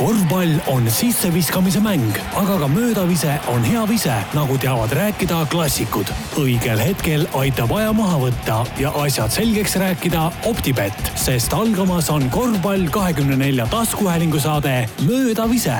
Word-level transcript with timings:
korvpall 0.00 0.54
on 0.72 0.86
sisseviskamise 0.90 1.80
mäng, 1.84 2.16
aga 2.40 2.56
ka 2.62 2.68
möödavise 2.72 3.34
on 3.52 3.64
hea 3.64 3.82
vise, 3.88 4.14
nagu 4.32 4.56
teavad 4.58 4.92
rääkida 4.96 5.42
klassikud. 5.52 6.08
õigel 6.40 6.80
hetkel 6.80 7.26
aitab 7.36 7.74
aja 7.76 7.92
maha 7.92 8.16
võtta 8.22 8.62
ja 8.80 8.94
asjad 9.02 9.34
selgeks 9.34 9.76
rääkida 9.76 10.30
Optibett, 10.48 11.12
sest 11.20 11.52
algamas 11.52 12.08
on 12.10 12.30
korvpall 12.32 12.88
kahekümne 12.88 13.36
nelja 13.36 13.68
taskuhäälingu 13.68 14.40
saade 14.40 14.88
Möödavise 15.04 15.76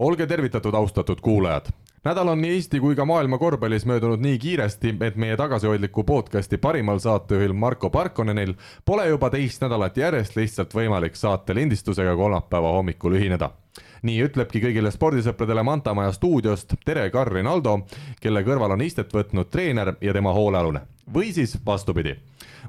olge 0.00 0.26
tervitatud, 0.26 0.74
austatud 0.74 1.20
kuulajad 1.20 1.66
nädal 2.04 2.28
on 2.28 2.40
nii 2.40 2.54
Eesti 2.54 2.80
kui 2.80 2.96
ka 2.96 3.04
maailma 3.04 3.38
korvpallis 3.38 3.84
möödunud 3.86 4.20
nii 4.24 4.38
kiiresti, 4.38 4.94
et 5.00 5.16
meie 5.16 5.36
tagasihoidliku 5.36 6.04
podcasti 6.04 6.58
parimal 6.58 6.98
saatejuhil 6.98 7.52
Marko 7.52 7.90
Parkonenil 7.90 8.54
pole 8.84 9.08
juba 9.08 9.30
teist 9.30 9.60
nädalat 9.62 9.96
järjest 9.96 10.36
lihtsalt 10.36 10.74
võimalik 10.74 11.16
saate 11.16 11.54
lindistusega 11.54 12.16
kolmapäeva 12.16 12.72
hommikul 12.72 13.18
ühineda. 13.20 13.50
nii 14.02 14.22
ütlebki 14.24 14.62
kõigile 14.64 14.90
spordisõpradele 14.90 15.62
Mantamaja 15.62 16.12
stuudiost 16.12 16.72
tere, 16.84 17.10
Karin 17.10 17.46
Aldo, 17.46 17.80
kelle 18.20 18.42
kõrval 18.42 18.72
on 18.72 18.80
istet 18.80 19.12
võtnud 19.12 19.50
treener 19.50 19.94
ja 20.00 20.12
tema 20.12 20.32
hoolealune 20.32 20.80
või 21.14 21.32
siis 21.32 21.58
vastupidi 21.66 22.16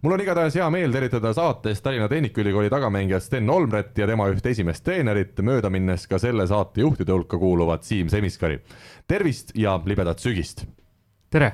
mul 0.01 0.15
on 0.15 0.23
igatahes 0.23 0.55
hea 0.59 0.67
meel 0.73 0.93
tervitada 0.93 1.33
saates 1.35 1.81
Tallinna 1.81 2.09
Tehnikaülikooli 2.11 2.69
tagamängijat 2.69 3.23
Sten 3.23 3.49
Olmret 3.49 3.97
ja 3.97 4.07
tema 4.09 4.29
üht 4.31 4.45
esimest 4.45 4.85
treenerit, 4.85 5.39
mööda 5.45 5.69
minnes 5.73 6.07
ka 6.09 6.19
selle 6.21 6.47
saate 6.47 6.85
juhtide 6.85 7.13
hulka 7.15 7.37
kuuluvat 7.37 7.83
Siim 7.87 8.09
Semiskari. 8.09 8.61
tervist 9.07 9.55
ja 9.55 9.79
libedat 9.85 10.19
sügist! 10.19 10.65
tere! 11.31 11.53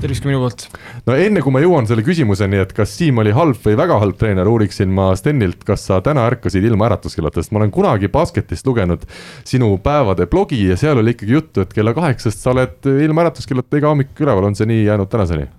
tervist 0.00 0.22
ka 0.24 0.30
minu 0.30 0.40
poolt! 0.42 0.66
no 1.06 1.16
enne 1.18 1.42
kui 1.44 1.54
ma 1.54 1.62
jõuan 1.62 1.88
selle 1.88 2.04
küsimuseni, 2.06 2.60
et 2.62 2.74
kas 2.76 2.92
Siim 2.96 3.20
oli 3.22 3.34
halb 3.36 3.60
või 3.64 3.76
väga 3.78 4.00
halb 4.02 4.18
treener, 4.20 4.48
uuriksin 4.48 4.90
ma 4.94 5.10
Stenilt, 5.18 5.64
kas 5.66 5.86
sa 5.90 6.00
täna 6.04 6.26
ärkasid 6.30 6.64
ilma 6.64 6.88
äratuskellata, 6.90 7.42
sest 7.42 7.54
ma 7.54 7.62
olen 7.62 7.74
kunagi 7.74 8.10
basketist 8.12 8.66
lugenud 8.66 9.06
sinu 9.44 9.74
päevade 9.84 10.26
blogi 10.30 10.62
ja 10.68 10.78
seal 10.80 11.02
oli 11.02 11.14
ikkagi 11.16 11.38
juttu, 11.38 11.64
et 11.64 11.74
kella 11.76 11.94
kaheksast 11.96 12.42
sa 12.42 12.54
oled 12.54 12.92
ilma 12.96 13.28
äratuskellata 13.28 13.80
iga 13.80 13.92
hommik 13.92 14.14
üleval, 14.20 14.50
on 14.50 14.58
see 14.58 14.68
nii 14.70 14.86
jäänud 14.88 15.12
tänaseni? 15.12 15.50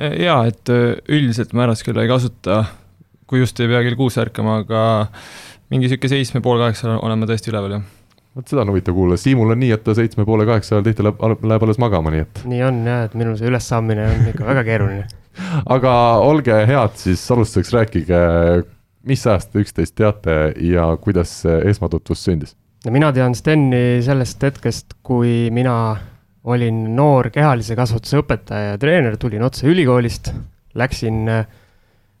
Jaa, 0.00 0.42
et 0.50 0.72
äh, 0.72 0.98
üldiselt 1.12 1.54
ma 1.56 1.66
äraskella 1.68 2.04
ei 2.04 2.10
kasuta, 2.10 2.64
kui 3.30 3.42
just 3.42 3.60
ei 3.60 3.70
pea 3.70 3.82
kell 3.86 3.98
kuus 3.98 4.18
ärkama, 4.20 4.60
aga 4.64 4.82
mingi 5.70 5.86
niisugune 5.86 6.12
seitsme, 6.16 6.42
pool 6.44 6.60
kaheksa 6.62 6.96
olen 6.98 7.20
ma 7.20 7.28
tõesti 7.30 7.52
üleval, 7.52 7.76
jah. 7.78 7.86
vot 8.36 8.50
seda 8.50 8.64
on 8.64 8.72
huvitav 8.72 8.96
kuulda, 8.96 9.18
Siimul 9.20 9.54
on 9.54 9.60
nii, 9.62 9.72
et 9.76 9.84
ta 9.86 9.94
seitsme 9.98 10.26
poole 10.28 10.46
kaheksa 10.48 10.76
ajal 10.76 10.88
tihti 10.88 11.06
läheb, 11.06 11.46
läheb 11.52 11.66
alles 11.66 11.80
magama, 11.82 12.12
nii 12.14 12.26
et. 12.26 12.44
nii 12.50 12.62
on 12.66 12.82
jah, 12.88 13.06
et 13.08 13.16
minul 13.18 13.38
see 13.38 13.50
ülessaamine 13.50 14.06
on 14.08 14.28
ikka 14.32 14.48
väga 14.50 14.66
keeruline 14.66 15.06
aga 15.76 15.94
olge 16.26 16.62
head, 16.66 16.96
siis 17.00 17.22
alustuseks 17.30 17.74
rääkige, 17.76 18.20
mis 19.06 19.26
ajast 19.26 19.52
te 19.52 19.62
üksteist 19.64 19.96
teate 19.98 20.40
ja 20.66 20.90
kuidas 21.02 21.40
see 21.44 21.60
esmatutvus 21.70 22.24
sündis? 22.26 22.56
no 22.84 22.94
mina 22.94 23.12
tean 23.14 23.34
Steni 23.36 24.00
sellest 24.04 24.42
hetkest, 24.42 24.96
kui 25.06 25.50
mina 25.54 25.76
olin 26.44 26.84
noor 26.96 27.30
kehalise 27.34 27.76
kasvatuse 27.76 28.20
õpetaja 28.22 28.74
ja 28.74 28.78
treener, 28.80 29.16
tulin 29.20 29.42
otse 29.44 29.68
ülikoolist, 29.68 30.32
läksin 30.78 31.28
äh, 31.28 31.48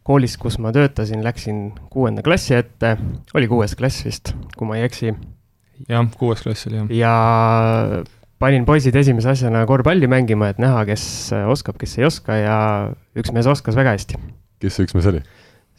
koolist, 0.06 0.38
kus 0.42 0.58
ma 0.60 0.72
töötasin, 0.74 1.22
läksin 1.24 1.70
kuuenda 1.92 2.24
klassi 2.26 2.56
ette, 2.58 2.96
oli 3.36 3.48
kuues 3.50 3.76
klass 3.78 4.04
vist, 4.04 4.34
kui 4.56 4.68
ma 4.68 4.78
ei 4.78 4.86
eksi. 4.88 5.14
jah, 5.88 6.08
kuues 6.18 6.42
klass 6.44 6.68
oli 6.68 6.80
jah. 6.80 6.90
ja 6.98 7.14
panin 8.40 8.66
poisid 8.68 8.96
esimese 8.96 9.32
asjana 9.32 9.64
korvpalli 9.68 10.08
mängima, 10.10 10.50
et 10.52 10.60
näha, 10.60 10.84
kes 10.88 11.04
oskab, 11.48 11.78
kes 11.80 11.98
ei 12.00 12.08
oska 12.08 12.36
ja 12.40 12.58
üks 13.16 13.32
mees 13.36 13.48
oskas 13.48 13.78
väga 13.78 13.96
hästi. 13.96 14.20
kes 14.60 14.76
see 14.76 14.88
üks 14.88 14.96
mees 14.98 15.08
oli? 15.12 15.24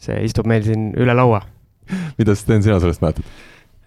see 0.02 0.18
istub 0.26 0.50
meil 0.50 0.66
siin 0.66 0.90
üle 0.98 1.14
laua. 1.14 1.44
mida 2.18 2.34
Sten, 2.38 2.64
sina 2.64 2.80
sellest 2.82 3.04
mäletad? 3.04 3.26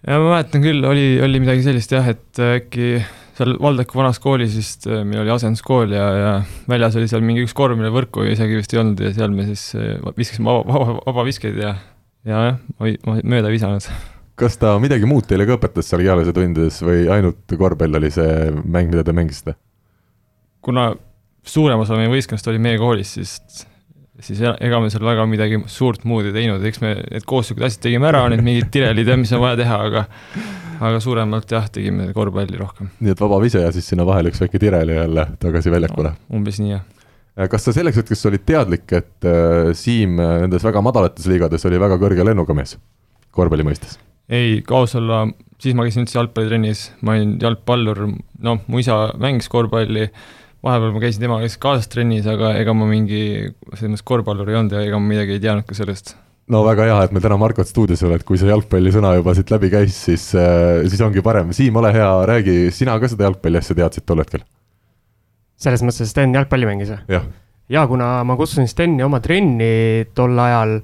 ja 0.06 0.20
ma 0.20 0.36
mäletan 0.36 0.64
küll, 0.64 0.84
oli, 0.84 1.16
oli 1.24 1.44
midagi 1.44 1.64
sellist 1.66 1.92
jah, 1.96 2.12
et 2.12 2.44
äkki 2.44 2.96
äh, 3.00 3.14
seal 3.36 3.56
Valdeku 3.62 3.98
vanas 3.98 4.20
koolis 4.22 4.56
vist, 4.56 4.86
äh, 4.88 5.02
meil 5.04 5.22
oli 5.24 5.32
asenduskool 5.34 5.92
ja, 5.94 6.06
ja 6.16 6.32
väljas 6.70 6.96
oli 6.98 7.08
seal 7.10 7.24
mingi 7.26 7.44
üks 7.44 7.54
korv, 7.56 7.76
mille 7.78 7.92
võrku 7.94 8.24
isegi 8.30 8.58
vist 8.60 8.74
ei 8.74 8.80
olnud 8.82 9.02
ja 9.04 9.12
seal 9.16 9.34
me 9.34 9.46
siis 9.48 9.68
äh, 9.78 9.96
viskasime 10.16 10.48
vaba, 10.48 10.64
vaba, 10.72 10.98
vabaviskeid 11.06 11.58
ja, 11.60 11.74
ja 12.28 12.44
jah, 12.50 12.60
ma 12.80 13.18
mööda 13.20 13.50
ei 13.50 13.58
visanud. 13.58 13.88
kas 14.40 14.58
ta 14.60 14.74
midagi 14.82 15.08
muud 15.08 15.28
teile 15.28 15.48
ka 15.48 15.58
õpetas 15.58 15.90
seal 15.90 16.04
kehalise 16.04 16.34
tundides 16.36 16.80
või 16.86 17.06
ainult 17.12 17.56
korvpall 17.58 18.00
oli 18.00 18.12
see 18.14 18.50
mäng, 18.64 18.92
mida 18.92 19.04
te 19.04 19.16
mängisite? 19.16 19.56
kuna 20.66 20.90
suurem 21.46 21.84
osa 21.84 21.98
meie 21.98 22.10
võistkonnast 22.10 22.48
oli 22.50 22.62
meie 22.62 22.80
koolis, 22.80 23.16
siis 23.18 23.66
siis 24.24 24.40
ega 24.40 24.80
me 24.80 24.90
seal 24.92 25.04
väga 25.04 25.26
midagi 25.28 25.58
suurt 25.70 26.06
muud 26.08 26.28
ei 26.28 26.34
teinud, 26.34 26.64
eks 26.64 26.80
me 26.82 26.94
need 26.98 27.26
koostööd 27.28 27.64
asjad 27.66 27.84
tegime 27.88 28.08
ära, 28.08 28.24
need 28.32 28.44
mingid 28.46 28.70
tirelid 28.72 29.08
ja 29.08 29.16
mis 29.20 29.32
on 29.36 29.42
vaja 29.42 29.58
teha, 29.60 29.80
aga 29.90 30.06
aga 30.76 31.00
suuremalt 31.00 31.52
jah, 31.52 31.68
tegime 31.72 32.10
korvpalli 32.16 32.58
rohkem. 32.60 32.90
nii 33.00 33.14
et 33.14 33.22
vaba 33.22 33.40
vise 33.42 33.62
ja 33.62 33.72
siis 33.74 33.88
sinna 33.92 34.06
vahele 34.08 34.32
üks 34.32 34.42
väike 34.42 34.60
tirel 34.62 34.92
ja 34.92 35.04
jälle 35.04 35.26
tagasi 35.42 35.72
väljakule 35.72 36.12
no,? 36.14 36.22
umbes 36.38 36.60
nii, 36.62 36.72
jah. 36.74 36.84
Äh, 37.36 37.50
kas 37.52 37.68
sa 37.68 37.74
selleks 37.76 38.00
hetkeks 38.00 38.26
olid 38.30 38.44
teadlik, 38.48 38.86
et 38.96 39.28
äh, 39.28 39.72
Siim 39.76 40.20
äh, 40.20 40.36
nendes 40.44 40.64
väga 40.64 40.82
madalates 40.84 41.28
liigades 41.30 41.68
oli 41.68 41.80
väga 41.80 42.00
kõrge 42.00 42.24
lennuga 42.26 42.56
mees, 42.56 42.76
korvpalli 43.36 43.66
mõistes? 43.68 43.98
ei, 44.32 44.60
kui 44.66 44.80
aus 44.80 44.96
olla, 44.98 45.24
siis 45.62 45.76
ma 45.76 45.86
käisin 45.86 46.04
üldse 46.04 46.18
jalgpallitrennis, 46.18 46.88
ma 47.06 47.14
olin 47.14 47.36
jalgpallur, 47.42 48.02
noh, 48.48 48.64
mu 48.66 48.82
isa 48.82 49.12
mängis 49.22 49.48
korvpalli, 49.52 50.08
vahepeal 50.64 50.94
ma 50.94 51.02
käisin 51.02 51.26
temaga 51.26 51.50
kaasas 51.60 51.90
trennis, 51.92 52.28
aga 52.30 52.54
ega 52.60 52.74
ma 52.76 52.88
mingi 52.88 53.24
selles 53.74 53.90
mõttes 53.90 54.06
korvpallur 54.06 54.48
ei 54.50 54.60
olnud 54.60 54.76
ja 54.76 54.86
ega 54.86 55.00
ma 55.00 55.12
midagi 55.12 55.36
ei 55.36 55.42
teadnud 55.42 55.68
ka 55.68 55.76
sellest 55.78 56.16
no 56.52 56.62
väga 56.66 56.86
hea, 56.88 56.98
et 57.04 57.14
meil 57.14 57.24
täna 57.24 57.38
Markot 57.40 57.68
stuudios 57.68 58.02
ole, 58.06 58.20
et 58.20 58.26
kui 58.26 58.38
see 58.40 58.50
jalgpallisõna 58.50 59.16
juba 59.18 59.34
siit 59.36 59.50
läbi 59.50 59.70
käis, 59.72 59.96
siis, 60.08 60.28
äh, 60.38 60.84
siis 60.86 61.02
ongi 61.02 61.24
parem. 61.24 61.50
Siim, 61.56 61.74
ole 61.80 61.90
hea, 61.94 62.10
räägi, 62.30 62.58
sina 62.74 62.94
ka 63.02 63.10
seda 63.10 63.26
jalgpalli 63.26 63.58
asja 63.62 63.76
teadsid 63.78 64.06
tol 64.06 64.22
hetkel? 64.22 64.46
selles 65.56 65.80
mõttes, 65.80 66.04
et 66.04 66.10
Sten 66.10 66.34
jalgpalli 66.36 66.68
mängis 66.68 66.90
või? 66.92 66.98
jah. 67.16 67.24
jaa, 67.72 67.86
kuna 67.88 68.10
ma 68.28 68.36
kutsusin 68.36 68.68
Steni 68.68 69.04
oma 69.06 69.22
trenni 69.24 70.04
tol 70.14 70.36
ajal, 70.38 70.78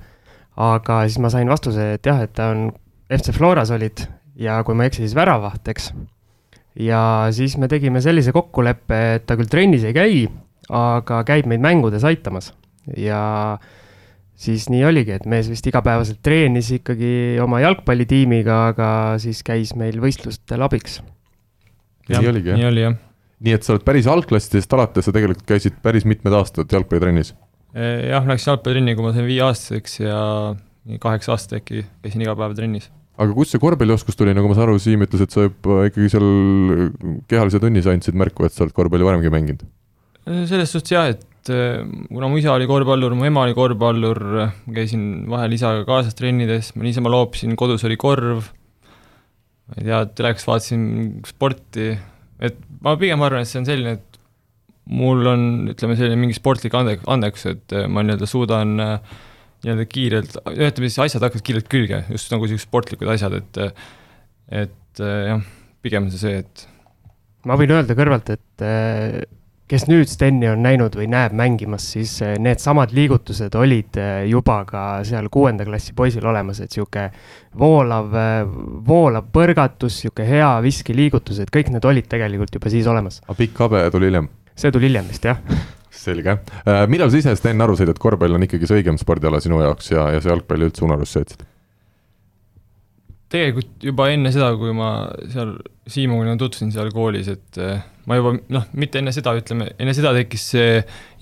aga 0.56 1.02
siis 1.04 1.20
ma 1.20 1.28
sain 1.32 1.50
vastuse, 1.52 1.92
et 1.98 2.08
jah, 2.08 2.22
et 2.24 2.32
ta 2.32 2.48
on 2.54 2.70
FC 3.12 3.34
Floras 3.36 3.72
olid 3.76 4.06
ja 4.40 4.56
kui 4.64 4.76
ma 4.76 4.86
ei 4.86 4.92
eksi, 4.92 5.04
siis 5.04 5.16
väravaht, 5.18 5.68
eks. 5.68 5.90
Ja 6.78 7.02
siis 7.34 7.58
me 7.60 7.68
tegime 7.68 8.00
sellise 8.04 8.32
kokkuleppe, 8.32 9.02
et 9.18 9.28
ta 9.28 9.36
küll 9.38 9.50
trennis 9.50 9.84
ei 9.88 9.96
käi, 9.96 10.26
aga 10.72 11.22
käib 11.28 11.48
meid 11.50 11.62
mängudes 11.64 12.04
aitamas 12.08 12.52
ja 12.96 13.58
siis 14.38 14.66
nii 14.72 14.82
oligi, 14.88 15.16
et 15.16 15.26
mees 15.30 15.48
vist 15.50 15.66
igapäevaselt 15.68 16.22
treenis 16.24 16.72
ikkagi 16.78 17.38
oma 17.42 17.62
jalgpallitiimiga, 17.62 18.58
aga 18.72 18.88
siis 19.22 19.42
käis 19.46 19.74
meil 19.78 20.00
võistlustel 20.02 20.64
abiks. 20.64 21.00
nii 22.10 22.30
oligi 22.32 22.52
jah? 22.52 22.58
nii 22.60 22.68
oli 22.70 22.86
jah. 22.86 22.98
nii 23.42 23.56
et 23.58 23.66
sa 23.66 23.76
oled 23.76 23.86
päris 23.86 24.08
algklassidest 24.10 24.78
alates, 24.78 25.06
sa 25.06 25.14
tegelikult 25.14 25.46
käisid 25.48 25.78
päris 25.84 26.08
mitmed 26.08 26.34
aastad 26.38 26.72
jalgpallitrennis? 26.72 27.34
Eh, 27.72 28.08
jah, 28.10 28.26
läksin 28.28 28.52
jalgpallitrenni, 28.52 28.96
kui 28.98 29.06
ma 29.06 29.14
sain 29.14 29.28
viieaastaseks 29.28 30.00
ja 30.02 30.18
kaheksa 31.02 31.36
aastat 31.36 31.60
äkki 31.60 31.86
käisin 32.02 32.26
iga 32.26 32.34
päev 32.38 32.56
trennis. 32.58 32.90
Aga 33.22 33.36
kust 33.36 33.54
see 33.54 33.62
korvpallioskus 33.62 34.18
tuli, 34.18 34.34
nagu 34.36 34.50
ma 34.50 34.58
saan 34.58 34.68
aru, 34.70 34.80
Siim 34.82 35.04
ütles, 35.06 35.24
et 35.24 35.34
sa 35.34 35.46
juba 35.46 35.86
ikkagi 35.88 36.12
seal 36.12 36.28
kehalise 37.30 37.62
tunnis 37.62 37.88
andsid 37.90 38.18
märku, 38.18 38.46
et 38.46 38.54
sa 38.54 38.66
oled 38.66 38.74
korvpalli 38.76 39.06
varemgi 39.06 39.32
mänginud? 39.32 39.66
Selles 40.46 40.70
suhtes 40.70 40.94
jah, 40.94 41.10
et 41.10 41.24
et 41.42 41.50
äh, 41.50 41.82
kuna 42.08 42.28
mu 42.30 42.38
isa 42.38 42.52
oli 42.54 42.68
korvpallur, 42.70 43.16
mu 43.18 43.26
ema 43.26 43.42
oli 43.46 43.54
korvpallur, 43.54 44.20
käisin 44.74 45.26
vahel 45.30 45.56
isaga 45.56 45.82
kaasas 45.88 46.14
trennides, 46.14 46.72
ma 46.76 46.86
niisama 46.86 47.10
loopisin, 47.10 47.56
kodus 47.58 47.82
oli 47.88 47.96
korv, 47.98 48.46
ma 49.66 49.78
ei 49.80 49.88
tea, 49.88 50.04
telekast 50.20 50.46
vaatasin 50.46 50.84
sporti, 51.26 51.90
et 52.38 52.60
ma 52.84 52.94
pigem 53.00 53.22
arvan, 53.26 53.42
et 53.42 53.50
see 53.50 53.58
on 53.58 53.66
selline, 53.66 53.96
et 53.98 54.20
mul 54.94 55.26
on, 55.26 55.44
ütleme, 55.74 55.98
selline 55.98 56.20
mingi 56.20 56.38
sportlik 56.38 56.74
ande-, 56.78 57.00
andekus, 57.10 57.48
et 57.50 57.74
äh, 57.74 57.88
ma 57.90 58.06
nii-öelda 58.06 58.30
suudan 58.30 58.78
äh, 58.82 59.18
nii-öelda 59.62 59.86
kiirelt, 59.90 60.38
ütleme 60.52 60.88
siis 60.90 61.00
asjad 61.06 61.26
hakkavad 61.26 61.46
kiirelt 61.46 61.68
külge, 61.70 62.02
just 62.10 62.32
nagu 62.34 62.48
sellised 62.48 62.66
sportlikud 62.66 63.12
asjad, 63.14 63.38
et 63.38 63.62
et 64.62 65.02
jah, 65.02 65.44
pigem 65.84 66.08
on 66.08 66.12
see 66.12 66.20
see, 66.20 66.42
et 66.42 66.66
ma 67.48 67.56
võin 67.58 67.70
öelda 67.74 67.96
kõrvalt, 67.98 68.34
et 68.34 68.66
kes 69.72 69.86
nüüd 69.88 70.10
Steni 70.10 70.50
on 70.50 70.60
näinud 70.60 70.92
või 70.98 71.06
näeb 71.08 71.32
mängimas, 71.36 71.86
siis 71.94 72.14
eh, 72.24 72.34
needsamad 72.42 72.92
liigutused 72.92 73.54
olid 73.56 73.96
eh, 74.00 74.10
juba 74.28 74.58
ka 74.68 74.82
seal 75.08 75.30
kuuenda 75.32 75.64
klassi 75.64 75.94
poisil 75.96 76.26
olemas, 76.28 76.60
et 76.60 76.74
sihuke 76.76 77.06
voolav, 77.58 78.12
eh, 78.20 78.42
voolav 78.88 79.30
põrgatus, 79.32 80.02
sihuke 80.02 80.26
hea 80.28 80.50
viskiliigutus, 80.64 81.40
et 81.40 81.52
kõik 81.54 81.72
need 81.72 81.88
olid 81.88 82.10
tegelikult 82.10 82.60
juba 82.60 82.72
siis 82.72 82.90
olemas. 82.90 83.22
aga 83.24 83.38
pikk 83.38 83.64
habe 83.64 83.86
tuli 83.94 84.12
hiljem? 84.12 84.28
see 84.52 84.74
tuli 84.74 84.90
hiljem 84.90 85.08
vist, 85.08 85.24
jah 85.24 85.40
selge. 86.04 86.36
millal 86.90 87.12
sa 87.12 87.22
ise, 87.22 87.36
Sten, 87.38 87.64
aru 87.64 87.78
said, 87.78 87.92
et 87.92 88.02
korvpall 88.02 88.38
on 88.38 88.46
ikkagi 88.48 88.68
see 88.68 88.82
õigem 88.82 89.00
spordiala 89.00 89.40
sinu 89.42 89.62
jaoks 89.62 89.94
ja, 89.94 90.10
ja 90.14 90.22
see 90.22 90.32
jalgpalli 90.34 90.70
üldse 90.70 90.86
unarusse 90.86 91.24
jätsid? 91.24 91.46
tegelikult 93.32 93.86
juba 93.86 94.08
enne 94.12 94.32
seda, 94.34 94.52
kui 94.60 94.74
ma 94.76 94.90
seal 95.32 95.56
Siimuga 95.92 96.36
tutvusin 96.38 96.70
seal 96.70 96.92
koolis, 96.94 97.26
et 97.32 97.58
äh, 97.58 97.80
ma 98.06 98.18
juba 98.18 98.36
noh, 98.54 98.68
mitte 98.78 99.00
enne 99.00 99.10
seda, 99.14 99.32
ütleme, 99.34 99.72
enne 99.82 99.94
seda 99.96 100.12
tekkis 100.14 100.44
see 100.52 100.76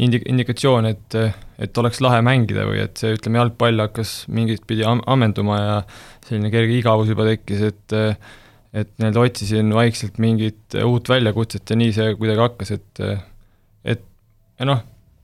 indi-, 0.05 0.21
indikatsioon, 0.29 0.88
et, 0.91 1.17
et 1.65 1.81
oleks 1.81 2.03
lahe 2.05 2.21
mängida 2.27 2.67
või 2.69 2.82
et 2.82 3.00
see, 3.00 3.15
ütleme, 3.17 3.41
jalgpall 3.41 3.81
hakkas 3.87 4.15
mingit 4.29 4.67
pidi 4.69 4.85
am-, 4.85 5.00
ammenduma 5.09 5.56
ja 5.61 5.79
selline 6.27 6.53
kerge 6.53 6.77
igavus 6.77 7.09
juba 7.12 7.29
tekkis, 7.31 7.67
et 7.73 7.99
et 8.71 8.87
nii-öelda 9.00 9.23
otsisin 9.27 9.73
vaikselt 9.75 10.21
mingit 10.23 10.77
uut 10.87 11.09
väljakutset 11.11 11.73
ja 11.73 11.77
nii 11.81 11.94
see 11.97 12.12
kuidagi 12.21 12.44
hakkas, 12.44 12.71
et 12.77 13.00
ja 14.60 14.68
noh, 14.68 14.82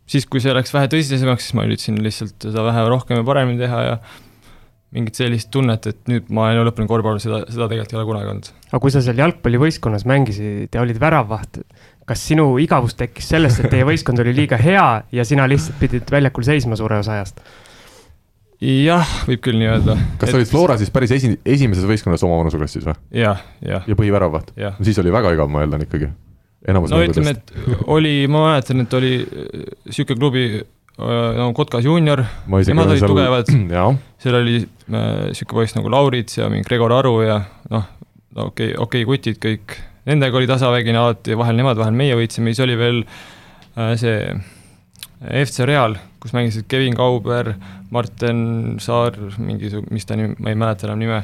siis, 0.08 0.26
kui 0.30 0.42
see 0.42 0.54
läks 0.56 0.72
vähe 0.74 0.88
tõsisemaks, 0.92 1.48
siis 1.48 1.58
ma 1.58 1.66
üritasin 1.68 2.00
lihtsalt 2.02 2.48
seda 2.48 2.64
vähe 2.66 2.86
rohkem 2.90 3.20
ja 3.20 3.26
paremini 3.26 3.60
teha 3.62 3.82
ja 3.84 3.98
mingit 4.96 5.18
sellist 5.18 5.50
tunnet, 5.52 5.84
et 5.90 5.98
nüüd 6.08 6.30
ma 6.32 6.46
olen 6.48 6.68
lõppenud 6.70 6.88
korvpalli, 6.88 7.20
seda, 7.20 7.42
seda 7.50 7.66
tegelikult 7.68 7.92
ei 7.92 7.98
ole 8.00 8.08
kunagi 8.08 8.32
olnud. 8.32 8.50
aga 8.70 8.80
kui 8.84 8.94
sa 8.94 9.02
seal 9.04 9.20
jalgpallivõistkonnas 9.20 10.06
mängisid 10.08 10.72
ja 10.72 10.82
olid 10.84 11.00
väravvaht, 11.02 11.60
kas 12.08 12.22
sinu 12.30 12.48
igavus 12.62 12.96
tekkis 12.96 13.28
sellest, 13.34 13.60
et 13.60 13.72
teie 13.74 13.86
võistkond 13.88 14.22
oli 14.22 14.32
liiga 14.36 14.58
hea 14.60 14.86
ja 15.12 15.26
sina 15.28 15.48
lihtsalt 15.50 15.80
pidid 15.82 16.12
väljakul 16.14 16.46
seisma 16.46 16.78
suure 16.78 17.00
osa 17.02 17.18
ajast? 17.18 17.42
jah, 18.62 19.10
võib 19.28 19.42
küll 19.44 19.58
nii 19.60 19.68
öelda. 19.68 19.98
kas 20.20 20.32
sa 20.32 20.38
olid 20.38 20.48
Flora 20.48 20.78
siis 20.80 20.92
päris 20.94 21.12
esi-, 21.18 21.34
esimeses 21.44 21.84
võistkonnas 21.88 22.24
oma 22.24 22.38
vanuseklassis 22.40 22.86
või? 22.86 22.96
jah, 23.20 23.42
jah. 23.60 23.84
ja 23.84 23.98
põhiväravvaht? 23.98 24.54
no 24.56 24.86
siis 24.86 25.02
oli 25.02 25.12
väga 25.12 25.34
igav, 25.36 25.50
ma 25.52 25.66
eeldan 25.66 25.84
ikkagi. 25.84 26.08
No 26.72 27.02
ütleme, 27.04 27.36
et 27.36 27.52
oli, 27.86 28.14
ma 28.30 28.48
mäletan, 28.48 28.80
et 28.82 28.94
oli 28.96 29.12
niisugune 29.22 30.18
klubi 30.18 30.46
Äh, 30.96 31.36
no 31.36 31.50
Kotkas 31.52 31.84
juunior, 31.84 32.22
nemad 32.48 32.88
olid 32.88 33.02
seal... 33.02 33.10
tugevad, 33.10 33.50
seal 34.22 34.38
oli 34.38 34.54
niisugune 34.62 35.34
äh, 35.36 35.50
poiss 35.52 35.76
nagu 35.76 35.90
Laurits 35.92 36.38
ja 36.38 36.46
mingi 36.48 36.64
Gregor 36.64 36.94
Aru 36.96 37.18
ja 37.20 37.36
noh, 37.68 37.84
okei 38.32 38.70
okay,, 38.72 38.78
okei 38.80 39.04
okay, 39.04 39.08
kutid 39.10 39.40
kõik, 39.42 39.74
nendega 40.08 40.40
oli 40.40 40.48
tasavägine 40.48 40.96
alati, 40.96 41.36
vahel 41.36 41.60
nemad, 41.60 41.76
vahel 41.76 41.98
meie 41.98 42.16
võitsime, 42.16 42.54
siis 42.54 42.64
oli 42.64 42.78
veel 42.80 43.02
äh, 43.04 43.92
see 44.00 44.32
FC 45.42 45.68
Real, 45.68 45.98
kus 46.22 46.32
mängisid 46.32 46.64
Kevin 46.72 46.96
Kauber, 46.96 47.52
Martin 47.92 48.40
Saar, 48.80 49.20
mingisugune, 49.36 49.92
mis 49.92 50.08
ta 50.08 50.16
nimi, 50.16 50.32
ma 50.40 50.54
ei 50.54 50.60
mäleta 50.64 50.88
enam 50.88 51.04
nime, 51.04 51.20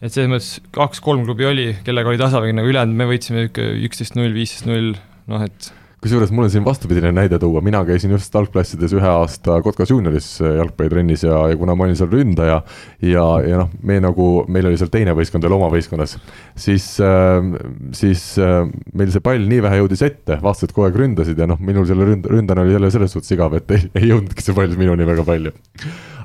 et 0.00 0.12
selles 0.12 0.30
mõttes 0.32 0.52
kaks-kolm 0.76 1.26
klubi 1.28 1.48
oli, 1.48 1.66
kellega 1.84 2.12
oli 2.12 2.20
tasavägine, 2.20 2.62
aga 2.62 2.72
ülejäänud 2.72 2.96
me 2.96 3.08
võitsime 3.10 3.44
niisugune 3.44 3.84
üksteist 3.88 4.16
null, 4.16 4.32
viisteist 4.36 4.68
null, 4.68 4.94
noh 5.30 5.44
et 5.44 5.72
kusjuures 6.00 6.30
mul 6.32 6.46
on 6.46 6.52
siin 6.52 6.64
vastupidine 6.64 7.10
näide 7.12 7.38
tuua, 7.38 7.60
mina 7.64 7.82
käisin 7.84 8.12
just 8.14 8.34
algklassides 8.36 8.94
ühe 8.96 9.08
aasta 9.08 9.58
Kotkas 9.64 9.90
juunioris 9.92 10.28
äh, 10.40 10.54
jalgpallitrennis 10.56 11.26
ja, 11.26 11.42
ja 11.50 11.58
kuna 11.60 11.74
ma 11.76 11.84
olin 11.84 11.98
seal 11.98 12.08
ründaja 12.12 12.60
ja, 13.04 13.24
ja 13.44 13.58
noh, 13.60 13.74
me 13.84 13.98
nagu, 14.00 14.28
meil 14.48 14.70
oli 14.70 14.78
seal 14.80 14.88
teine 14.92 15.12
võistkond 15.16 15.44
veel 15.44 15.56
oma 15.58 15.68
võistkonnas, 15.72 16.16
siis 16.56 16.86
äh,, 17.04 17.50
siis 17.96 18.22
äh, 18.40 18.62
meil 18.96 19.12
see 19.12 19.24
pall 19.24 19.44
nii 19.50 19.60
vähe 19.66 19.82
jõudis 19.82 20.04
ette, 20.06 20.40
vastased 20.40 20.72
kogu 20.72 20.88
aeg 20.88 20.96
ründasid 21.02 21.40
ja 21.40 21.48
noh, 21.50 21.60
minul 21.60 21.84
selle 21.88 22.08
ründ-, 22.08 22.30
ründajana 22.32 22.64
oli 22.64 22.78
jälle 22.78 22.92
selles 22.96 23.12
suhtes 23.16 23.36
igav, 23.36 23.58
et 23.60 23.76
ei, 23.76 23.84
ei 24.00 24.10
jõudnudki 24.14 24.46
see 24.46 24.56
pall 24.56 24.80
minuni 24.80 25.08
väga 25.08 25.26
palju. 25.28 25.52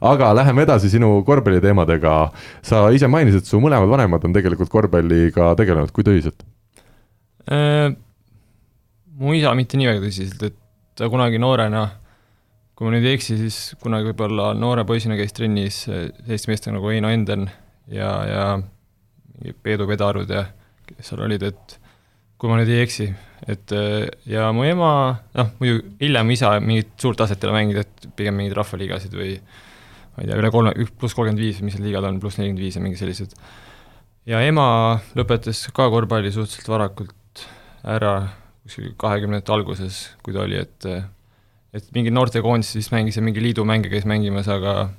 aga 0.08 0.32
läheme 0.40 0.64
edasi 0.64 0.94
sinu 0.94 1.18
korvpalliteemadega. 1.28 2.16
sa 2.64 2.88
ise 2.96 3.12
mainisid, 3.12 3.44
su 3.44 3.60
mõlemad 3.60 3.92
vanemad 3.92 4.24
on 4.24 4.40
tegelikult 4.40 4.72
korvpalliga 4.72 5.52
tegelenud, 5.60 5.92
kui 5.92 6.08
tõsiselt 6.08 6.48
äh,? 7.52 7.92
Mu 9.20 9.36
isa 9.36 9.54
mitte 9.58 9.80
nii 9.80 9.90
väga 9.90 10.04
tõsiselt, 10.04 10.44
et 10.50 10.58
ta 10.96 11.08
kunagi 11.12 11.40
noorena, 11.42 11.86
kui 12.76 12.88
ma 12.88 12.96
nüüd 12.96 13.08
ei 13.08 13.18
eksi, 13.18 13.38
siis 13.40 13.60
kunagi 13.82 14.10
võib-olla 14.10 14.52
noore 14.58 14.84
poisina 14.88 15.18
käis 15.20 15.36
trennis 15.36 15.86
selliste 15.86 16.52
meestega 16.52 16.76
nagu 16.76 16.92
Eino 16.92 17.12
Enden 17.12 17.48
ja, 17.92 18.12
ja 18.28 18.46
mingi 18.60 19.56
Peedu 19.64 19.88
Pedarud 19.88 20.32
ja 20.32 20.46
kes 20.86 21.12
seal 21.12 21.24
olid, 21.26 21.44
et 21.48 21.78
kui 22.40 22.52
ma 22.52 22.60
nüüd 22.60 22.72
ei 22.72 22.84
eksi, 22.84 23.08
et 23.52 23.72
ja 24.30 24.50
mu 24.56 24.66
ema, 24.68 24.92
noh, 25.38 25.54
muidu 25.62 25.80
hiljem 26.02 26.34
isa 26.36 26.52
mingit 26.64 26.96
suurt 27.02 27.20
taset 27.22 27.42
ei 27.42 27.50
ole 27.50 27.60
mänginud, 27.60 27.86
et 27.86 28.10
pigem 28.20 28.36
mingeid 28.36 28.58
rahvaliigasid 28.60 29.16
või 29.16 29.38
ma 29.40 30.24
ei 30.24 30.30
tea, 30.30 30.40
üle 30.40 30.52
kolme, 30.52 30.74
pluss 31.00 31.16
kolmkümmend 31.16 31.44
viis, 31.44 31.62
mis 31.64 31.78
need 31.78 31.90
liigad 31.90 32.08
on, 32.08 32.20
pluss 32.24 32.40
nelikümmend 32.40 32.64
viis 32.64 32.76
ja 32.76 32.84
mingi 32.84 33.00
sellised. 33.00 33.36
ja 34.28 34.42
ema 34.44 34.68
lõpetas 35.16 35.68
ka 35.76 35.88
korvpalli 35.94 36.32
suhteliselt 36.36 36.72
varakult 36.72 37.46
ära 37.88 38.16
kuskil 38.66 38.94
kahekümnendate 39.02 39.54
alguses, 39.54 40.00
kui 40.26 40.34
ta 40.36 40.44
oli, 40.46 40.58
et 40.62 40.90
et 41.76 41.90
mingi 41.96 42.14
noortekoondis 42.14 42.72
vist 42.78 42.94
mängis 42.94 43.20
ja 43.20 43.24
mingi 43.26 43.44
liidumänge 43.44 43.92
käis 43.92 44.08
mängimas, 44.08 44.48
aga 44.52 44.90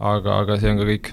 aga, 0.00 0.40
aga 0.40 0.58
see 0.60 0.72
on 0.72 0.80
ka 0.80 0.88
kõik. 0.88 1.12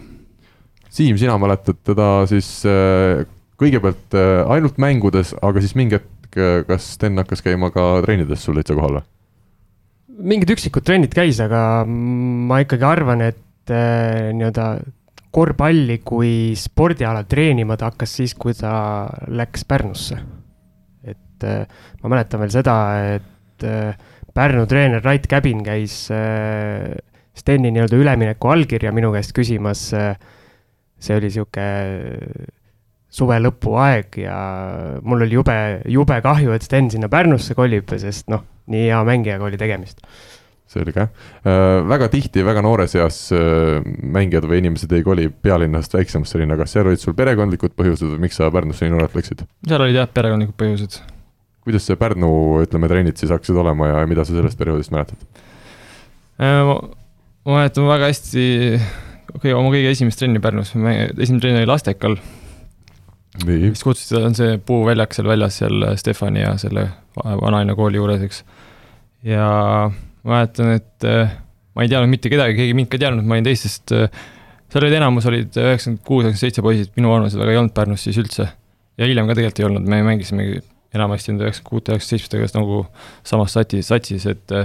Siim, 0.92 1.20
sina 1.20 1.38
mäletad 1.40 1.80
teda 1.88 2.08
siis 2.32 2.50
äh, 2.68 3.24
kõigepealt 3.62 4.18
äh, 4.18 4.42
ainult 4.52 4.80
mängudes, 4.82 5.36
aga 5.44 5.64
siis 5.64 5.76
mingi 5.80 6.00
hetk, 6.00 6.36
äh, 6.36 6.62
kas 6.68 6.94
Sten 6.98 7.20
hakkas 7.22 7.44
käima 7.46 7.72
ka 7.76 7.94
treenides 8.06 8.44
sul 8.44 8.60
täitsa 8.60 8.78
kohal 8.78 9.00
või? 9.00 9.08
mingid 10.22 10.52
üksikud 10.54 10.84
trennid 10.86 11.16
käis, 11.18 11.40
aga 11.42 11.82
ma 11.88 12.60
ikkagi 12.62 12.86
arvan, 12.86 13.24
et 13.26 13.72
nii-öelda 13.72 14.66
korvpalli 15.34 15.96
kui 16.06 16.52
spordiala 16.60 17.24
treenima 17.26 17.78
ta 17.80 17.90
hakkas 17.90 18.20
siis, 18.20 18.36
kui 18.38 18.54
ta 18.54 18.74
läks 19.32 19.64
Pärnusse 19.66 20.20
et 21.42 21.68
äh, 21.68 21.84
ma 22.04 22.14
mäletan 22.16 22.42
veel 22.44 22.54
seda, 22.54 22.78
et 23.18 23.68
äh, 23.68 24.10
Pärnu 24.32 24.64
treener 24.70 25.04
Rait 25.04 25.26
Käbin 25.28 25.64
käis 25.66 26.06
äh, 26.14 26.94
Steni 27.36 27.72
nii-öelda 27.72 27.98
ülemineku 28.00 28.52
allkirja 28.52 28.92
minu 28.96 29.12
käest 29.12 29.34
küsimas. 29.36 29.90
see 31.02 31.16
oli 31.18 31.30
sihuke 31.34 31.64
suve 33.10 33.38
lõpu 33.42 33.74
aeg 33.82 34.20
ja 34.22 34.36
mul 35.02 35.26
oli 35.26 35.40
jube, 35.40 35.56
jube 35.90 36.20
kahju, 36.22 36.52
et 36.54 36.68
Sten 36.68 36.92
sinna 36.92 37.10
Pärnusse 37.10 37.56
kolib, 37.58 37.90
sest 37.98 38.30
noh, 38.30 38.44
nii 38.70 38.86
hea 38.92 39.00
mängijaga 39.08 39.48
oli 39.48 39.58
tegemist 39.58 40.04
selge 40.72 41.08
väga 41.92 42.10
tihti 42.12 42.44
väga 42.48 42.64
noores 42.64 42.96
eas 42.96 43.18
äh, 43.36 43.82
mängijad 43.84 44.48
või 44.50 44.62
inimesed 44.64 44.94
ei 44.96 45.04
koli 45.04 45.28
pealinnast 45.30 45.96
väiksemasse 45.98 46.42
linna, 46.42 46.58
kas 46.60 46.76
seal 46.76 46.88
olid 46.88 47.02
sul 47.02 47.18
perekondlikud 47.18 47.76
põhjused 47.80 48.14
või 48.14 48.28
miks 48.28 48.40
sa 48.40 48.52
Pärnusse 48.54 48.88
nii 48.88 48.96
noorelt 48.96 49.18
läksid? 49.18 49.44
seal 49.68 49.88
olid 49.88 50.00
jah, 50.00 50.08
perekondlikud 50.12 50.58
põhjused 50.62 51.02
kuidas 51.66 51.86
see 51.86 52.00
Pärnu, 52.00 52.32
ütleme, 52.66 52.90
trennid 52.90 53.20
siis 53.22 53.32
hakkasid 53.34 53.58
olema 53.62 53.92
ja 53.92 54.04
mida 54.10 54.26
sa 54.26 54.34
sellest 54.34 54.60
perioodist 54.60 54.94
mäletad? 54.94 55.22
Äh, 56.42 56.62
ma 57.46 57.58
mäletan 57.58 57.86
väga 57.90 58.10
hästi, 58.10 58.46
okay,, 59.36 59.54
oma 59.54 59.70
kõige 59.74 59.92
esimest 59.94 60.22
trenni 60.22 60.42
Pärnus, 60.42 60.74
esimene 60.74 61.44
trenn 61.44 61.60
oli 61.60 61.70
Lastekal. 61.70 62.18
mis 63.46 63.84
kutsuti, 63.86 64.18
on 64.20 64.36
see 64.36 64.58
puuväljak 64.66 65.14
seal 65.16 65.30
väljas, 65.30 65.62
seal 65.62 65.86
Stefani 66.02 66.44
ja 66.44 66.56
selle 66.62 66.88
vanalinna 67.16 67.78
kooli 67.78 68.02
juures, 68.02 68.26
eks. 68.26 68.44
ja 69.28 69.46
ma 70.24 70.36
mäletan, 70.36 70.74
et 70.80 71.08
äh, 71.08 71.38
ma 71.76 71.86
ei 71.86 71.94
teadnud 71.94 72.12
mitte 72.12 72.32
kedagi, 72.32 72.58
keegi 72.58 72.76
mind 72.78 72.90
ka 72.90 72.98
ei 72.98 73.06
teadnud, 73.06 73.28
ma 73.28 73.38
olin 73.38 73.48
teistest, 73.48 73.94
äh, 73.96 74.10
seal 74.72 74.88
olid 74.88 74.98
enamus 74.98 75.30
olid 75.30 75.62
üheksakümmend 75.62 76.04
kuus, 76.04 76.26
üheksakümmend 76.26 76.44
seitse 76.44 76.66
poisid, 76.66 76.92
minu 76.98 77.14
vanused, 77.14 77.40
aga 77.42 77.54
ei 77.54 77.62
olnud 77.62 77.78
Pärnus 77.78 78.10
siis 78.10 78.20
üldse. 78.22 78.50
ja 78.98 79.08
hiljem 79.08 79.30
ka 79.30 79.38
tegelikult 79.38 79.62
ei 79.62 79.70
olnud, 79.70 79.88
me 79.90 80.02
mängisimegi 80.06 80.60
enamasti 80.96 81.32
nende 81.32 81.48
üheksakümne 81.48 81.70
kuute, 81.70 81.96
üheksakümne 81.96 82.20
seitsmetega 82.20 82.60
nagu 82.60 82.82
samas 83.28 83.56
satsis, 83.56 83.88
satsis, 83.92 84.28
et 84.28 84.56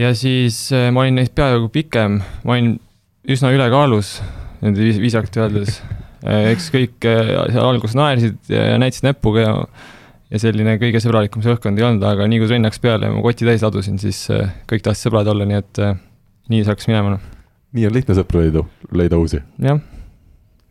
ja 0.00 0.12
siis 0.16 0.66
eh, 0.74 0.88
ma 0.94 1.04
olin 1.04 1.20
neist 1.20 1.34
peaaegu 1.36 1.68
pikem, 1.74 2.20
ma 2.44 2.56
olin 2.56 2.74
üsna 3.30 3.52
ülekaalus, 3.54 4.16
nende 4.64 4.88
viisakalt 5.00 5.38
öeldes. 5.44 5.80
Eh, 6.24 6.50
eks 6.54 6.70
kõik 6.72 7.04
eh, 7.08 7.34
seal 7.52 7.66
alguses 7.66 7.96
naersid 7.98 8.52
ja 8.52 8.78
näitasid 8.80 9.10
näpuga 9.10 9.44
ja 9.44 9.58
ja 10.32 10.40
selline 10.40 10.78
kõige 10.80 10.98
sõbralikum 11.04 11.44
see 11.44 11.52
õhkkond 11.52 11.78
ei 11.78 11.84
olnud, 11.86 12.02
aga 12.08 12.24
nii 12.26 12.40
kui 12.40 12.48
trenn 12.48 12.66
hakkas 12.66 12.80
peale 12.82 13.06
ja 13.06 13.14
ma 13.14 13.20
koti 13.22 13.46
täis 13.46 13.62
ladusin, 13.62 14.00
siis 14.02 14.24
kõik 14.66 14.82
tahtsid 14.82 15.06
sõbrad 15.06 15.28
olla, 15.30 15.46
nii 15.46 15.60
et 15.60 15.82
nii 16.50 16.64
see 16.64 16.72
hakkas 16.72 16.88
minema. 16.90 17.20
nii 17.76 17.86
on 17.86 17.94
lihtne 18.00 18.16
sõpru 18.18 18.42
leida, 18.42 18.64
leida 18.96 19.20
uusi? 19.20 19.44
jah 19.62 19.78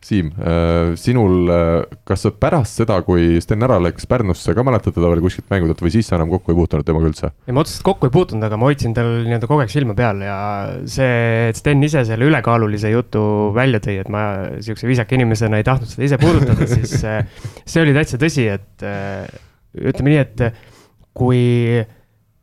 Siim, 0.04 0.26
äh, 0.36 0.92
sinul, 1.00 1.48
äh, 1.48 1.96
kas 2.04 2.26
sa 2.26 2.30
pärast 2.36 2.76
seda, 2.80 2.98
kui 3.06 3.38
Sten 3.40 3.64
ära 3.64 3.78
läks 3.80 4.04
Pärnusse, 4.10 4.52
ka 4.56 4.64
mäletad 4.66 4.92
teda 4.92 5.08
veel 5.08 5.22
kuskilt 5.24 5.48
mängudelt 5.52 5.80
või 5.80 5.92
siis 5.94 6.10
sa 6.10 6.18
enam 6.18 6.28
kokku 6.34 6.52
ei 6.52 6.58
puutunud 6.58 6.84
temaga 6.84 7.08
üldse? 7.08 7.30
ei, 7.48 7.54
ma 7.56 7.62
otseselt 7.64 7.86
kokku 7.88 8.10
ei 8.10 8.12
puutunud, 8.12 8.44
aga 8.44 8.58
ma 8.60 8.68
hoidsin 8.68 8.92
tal 8.96 9.08
nii-öelda 9.24 9.48
kogu 9.48 9.64
aeg 9.64 9.72
silma 9.72 9.96
peal 9.96 10.20
ja 10.26 10.36
see, 10.84 11.48
et 11.48 11.60
Sten 11.60 11.80
ise 11.88 12.04
selle 12.04 12.28
ülekaalulise 12.28 12.92
jutu 12.92 13.24
välja 13.56 13.80
tõi, 13.84 13.96
et 14.04 14.12
ma 14.12 14.26
sihukese 14.58 14.90
viisaka 14.92 15.16
inimesena 15.16 15.62
ei 15.62 15.66
tahtnud 15.66 15.88
seda 15.94 16.08
ise 16.10 16.20
puudutada, 16.20 16.68
siis 16.68 16.98
äh, 17.08 17.24
see 17.64 17.80
oli 17.80 17.96
täitsa 17.96 18.20
tõsi, 18.20 18.48
et 18.58 18.88
ütleme 19.74 20.12
nii, 20.12 20.20
et 20.20 20.48
kui 21.16 21.40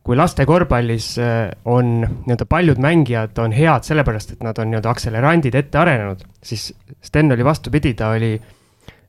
kui 0.02 0.16
laste 0.18 0.46
korvpallis 0.46 1.12
äh, 1.22 1.50
on 1.64 2.00
nii-öelda 2.02 2.46
paljud 2.50 2.80
mängijad 2.82 3.38
on 3.38 3.54
head 3.54 3.86
sellepärast, 3.86 4.34
et 4.34 4.42
nad 4.42 4.58
on 4.58 4.72
nii-öelda 4.72 4.90
akselerandid 4.90 5.54
ette 5.58 5.78
arenenud, 5.78 6.24
siis 6.42 6.72
Sten 7.02 7.32
oli 7.32 7.44
vastupidi, 7.44 7.94
ta 7.98 8.10
oli 8.16 8.34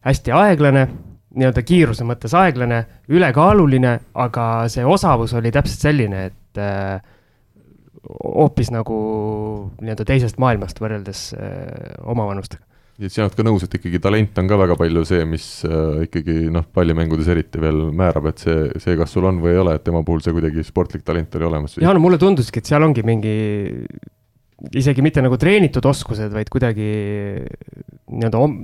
hästi 0.05 0.35
aeglane, 0.37 0.87
nii-öelda 1.33 1.63
kiiruse 1.65 2.05
mõttes 2.05 2.35
aeglane, 2.37 2.83
ülekaaluline, 3.09 3.95
aga 4.21 4.47
see 4.69 4.85
osavus 4.85 5.33
oli 5.39 5.51
täpselt 5.53 5.87
selline, 5.87 6.27
et 6.29 6.61
äh, 6.61 7.01
hoopis 8.03 8.69
nagu 8.73 8.99
nii-öelda 9.81 10.05
teisest 10.05 10.37
maailmast 10.43 10.81
võrreldes 10.83 11.31
äh, 11.39 11.65
oma 12.13 12.27
vanustega 12.29 12.72
ja 13.01 13.09
sina 13.09 13.25
oled 13.25 13.37
ka 13.37 13.45
nõus, 13.45 13.63
et 13.65 13.75
ikkagi 13.79 13.99
talent 14.01 14.37
on 14.37 14.49
ka 14.49 14.57
väga 14.59 14.75
palju 14.77 15.03
see, 15.09 15.23
mis 15.29 15.45
äh, 15.65 16.03
ikkagi 16.05 16.49
noh, 16.53 16.65
pallimängudes 16.75 17.29
eriti 17.33 17.61
veel 17.61 17.87
määrab, 17.95 18.29
et 18.29 18.43
see, 18.43 18.67
see, 18.83 18.97
kas 18.99 19.15
sul 19.15 19.25
on 19.29 19.39
või 19.43 19.55
ei 19.55 19.61
ole, 19.63 19.77
et 19.79 19.85
tema 19.85 20.03
puhul 20.05 20.21
see 20.25 20.35
kuidagi 20.35 20.65
sportlik 20.67 21.05
talent 21.05 21.33
oli 21.39 21.49
olemas. 21.49 21.77
ja 21.81 21.93
no 21.95 22.03
mulle 22.03 22.21
tunduski, 22.21 22.61
et 22.61 22.69
seal 22.69 22.85
ongi 22.85 23.05
mingi 23.07 23.33
isegi 24.77 25.03
mitte 25.05 25.23
nagu 25.25 25.39
treenitud 25.41 25.85
oskused, 25.89 26.29
vaid 26.35 26.51
kuidagi 26.53 26.91
nii-öelda 28.13 28.43
om-, 28.45 28.59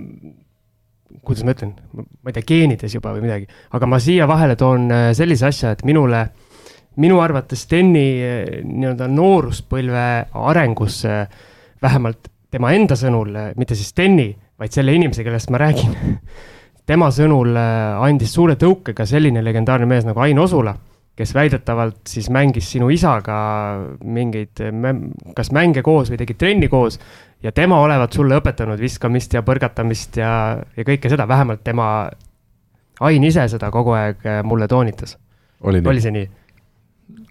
kuidas 1.25 1.43
ma 1.47 1.57
ütlen, 1.57 1.73
ma 1.97 2.29
ei 2.29 2.37
tea, 2.37 2.47
geenides 2.53 2.99
juba 2.99 3.15
või 3.17 3.25
midagi, 3.25 3.49
aga 3.75 3.89
ma 3.89 4.01
siia 4.03 4.29
vahele 4.29 4.59
toon 4.59 4.89
äh, 4.93 5.09
sellise 5.17 5.49
asja, 5.49 5.73
et 5.73 5.85
minule, 5.89 6.27
minu 7.01 7.17
arvates 7.23 7.65
Steni 7.65 8.09
äh, 8.21 8.59
nii-öelda 8.61 9.09
nooruspõlve 9.09 10.09
arengus 10.49 11.01
vähemalt 11.81 12.29
tema 12.51 12.73
enda 12.73 12.97
sõnul, 12.97 13.35
mitte 13.57 13.77
siis 13.77 13.91
Steni, 13.93 14.31
vaid 14.59 14.73
selle 14.73 14.93
inimese, 14.95 15.23
kellest 15.23 15.51
ma 15.53 15.61
räägin 15.61 15.95
tema 16.89 17.11
sõnul 17.13 17.55
andis 17.55 18.33
suure 18.33 18.57
tõuke 18.59 18.95
ka 18.97 19.05
selline 19.05 19.43
legendaarne 19.45 19.89
mees 19.89 20.07
nagu 20.07 20.21
Ain 20.25 20.39
Osula 20.41 20.73
kes 21.19 21.33
väidetavalt 21.35 22.07
siis 22.07 22.29
mängis 22.31 22.69
sinu 22.71 22.87
isaga 22.95 23.37
mingeid, 24.03 24.61
kas 25.35 25.51
mänge 25.55 25.83
koos 25.83 26.11
või 26.11 26.19
tegid 26.21 26.39
trenni 26.39 26.69
koos 26.71 26.95
ja 27.43 27.51
tema 27.55 27.81
olevat 27.83 28.15
sulle 28.15 28.37
õpetanud 28.39 28.79
viskamist 28.79 29.35
ja 29.35 29.43
põrgatamist 29.43 30.19
ja, 30.21 30.31
ja 30.77 30.85
kõike 30.87 31.11
seda, 31.11 31.27
vähemalt 31.27 31.63
tema, 31.67 32.09
Ain 32.99 33.23
ise 33.23 33.45
seda 33.47 33.69
kogu 33.71 33.93
aeg 33.95 34.25
mulle 34.43 34.67
toonitas. 34.67 35.13
oli, 35.63 35.79
oli 35.87 36.01
see 36.03 36.11
nii? 36.11 36.25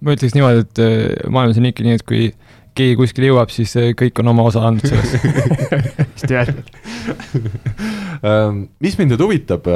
ma 0.01 0.15
ütleks 0.17 0.37
niimoodi, 0.37 0.63
et 0.65 0.81
maailmas 1.29 1.59
on 1.61 1.69
ikka 1.69 1.85
nii, 1.85 1.97
et 1.99 2.05
kui 2.09 2.31
keegi 2.79 2.99
kuskile 3.01 3.33
jõuab, 3.33 3.53
siis 3.55 3.75
äh, 3.81 3.91
kõik 3.99 4.23
on 4.23 4.33
oma 4.35 4.47
osa 4.49 4.65
andnud 4.69 4.87
selles 4.87 5.11
hästi 6.15 6.37
öeldud 6.39 6.73
ähm, 8.23 8.65
mis 8.85 8.99
mind 9.01 9.15
nüüd 9.15 9.27
huvitab, 9.27 9.69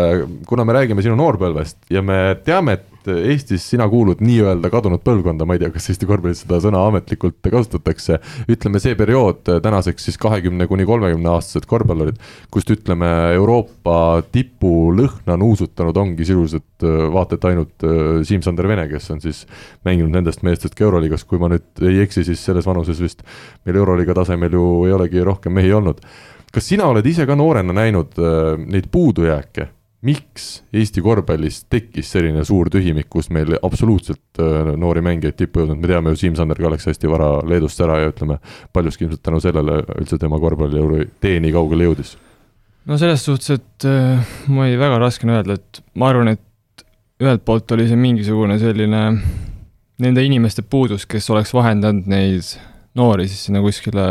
kuna 0.48 0.66
me 0.68 0.78
räägime 0.78 1.04
sinu 1.04 1.18
noorpõlvest 1.18 1.82
ja 1.92 2.04
me 2.04 2.22
teame, 2.46 2.78
et 2.78 2.91
et 3.02 3.30
Eestis 3.32 3.64
sina 3.72 3.86
kuulud 3.90 4.22
nii-öelda 4.22 4.70
kadunud 4.72 5.02
põlvkonda, 5.04 5.46
ma 5.46 5.56
ei 5.56 5.62
tea, 5.62 5.70
kas 5.74 5.88
Eesti 5.90 6.06
korvpallis 6.08 6.42
seda 6.44 6.58
sõna 6.62 6.82
ametlikult 6.88 7.40
kasutatakse. 7.42 8.18
ütleme, 8.50 8.80
see 8.82 8.94
periood 8.98 9.42
tänaseks 9.62 10.08
siis 10.08 10.18
kahekümne 10.22 10.66
kuni 10.70 10.86
kolmekümne 10.86 11.32
aastased 11.34 11.66
korvpallurid, 11.70 12.20
kust 12.50 12.70
ütleme, 12.70 13.10
Euroopa 13.34 14.22
tipu 14.32 14.92
lõhna 14.94 15.36
nuusutanud 15.40 15.96
ongi 15.96 16.24
sisuliselt 16.24 16.86
vaata 17.12 17.38
et 17.38 17.48
ainult 17.50 17.86
Siim-Sander 18.28 18.68
Vene, 18.68 18.86
kes 18.90 19.10
on 19.14 19.22
siis 19.22 19.44
mänginud 19.86 20.14
nendest 20.14 20.42
meestest 20.46 20.78
ka 20.78 20.86
Euroliigas, 20.86 21.26
kui 21.26 21.40
ma 21.42 21.50
nüüd 21.52 21.82
ei 21.82 22.02
eksi, 22.06 22.24
siis 22.26 22.42
selles 22.44 22.66
vanuses 22.68 23.00
vist 23.02 23.22
meil 23.66 23.78
Euroliiga 23.82 24.14
tasemel 24.22 24.58
ju 24.58 24.66
ei 24.86 24.96
olegi 24.96 25.24
rohkem 25.26 25.54
mehi 25.58 25.72
olnud. 25.72 26.00
kas 26.52 26.66
sina 26.68 26.84
oled 26.84 27.06
ise 27.06 27.24
ka 27.26 27.34
noorena 27.34 27.72
näinud 27.72 28.18
neid 28.68 28.90
puudujääke 28.92 29.70
miks 30.02 30.46
Eesti 30.74 31.02
korvpallis 31.02 31.62
tekkis 31.70 32.10
selline 32.14 32.42
suur 32.46 32.70
tühimik, 32.72 33.08
kus 33.12 33.30
meil 33.34 33.54
absoluutselt 33.62 34.40
äh, 34.42 34.72
noori 34.78 35.02
mängijaid 35.04 35.38
tippu 35.38 35.60
ei 35.60 35.66
jõudnud, 35.66 35.82
me 35.82 35.90
teame 35.90 36.12
ju, 36.12 36.20
Siim-Sander 36.24 36.58
ka 36.58 36.72
läks 36.74 36.88
hästi 36.90 37.10
vara 37.10 37.30
Leedust 37.46 37.80
ära 37.84 38.00
ja 38.02 38.10
ütleme, 38.10 38.40
paljuski 38.74 39.06
ilmselt 39.06 39.22
tänu 39.22 39.40
sellele 39.42 39.78
üldse 40.00 40.18
tema 40.22 40.40
korvpalli 40.42 41.06
tee 41.22 41.38
nii 41.42 41.54
kaugele 41.54 41.86
jõudis. 41.86 42.16
no 42.90 42.98
selles 42.98 43.22
suhtes, 43.28 43.60
et 43.60 43.86
äh, 43.88 44.34
ma 44.50 44.66
ei, 44.66 44.78
väga 44.80 44.98
raske 45.02 45.28
on 45.28 45.36
öelda, 45.36 45.60
et 45.60 45.82
ma 45.94 46.10
arvan, 46.10 46.34
et 46.34 46.86
ühelt 47.22 47.46
poolt 47.46 47.70
oli 47.76 47.86
see 47.86 47.98
mingisugune 47.98 48.58
selline 48.58 49.06
nende 50.02 50.26
inimeste 50.26 50.64
puudus, 50.66 51.06
kes 51.06 51.30
oleks 51.30 51.54
vahendanud 51.54 52.08
neid 52.10 52.56
noori 52.98 53.28
siis 53.30 53.46
sinna 53.46 53.62
kuskile 53.62 54.06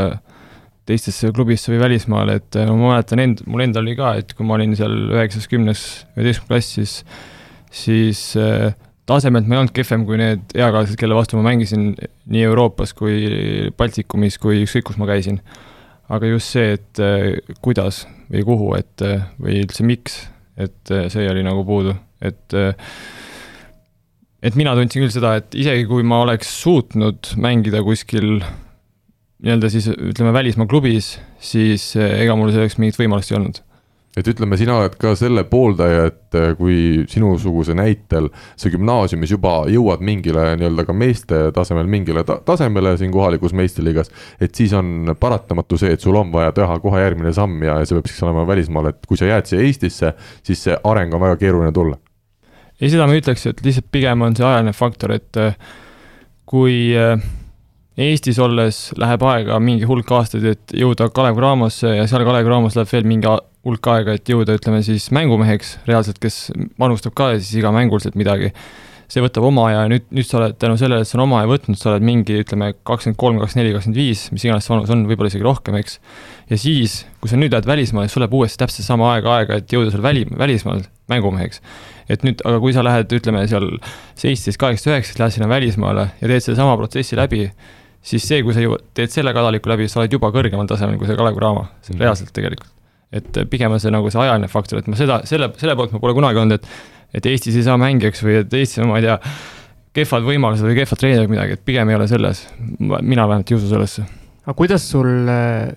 teistesse 0.92 1.32
klubisse 1.36 1.72
või 1.72 1.82
välismaale, 1.82 2.38
et 2.42 2.58
äh, 2.60 2.70
ma 2.70 2.94
mäletan 2.94 3.22
end-, 3.24 3.44
mul 3.50 3.66
endal 3.66 3.86
oli 3.86 3.98
ka, 3.98 4.14
et 4.22 4.36
kui 4.38 4.48
ma 4.48 4.58
olin 4.58 4.76
seal 4.78 4.94
üheksas, 5.12 5.48
kümnes, 5.52 5.84
üheteistkümnes 6.18 6.48
klassis, 6.50 6.96
siis 7.72 8.24
äh, 8.40 8.76
tasemelt 9.10 9.48
ma 9.48 9.58
ei 9.58 9.64
olnud 9.64 9.76
kehvem 9.76 10.06
kui 10.08 10.20
need 10.22 10.56
eakaaslased, 10.56 11.00
kelle 11.00 11.18
vastu 11.18 11.40
ma 11.40 11.48
mängisin 11.50 11.92
nii 12.32 12.46
Euroopas 12.50 12.94
kui 12.98 13.72
Baltikumis 13.78 14.38
kui 14.42 14.64
ükskõik, 14.66 14.90
kus 14.92 15.02
ma 15.02 15.10
käisin. 15.10 15.42
aga 16.12 16.28
just 16.28 16.52
see, 16.52 16.76
et 16.76 17.00
äh, 17.00 17.56
kuidas 17.64 18.04
või 18.32 18.44
kuhu, 18.48 18.72
et 18.76 19.04
või 19.40 19.62
üldse 19.64 19.84
miks, 19.88 20.26
et 20.60 20.92
see 21.12 21.28
oli 21.32 21.44
nagu 21.44 21.64
puudu, 21.68 21.96
et 22.20 22.56
et 24.42 24.58
mina 24.58 24.74
tundsin 24.76 25.04
küll 25.04 25.14
seda, 25.14 25.36
et 25.40 25.56
isegi 25.56 25.86
kui 25.90 26.04
ma 26.08 26.22
oleks 26.26 26.52
suutnud 26.64 27.34
mängida 27.40 27.84
kuskil 27.86 28.42
nii-öelda 29.42 29.72
siis 29.74 29.90
ütleme 29.92 30.34
välismaa 30.34 30.70
klubis, 30.70 31.16
siis 31.42 31.96
eh, 31.98 32.22
ega 32.24 32.38
mul 32.38 32.54
selleks 32.54 32.78
mingit 32.82 33.00
võimalust 33.02 33.34
ei 33.34 33.40
olnud 33.40 33.62
et 34.18 34.28
ütleme, 34.28 34.58
sina 34.60 34.76
oled 34.76 34.96
ka 35.00 35.14
selle 35.16 35.46
pooldaja, 35.48 36.04
et 36.10 36.38
eh, 36.38 36.50
kui 36.60 37.06
sinusuguse 37.10 37.76
näitel 37.78 38.28
sa 38.60 38.72
gümnaasiumis 38.74 39.32
juba 39.32 39.54
jõuad 39.72 40.04
mingile 40.04 40.50
nii-öelda 40.60 40.86
ka 40.88 40.96
meeste 40.96 41.42
tasemel 41.56 41.88
mingile 41.92 42.26
ta 42.28 42.38
tasemele 42.46 42.98
siin 43.00 43.14
kohalikus 43.14 43.56
meistriliigas, 43.58 44.12
et 44.42 44.56
siis 44.58 44.76
on 44.78 45.16
paratamatu 45.20 45.80
see, 45.80 45.96
et 45.96 46.04
sul 46.04 46.20
on 46.20 46.34
vaja 46.34 46.52
teha 46.60 46.78
kohe 46.84 47.04
järgmine 47.04 47.34
samm 47.36 47.64
ja, 47.64 47.80
see 47.86 47.98
peab 47.98 48.12
siis 48.12 48.24
olema 48.28 48.46
välismaal, 48.50 48.92
et 48.92 49.04
kui 49.08 49.20
sa 49.20 49.32
jääd 49.32 49.48
siia 49.48 49.64
Eestisse, 49.64 50.14
siis 50.44 50.68
see 50.68 50.76
areng 50.92 51.16
on 51.16 51.24
väga 51.24 51.40
keeruline 51.40 51.72
tulla. 51.76 51.98
ei, 52.82 52.90
seda 52.90 53.08
ma 53.08 53.16
ütleks, 53.16 53.48
et 53.48 53.64
lihtsalt 53.64 53.88
pigem 53.96 54.28
on 54.28 54.36
see 54.36 54.48
ajaline 54.48 54.76
faktor, 54.76 55.16
et 55.16 55.40
eh, 55.40 55.56
kui 56.52 56.92
Eestis 58.00 58.38
olles 58.40 58.78
läheb 58.96 59.24
aega 59.28 59.58
mingi 59.60 59.88
hulk 59.88 60.12
aastaid, 60.16 60.46
et 60.48 60.76
jõuda 60.80 61.10
Kalev 61.12 61.36
Cramosse 61.36 61.90
ja 61.92 62.06
seal 62.08 62.24
Kalev 62.24 62.46
Cramos 62.48 62.78
läheb 62.78 62.88
veel 62.88 63.10
mingi 63.10 63.34
hulk 63.68 63.90
aega, 63.92 64.16
et 64.16 64.32
jõuda, 64.32 64.56
ütleme 64.56 64.80
siis 64.86 65.10
mängumeheks 65.12 65.76
reaalselt, 65.90 66.22
kes 66.24 66.54
panustab 66.80 67.14
ka 67.18 67.34
siis 67.36 67.52
iga 67.60 67.74
mänguliselt 67.76 68.16
midagi. 68.16 68.54
see 69.12 69.20
võtab 69.20 69.44
oma 69.44 69.66
aja 69.68 69.80
ja 69.84 69.88
nüüd, 69.92 70.06
nüüd 70.16 70.24
sa 70.24 70.38
oled 70.38 70.54
tänu 70.56 70.78
sellele, 70.80 71.04
et 71.04 71.10
see 71.10 71.18
on 71.18 71.26
oma 71.26 71.42
aja 71.42 71.50
võtnud, 71.52 71.76
sa 71.76 71.90
oled 71.92 72.06
mingi, 72.08 72.38
ütleme, 72.46 72.70
kakskümmend 72.88 73.18
kolm, 73.20 73.42
kakskümmend 73.42 73.66
neli, 73.66 73.74
kakskümmend 73.76 74.00
viis, 74.00 74.22
mis 74.32 74.46
iganes 74.48 74.64
see 74.64 74.72
vanus 74.72 74.94
on, 74.96 75.02
võib-olla 75.10 75.28
isegi 75.28 75.44
rohkem, 75.44 75.76
eks. 75.82 75.98
ja 76.48 76.60
siis, 76.62 76.94
kui 77.20 77.28
sa 77.28 77.36
nüüd 77.36 77.52
lähed 77.52 77.68
välismaale, 77.68 78.08
sul 78.08 78.24
läheb 78.24 78.38
uuesti 78.40 78.62
täpselt 78.62 78.88
sama 78.88 79.10
aega 79.18 79.34
aega, 79.42 79.60
et 79.60 79.76
jõuda 79.76 79.92
seal 79.92 80.06
väli, 80.06 80.24
välismaal 80.32 80.86
mängumeheks. 81.12 81.60
et 82.08 82.24
nüüd, 82.24 82.40
aga 82.48 82.64
kui 82.64 82.72
sa 82.72 82.88
lähed, 82.88 83.12
ütleme 83.20 83.44
seal 83.52 83.68
seitseteist, 84.16 84.62
kaheksateist, 84.64 84.94
üheksateist, 84.94 85.20
lähed 85.26 85.36
sinna 85.36 85.52
välismaale 85.52 86.08
ja 86.22 86.32
teed 86.32 86.48
sedasama 86.48 86.80
protsessi 86.80 87.20
läbi 87.20 87.50
siis 88.02 88.26
see, 88.28 88.42
kui 88.46 88.56
sa 88.56 88.64
ju 88.64 88.78
teed 88.98 89.14
selle 89.14 89.34
kadaliku 89.36 89.72
läbi, 89.72 89.90
sa 89.92 90.02
oled 90.02 90.14
juba 90.14 90.32
kõrgemal 90.34 90.70
tasemel 90.70 90.98
kui 91.00 91.10
see 91.10 91.18
Kalev 91.20 91.38
Cramo, 91.38 91.68
see 91.82 91.94
on 91.94 92.00
mhm. 92.00 92.06
reaalselt 92.06 92.34
tegelikult. 92.36 92.72
et 93.12 93.38
äh, 93.38 93.48
pigem 93.52 93.74
on 93.76 93.82
see 93.84 93.92
nagu 93.94 94.10
see 94.12 94.22
ajaline 94.24 94.48
faktor, 94.52 94.80
et 94.82 94.90
ma 94.90 94.98
seda, 95.00 95.22
selle, 95.28 95.52
selle 95.60 95.76
poolt 95.80 95.94
ma 95.96 96.00
pole 96.04 96.16
kunagi 96.18 96.42
olnud, 96.42 96.60
et 96.60 97.00
et 97.12 97.26
Eestis 97.28 97.58
ei 97.60 97.66
saa 97.66 97.76
mängijaks 97.80 98.24
või 98.24 98.38
et 98.40 98.54
Eestis 98.56 98.80
on, 98.80 98.88
ma 98.92 99.02
ei 99.02 99.04
tea, 99.04 99.18
kehvad 99.98 100.24
võimalused 100.24 100.64
või 100.64 100.78
kehvad 100.78 101.00
treenerid 101.02 101.32
midagi, 101.32 101.58
et 101.58 101.64
pigem 101.68 101.90
ei 101.92 101.98
ole 101.98 102.08
selles, 102.08 102.46
mina 102.80 103.26
vähemalt 103.28 103.52
ei 103.52 103.58
usu 103.58 103.72
sellesse. 103.72 104.06
aga 104.46 104.56
kuidas 104.58 104.86
sul 104.94 105.32
äh, 105.32 105.74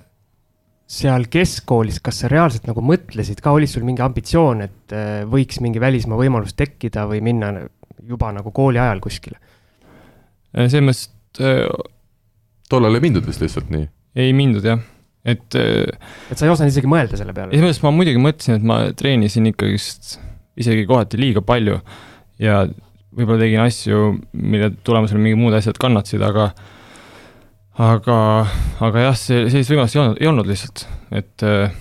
seal 0.87 1.27
keskkoolis, 1.33 1.99
kas 2.05 2.23
sa 2.23 2.31
reaalselt 2.31 2.69
nagu 2.71 2.85
mõtlesid 2.85 3.43
ka, 3.43 3.55
oli 3.57 3.67
sul 3.71 3.87
mingi 3.87 4.05
ambitsioon, 4.05 4.63
et 4.69 4.95
äh, 4.95 5.25
võiks 5.31 5.59
mingi 5.65 5.83
välismaa 5.83 6.21
võimalus 6.21 6.55
tekkida 6.59 7.09
või 7.11 7.23
minna 7.25 7.51
juba 8.05 8.31
nagu 8.37 8.55
kooli 8.55 8.81
ajal 8.83 9.03
kuskile? 9.05 9.41
selles 10.55 10.85
mõttes, 10.87 11.09
tollal 12.75 12.99
ei 12.99 13.05
mindud 13.05 13.27
vist 13.29 13.43
lihtsalt 13.45 13.71
nii? 13.73 13.89
ei 14.25 14.35
mindud 14.37 14.67
jah, 14.67 14.83
et 15.25 15.59
äh, 15.59 16.11
et 16.31 16.39
sa 16.39 16.47
ei 16.47 16.55
osanud 16.55 16.75
isegi 16.75 16.91
mõelda 16.91 17.19
selle 17.21 17.35
peale? 17.37 17.55
esimesest 17.55 17.85
ma 17.87 17.95
muidugi 17.95 18.23
mõtlesin, 18.23 18.59
et 18.59 18.67
ma 18.67 18.81
treenisin 18.99 19.51
ikkagist 19.51 20.19
isegi 20.61 20.87
kohati 20.91 21.21
liiga 21.21 21.43
palju 21.45 21.81
ja 22.43 22.65
võib-olla 23.15 23.45
tegin 23.45 23.63
asju, 23.63 24.05
mille 24.35 24.73
tulemusel 24.87 25.21
mingid 25.23 25.41
muud 25.41 25.55
asjad 25.57 25.79
kannatasid, 25.81 26.23
aga 26.27 26.51
aga, 27.79 28.19
aga 28.87 29.09
jah, 29.09 29.17
see, 29.19 29.47
sellist 29.51 29.73
võimalust 29.73 29.97
ei 29.97 30.03
olnud, 30.03 30.21
ei 30.23 30.31
olnud 30.31 30.51
lihtsalt, 30.51 30.85
et 31.15 31.47
äh, 31.47 31.75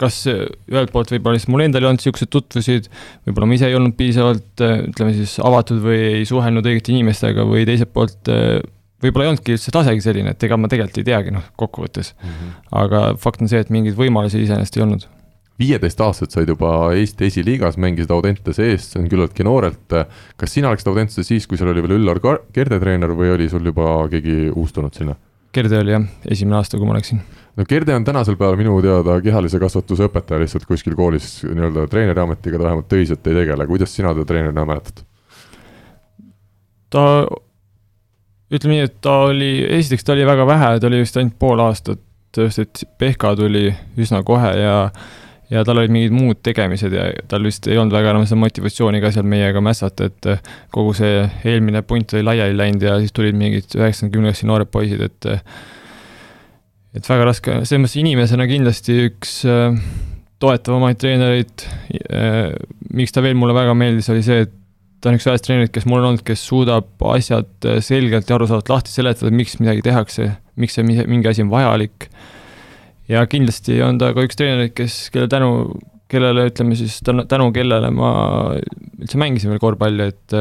kas 0.00 0.22
ühelt 0.28 0.92
poolt 0.92 1.12
võib-olla 1.12 1.36
lihtsalt 1.36 1.52
mul 1.52 1.64
endal 1.66 1.84
ei 1.84 1.90
olnud 1.90 2.00
niisuguseid 2.00 2.32
tutvusid, 2.32 2.90
võib-olla 3.28 3.48
ma 3.48 3.56
ise 3.56 3.68
ei 3.68 3.76
olnud 3.76 3.96
piisavalt, 3.98 4.50
äh, 4.64 4.76
ütleme 4.88 5.14
siis, 5.16 5.36
avatud 5.44 5.80
või 5.84 6.00
ei 6.20 6.28
suhelnud 6.28 6.68
õigete 6.68 6.94
inimestega 6.94 7.46
või 7.48 7.66
teiselt 7.68 7.92
poolt 7.96 8.32
võib-olla 9.02 9.26
ei 9.26 9.32
olnudki 9.32 9.56
üldse 9.56 9.72
tasegi 9.74 10.04
selline, 10.04 10.34
et 10.34 10.44
ega 10.46 10.58
ma 10.60 10.68
tegelikult 10.70 11.00
ei 11.02 11.08
teagi, 11.08 11.32
noh, 11.34 11.46
kokkuvõttes 11.60 12.12
mm. 12.14 12.34
-hmm. 12.34 12.52
aga 12.82 13.06
fakt 13.20 13.42
on 13.44 13.50
see, 13.52 13.62
et 13.62 13.72
mingeid 13.72 13.96
võimalusi 13.98 14.42
iseenesest 14.44 14.76
ei 14.76 14.84
olnud. 14.84 15.08
viieteistaastased 15.60 16.32
said 16.32 16.48
juba 16.48 16.92
Eesti 16.96 17.26
esiliigas, 17.28 17.76
mängisid 17.76 18.12
Audentese 18.14 18.70
eest, 18.72 18.92
see 18.92 19.02
on 19.02 19.08
küllaltki 19.08 19.44
noorelt. 19.44 19.96
kas 20.36 20.54
sina 20.54 20.70
läksid 20.70 20.88
Audentesse 20.88 21.24
siis, 21.24 21.46
kui 21.46 21.58
seal 21.58 21.72
oli 21.72 21.82
veel 21.82 21.98
Üllar 21.98 22.20
Kerde 22.52 22.80
treener 22.80 23.12
või 23.16 23.34
oli 23.34 23.48
sul 23.48 23.64
juba 23.64 24.08
keegi 24.08 24.50
uus 24.54 24.72
tulnud 24.72 24.94
sinna? 24.94 25.16
Kerde 25.52 25.80
oli 25.82 25.90
jah, 25.90 26.02
esimene 26.30 26.60
aasta, 26.60 26.78
kui 26.78 26.86
ma 26.86 26.94
läksin. 26.94 27.20
no 27.56 27.64
Kerde 27.68 27.94
on 27.94 28.04
tänasel 28.04 28.36
päeval 28.36 28.56
minu 28.56 28.80
teada 28.84 29.20
kehalise 29.20 29.58
kasvatuse 29.58 30.06
õpetaja 30.06 30.40
lihtsalt 30.40 30.66
kuskil 30.68 30.94
koolis 30.96 31.42
nii-öelda 31.44 31.88
treeneri 31.90 32.20
ametiga 32.20 32.58
ta 32.58 32.68
vähemalt 32.68 32.88
töiselt 32.88 33.26
ei 33.26 33.34
tegele, 33.42 33.66
kuidas 33.66 33.94
sina 33.96 34.14
teda 34.14 34.24
treenerina 34.24 34.64
mäletad? 34.64 35.02
ta 36.90 37.02
ütleme 38.50 38.76
nii, 38.76 38.86
et 38.88 39.00
ta 39.04 39.16
oli, 39.28 39.52
esiteks 39.78 40.06
ta 40.06 40.14
oli 40.16 40.26
väga 40.28 40.46
vähe, 40.48 40.76
ta 40.80 40.90
oli 40.90 41.02
vist 41.04 41.16
ainult 41.20 41.38
pool 41.38 41.62
aastat 41.62 42.00
just, 42.36 42.62
et 42.62 42.84
Pehka 42.98 43.34
tuli 43.38 43.68
üsna 44.00 44.22
kohe 44.26 44.52
ja 44.58 44.76
ja 45.50 45.64
tal 45.66 45.80
olid 45.82 45.90
mingid 45.90 46.14
muud 46.14 46.38
tegemised 46.46 46.92
ja 46.94 47.08
tal 47.30 47.42
vist 47.46 47.66
ei 47.66 47.78
olnud 47.80 47.94
väga 47.94 48.12
enam 48.12 48.26
seda 48.26 48.38
motivatsiooni 48.38 49.00
ka 49.02 49.10
seal 49.14 49.26
meiega 49.26 49.62
mässata, 49.64 50.06
et 50.06 50.28
kogu 50.70 50.94
see 50.94 51.24
eelmine 51.50 51.82
punt 51.82 52.14
oli 52.14 52.22
laiali 52.26 52.54
läinud 52.58 52.86
ja 52.86 52.98
siis 53.02 53.14
tulid 53.16 53.38
mingid 53.38 53.74
üheksakümne 53.78 54.30
klassi 54.30 54.46
noored 54.46 54.70
poisid, 54.70 55.02
et 55.02 55.30
et 56.94 57.06
väga 57.06 57.26
raske, 57.26 57.58
selles 57.64 57.82
mõttes 57.82 57.98
inimesena 57.98 58.46
kindlasti 58.50 58.96
üks 59.08 59.34
äh, 59.46 59.74
toetavamaid 60.42 60.98
treenereid 61.02 61.66
äh,, 61.66 62.54
miks 62.94 63.14
ta 63.14 63.22
veel 63.24 63.38
mulle 63.38 63.54
väga 63.54 63.74
meeldis, 63.78 64.10
oli 64.14 64.22
see, 64.26 64.46
et 64.46 64.54
ta 65.00 65.10
on 65.10 65.16
üks 65.16 65.26
vähest 65.28 65.46
treenerit, 65.46 65.72
kes 65.74 65.86
mul 65.88 66.02
on 66.02 66.10
olnud, 66.12 66.24
kes 66.26 66.42
suudab 66.46 67.04
asjad 67.14 67.68
äh, 67.68 67.80
selgelt 67.84 68.28
ja 68.28 68.36
arusaadavalt 68.36 68.72
lahti 68.72 68.92
seletada, 68.92 69.32
miks 69.34 69.56
midagi 69.60 69.84
tehakse, 69.86 70.28
miks 70.60 70.76
see 70.76 70.84
mingi 70.84 71.30
asi 71.30 71.44
on 71.44 71.52
vajalik 71.52 72.10
ja 73.10 73.24
kindlasti 73.30 73.80
on 73.84 73.98
ta 74.00 74.12
ka 74.16 74.24
üks 74.26 74.38
treenereid, 74.38 74.74
kes, 74.76 75.02
kelle 75.14 75.30
tänu, 75.30 75.50
kellele 76.10 76.48
ütleme 76.50 76.76
siis 76.78 77.00
tänu 77.04 77.50
kellele 77.54 77.90
ma 77.94 78.10
üldse 79.00 79.20
mängisin 79.20 79.52
veel 79.52 79.62
korvpalli, 79.62 80.10
et 80.12 80.36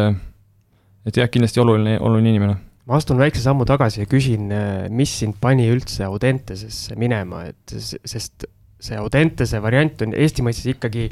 et 1.07 1.17
jah, 1.17 1.29
kindlasti 1.31 1.61
oluline, 1.63 1.95
oluline 2.03 2.35
inimene. 2.35 2.57
ma 2.89 2.97
astun 2.99 3.21
väikse 3.21 3.41
sammu 3.43 3.65
tagasi 3.69 4.03
ja 4.03 4.09
küsin, 4.09 4.51
mis 4.93 5.13
sind 5.21 5.37
pani 5.41 5.69
üldse 5.71 6.05
Audentesesse 6.09 6.97
minema, 6.99 7.45
et 7.49 7.75
sest 7.77 8.47
see 8.79 8.97
Audentese 8.97 9.61
variant 9.61 10.05
on 10.05 10.15
Eesti 10.15 10.45
mõistes 10.45 10.69
ikkagi 10.73 11.09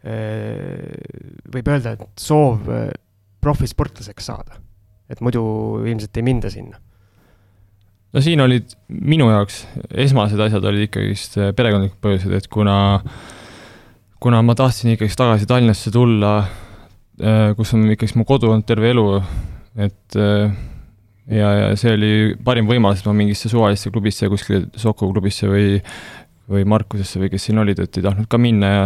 võib 0.00 1.66
öelda, 1.68 1.92
et 1.92 2.20
soov 2.20 2.68
profisportlaseks 3.44 4.30
saada. 4.30 4.56
et 5.10 5.20
muidu 5.20 5.42
ilmselt 5.84 6.16
ei 6.16 6.24
minda 6.24 6.48
sinna 6.48 6.78
no 8.12 8.22
siin 8.24 8.42
olid 8.42 8.74
minu 8.88 9.28
jaoks 9.30 9.62
esmased 10.04 10.40
asjad 10.46 10.66
olid 10.70 10.88
ikkagist 10.88 11.38
äh, 11.38 11.52
perekondlikud 11.56 12.00
põhjused, 12.02 12.34
et 12.36 12.48
kuna, 12.52 12.76
kuna 14.22 14.42
ma 14.46 14.56
tahtsin 14.58 14.94
ikkagist 14.94 15.20
tagasi 15.20 15.48
Tallinnasse 15.50 15.92
tulla, 15.94 16.34
äh, 17.22 17.52
kus 17.58 17.74
on 17.76 17.86
ikkagist 17.90 18.18
mu 18.18 18.26
kodu 18.28 18.50
olnud 18.50 18.66
terve 18.68 18.90
elu, 18.94 19.06
et 19.86 20.18
äh, 20.18 20.56
ja, 21.30 21.52
ja 21.62 21.70
see 21.78 21.94
oli 21.94 22.12
parim 22.44 22.70
võimalus, 22.70 23.02
et 23.02 23.10
ma 23.10 23.16
mingisse 23.22 23.50
suvalisse 23.52 23.92
klubisse, 23.94 24.30
kuskile 24.32 24.66
Soku 24.80 25.12
klubisse 25.12 25.50
või 25.50 25.78
või 26.50 26.66
Markusesse 26.68 27.20
või 27.22 27.30
kes 27.32 27.48
siin 27.48 27.60
olid, 27.62 27.78
et 27.82 27.98
ei 27.98 28.04
tahtnud 28.04 28.28
ka 28.30 28.38
minna 28.40 28.70
ja 28.70 28.84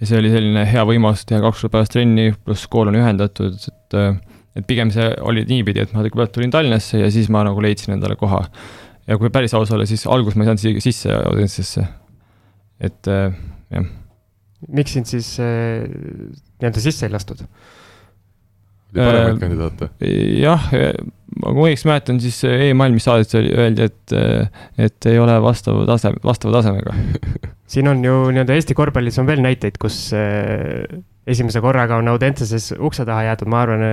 ja 0.00 0.08
see 0.08 0.20
oli 0.20 0.32
selline 0.32 0.64
hea 0.68 0.84
võimalus 0.88 1.24
teha 1.28 1.40
kaks 1.44 1.64
korda 1.64 1.76
päevas 1.76 1.92
trenni, 1.94 2.32
pluss 2.44 2.66
kool 2.70 2.90
on 2.90 2.98
ühendatud, 2.98 3.56
et 3.70 3.98
äh, 3.98 4.16
et 4.54 4.66
pigem 4.68 4.90
see 4.94 5.06
oli 5.26 5.44
niipidi, 5.48 5.82
et 5.82 5.94
ma 5.94 6.04
kõigepealt 6.04 6.34
tulin 6.36 6.52
Tallinnasse 6.54 7.00
ja 7.00 7.10
siis 7.12 7.30
ma 7.32 7.42
nagu 7.46 7.62
leidsin 7.62 7.96
endale 7.96 8.16
koha. 8.18 8.44
ja 9.06 9.18
kui 9.20 9.30
päris 9.30 9.54
aus 9.54 9.72
olla, 9.74 9.86
siis 9.86 10.06
alguses 10.06 10.38
ma 10.38 10.44
ei 10.44 10.52
saanud 10.52 10.62
siia 10.62 10.84
sisse 10.84 11.14
Audentesesse. 11.14 11.86
et 12.80 13.10
äh, 13.10 13.34
jah. 13.74 13.88
miks 14.68 14.94
sind 14.94 15.10
siis 15.10 15.34
äh, 15.42 15.88
nii-öelda 16.60 16.84
sisse 16.84 17.06
ei 17.06 17.14
lastud? 17.14 17.44
paremaid 18.94 19.34
äh, 19.34 19.40
kandidaate? 19.42 19.90
jah, 20.38 20.70
kui 21.40 21.56
ma 21.56 21.66
õigesti 21.68 21.90
mäletan, 21.90 22.20
siis 22.22 22.38
e-maailmis 22.46 23.08
saadetes 23.08 23.38
oli, 23.40 23.50
öeldi, 23.58 23.88
et, 23.88 24.14
et 24.86 25.10
ei 25.10 25.18
ole 25.18 25.34
vastava 25.42 25.86
tase, 25.88 26.12
vastava 26.24 26.60
tasemega 26.60 26.94
siin 27.74 27.88
on 27.90 28.04
ju 28.04 28.20
nii-öelda 28.34 28.54
Eesti 28.54 28.76
korvpallis 28.76 29.18
on 29.18 29.26
veel 29.26 29.42
näiteid, 29.44 29.80
kus 29.82 29.98
esimese 31.26 31.62
korraga 31.64 31.98
on 32.00 32.08
Audenteses 32.12 32.72
ukse 32.78 33.06
taha 33.08 33.28
jäetud, 33.30 33.50
ma 33.50 33.62
arvan, 33.64 33.84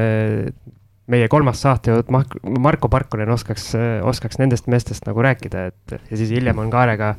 meie 1.11 1.27
kolmas 1.31 1.61
saatejuht 1.63 2.11
Marko 2.11 2.89
Parkonen 2.91 3.31
oskaks, 3.33 3.71
oskaks 4.07 4.39
nendest 4.41 4.69
meestest 4.71 5.07
nagu 5.07 5.23
rääkida, 5.23 5.65
et 5.71 5.95
ja 5.97 6.19
siis 6.19 6.31
hiljem 6.33 6.61
on 6.61 6.71
Kaarega, 6.73 7.13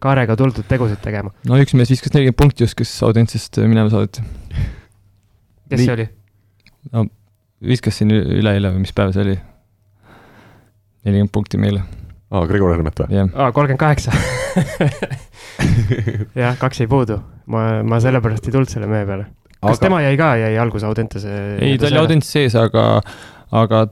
Kaarega 0.00 0.36
tuldud 0.40 0.66
tegusid 0.68 1.02
tegema. 1.04 1.32
no 1.48 1.60
üks 1.60 1.76
mees 1.76 1.92
viskas 1.92 2.14
nelikümmend 2.16 2.40
punkti 2.40 2.66
just, 2.66 2.78
kes 2.78 2.96
Audentesest 3.06 3.60
minema 3.62 3.92
saadeti. 3.92 4.24
kes 5.70 5.84
see 5.84 5.94
oli? 5.96 6.08
no 6.92 7.06
viskas 7.72 8.00
siin 8.00 8.12
üleeile 8.16 8.74
või 8.74 8.86
mis 8.86 8.96
päev 8.96 9.14
see 9.16 9.26
oli? 9.28 9.38
Nelikümmend 11.04 11.32
punkti 11.34 11.60
meile. 11.60 11.82
aa, 12.30 12.46
Gregor 12.46 12.74
Hermet 12.74 13.02
või? 13.02 13.26
aa, 13.34 13.50
kolmkümmend 13.52 13.80
kaheksa 13.80 14.14
jah, 16.42 16.56
kaks 16.60 16.82
jäi 16.82 16.90
puudu, 16.90 17.20
ma, 17.50 17.82
ma 17.86 18.00
sellepärast 18.02 18.48
ei 18.48 18.56
tulnud 18.56 18.72
selle 18.72 18.90
mehe 18.90 19.06
peale 19.08 19.28
kas 19.60 19.76
aga... 19.76 19.84
tema 19.86 20.02
jäi 20.04 20.16
ka, 20.20 20.34
jäi 20.40 20.58
alguses 20.58 20.88
Audentese? 20.88 21.32
ei, 21.60 21.78
ta 21.78 21.88
oli 21.90 22.00
Audentes 22.00 22.32
sees, 22.32 22.56
aga, 22.58 22.86
aga 23.52 23.86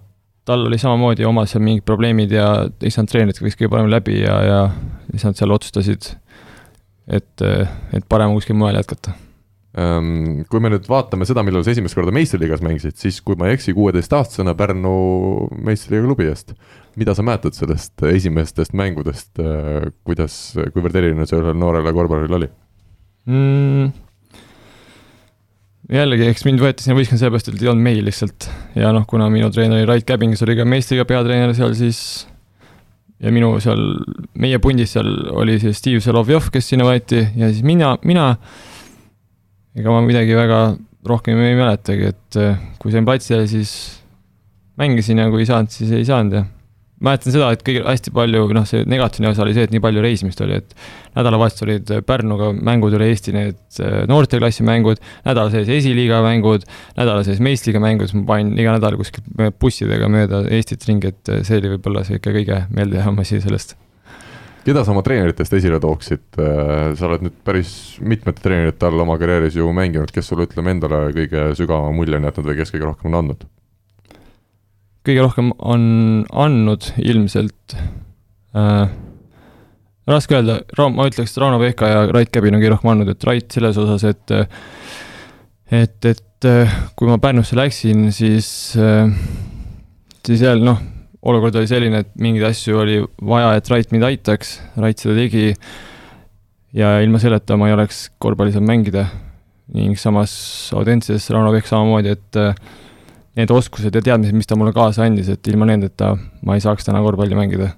tal 0.48 0.64
oli 0.68 0.78
samamoodi 0.80 1.26
omad 1.28 1.50
seal 1.50 1.64
mingid 1.64 1.85
probleemid 1.88 2.33
ja 2.33 2.48
ei 2.80 2.92
saanud 2.94 3.12
treeneritega 3.12 3.48
vist 3.48 3.61
kõige 3.61 3.72
paremini 3.74 3.92
läbi 3.92 4.20
ja, 4.22 4.38
ja 4.46 4.61
siis 5.11 5.28
nad 5.28 5.40
seal 5.40 5.52
otsustasid, 5.52 6.12
et, 7.18 7.48
et 7.92 8.09
parem 8.09 8.33
kuskil 8.37 8.56
mujal 8.56 8.80
jätkata 8.80 9.16
kui 10.48 10.62
me 10.64 10.72
nüüd 10.72 10.88
vaatame 10.90 11.26
seda, 11.28 11.44
millal 11.46 11.62
sa 11.62 11.70
esimest 11.74 11.94
korda 11.94 12.14
meistriliigas 12.14 12.62
mängisid, 12.64 12.96
siis 12.98 13.20
kui 13.22 13.36
ma 13.38 13.48
ei 13.48 13.58
eksi, 13.58 13.74
kuueteistaastasena 13.76 14.56
Pärnu 14.58 14.94
meistriliiga 15.54 16.08
klubi 16.08 16.28
eest. 16.30 16.54
mida 16.98 17.14
sa 17.14 17.22
mäletad 17.22 17.54
sellest 17.54 18.02
esimestest 18.10 18.72
mängudest, 18.74 19.38
kuidas, 20.04 20.34
kuivõrd 20.74 20.96
eriline 20.98 21.28
see 21.28 21.38
ühele 21.38 21.54
noorele 21.54 21.92
korvpalluril 21.94 22.38
oli 22.40 22.48
mm,? 23.28 23.92
jällegi, 25.92 26.26
eks 26.32 26.44
mind 26.48 26.62
võeti 26.62 26.84
sinna 26.84 26.96
võistkonna 26.98 27.22
sellepärast, 27.22 27.52
et 27.52 27.62
ei 27.62 27.70
olnud 27.70 27.86
mehi 27.86 28.02
lihtsalt. 28.04 28.48
ja 28.76 28.90
noh, 28.96 29.06
kuna 29.08 29.28
minu 29.32 29.52
treener 29.54 29.86
Rait 29.88 30.06
Käbing, 30.08 30.34
kes 30.34 30.44
oli 30.46 30.58
ka 30.58 30.66
meistriga 30.68 31.06
peatreener 31.08 31.54
seal, 31.56 31.76
siis 31.78 32.00
ja 33.22 33.32
minu 33.34 33.54
seal, 33.62 33.80
meie 34.38 34.60
pundis 34.62 34.92
seal 34.96 35.08
oli 35.38 35.58
siis 35.62 35.80
Steve 35.80 36.02
Solovjov, 36.04 36.50
kes 36.54 36.74
sinna 36.74 36.86
võeti 36.88 37.22
ja 37.22 37.50
siis 37.50 37.64
mina, 37.66 37.94
mina, 38.06 38.32
ega 39.78 39.94
ma 39.94 40.02
midagi 40.04 40.36
väga 40.36 40.60
rohkem 41.08 41.40
ei 41.40 41.56
mäletagi, 41.58 42.12
et 42.12 42.38
eh, 42.42 42.60
kui 42.82 42.92
sain 42.94 43.06
platsile, 43.08 43.46
siis 43.50 43.72
mängisin 44.78 45.22
ja 45.22 45.28
kui 45.32 45.44
ei 45.44 45.50
saanud, 45.50 45.72
siis 45.74 45.92
ei 45.94 46.06
saanud 46.06 46.38
ja 46.40 46.44
mäletan 47.04 47.34
seda, 47.34 47.50
et 47.54 47.62
kõige 47.66 47.84
hästi 47.86 48.12
palju, 48.14 48.44
noh, 48.56 48.66
see 48.66 48.82
negatiivne 48.88 49.30
osa 49.30 49.44
oli 49.44 49.54
see, 49.56 49.68
et 49.68 49.74
nii 49.74 49.82
palju 49.82 50.02
reisimist 50.02 50.40
oli, 50.42 50.58
et 50.58 50.74
nädalavahetused 51.14 51.66
olid 51.66 52.06
Pärnuga 52.06 52.50
mängud 52.54 52.96
üle 52.98 53.10
Eesti, 53.12 53.34
need 53.36 53.80
äh, 53.84 54.00
noorteklassi 54.10 54.66
mängud, 54.66 55.02
nädala 55.26 55.52
sees 55.54 55.70
esiliiga 55.78 56.20
mängud, 56.26 56.66
nädala 56.98 57.26
sees 57.26 57.42
meistriga 57.44 57.82
mängud, 57.82 58.14
ma 58.18 58.24
panin 58.32 58.54
iga 58.58 58.74
nädal 58.76 58.98
kuskil 58.98 59.52
bussidega 59.62 60.10
mööda 60.12 60.44
Eestit 60.50 60.86
ringi, 60.90 61.14
et 61.14 61.34
äh, 61.34 61.44
see 61.46 61.62
oli 61.62 61.76
võib-olla 61.76 62.06
see 62.06 62.18
ikka 62.18 62.34
kõige 62.34 62.64
meeldejäävam 62.74 63.22
asi 63.22 63.42
sellest. 63.44 63.78
Keda 64.68 64.85
sa 64.85 64.92
oma 64.92 65.02
treeneritest 65.04 65.54
esile 65.57 65.78
tooksid, 65.81 66.24
äh, 66.37 66.90
sa 66.98 67.09
oled 67.09 67.24
nüüd 67.24 67.37
päris 67.46 67.72
mitmete 68.04 68.42
treenerite 68.44 68.88
all 68.88 69.00
oma 69.04 69.16
karjääris 69.20 69.57
ju 69.57 69.68
mänginud, 69.74 70.12
kes 70.12 70.28
sulle, 70.28 70.48
ütleme 70.48 70.74
endale 70.74 71.07
kõige 71.16 71.50
sügavama 71.57 71.94
mulje 71.96 72.18
on 72.18 72.28
jätnud 72.28 72.50
või 72.50 72.59
kes 72.61 72.74
kõige 72.74 72.90
rohkem 72.90 73.12
on 73.12 73.20
andnud? 73.22 73.46
kõige 75.09 75.22
rohkem 75.24 75.52
on 75.64 75.85
andnud 76.37 76.90
ilmselt 77.00 77.76
äh,, 78.59 78.90
raske 80.11 80.37
öelda, 80.37 80.59
ma 80.92 81.09
ütleks, 81.09 81.33
et 81.33 81.40
Rauno 81.40 81.62
Pehka 81.62 81.88
ja 81.88 82.04
Rait 82.12 82.33
Käbin 82.35 82.59
on 82.59 82.61
kõige 82.61 82.74
rohkem 82.74 82.92
andnud, 82.92 83.14
et 83.14 83.24
Rait 83.24 83.57
selles 83.57 83.81
osas, 83.81 84.04
et 84.04 84.37
et, 85.72 86.12
et 86.12 86.48
kui 86.96 87.09
ma 87.09 87.16
Pärnusse 87.20 87.57
läksin, 87.57 88.11
siis, 88.12 88.50
siis 90.28 90.44
jälle 90.44 90.64
noh, 90.64 90.85
olukord 91.22 91.57
oli 91.59 91.70
selline, 91.70 92.02
et 92.04 92.11
mingeid 92.20 92.46
asju 92.50 92.78
oli 92.78 92.98
vaja, 93.26 93.54
et 93.59 93.70
Rait 93.72 93.94
mind 93.94 94.07
aitaks, 94.11 94.59
Rait 94.78 94.98
seda 94.98 95.16
tegi 95.18 95.52
ja 96.76 96.98
ilma 97.02 97.20
selleta 97.22 97.57
ma 97.59 97.70
ei 97.70 97.74
oleks 97.74 98.09
korvpalli 98.22 98.54
saanud 98.54 98.68
mängida 98.70 99.07
ning 99.74 99.98
samas 100.00 100.33
Audentses 100.76 101.28
Rauno 101.33 101.52
Pehk 101.52 101.68
samamoodi, 101.68 102.14
et 102.14 102.38
need 103.38 103.52
oskused 103.54 103.94
ja 103.94 104.02
teadmised, 104.02 104.37
mis 104.37 104.48
ta 104.48 104.57
mulle 104.59 104.72
kaasa 104.76 105.04
andis, 105.07 105.28
et 105.31 105.50
ilma 105.50 105.68
nendeta 105.68 106.14
ma 106.46 106.57
ei 106.57 106.64
saaks 106.64 106.88
täna 106.88 107.02
korvpalli 107.04 107.37
mängida. 107.38 107.74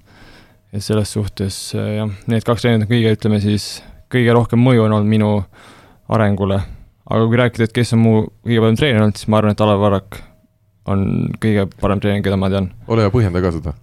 et 0.71 0.83
selles 0.83 1.11
suhtes 1.11 1.55
äh, 1.75 1.97
jah, 1.97 2.11
need 2.31 2.45
kaks 2.47 2.63
treenerit 2.63 2.87
on 2.87 2.91
kõige, 2.93 3.11
ütleme 3.17 3.41
siis, 3.43 3.81
kõige 4.07 4.31
rohkem 4.31 4.61
mõju 4.63 4.85
on 4.85 4.93
olnud 4.95 5.09
minu 5.09 5.31
arengule. 6.07 6.61
aga 7.11 7.27
kui 7.27 7.37
rääkida, 7.37 7.67
et 7.67 7.75
kes 7.75 7.93
on 7.97 7.99
mu 8.05 8.13
kõige 8.45 8.63
parem 8.63 8.77
treener 8.79 9.03
olnud, 9.03 9.19
siis 9.19 9.27
ma 9.27 9.41
arvan, 9.41 9.51
et 9.51 9.63
Alar 9.65 9.81
Varrak 9.81 10.21
on 10.89 11.29
kõige 11.41 11.67
parem 11.81 12.01
treener, 12.01 12.23
keda 12.25 12.39
ma 12.39 12.49
tean. 12.49 12.71
ole 12.87 13.05
hea, 13.05 13.13
põhjenda 13.13 13.43
ka 13.43 13.53
seda. 13.57 13.75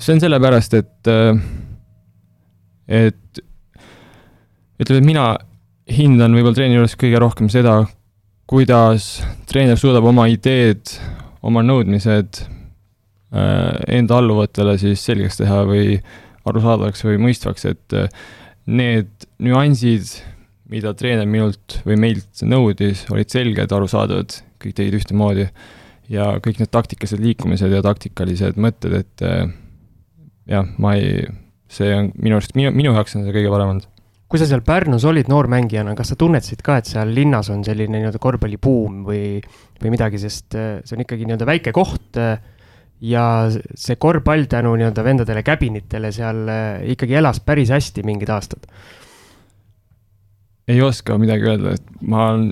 see 0.00 0.16
on 0.16 0.24
sellepärast, 0.24 0.74
et, 0.74 1.10
äh, 1.10 1.38
et 2.88 3.42
ütleme, 4.80 4.98
et 5.02 5.06
mina 5.06 5.26
hindan 5.90 6.34
võib-olla 6.34 6.56
treeni 6.56 6.78
juures 6.78 6.96
kõige 6.98 7.20
rohkem 7.22 7.50
seda, 7.52 7.82
kuidas 8.50 9.20
treener 9.50 9.78
suudab 9.78 10.06
oma 10.10 10.26
ideed, 10.30 10.96
oma 11.46 11.62
nõudmised 11.62 12.42
äh, 12.42 13.76
enda 14.00 14.18
alluvatele 14.18 14.76
siis 14.80 15.04
selgeks 15.06 15.40
teha 15.40 15.62
või 15.68 16.00
arusaadavaks 16.48 17.04
või 17.06 17.20
mõistvaks, 17.28 17.66
et 17.70 17.96
äh, 17.96 18.08
need 18.70 19.10
nüansid, 19.42 20.16
mida 20.70 20.92
treener 20.94 21.28
minult 21.28 21.80
või 21.86 21.98
meilt 21.98 22.42
nõudis, 22.46 23.04
olid 23.10 23.32
selged, 23.32 23.72
arusaadavad, 23.74 24.36
kõik 24.62 24.76
tegid 24.78 24.98
ühtemoodi. 25.00 25.48
Ja 26.10 26.32
kõik 26.42 26.60
need 26.60 26.72
taktikalised 26.74 27.22
liikumised 27.22 27.72
ja 27.72 27.82
taktikalised 27.84 28.58
mõtted, 28.60 28.96
et 29.02 29.24
äh, 29.26 29.46
jah, 30.50 30.68
ma 30.82 30.96
ei, 30.98 31.24
see 31.70 31.90
on 31.94 32.10
minu 32.18 32.38
arust, 32.38 32.54
minu, 32.58 32.72
minu 32.74 32.94
jaoks 32.96 33.16
on 33.18 33.26
see 33.26 33.34
kõige 33.36 33.52
parem 33.52 33.74
olnud. 33.74 33.88
kui 34.30 34.38
sa 34.38 34.46
seal 34.46 34.62
Pärnus 34.66 35.06
olid 35.10 35.30
noormängijana, 35.30 35.96
kas 35.98 36.12
sa 36.12 36.18
tunnetasid 36.18 36.62
ka, 36.66 36.78
et 36.80 36.90
seal 36.90 37.10
linnas 37.14 37.50
on 37.50 37.64
selline 37.66 37.98
nii-öelda 37.98 38.22
korvpallibuum 38.22 39.02
või, 39.06 39.40
või 39.82 39.92
midagi, 39.94 40.22
sest 40.22 40.58
äh, 40.58 40.72
see 40.84 40.98
on 40.98 41.04
ikkagi 41.06 41.28
nii-öelda 41.28 41.50
väike 41.50 41.74
koht 41.74 42.18
äh, 42.20 42.38
ja 43.10 43.24
see 43.50 43.98
korvpall 43.98 44.50
tänu 44.50 44.74
nii-öelda 44.78 45.04
vendadele 45.06 45.44
käbinitele 45.46 46.10
seal 46.12 46.42
ikkagi 46.92 47.16
elas 47.16 47.38
päris 47.40 47.70
hästi 47.72 48.04
mingid 48.04 48.28
aastad? 48.34 48.66
ei 50.70 50.82
oska 50.84 51.16
midagi 51.18 51.48
öelda, 51.50 51.72
et 51.74 52.02
ma 52.06 52.26
olen 52.30 52.50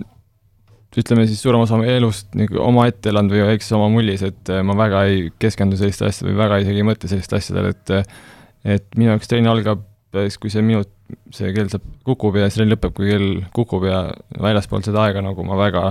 ütleme 0.96 1.26
siis 1.28 1.42
suurema 1.44 1.66
osa 1.66 1.78
elust 1.84 2.32
nagu 2.38 2.62
omaette 2.64 3.12
elanud 3.12 3.34
või 3.34 3.44
väikses 3.50 3.74
oma 3.76 3.90
mullis, 3.92 4.24
et 4.24 4.52
ma 4.64 4.76
väga 4.78 5.04
ei 5.10 5.28
keskendu 5.42 5.76
sellistele 5.80 6.12
asjadele 6.12 6.34
või 6.34 6.42
väga 6.44 6.60
isegi 6.64 6.80
ei 6.80 6.88
mõtle 6.88 7.10
sellistele 7.12 7.42
asjadele, 7.42 7.74
et 7.76 8.76
et 8.78 8.88
minu 8.96 9.12
jaoks 9.12 9.30
trenn 9.30 9.50
algab 9.50 9.84
siis, 10.16 10.38
kui 10.40 10.50
see 10.52 10.64
minut, 10.64 10.88
see 11.34 11.52
kell 11.56 11.68
saab, 11.72 11.84
kukub 12.08 12.36
ja 12.40 12.48
siis 12.48 12.58
trenn 12.58 12.72
lõpeb, 12.72 12.94
kui 12.96 13.10
kell 13.10 13.28
kukub 13.54 13.84
ja 13.88 14.06
väljaspool 14.40 14.82
seda 14.86 15.04
aega 15.04 15.22
nagu 15.24 15.44
ma 15.46 15.58
väga 15.60 15.84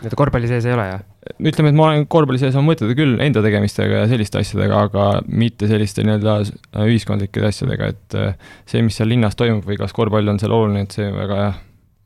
nii-öelda 0.00 0.16
korvpalli 0.16 0.48
sees 0.48 0.66
ei 0.66 0.74
ole, 0.74 0.86
jah? 0.88 1.02
ütleme, 1.36 1.70
et 1.70 1.76
ma 1.76 1.86
olen 1.90 2.06
korvpalli 2.10 2.40
sees 2.40 2.56
oma 2.56 2.72
mõtted 2.72 2.92
küll 2.96 3.20
enda 3.20 3.42
tegemistega 3.44 4.02
ja 4.02 4.10
selliste 4.10 4.40
asjadega, 4.40 4.84
aga 4.88 5.08
mitte 5.28 5.68
selliste 5.70 6.04
nii-öelda 6.06 6.38
ühiskondlike 6.86 7.44
asjadega, 7.50 7.90
et 7.92 8.16
äh, 8.18 8.54
see, 8.70 8.80
mis 8.86 8.96
seal 8.96 9.10
linnas 9.12 9.36
toimub 9.38 9.66
või 9.68 9.76
kas 9.80 9.92
korvpall 9.96 10.32
on 10.32 10.40
seal 10.40 10.54
oluline, 10.56 10.86
et 10.86 10.96
see 10.96 11.10
väga 11.12 11.42
jah, 11.42 11.60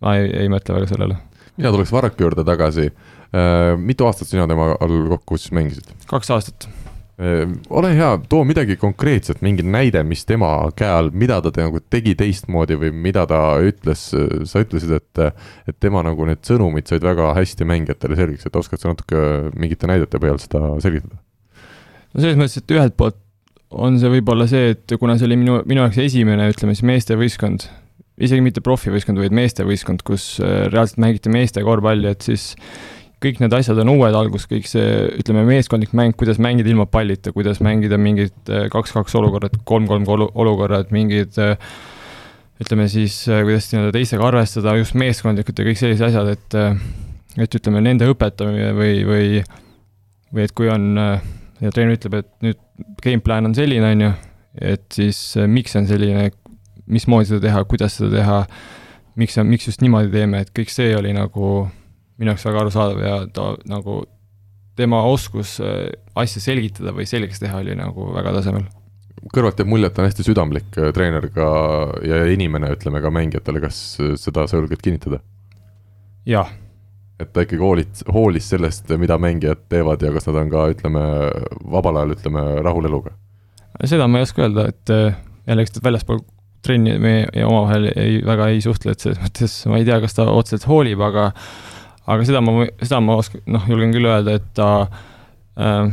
ma 0.05 0.17
ei, 0.19 0.33
ei 0.43 0.51
mõtle 0.53 0.81
väga 0.81 0.91
sellele. 0.91 1.21
Mina 1.57 1.75
tuleks 1.75 1.93
Varraku 1.95 2.27
juurde 2.27 2.47
tagasi. 2.47 2.91
Äh, 3.35 3.75
mitu 3.79 4.07
aastat 4.07 4.31
sina 4.31 4.49
tema 4.51 4.73
all 4.81 5.05
kokku 5.17 5.41
siis 5.41 5.55
mängisid? 5.57 5.93
kaks 6.11 6.31
aastat 6.35 6.69
Ehm, 7.15 7.53
ole 7.71 7.93
hea, 7.95 8.09
too 8.29 8.43
midagi 8.43 8.75
konkreetset, 8.77 9.39
mingi 9.47 9.63
näide, 9.63 10.01
mis 10.03 10.25
tema 10.27 10.49
käe 10.75 10.89
all, 10.91 11.13
mida 11.15 11.37
ta 11.45 11.53
te, 11.55 11.63
nagu 11.63 11.79
tegi 11.79 12.17
teistmoodi 12.19 12.75
või 12.81 12.91
mida 13.05 13.23
ta 13.31 13.39
ütles, 13.63 14.03
sa 14.51 14.63
ütlesid, 14.65 14.97
et, 14.97 15.21
et 15.71 15.79
tema 15.79 16.03
nagu 16.03 16.27
need 16.27 16.43
sõnumid 16.43 16.91
said 16.91 17.07
väga 17.07 17.31
hästi 17.39 17.69
mängijatele 17.71 18.19
selgeks, 18.19 18.49
et 18.51 18.59
oskad 18.59 18.83
sa 18.83 18.91
natuke 18.91 19.23
mingite 19.55 19.87
näidete 19.91 20.19
põhjal 20.19 20.43
seda 20.43 20.73
selgitada? 20.83 21.21
no 22.15 22.25
selles 22.25 22.41
mõttes, 22.41 22.59
et 22.59 22.75
ühelt 22.75 22.99
poolt 22.99 23.21
on 23.71 24.01
see 24.03 24.11
võib-olla 24.11 24.51
see, 24.51 24.75
et 24.75 24.99
kuna 24.99 25.15
see 25.19 25.31
oli 25.31 25.39
minu, 25.39 25.61
minu 25.71 25.85
jaoks 25.85 26.03
esimene, 26.03 26.51
ütleme 26.51 26.75
siis 26.75 26.89
meestevõistkond, 26.91 27.69
isegi 28.23 28.43
mitte 28.45 28.63
profivõistkond, 28.65 29.19
vaid 29.19 29.35
meestevõistkond, 29.35 30.05
kus 30.07 30.37
äh, 30.43 30.67
reaalselt 30.71 31.01
mängiti 31.03 31.33
meeste 31.33 31.65
korvpalli, 31.67 32.13
et 32.13 32.27
siis 32.27 32.53
kõik 33.25 33.41
need 33.41 33.57
asjad 33.57 33.79
on 33.81 33.95
uued 33.95 34.15
alguses, 34.15 34.47
kõik 34.51 34.69
see, 34.69 34.87
ütleme, 35.23 35.47
meeskondlik 35.49 35.95
mäng, 35.97 36.15
kuidas 36.19 36.39
mängida 36.43 36.71
ilma 36.71 36.87
pallita, 36.91 37.33
kuidas 37.35 37.63
mängida 37.65 37.99
mingid 37.99 38.53
äh, 38.53 38.69
kaks-kaks 38.73 39.17
olukorrad, 39.19 39.57
kolm-kolm 39.67 40.07
olukorrad, 40.07 40.93
mingid 40.95 41.35
ütleme 42.63 42.87
siis, 42.93 43.25
äh, 43.27 43.43
kuidas 43.47 43.73
nii-öelda 43.73 43.95
teistega 43.97 44.29
arvestada, 44.29 44.77
just 44.79 44.99
meeskondlikult 45.01 45.59
ja 45.59 45.67
kõik 45.71 45.81
sellised 45.81 46.11
asjad, 46.11 46.35
et 46.37 46.61
et 47.35 47.57
ütleme, 47.59 47.81
nende 47.83 48.07
õpetamine 48.07 48.71
või, 48.77 49.01
või 49.09 49.41
või 50.35 50.45
et 50.47 50.53
kui 50.55 50.69
on, 50.71 50.85
ja 50.95 51.71
treener 51.75 51.97
ütleb, 51.97 52.15
et 52.21 52.31
nüüd 52.47 52.61
game 53.03 53.23
plan 53.23 53.47
on 53.47 53.55
selline, 53.55 53.91
on 53.91 54.05
ju, 54.05 54.13
et 54.71 54.87
siis 54.95 55.19
miks 55.51 55.75
see 55.75 55.83
on 55.83 55.89
selline, 55.91 56.29
mismoodi 56.87 57.33
seda 57.33 57.47
teha, 57.47 57.65
kuidas 57.69 57.99
seda 57.99 58.11
teha, 58.19 58.41
miks, 59.21 59.39
miks 59.47 59.71
just 59.71 59.85
niimoodi 59.85 60.13
teeme, 60.13 60.43
et 60.45 60.53
kõik 60.57 60.73
see 60.73 60.93
oli 60.97 61.15
nagu 61.17 61.55
minu 62.19 62.33
jaoks 62.33 62.47
väga 62.47 62.65
arusaadav 62.65 63.03
ja 63.03 63.15
ta 63.35 63.53
nagu, 63.71 64.03
tema 64.77 65.03
oskus 65.07 65.59
äh, 65.63 65.93
asja 66.19 66.43
selgitada 66.43 66.95
või 66.95 67.07
selgeks 67.09 67.43
teha 67.43 67.61
oli 67.63 67.77
nagu 67.79 68.11
väga 68.15 68.35
tasemel. 68.39 68.67
kõrvalt 69.35 69.61
jääb 69.61 69.71
mulje, 69.71 69.89
et 69.89 69.95
ta 69.95 70.03
on 70.03 70.09
hästi 70.09 70.27
südamlik 70.27 70.79
äh, 70.79 70.91
treener 70.97 71.29
ka 71.35 71.49
ja 72.07 72.25
inimene, 72.31 72.75
ütleme 72.75 73.03
ka 73.03 73.13
mängijatele, 73.15 73.63
kas 73.63 73.81
äh, 74.03 74.15
seda 74.21 74.47
sa 74.51 74.61
julged 74.61 74.83
kinnitada? 74.83 75.21
jah. 76.27 76.51
et 77.21 77.33
ta 77.33 77.45
ikkagi 77.47 77.63
hoolit-, 77.63 78.07
hoolis 78.11 78.49
sellest, 78.51 78.91
mida 78.99 79.19
mängijad 79.19 79.67
teevad 79.71 80.03
ja 80.03 80.13
kas 80.15 80.27
nad 80.31 80.43
on 80.43 80.51
ka, 80.51 80.69
ütleme, 80.75 81.05
vabal 81.71 82.03
ajal, 82.03 82.17
ütleme, 82.19 82.47
rahul 82.67 82.91
eluga? 82.91 83.15
seda 83.85 84.09
ma 84.11 84.21
ei 84.21 84.27
oska 84.27 84.47
öelda, 84.47 84.69
et 84.71 84.91
jälle, 84.91 85.63
eks 85.63 85.77
ta 85.77 85.83
väljaspool 85.85 86.23
trenni 86.65 86.97
me 87.01 87.15
omavahel 87.45 87.91
ei, 87.93 88.19
väga 88.25 88.51
ei 88.53 88.63
suhtle, 88.65 88.95
et 88.95 89.05
selles 89.05 89.21
mõttes 89.23 89.57
ma 89.71 89.81
ei 89.81 89.87
tea, 89.89 90.01
kas 90.03 90.17
ta 90.17 90.27
otseselt 90.33 90.69
hoolib, 90.71 91.03
aga 91.05 91.31
aga 92.05 92.27
seda 92.29 92.43
ma, 92.45 92.67
seda 92.83 93.01
ma 93.05 93.19
oskan, 93.21 93.45
noh, 93.55 93.65
julgen 93.71 93.95
küll 93.95 94.09
öelda, 94.09 94.39
et 94.41 94.49
ta 94.57 94.71
äh,, 95.57 95.93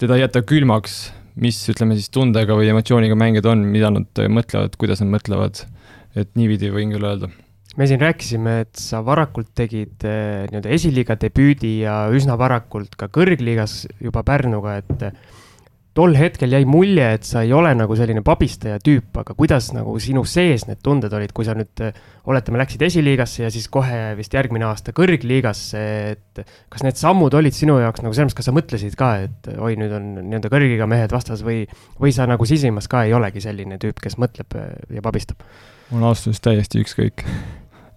teda 0.00 0.16
ei 0.16 0.24
jäta 0.24 0.44
külmaks, 0.46 0.98
mis 1.40 1.58
ütleme 1.72 1.96
siis 1.98 2.12
tundega 2.12 2.56
või 2.56 2.70
emotsiooniga 2.72 3.16
mängijad 3.18 3.48
on, 3.52 3.66
mida 3.72 3.90
nad 3.92 4.22
mõtlevad, 4.32 4.78
kuidas 4.80 5.02
nad 5.04 5.12
mõtlevad, 5.12 5.66
et 6.16 6.32
niipidi 6.38 6.72
võin 6.72 6.94
küll 6.94 7.08
öelda. 7.08 7.28
Me 7.76 7.84
siin 7.84 8.00
rääkisime, 8.00 8.60
et 8.64 8.78
sa 8.80 9.02
varakult 9.04 9.50
tegid 9.56 10.04
äh, 10.08 10.46
nii-öelda 10.48 10.70
esiliiga 10.72 11.18
debüüdi 11.20 11.74
ja 11.82 12.06
üsna 12.08 12.38
varakult 12.40 12.96
ka 12.96 13.10
kõrgliigas 13.12 13.82
juba 14.00 14.22
Pärnuga, 14.24 14.78
et 14.80 15.04
tol 15.96 16.16
hetkel 16.18 16.52
jäi 16.52 16.66
mulje, 16.68 17.06
et 17.16 17.24
sa 17.24 17.42
ei 17.46 17.52
ole 17.56 17.70
nagu 17.76 17.96
selline 17.96 18.20
pabistaja 18.24 18.76
tüüp, 18.84 19.14
aga 19.22 19.34
kuidas 19.38 19.70
nagu 19.72 19.94
sinu 20.02 20.26
sees 20.28 20.66
need 20.68 20.82
tunded 20.84 21.12
olid, 21.16 21.32
kui 21.36 21.46
sa 21.46 21.54
nüüd 21.56 21.82
oletame, 22.28 22.60
läksid 22.60 22.84
esiliigasse 22.86 23.46
ja 23.46 23.50
siis 23.52 23.68
kohe 23.72 24.12
vist 24.18 24.34
järgmine 24.36 24.66
aasta 24.68 24.92
kõrgliigasse, 24.96 25.84
et 26.12 26.42
kas 26.72 26.84
need 26.84 27.00
sammud 27.00 27.34
olid 27.38 27.56
sinu 27.56 27.78
jaoks 27.80 28.04
nagu 28.04 28.16
selles 28.16 28.28
mõttes, 28.28 28.40
kas 28.40 28.50
sa 28.50 28.56
mõtlesid 28.56 28.98
ka, 28.98 29.12
et 29.24 29.50
oi, 29.56 29.72
nüüd 29.80 29.94
on 29.96 30.10
nii-öelda 30.18 30.52
kõrgliiga 30.52 30.88
mehed 30.90 31.16
vastas 31.16 31.44
või, 31.46 31.64
või 32.02 32.12
sa 32.16 32.28
nagu 32.28 32.48
sisimas 32.48 32.90
ka 32.92 33.06
ei 33.08 33.16
olegi 33.16 33.44
selline 33.44 33.80
tüüp, 33.80 34.02
kes 34.02 34.20
mõtleb 34.20 34.58
ja 34.92 35.04
pabistab? 35.04 35.40
mul 35.90 36.08
ausalt 36.08 36.28
öeldes 36.28 36.42
täiesti 36.42 36.82
ükskõik. 36.82 37.24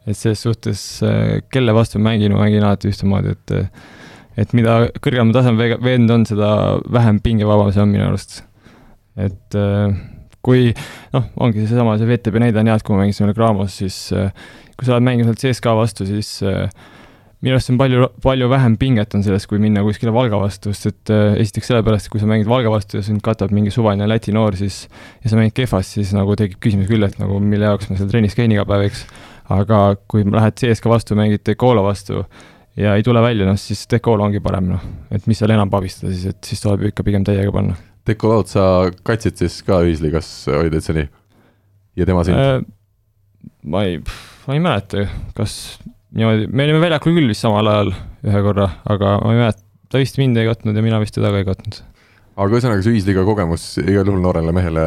et 0.08 0.18
selles 0.18 0.44
suhtes, 0.46 0.84
kelle 1.52 1.76
vastu 1.76 2.00
mängin, 2.00 2.32
ma 2.32 2.46
mängin 2.46 2.64
alati 2.64 2.94
ühtemoodi, 2.94 3.36
et 3.36 3.58
et 4.38 4.54
mida 4.58 4.82
kõrgemal 5.02 5.34
tasemel 5.36 5.78
vend 5.84 6.14
on, 6.14 6.28
seda 6.30 6.52
vähem 6.92 7.20
pingevabam 7.24 7.74
see 7.74 7.84
on 7.84 7.92
minu 7.94 8.08
arust. 8.08 8.44
et 9.20 9.58
äh, 9.58 9.96
kui 10.46 10.70
noh, 11.14 11.26
ongi 11.44 11.66
seesama, 11.66 11.98
see 12.00 12.08
VTB 12.10 12.40
näide 12.46 12.62
on 12.62 12.70
hea, 12.70 12.78
et 12.80 12.86
kui 12.86 12.96
ma 12.96 13.04
mängisin 13.04 13.28
veel 13.28 13.36
Graamos, 13.38 13.76
siis 13.82 13.98
äh, 14.16 14.32
kui 14.78 14.88
sa 14.88 14.96
oled 14.96 15.08
mänginud 15.08 15.34
sealt 15.34 15.44
CSKA 15.44 15.76
vastu, 15.76 16.08
siis 16.08 16.38
äh, 16.48 16.70
minu 17.44 17.56
arust 17.56 17.72
on 17.72 17.80
palju, 17.80 18.08
palju 18.24 18.50
vähem 18.52 18.76
pinget 18.80 19.16
on 19.16 19.24
selles, 19.24 19.48
kui 19.48 19.60
minna 19.64 19.84
kuskile 19.84 20.14
Valga 20.16 20.40
vastu, 20.42 20.74
sest 20.76 20.90
et 20.92 21.14
esiteks 21.44 21.72
sellepärast, 21.72 22.12
kui 22.12 22.20
sa 22.20 22.28
mängid 22.28 22.50
Valga 22.52 22.72
vastu 22.72 23.00
ja 23.00 23.04
sind 23.06 23.24
katab 23.24 23.52
mingi 23.56 23.72
suvaline 23.72 24.08
Läti 24.12 24.36
noor, 24.36 24.56
siis 24.60 24.86
ja 25.24 25.32
sa 25.32 25.40
mängid 25.40 25.56
kehvasti, 25.60 26.02
siis 26.02 26.16
nagu 26.16 26.36
tekib 26.40 26.60
küsimus 26.64 26.90
küll, 26.92 27.08
et 27.08 27.20
nagu 27.20 27.40
mille 27.44 27.68
jaoks 27.68 27.92
ma 27.92 28.00
seal 28.00 28.12
trennis 28.12 28.36
käin 28.40 28.52
iga 28.56 28.68
päev, 28.68 28.88
eks. 28.90 29.06
aga 29.56 29.82
kui 30.12 30.28
lähed 30.28 30.60
CSKA 30.60 30.92
vastu, 30.92 31.20
mängid 31.20 31.44
Decola 31.48 31.84
vastu, 31.84 32.26
ja 32.80 32.96
ei 32.96 33.06
tule 33.06 33.22
välja, 33.24 33.48
noh 33.48 33.60
siis 33.60 33.84
Decol 33.92 34.22
ongi 34.24 34.42
parem, 34.44 34.72
noh. 34.74 34.88
et 35.14 35.28
mis 35.30 35.40
seal 35.40 35.54
enam 35.56 35.72
pabistada 35.72 36.14
siis, 36.14 36.34
et 36.34 36.52
siis 36.52 36.64
tuleb 36.64 36.90
ikka 36.92 37.06
pigem 37.08 37.26
täiega 37.28 37.54
panna. 37.56 37.78
Decolaud 38.08 38.50
sa 38.50 38.64
katsid 39.06 39.38
siis 39.42 39.60
ka 39.68 39.82
ühisliigas, 39.86 40.30
oli 40.56 40.72
täitsa 40.74 40.96
nii? 40.98 41.10
ja 42.00 42.08
tema 42.08 42.24
sind 42.26 42.40
äh,? 42.40 42.60
ma 43.70 43.84
ei, 43.88 44.00
ma 44.48 44.56
ei 44.56 44.64
mäleta, 44.64 45.06
kas 45.38 45.54
niimoodi, 46.16 46.48
me 46.48 46.66
olime 46.68 46.82
väljakul 46.84 47.16
küll 47.18 47.32
vist 47.32 47.44
samal 47.44 47.68
ajal 47.70 47.94
ühe 48.26 48.44
korra, 48.46 48.72
aga 48.90 49.18
ma 49.24 49.36
ei 49.36 49.44
mäleta, 49.44 49.66
ta 49.92 50.02
vist 50.02 50.20
mind 50.22 50.40
ei 50.40 50.48
katnud 50.50 50.78
ja 50.78 50.86
mina 50.86 51.02
vist 51.04 51.18
teda 51.18 51.34
ka 51.34 51.42
ei 51.42 51.48
katnud 51.48 51.82
aga 52.40 52.56
ühesõnaga, 52.56 52.84
see 52.86 52.96
ühisliiga 52.96 53.24
kogemus 53.28 53.64
igal 53.82 54.08
juhul 54.08 54.22
noorele 54.24 54.54
mehele 54.56 54.84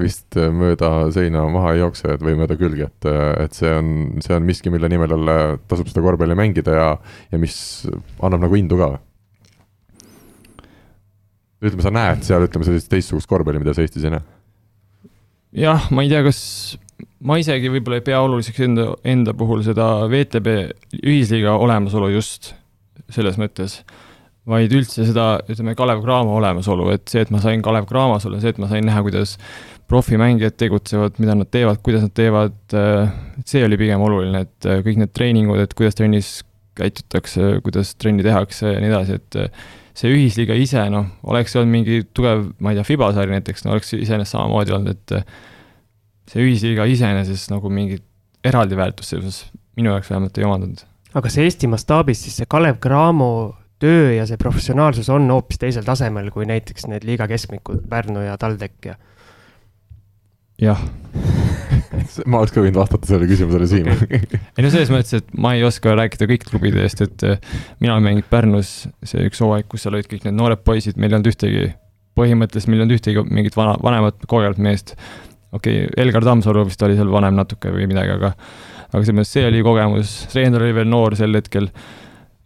vist 0.00 0.34
mööda 0.34 0.90
seina 1.14 1.44
maha 1.52 1.74
ei 1.74 1.82
jookse, 1.82 2.16
et 2.16 2.24
või 2.24 2.34
mööda 2.38 2.56
külge, 2.58 2.88
et, 2.90 3.08
et 3.44 3.56
see 3.56 3.70
on, 3.70 3.90
see 4.24 4.34
on 4.34 4.46
miski, 4.46 4.72
mille 4.74 4.90
nimel 4.90 5.14
tasub 5.70 5.90
seda 5.90 6.02
korvpalli 6.04 6.36
mängida 6.38 6.76
ja, 6.78 6.88
ja 7.30 7.40
mis 7.40 7.56
annab 8.18 8.46
nagu 8.46 8.58
indu 8.58 8.80
ka. 8.80 8.90
ütleme, 11.64 11.84
sa 11.84 11.94
näed 11.94 12.24
seal, 12.26 12.48
ütleme 12.48 12.66
sellist 12.66 12.90
teistsugust 12.92 13.30
korvpalli, 13.30 13.62
mida 13.62 13.76
sa 13.76 13.84
Eestis 13.84 14.04
ei 14.04 14.16
näe? 14.16 14.24
jah, 15.64 15.86
ma 15.94 16.02
ei 16.02 16.10
tea, 16.10 16.24
kas 16.26 16.40
ma 17.24 17.38
isegi 17.40 17.70
võib-olla 17.72 18.00
ei 18.00 18.08
pea 18.08 18.18
oluliseks 18.24 18.64
enda, 18.66 18.88
enda 19.06 19.34
puhul 19.38 19.62
seda 19.66 20.08
VTB 20.10 20.58
ühisliiga 21.04 21.54
olemasolu 21.62 22.10
just 22.16 22.52
selles 23.14 23.38
mõttes 23.40 23.82
vaid 24.50 24.72
üldse 24.76 25.06
seda, 25.08 25.28
ütleme, 25.48 25.74
Kalev 25.78 26.02
Cramo 26.04 26.34
olemasolu, 26.38 26.90
et 26.94 27.08
see, 27.08 27.22
et 27.24 27.30
ma 27.32 27.40
sain 27.40 27.62
Kalev 27.64 27.86
Cramos 27.88 28.26
olla, 28.28 28.40
see, 28.42 28.52
et 28.52 28.60
ma 28.60 28.68
sain 28.70 28.84
näha, 28.84 29.04
kuidas 29.06 29.38
profimängijad 29.88 30.56
tegutsevad, 30.60 31.20
mida 31.22 31.36
nad 31.38 31.48
teevad, 31.52 31.80
kuidas 31.84 32.04
nad 32.04 32.12
teevad, 32.16 32.58
et 32.72 33.48
see 33.48 33.64
oli 33.64 33.78
pigem 33.80 34.04
oluline, 34.04 34.44
et 34.44 34.68
kõik 34.86 35.00
need 35.00 35.14
treeningud, 35.16 35.62
et 35.64 35.72
kuidas 35.76 35.96
trennis 35.96 36.34
käitutakse, 36.76 37.58
kuidas 37.64 37.94
trenni 38.00 38.24
tehakse 38.26 38.74
ja 38.74 38.82
nii 38.82 38.90
edasi, 38.90 39.18
et 39.20 39.40
see 39.94 40.10
ühisliiga 40.10 40.56
ise, 40.58 40.82
noh, 40.90 41.06
oleks 41.30 41.54
olnud 41.56 41.70
mingi 41.70 42.00
tugev, 42.16 42.48
ma 42.58 42.72
ei 42.72 42.80
tea, 42.80 42.88
Fiba 42.88 43.12
sari 43.14 43.36
näiteks, 43.36 43.64
no 43.64 43.76
oleks 43.76 43.94
iseenesest 43.96 44.34
samamoodi 44.34 44.74
olnud, 44.74 44.96
et 44.96 46.32
see 46.32 46.44
ühisliiga 46.44 46.88
iseenesest 46.90 47.52
nagu 47.52 47.70
mingit 47.72 48.04
eraldi 48.44 48.76
väärtust 48.76 49.14
selles 49.14 49.24
mõttes 49.24 49.60
minu 49.78 49.90
jaoks 49.90 50.10
vähemalt 50.10 50.38
ei 50.38 50.46
omandanud. 50.46 50.82
aga 51.12 51.22
kas 51.26 51.36
Eesti 51.42 51.70
mastaabis 51.70 52.24
siis 52.24 52.40
see 52.40 52.48
Kalev 52.50 52.78
Cramo 52.82 53.30
töö 53.84 54.12
ja 54.16 54.26
see 54.28 54.40
professionaalsus 54.40 55.12
on 55.12 55.28
hoopis 55.30 55.60
teisel 55.62 55.86
tasemel 55.86 56.32
kui 56.34 56.48
näiteks 56.48 56.88
need 56.90 57.06
liiga 57.06 57.28
keskmikud 57.30 57.84
Pärnu 57.90 58.24
ja 58.24 58.38
TalTech 58.40 58.90
ja? 58.90 58.98
jah 60.64 60.80
ma 62.30 62.40
oleks 62.40 62.54
ka 62.54 62.62
võinud 62.62 62.78
vastata 62.78 63.08
sellele 63.08 63.28
küsimusele, 63.30 63.94
okay.. 63.94 64.40
ei 64.56 64.64
no 64.64 64.70
selles 64.72 64.90
mõttes, 64.92 65.20
et 65.20 65.30
ma 65.40 65.54
ei 65.56 65.64
oska 65.66 65.94
rääkida 65.96 66.28
kõik 66.30 66.46
klubide 66.48 66.82
eest, 66.84 67.02
et 67.04 67.24
äh, 67.26 67.40
mina 67.82 67.96
olen 67.96 68.06
mänginud 68.08 68.28
Pärnus 68.30 68.74
see 69.06 69.26
üks 69.28 69.42
hooaeg, 69.44 69.68
kus 69.70 69.84
seal 69.84 69.96
olid 69.96 70.08
kõik 70.10 70.26
need 70.26 70.36
noored 70.38 70.64
poisid, 70.66 70.98
meil 71.00 71.12
ei 71.12 71.18
olnud 71.18 71.30
ühtegi, 71.32 71.66
põhimõtteliselt 72.18 72.72
meil 72.72 72.82
ei 72.82 72.86
olnud 72.86 72.98
ühtegi 72.98 73.24
mingit 73.30 73.58
vana, 73.58 73.74
vanemat 73.82 74.26
kogenud 74.30 74.60
meest. 74.62 74.94
okei 75.52 75.84
okay,, 75.86 75.92
Elgar 76.04 76.26
Tammsalu 76.26 76.66
vist 76.68 76.82
oli 76.86 76.98
seal 76.98 77.10
vanem 77.12 77.36
natuke 77.38 77.72
või 77.74 77.88
midagi, 77.90 78.14
aga, 78.16 78.34
aga 78.90 79.02
selles 79.02 79.18
mõttes 79.20 79.34
see 79.36 79.46
oli 79.48 79.62
kogemus, 79.66 80.16
treener 80.32 80.66
oli 80.66 80.76
veel 80.76 80.90
noor 80.90 81.18
sel 81.18 81.34
hetkel. 81.38 81.70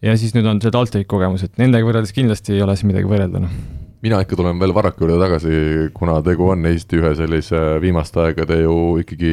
Ja 0.03 0.15
siis 0.21 0.35
nüüd 0.37 0.47
on 0.51 0.63
see 0.63 0.75
TalTechi 0.75 1.09
kogemus, 1.11 1.45
et 1.47 1.59
nendega 1.61 1.87
võrreldes 1.87 2.15
kindlasti 2.17 2.57
ei 2.57 2.65
ole 2.65 2.77
siin 2.79 2.93
midagi 2.93 3.11
võrrelda, 3.11 3.43
noh 3.45 3.59
mina 4.05 4.21
ikka 4.23 4.37
tulen 4.39 4.61
veel 4.61 4.75
Varraku 4.75 5.03
juurde 5.03 5.19
tagasi, 5.19 5.57
kuna 5.97 6.21
tegu 6.23 6.53
on 6.53 6.67
Eesti 6.71 7.01
ühe 7.01 7.17
sellise 7.19 7.63
viimaste 7.83 8.23
aegade 8.23 8.61
ju 8.61 8.77
ikkagi 9.03 9.33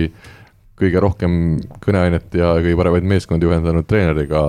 kõige 0.75 0.99
rohkem 0.99 1.35
kõneainet 1.83 2.33
ja 2.35 2.51
kõige 2.59 2.75
paremaid 2.75 3.05
meeskondi 3.07 3.47
juhendanud 3.47 3.87
treeneriga. 3.87 4.41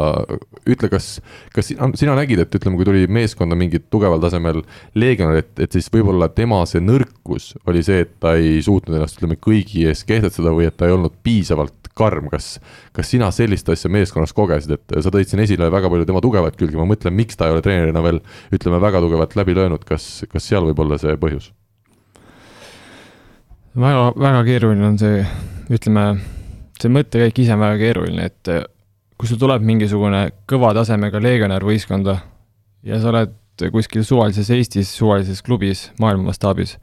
ütle, 0.67 0.89
kas, 0.91 1.21
kas 1.55 1.71
sina, 1.71 1.91
sina 1.95 2.17
nägid, 2.19 2.43
et 2.43 2.55
ütleme, 2.59 2.79
kui 2.79 2.89
tuli 2.89 3.07
meeskonda 3.07 3.59
mingit 3.59 3.87
tugeval 3.91 4.19
tasemel 4.23 4.65
legionär, 4.99 5.45
et, 5.45 5.53
et 5.63 5.77
siis 5.79 5.87
võib-olla 5.93 6.29
tema 6.35 6.65
see 6.67 6.83
nõrkus 6.83 7.53
oli 7.67 7.85
see, 7.87 8.03
et 8.03 8.17
ta 8.23 8.35
ei 8.41 8.59
suutnud 8.65 8.99
ennast, 8.99 9.21
ütleme, 9.21 9.39
kõigi 9.39 9.87
ees 9.87 10.03
kehtestada 10.09 10.55
või 10.57 10.67
et 10.67 10.77
ta 10.77 10.91
ei 10.91 10.97
olnud 10.97 11.15
piisavalt 11.23 11.86
karm, 11.97 12.29
kas, 12.33 12.57
kas 12.97 13.11
sina 13.11 13.31
sellist 13.35 13.69
asja 13.73 13.91
meeskonnas 13.93 14.35
kogesid, 14.37 14.77
et 14.77 14.97
sa 15.03 15.13
tõid 15.13 15.31
siin 15.31 15.43
esile 15.45 15.71
väga 15.73 15.91
palju 15.93 16.09
tema 16.09 16.23
tugevaid 16.25 16.59
külgi, 16.59 16.79
ma 16.79 16.89
mõtlen, 16.89 17.17
miks 17.17 17.39
ta 17.39 17.49
ei 17.49 17.57
ole 17.57 17.65
treenerina 17.65 18.03
veel 18.05 18.21
ütleme, 18.55 18.81
väga 18.83 19.01
tugevalt 19.05 19.37
läbi 19.39 19.57
löönud, 19.57 19.87
kas, 19.89 20.27
kas 20.33 20.49
seal 20.49 20.69
võib 20.69 20.85
olla 20.85 21.01
see 21.01 21.17
põhjus? 21.21 21.53
väga, 23.77 24.13
väga 24.17 24.45
keeruline 24.47 24.89
on 24.89 25.01
see 25.01 25.25
ütleme, 25.73 26.07
see 26.81 26.93
mõttekäik 26.93 27.43
ise 27.43 27.57
on 27.57 27.65
väga 27.65 27.81
keeruline, 27.81 28.29
et 28.31 28.53
kui 29.17 29.29
sul 29.29 29.41
tuleb 29.41 29.65
mingisugune 29.65 30.29
kõva 30.49 30.73
tasemega 30.77 31.21
legionär 31.23 31.65
võistkonda 31.65 32.19
ja 32.87 33.01
sa 33.01 33.13
oled 33.13 33.35
kuskil 33.73 34.05
suvalises 34.05 34.51
Eestis, 34.53 34.91
suvalises 34.93 35.41
klubis 35.45 35.91
maailma 36.01 36.31
mastaabis, 36.31 36.77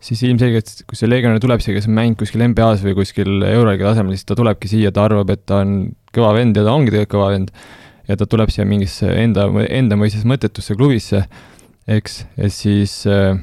siis 0.00 0.22
ilmselgelt, 0.24 0.72
kui 0.88 0.96
see 0.96 1.08
legionär 1.10 1.42
tuleb 1.42 1.60
siia, 1.60 1.76
kes 1.76 1.88
on 1.90 1.96
mänginud 1.98 2.20
kuskil 2.22 2.44
NBA-s 2.46 2.84
või 2.86 2.96
kuskil 3.02 3.44
euroliiga 3.44 3.90
tasemel, 3.90 4.16
siis 4.16 4.28
ta 4.28 4.36
tulebki 4.38 4.70
siia, 4.70 4.92
ta 4.96 5.04
arvab, 5.08 5.32
et 5.34 5.44
ta 5.48 5.60
on 5.64 5.76
kõva 6.16 6.32
vend 6.38 6.56
ja 6.56 6.64
ta 6.66 6.74
ongi 6.74 6.94
tegelikult 6.94 7.14
kõva 7.16 7.30
vend. 7.34 7.54
ja 8.08 8.16
ta 8.18 8.26
tuleb 8.26 8.50
siia 8.50 8.64
mingisse 8.66 9.06
enda, 9.06 9.44
enda 9.68 9.96
mõistes 10.00 10.24
mõttetusse 10.26 10.74
klubisse, 10.74 11.20
eks, 11.86 12.24
et 12.40 12.50
siis 12.50 12.94
äh, 13.06 13.36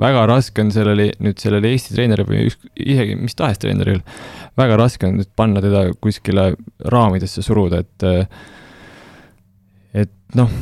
väga 0.00 0.22
raske 0.30 0.62
on 0.62 0.70
sellele, 0.72 1.10
nüüd 1.20 1.42
sellele 1.42 1.74
Eesti 1.74 1.96
treeneril 1.96 2.28
või 2.28 2.46
üks, 2.48 2.56
isegi 2.78 3.18
mis 3.18 3.36
tahes 3.36 3.60
treeneril, 3.60 4.00
väga 4.58 4.78
raske 4.80 5.10
on 5.10 5.18
nüüd 5.18 5.30
panna 5.36 5.60
teda 5.64 5.88
kuskile 6.00 6.52
raamidesse 6.94 7.44
suruda, 7.44 7.82
et 7.82 8.06
et 9.98 10.14
noh, 10.38 10.52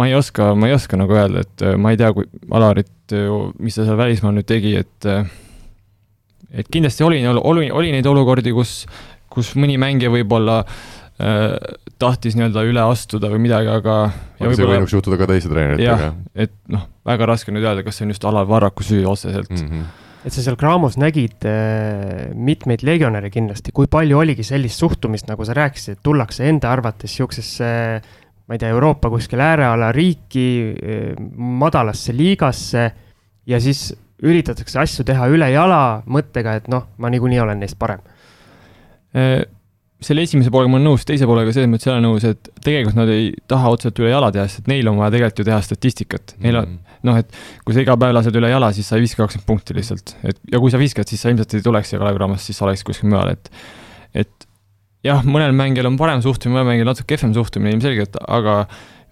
ma 0.00 0.08
ei 0.08 0.16
oska, 0.16 0.54
ma 0.56 0.70
ei 0.70 0.74
oska 0.74 0.98
nagu 0.98 1.14
öelda, 1.14 1.44
et 1.44 1.66
ma 1.78 1.92
ei 1.92 2.00
tea, 2.00 2.12
kui 2.16 2.26
Alarit, 2.56 2.90
mis 3.58 3.76
ta 3.76 3.86
seal 3.86 3.98
välismaal 3.98 4.36
nüüd 4.36 4.48
tegi, 4.48 4.74
et 4.80 5.08
et 6.50 6.70
kindlasti 6.72 7.06
oli, 7.06 7.20
oli, 7.26 7.70
oli 7.70 7.92
neid 7.94 8.06
olukordi, 8.10 8.52
kus, 8.54 8.82
kus 9.30 9.52
mõni 9.60 9.76
mängija 9.80 10.10
võib-olla 10.12 10.60
äh, 10.64 11.54
tahtis 12.00 12.36
nii-öelda 12.38 12.64
üle 12.68 12.84
astuda 12.90 13.30
või 13.32 13.44
midagi, 13.46 13.70
aga. 13.70 13.96
aga 14.40 14.52
see 14.56 14.68
võinuks 14.68 14.94
juhtuda 14.96 15.20
ka 15.20 15.30
teiste 15.30 15.52
treeneritega. 15.52 16.12
et 16.34 16.54
noh, 16.72 16.86
väga 17.06 17.28
raske 17.30 17.54
nüüd 17.54 17.66
öelda, 17.66 17.86
kas 17.86 18.00
see 18.00 18.08
on 18.08 18.14
just 18.14 18.26
Alar 18.26 18.48
Varraku 18.48 18.86
süü 18.86 19.04
otseselt 19.10 19.52
mm. 19.54 19.66
-hmm 19.66 20.06
et 20.20 20.34
sa 20.34 20.42
seal 20.44 20.56
Graamos 20.60 20.98
nägid 21.00 21.46
äh, 21.48 22.28
mitmeid 22.36 22.82
legionäre 22.84 23.30
kindlasti, 23.32 23.72
kui 23.72 23.88
palju 23.88 24.18
oligi 24.20 24.44
sellist 24.44 24.82
suhtumist, 24.82 25.30
nagu 25.30 25.46
sa 25.48 25.56
rääkisid, 25.56 25.96
et 25.96 26.02
tullakse 26.04 26.44
enda 26.44 26.68
arvates 26.74 27.14
sihukesesse 27.16 27.70
ma 28.50 28.56
ei 28.56 28.62
tea, 28.62 28.72
Euroopa 28.74 29.12
kuskil 29.12 29.40
ääreala 29.44 29.92
riiki, 29.94 30.48
äh, 30.74 31.14
madalasse 31.38 32.14
liigasse 32.16 32.88
ja 33.46 33.60
siis 33.62 33.92
üritatakse 34.26 34.82
asju 34.82 35.06
teha 35.06 35.30
ülejala 35.30 36.02
mõttega, 36.10 36.58
et 36.58 36.68
noh, 36.68 36.90
ma 36.98 37.12
niikuinii 37.14 37.40
olen 37.40 37.62
neist 37.62 37.78
parem 37.78 38.02
äh, 39.14 39.46
selle 40.04 40.24
esimese 40.24 40.50
poolega 40.52 40.72
ma 40.72 40.78
olen 40.78 40.88
nõus, 40.88 41.04
teise 41.08 41.28
poolega 41.28 41.52
selles 41.52 41.68
mõttes 41.70 41.88
ei 41.88 41.92
ole 41.92 42.02
nõus, 42.04 42.24
et 42.24 42.50
tegelikult 42.64 42.96
nad 42.96 43.10
ei 43.12 43.30
taha 43.50 43.72
otseselt 43.74 44.00
üle 44.00 44.12
jala 44.12 44.30
teha, 44.32 44.46
sest 44.48 44.68
neil 44.70 44.88
on 44.88 45.00
vaja 45.00 45.12
tegelikult 45.16 45.42
ju 45.42 45.46
teha 45.50 45.60
statistikat. 45.64 46.34
Neil 46.40 46.56
on 46.56 46.68
mm 46.68 46.76
-hmm. 46.76 47.00
noh, 47.08 47.18
et 47.20 47.36
kui 47.64 47.76
sa 47.76 47.84
iga 47.84 47.96
päev 48.00 48.14
lased 48.16 48.36
üle 48.40 48.50
jala, 48.50 48.72
siis 48.72 48.88
sa 48.88 48.96
ei 48.96 49.04
viska 49.04 49.22
kakskümmend 49.22 49.46
punkti 49.46 49.76
lihtsalt, 49.76 50.16
et 50.24 50.40
ja 50.52 50.60
kui 50.60 50.70
sa 50.72 50.78
viskad, 50.80 51.08
siis 51.08 51.20
sa 51.22 51.28
ilmselt 51.28 51.54
ei 51.54 51.62
tuleks 51.62 51.90
siia 51.90 52.00
Kalevi 52.00 52.16
Cramosse, 52.16 52.46
siis 52.48 52.58
sa 52.58 52.64
oleks 52.64 52.84
kuskil 52.84 53.10
mujal, 53.10 53.36
et 53.36 53.50
et 54.14 54.48
jah, 55.06 55.22
mõnel 55.26 55.54
mängijal 55.56 55.90
on 55.90 55.98
parem 56.00 56.24
suhtumine, 56.24 56.58
mõnel 56.58 56.72
mängijal 56.72 56.90
natuke 56.92 57.14
kehvem 57.14 57.36
suhtumine 57.36 57.76
ilmselgelt, 57.76 58.18
aga 58.26 58.62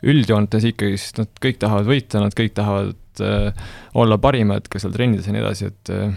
üldjoontes 0.07 0.67
ikkagist 0.69 1.19
nad 1.19 1.31
kõik 1.43 1.59
tahavad 1.63 1.89
võita, 1.89 2.23
nad 2.23 2.37
kõik 2.39 2.53
tahavad 2.55 3.25
äh, 3.25 3.71
olla 3.99 4.19
parimad 4.23 4.69
ka 4.71 4.83
seal 4.83 4.95
trennides 4.95 5.27
ja 5.27 5.35
nii 5.35 5.43
edasi, 5.43 5.73
et, 5.73 5.95
äh, 5.95 6.13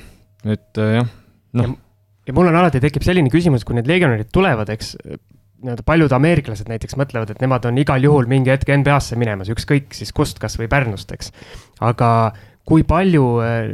et 0.58 0.82
äh, 0.82 1.00
jah, 1.00 1.16
noh 1.58 1.80
ja 2.28 2.36
mul 2.38 2.52
on 2.52 2.58
alati 2.62 2.82
tekib 2.84 3.06
selline 3.06 3.32
küsimus, 3.34 3.66
kui 3.66 3.78
need 3.78 3.90
legionärid 3.90 4.30
tulevad, 4.34 4.70
eks, 4.74 4.94
nii-öelda 5.62 5.86
paljud 5.86 6.14
ameeriklased 6.16 6.70
näiteks 6.70 6.98
mõtlevad, 7.00 7.34
et 7.34 7.42
nemad 7.44 7.66
on 7.70 7.78
igal 7.82 8.04
juhul 8.06 8.30
mingi 8.30 8.54
hetk 8.54 8.70
NBA-sse 8.82 9.18
minemas, 9.20 9.52
ükskõik 9.54 9.94
siis 9.98 10.14
kust, 10.16 10.42
kas 10.42 10.58
või 10.62 10.70
Pärnust, 10.72 11.12
eks. 11.14 11.32
aga 11.86 12.10
kui 12.72 12.86
palju 12.88 13.24
eh, 13.44 13.72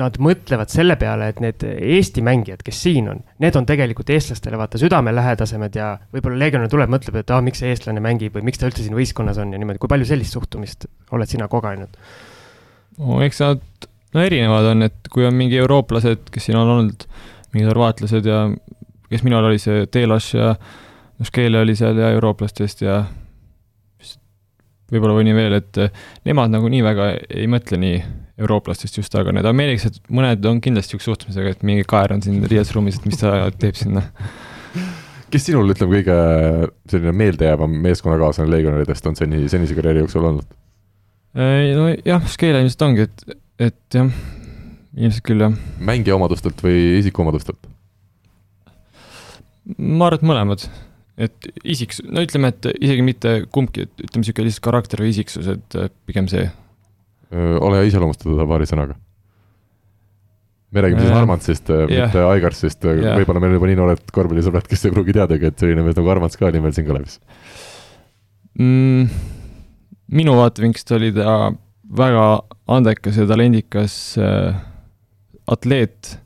nad 0.00 0.16
mõtlevad 0.22 0.72
selle 0.72 0.96
peale, 1.00 1.28
et 1.28 1.40
need 1.44 1.64
Eesti 1.66 2.22
mängijad, 2.24 2.62
kes 2.64 2.78
siin 2.86 3.10
on, 3.12 3.20
need 3.42 3.56
on 3.58 3.66
tegelikult 3.68 4.12
eestlastele 4.14 4.56
vaata 4.60 4.80
südamelähedasemad 4.80 5.76
ja 5.76 5.90
võib-olla 6.14 6.40
legionär 6.40 6.72
tuleb, 6.72 6.92
mõtleb, 6.92 7.20
et 7.20 7.32
aa 7.32 7.40
ah,, 7.40 7.44
miks 7.44 7.60
see 7.60 7.72
eestlane 7.74 8.00
mängib 8.04 8.38
või 8.38 8.46
miks 8.48 8.60
ta 8.60 8.70
üldse 8.70 8.86
siin 8.86 8.96
võistkonnas 8.96 9.40
on 9.42 9.52
ja 9.52 9.60
niimoodi, 9.60 9.82
kui 9.82 9.92
palju 9.92 10.08
sellist 10.08 10.36
suhtumist 10.36 10.88
oled 11.12 11.28
sina 11.28 11.50
kogenud? 11.52 12.00
no 13.00 13.20
eks 13.26 13.42
nad, 13.44 13.88
no 14.16 14.24
erinevad 14.24 14.70
on, 14.72 14.88
et 14.88 15.12
kui 15.12 15.28
on 15.28 15.36
mingi 15.36 15.60
eurooplased, 15.60 16.30
kes 16.32 16.48
siin 16.48 16.58
on 16.60 16.72
olnud 16.78 17.04
mingid 17.52 17.68
horvaatlased 17.74 18.28
ja 18.30 18.46
kes 19.10 19.26
minul 19.26 19.50
oli 19.50 19.60
see 19.60 19.84
Telas 19.92 20.32
ja 20.32 20.54
Nuskele 21.20 21.60
oli 21.60 21.74
seal 21.76 21.98
ja 22.00 22.08
eurooplastest 22.14 22.86
ja 22.86 23.02
võib-olla 24.90 25.18
mõni 25.18 25.36
veel, 25.36 25.58
et 25.60 25.76
nemad 26.24 26.56
nagu 26.56 26.72
nii 26.72 26.82
väga 26.86 27.12
ei 27.28 27.44
mõtle 27.50 27.76
nii 27.80 28.00
eurooplastest 28.40 29.00
just, 29.00 29.14
aga 29.18 29.34
need 29.36 29.48
ameeriklased, 29.48 30.00
mõned 30.12 30.48
on 30.48 30.62
kindlasti 30.64 30.96
niisuguse 30.96 31.12
suhtumisega, 31.12 31.54
et 31.54 31.66
mingi 31.66 31.86
kaer 31.88 32.14
on 32.16 32.24
siin 32.24 32.40
riietusruumis, 32.42 33.00
et 33.00 33.10
mis 33.10 33.20
ta 33.20 33.34
teeb 33.60 33.78
sinna. 33.78 34.02
kes 35.30 35.46
sinul, 35.46 35.70
ütleme, 35.74 36.00
kõige 36.00 36.18
selline 36.90 37.14
meeldejäävam 37.20 37.78
meeskonnakaaslane 37.86 38.50
legionäridest 38.56 39.06
on 39.12 39.20
seni, 39.20 39.44
senise 39.52 39.78
karjääri 39.78 40.04
jooksul 40.04 40.26
olnud? 40.32 40.58
nojah, 41.36 42.24
Skele 42.32 42.64
ilmselt 42.64 42.88
ongi, 42.88 43.06
et, 43.06 43.40
et 43.70 43.98
jah 44.00 44.10
ilmselt 44.96 45.24
küll, 45.26 45.44
jah. 45.44 45.58
mängija 45.82 46.16
omadustelt 46.16 46.62
või 46.64 46.98
isikuomadustelt? 47.00 47.68
ma 49.76 50.08
arvan, 50.08 50.18
et 50.18 50.26
mõlemad. 50.26 50.64
et 51.20 51.50
isiks-, 51.62 52.02
no 52.08 52.24
ütleme, 52.24 52.50
et 52.50 52.70
isegi 52.80 53.04
mitte 53.06 53.34
kumbki, 53.54 53.86
et 53.86 54.04
ütleme, 54.06 54.24
niisugune 54.24 54.48
lihtsalt 54.48 54.66
karakter 54.66 55.04
või 55.04 55.12
isiksus, 55.14 55.50
et 55.52 55.78
pigem 56.08 56.30
see. 56.32 56.48
Ole 57.36 57.78
hea, 57.78 57.88
iseloomusta 57.90 58.28
teda 58.28 58.46
paari 58.48 58.68
sõnaga. 58.68 58.96
me 60.70 60.84
räägime 60.84 61.02
siis 61.02 61.16
Armandsist, 61.18 61.70
äh, 61.74 61.84
mitte 61.90 62.22
Aigarsist, 62.22 62.84
võib-olla 62.86 63.42
meil 63.42 63.52
on 63.52 63.58
juba 63.58 63.70
nii 63.70 63.78
noored 63.80 64.12
korvpallisõbrad, 64.14 64.68
kes 64.70 64.86
ei 64.86 64.94
pruugi 64.94 65.16
teadagi, 65.16 65.50
et 65.50 65.58
selline 65.58 65.82
mees 65.82 65.98
nagu 65.98 66.12
Armands 66.12 66.38
ka 66.38 66.46
oli 66.46 66.62
meil 66.62 66.74
siin 66.76 66.86
Kalevis 66.86 67.18
mm,. 68.54 69.08
minu 70.14 70.36
vaatevinklist 70.38 70.94
oli 70.94 71.10
ta 71.16 71.50
väga 71.98 72.24
andekas 72.70 73.18
ja 73.18 73.26
talendikas 73.26 73.96
äh, 74.22 74.54
atleet, 75.50 76.16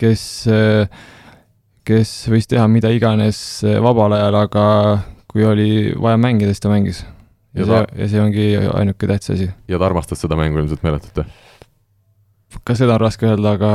kes, 0.00 0.22
kes 1.84 2.12
võis 2.32 2.48
teha 2.48 2.64
mida 2.72 2.88
iganes 2.88 3.60
vabal 3.84 4.16
ajal, 4.16 4.38
aga 4.46 4.64
kui 5.30 5.44
oli 5.46 5.70
vaja 6.00 6.18
mängida, 6.18 6.50
siis 6.50 6.64
ta 6.64 6.70
mängis. 6.72 7.04
Ja, 7.54 7.62
ja 7.62 7.66
ta... 7.66 7.80
see, 7.80 8.02
ja 8.02 8.10
see 8.14 8.24
ongi 8.24 8.46
ainuke 8.58 9.10
tähtis 9.10 9.34
asi. 9.36 9.50
ja 9.68 9.78
ta 9.78 9.88
armastas 9.88 10.22
seda 10.22 10.38
mängu 10.38 10.62
ilmselt 10.62 10.84
meeletult, 10.86 11.22
jah? 11.22 12.60
ka 12.64 12.76
seda 12.78 12.98
on 12.98 13.04
raske 13.04 13.28
öelda, 13.30 13.56
aga 13.58 13.72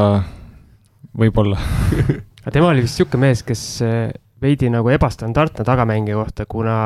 võib-olla 1.15 1.59
aga 2.43 2.55
tema 2.55 2.71
oli 2.71 2.85
vist 2.85 2.99
niisugune 2.99 3.27
mees, 3.27 3.43
kes 3.47 3.65
veidi 4.41 4.69
nagu 4.71 4.89
ebastandardne 4.93 5.65
tagamängija 5.67 6.17
kohta, 6.19 6.45
kuna 6.49 6.77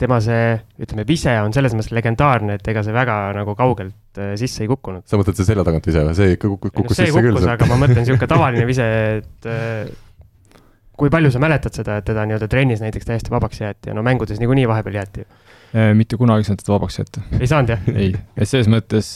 tema 0.00 0.18
see, 0.20 0.56
ütleme, 0.82 1.06
vise 1.08 1.32
on 1.40 1.54
selles 1.56 1.74
mõttes 1.76 1.94
legendaarne, 1.96 2.58
et 2.58 2.68
ega 2.68 2.82
see 2.84 2.94
väga 2.94 3.16
nagu 3.36 3.54
kaugelt 3.56 4.20
äh, 4.20 4.34
sisse 4.40 4.64
ei 4.64 4.70
kukkunud. 4.70 5.06
sa 5.08 5.18
mõtled 5.20 5.38
see 5.38 5.48
selja 5.48 5.64
tagant 5.66 5.88
vise 5.88 6.02
või, 6.04 6.16
see 6.18 6.34
ikka 6.36 6.50
kukkus, 6.52 6.74
kukkus 6.76 7.00
sisse 7.00 7.14
kukkus, 7.14 7.40
küll? 7.40 7.52
aga 7.54 7.68
ma 7.70 7.78
mõtlen 7.80 8.02
niisugune 8.02 8.28
tavaline 8.30 8.66
vise, 8.68 8.86
et 9.22 9.48
äh, 9.48 10.60
kui 10.96 11.12
palju 11.12 11.32
sa 11.32 11.40
mäletad 11.42 11.76
seda, 11.76 11.98
et 12.00 12.08
teda 12.08 12.26
nii-öelda 12.28 12.48
trennis 12.52 12.84
näiteks 12.84 13.08
täiesti 13.08 13.32
vabaks 13.32 13.62
jäeti 13.62 13.92
ja 13.92 13.96
no 13.96 14.04
mängudes 14.04 14.40
niikuinii 14.42 14.68
vahepeal 14.68 15.00
jäeti 15.00 15.24
ju? 15.24 15.30
Äh, 15.76 15.92
mitte 15.98 16.16
kunagi 16.16 16.44
ei 16.44 16.48
saanud 16.48 16.62
teda 16.62 16.76
vabaks 16.76 17.00
jätta. 17.02 17.22
ei 17.36 17.48
saanud, 17.50 17.74
jah? 17.74 17.88
ei, 17.92 18.12
et 18.36 18.48
selles 18.48 18.70
mõttes 18.72 19.10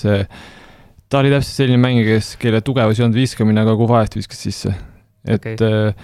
ta 1.10 1.20
oli 1.22 1.32
täpselt 1.32 1.62
selline 1.62 1.80
mängija, 1.80 2.16
kes, 2.18 2.34
kelle 2.40 2.60
tugevus 2.64 3.00
ei 3.00 3.06
olnud 3.06 3.18
viskamine, 3.18 3.62
aga 3.64 3.76
kui 3.78 3.88
vajast, 3.90 4.18
viskas 4.18 4.42
sisse. 4.44 4.74
et 5.24 5.40
okay. 5.40 5.94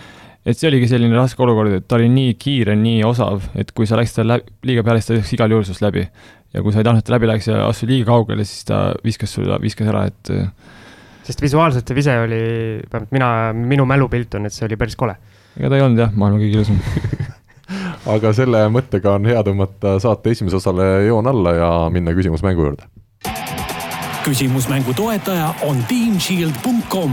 et 0.46 0.58
see 0.58 0.70
oligi 0.70 0.88
selline 0.90 1.14
raske 1.18 1.42
olukord, 1.42 1.76
et 1.78 1.86
ta 1.88 1.98
oli 1.98 2.08
nii 2.12 2.34
kiire, 2.40 2.74
nii 2.78 3.04
osav, 3.06 3.50
et 3.58 3.70
kui 3.76 3.88
sa 3.88 3.98
läksid 4.00 4.22
talle 4.22 4.40
liiga 4.66 4.86
peale, 4.86 5.02
siis 5.02 5.12
ta 5.12 5.18
viskas 5.18 5.36
igal 5.38 5.54
juhul 5.54 5.68
sinust 5.68 5.84
läbi. 5.84 6.06
ja 6.54 6.64
kui 6.64 6.74
sa 6.74 6.80
ei 6.80 6.88
tahtnud, 6.88 7.04
et 7.04 7.10
ta 7.10 7.16
läbi 7.16 7.30
läheks 7.30 7.50
ja 7.52 7.62
astus 7.68 7.90
liiga 7.90 8.10
kaugele, 8.10 8.46
siis 8.48 8.66
ta 8.66 8.80
viskas 9.04 9.36
sulle, 9.36 9.60
viskas 9.62 9.92
ära, 9.92 10.06
et 10.10 10.32
äh, 10.34 10.50
sest 11.26 11.42
visuaalselt 11.42 11.88
see 11.88 11.98
vise 11.98 12.18
oli, 12.22 12.42
vähemalt 12.86 13.14
mina, 13.14 13.30
minu 13.74 13.86
mälupilt 13.88 14.38
on, 14.38 14.46
et 14.48 14.54
see 14.54 14.66
oli 14.66 14.78
päris 14.80 14.98
kole. 14.98 15.16
ega 15.58 15.70
ta 15.70 15.78
ei 15.78 15.86
olnud 15.86 16.02
jah, 16.06 16.14
maailma 16.14 16.42
kõige 16.42 16.62
ilusam. 16.62 16.80
aga 18.14 18.32
selle 18.36 18.66
mõttega 18.72 19.16
on 19.16 19.26
hea 19.28 19.42
tõmmata 19.46 19.96
saate 20.02 20.36
esimese 20.36 20.60
osale 20.60 21.06
joon 21.06 21.26
alla 21.26 21.56
ja 21.56 21.72
minna 21.92 22.14
küsimusmängu 22.16 22.68
juurde 22.68 22.88
küsimusmängu 24.26 24.90
toetaja 24.94 25.52
on 25.62 25.84
teamshield.com 25.86 27.12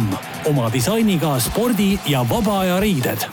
oma 0.50 0.70
disainiga 0.74 1.36
spordi 1.40 1.92
ja 2.10 2.24
vaba 2.30 2.60
aja 2.64 2.80
riided. 2.82 3.28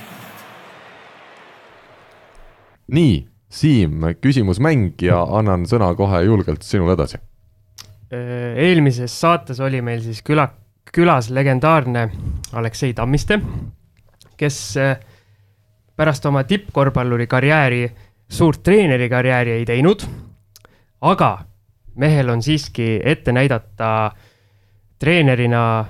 nii, 2.92 3.26
Siim, 3.50 4.04
küsimusmäng 4.20 5.00
ja 5.02 5.22
annan 5.24 5.64
sõna 5.66 5.88
kohe 5.98 6.20
julgelt 6.22 6.62
sinule 6.62 6.92
edasi. 6.94 7.18
Äh, 8.12 8.58
eelmises 8.68 9.14
saates 9.20 9.58
oli 9.64 9.80
meil 9.82 10.02
siis 10.04 10.20
küla, 10.22 10.44
külas 10.92 11.30
legendaarne 11.34 12.04
Aleksei 12.52 12.92
Tammiste, 12.94 13.40
kes 14.36 14.60
äh, 14.76 15.00
pärast 16.00 16.24
oma 16.24 16.46
tippkorvpalluri 16.48 17.26
karjääri 17.28 17.84
suurt 18.30 18.62
treeneri 18.64 19.08
karjääri 19.12 19.58
ei 19.58 19.64
teinud, 19.68 20.04
aga 21.00 21.30
mehel 22.00 22.30
on 22.32 22.42
siiski 22.42 23.00
ette 23.04 23.34
näidata 23.36 24.12
treenerina 24.98 25.84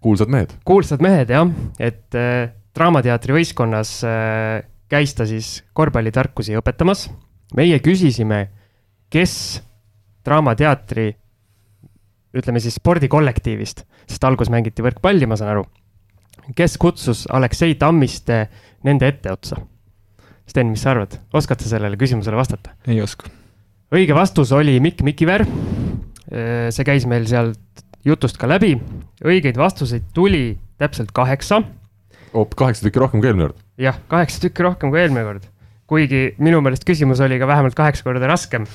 kuulsad 0.00 0.30
mehed. 0.30 0.54
kuulsad 0.64 1.02
mehed 1.02 1.32
jah, 1.34 1.48
et 1.80 2.14
äh, 2.14 2.52
Draamateatri 2.78 3.34
võistkonnas 3.34 3.96
äh, 4.06 4.60
käis 4.88 5.16
ta 5.18 5.26
siis 5.26 5.64
korvpallitarkusi 5.74 6.54
õpetamas. 6.60 7.08
meie 7.56 7.80
küsisime, 7.82 8.44
kes 9.10 9.62
Draamateatri, 10.24 11.08
ütleme 12.36 12.60
siis 12.60 12.76
spordikollektiivist, 12.78 13.82
sest 14.06 14.24
alguses 14.24 14.52
mängiti 14.52 14.84
võrkpalli, 14.84 15.26
ma 15.26 15.38
saan 15.40 15.56
aru, 15.56 15.64
kes 16.56 16.78
kutsus 16.78 17.26
Aleksei 17.32 17.74
Tammiste 17.74 18.46
nende 18.84 19.08
etteotsa? 19.08 19.60
Sten, 20.48 20.70
mis 20.72 20.80
sa 20.80 20.94
arvad, 20.94 21.18
oskad 21.36 21.60
sa 21.60 21.74
sellele 21.74 21.98
küsimusele 22.00 22.38
vastata? 22.38 22.72
ei 22.88 23.02
oska. 23.04 23.28
õige 23.92 24.16
vastus 24.16 24.52
oli 24.56 24.78
Mikk 24.80 25.02
Mikiver. 25.04 25.44
see 26.28 26.84
käis 26.84 27.06
meil 27.08 27.26
sealt 27.28 27.84
jutust 28.04 28.38
ka 28.40 28.48
läbi, 28.48 28.74
õigeid 29.24 29.58
vastuseid 29.58 30.08
tuli 30.14 30.58
täpselt 30.80 31.12
kaheksa. 31.12 31.62
hoop 32.32 32.56
kaheksa 32.56 32.86
tükki 32.86 33.02
rohkem 33.02 33.20
kui 33.20 33.30
eelmine 33.30 33.48
kord. 33.48 33.62
jah, 33.78 34.00
kaheksa 34.08 34.46
tükki 34.46 34.64
rohkem 34.66 34.92
kui 34.92 35.00
eelmine 35.02 35.24
kord. 35.26 35.48
kuigi 35.88 36.22
minu 36.38 36.62
meelest 36.64 36.86
küsimus 36.88 37.20
oli 37.24 37.38
ka 37.40 37.46
vähemalt 37.46 37.76
kaheksa 37.76 38.06
korda 38.06 38.30
raskem. 38.30 38.66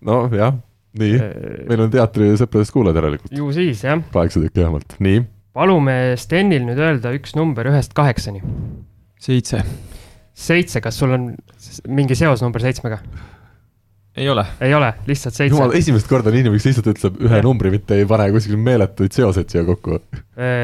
nojah, 0.00 0.54
nii, 0.98 1.20
meil 1.68 1.86
on 1.86 1.92
teatrisõpradest 1.94 2.74
kuulajad 2.76 3.02
järelikult. 3.02 3.34
ju 3.34 3.52
siis, 3.56 3.84
jah. 3.84 4.02
kaheksa 4.12 4.42
tükki 4.44 4.62
vähemalt, 4.62 4.98
nii. 4.98 5.24
Palume 5.56 6.16
Stenil 6.20 6.64
nüüd 6.66 6.80
öelda 6.80 7.12
üks 7.16 7.34
number 7.38 7.68
ühest 7.70 7.94
kaheksani. 7.96 8.42
seitse. 9.20 9.64
seitse, 10.34 10.80
kas 10.80 10.96
sul 10.96 11.12
on 11.16 11.34
mingi 11.88 12.16
seos 12.18 12.42
number 12.44 12.62
seitsmega? 12.62 13.00
ei 14.16 14.28
ole. 14.30 14.44
ei 14.60 14.74
ole, 14.74 14.92
lihtsalt 15.06 15.34
seitse 15.34 15.54
jumal,. 15.54 15.74
esimest 15.78 16.08
korda 16.10 16.30
on 16.30 16.38
inimene, 16.38 16.58
kes 16.58 16.68
lihtsalt 16.70 16.90
ütleb 16.92 17.18
ühe 17.26 17.38
Jah. 17.38 17.44
numbri, 17.46 17.72
mitte 17.74 17.98
ei 17.98 18.06
pane 18.08 18.28
kuskil 18.34 18.58
meeletuid 18.60 19.14
seoseid 19.16 19.52
siia 19.52 19.64
kokku. 19.66 20.00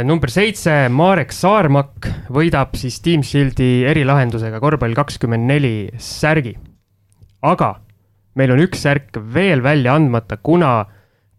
Number 0.06 0.32
seitse, 0.32 0.74
Marek 0.92 1.34
Saarmak 1.34 2.10
võidab 2.32 2.76
siis 2.78 2.98
Team 3.04 3.24
Shieldi 3.26 3.86
erilahendusega 3.90 4.60
korvpall 4.62 4.96
kakskümmend 4.98 5.50
neli 5.50 5.74
särgi. 6.02 6.56
aga 7.46 7.76
meil 8.36 8.52
on 8.52 8.60
üks 8.60 8.82
särk 8.84 9.18
veel 9.34 9.62
välja 9.64 9.94
andmata, 9.96 10.36
kuna 10.36 10.84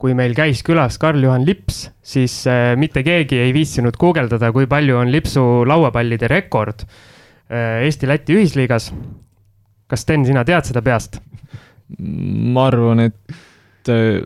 kui 0.02 0.14
meil 0.18 0.36
käis 0.38 0.62
külas 0.66 1.00
Karl-Juhan 1.02 1.46
Lips, 1.48 1.88
siis 2.06 2.40
äh, 2.50 2.76
mitte 2.78 3.02
keegi 3.06 3.40
ei 3.42 3.54
viitsinud 3.56 3.98
guugeldada, 4.00 4.52
kui 4.54 4.70
palju 4.70 5.00
on 5.02 5.12
Lipsu 5.14 5.44
lauapallide 5.68 6.30
rekord 6.30 6.86
äh, 6.86 7.84
Eesti-Läti 7.88 8.38
ühisliigas. 8.38 8.92
kas 9.88 10.04
Sten, 10.06 10.26
sina 10.28 10.46
tead 10.46 10.70
seda 10.70 10.84
peast? 10.86 11.22
ma 11.98 12.68
arvan, 12.68 13.08
et 13.08 13.90
äh, 13.90 14.20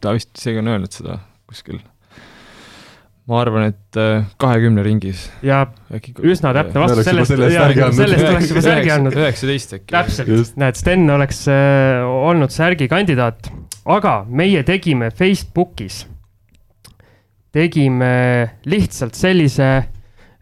ta 0.00 0.12
vist 0.14 0.36
isegi 0.38 0.60
on 0.60 0.68
öelnud 0.70 0.94
seda 0.94 1.16
kuskil. 1.50 1.80
ma 3.30 3.40
arvan, 3.40 3.72
et 3.72 3.98
kahekümne 4.38 4.84
ringis. 4.86 5.24
ja 5.42 5.64
äkki 5.90 6.14
üsna 6.30 6.52
täpne 6.54 6.84
vastus, 6.84 7.08
sellest, 7.08 7.34
sellest 7.34 8.30
oleks 8.30 8.54
juba 8.54 8.64
särgi 8.68 8.94
andnud. 8.94 9.18
üheksateist 9.18 9.74
äkki. 9.80 9.90
täpselt 9.96 10.62
näed, 10.62 10.78
Sten 10.78 11.10
oleks 11.10 11.42
olnud 11.50 12.54
särgi 12.54 12.86
kandidaat, 12.92 13.50
aga 13.84 14.24
meie 14.28 14.62
tegime 14.66 15.10
Facebookis, 15.10 16.04
tegime 17.52 18.12
lihtsalt 18.68 19.16
sellise, 19.18 19.70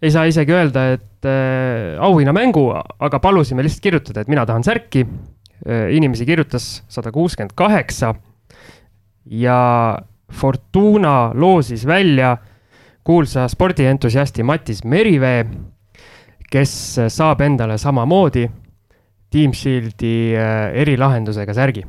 ei 0.03 0.11
saa 0.15 0.27
isegi 0.31 0.55
öelda, 0.55 0.85
et 0.97 1.27
äh, 1.27 1.97
auhinnamängu, 2.05 2.69
aga 2.99 3.21
palusime 3.23 3.65
lihtsalt 3.67 3.83
kirjutada, 3.83 4.23
et 4.23 4.31
mina 4.31 4.47
tahan 4.47 4.65
särki 4.67 5.05
äh,. 5.05 5.89
inimesi 5.97 6.27
kirjutas 6.27 6.85
sada 6.89 7.13
kuuskümmend 7.13 7.57
kaheksa 7.59 8.15
ja 9.31 9.99
Fortuna 10.29 11.33
loosis 11.35 11.87
välja 11.87 12.37
kuulsa 13.05 13.47
spordientusiasti 13.49 14.43
Matis 14.43 14.85
Merivee, 14.85 15.47
kes 16.51 16.73
saab 17.09 17.41
endale 17.41 17.79
samamoodi 17.79 18.45
Team 19.33 19.53
Shieldi 19.53 20.37
äh, 20.37 20.75
erilahendusega 20.83 21.55
särgi. 21.55 21.87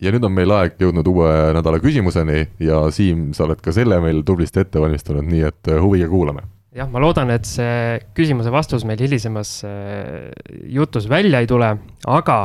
Ja 0.00 0.12
nüüd 0.14 0.26
on 0.26 0.34
meil 0.34 0.52
aeg 0.54 0.78
jõudnud 0.80 1.08
uue 1.10 1.30
nädala 1.56 1.80
küsimuseni 1.82 2.44
ja 2.62 2.84
Siim, 2.94 3.32
sa 3.36 3.46
oled 3.48 3.60
ka 3.62 3.74
selle 3.74 3.98
meil 4.02 4.22
tublisti 4.26 4.62
ette 4.62 4.82
valmistanud, 4.82 5.26
nii 5.26 5.44
et 5.48 5.72
äh, 5.72 5.80
huviga 5.82 6.08
kuulame. 6.10 6.46
jah, 6.74 6.88
ma 6.90 7.02
loodan, 7.02 7.32
et 7.34 7.48
see 7.48 7.98
küsimuse 8.14 8.52
vastus 8.54 8.86
meil 8.86 9.00
hilisemas 9.02 9.58
äh, 9.66 10.30
jutus 10.70 11.08
välja 11.10 11.42
ei 11.42 11.50
tule, 11.50 11.72
aga 12.06 12.38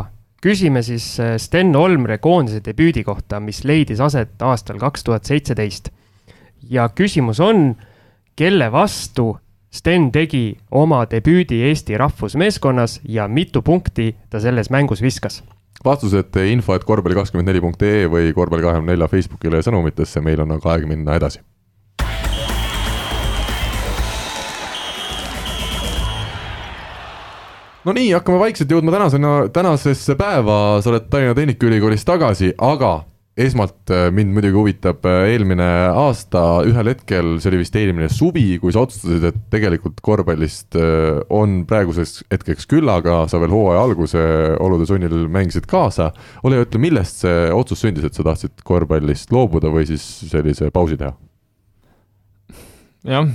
küsime 0.43 0.83
siis 0.85 1.05
äh, 1.21 1.35
Sten 1.37 1.75
Olmre 1.77 2.17
koondise 2.17 2.63
debüüdi 2.65 3.05
kohta, 3.05 3.39
mis 3.39 3.63
leidis 3.67 4.01
aset 4.01 4.41
aastal 4.41 4.81
kaks 4.81 5.05
tuhat 5.05 5.29
seitseteist. 5.29 5.91
ja 6.69 6.89
küsimus 6.89 7.39
on, 7.39 7.75
kelle 8.35 8.71
vastu 8.71 9.35
Sten 9.73 10.11
tegi 10.13 10.53
oma 10.71 11.05
debüüdi 11.09 11.63
Eesti 11.69 11.97
rahvusmeeskonnas 11.97 12.99
ja 13.09 13.27
mitu 13.27 13.61
punkti 13.61 14.13
ta 14.29 14.39
selles 14.39 14.69
mängus 14.69 15.01
viskas? 15.01 15.41
Vastused 15.85 16.37
info, 16.47 16.75
et 16.75 16.85
korvpalli 16.87 17.17
kakskümmend 17.17 17.49
neli 17.49 17.61
punkt 17.63 17.81
ee 17.83 18.05
või 18.11 18.31
korvpalli 18.35 18.63
kahekümne 18.63 18.93
nelja 18.93 19.09
Facebookile 19.11 19.59
ja 19.59 19.67
sõnumitesse, 19.67 20.21
meil 20.23 20.41
on 20.43 20.55
aga 20.55 20.75
aeg 20.75 20.87
minna 20.89 21.17
edasi. 21.19 21.43
no 27.83 27.91
nii, 27.91 28.11
hakkame 28.15 28.39
vaikselt 28.39 28.71
jõudma 28.71 28.93
tänasena, 28.95 29.31
tänasesse 29.53 30.15
päeva, 30.15 30.59
sa 30.81 30.91
oled 30.91 31.09
Tallinna 31.11 31.35
Tehnikaülikoolis 31.35 32.05
tagasi, 32.07 32.53
aga 32.57 33.01
esmalt 33.39 33.89
äh, 33.89 34.11
mind 34.13 34.33
muidugi 34.35 34.53
huvitab 34.53 35.05
äh, 35.09 35.31
eelmine 35.33 35.65
aasta, 35.89 36.61
ühel 36.69 36.91
hetkel, 36.91 37.31
see 37.41 37.49
oli 37.49 37.63
vist 37.63 37.75
eelmine 37.79 38.09
suvi, 38.13 38.59
kui 38.61 38.73
sa 38.75 38.83
otsustasid, 38.85 39.25
et 39.25 39.39
tegelikult 39.53 40.03
korvpallist 40.05 40.77
äh, 40.77 41.17
on 41.33 41.63
praeguseks 41.69 42.21
hetkeks 42.29 42.69
küllaga, 42.69 43.23
sa 43.31 43.41
veel 43.41 43.53
hooaja 43.55 43.81
alguse 43.87 44.21
olude 44.61 44.85
sunnil 44.89 45.25
mängisid 45.33 45.65
kaasa. 45.69 46.11
ole 46.45 46.59
hea, 46.59 46.67
ütle, 46.67 46.81
millest 46.83 47.25
see 47.25 47.49
otsus 47.55 47.81
sündis, 47.81 48.05
et 48.05 48.13
sa 48.13 48.25
tahtsid 48.27 48.61
korvpallist 48.67 49.33
loobuda 49.33 49.73
või 49.73 49.89
siis 49.89 50.05
sellise 50.29 50.69
pausi 50.73 50.99
teha? 51.01 51.15
jah, 53.03 53.27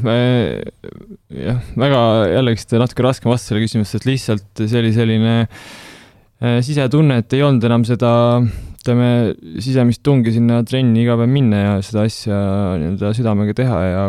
jah, 1.28 1.60
väga 1.76 2.00
jällegist 2.36 2.72
natuke 2.78 3.04
raskem 3.04 3.34
vastus 3.34 3.50
selle 3.50 3.66
küsimusele, 3.66 3.98
sest 3.98 4.06
lihtsalt 4.08 4.62
see 4.62 4.80
oli 4.80 4.94
selline 4.94 5.34
äh, 5.42 6.62
sisetunne, 6.64 7.18
et 7.20 7.34
ei 7.36 7.42
olnud 7.44 7.66
enam 7.66 7.84
seda, 7.88 8.12
ütleme, 8.78 9.10
sisemist 9.58 10.04
tungi 10.06 10.32
sinna 10.34 10.62
trenni 10.66 11.02
iga 11.02 11.18
päev 11.18 11.30
minna 11.32 11.60
ja 11.60 11.76
seda 11.84 12.06
asja 12.06 12.38
nii-öelda 12.78 13.12
südamega 13.18 13.56
teha 13.58 13.82
ja 13.84 14.08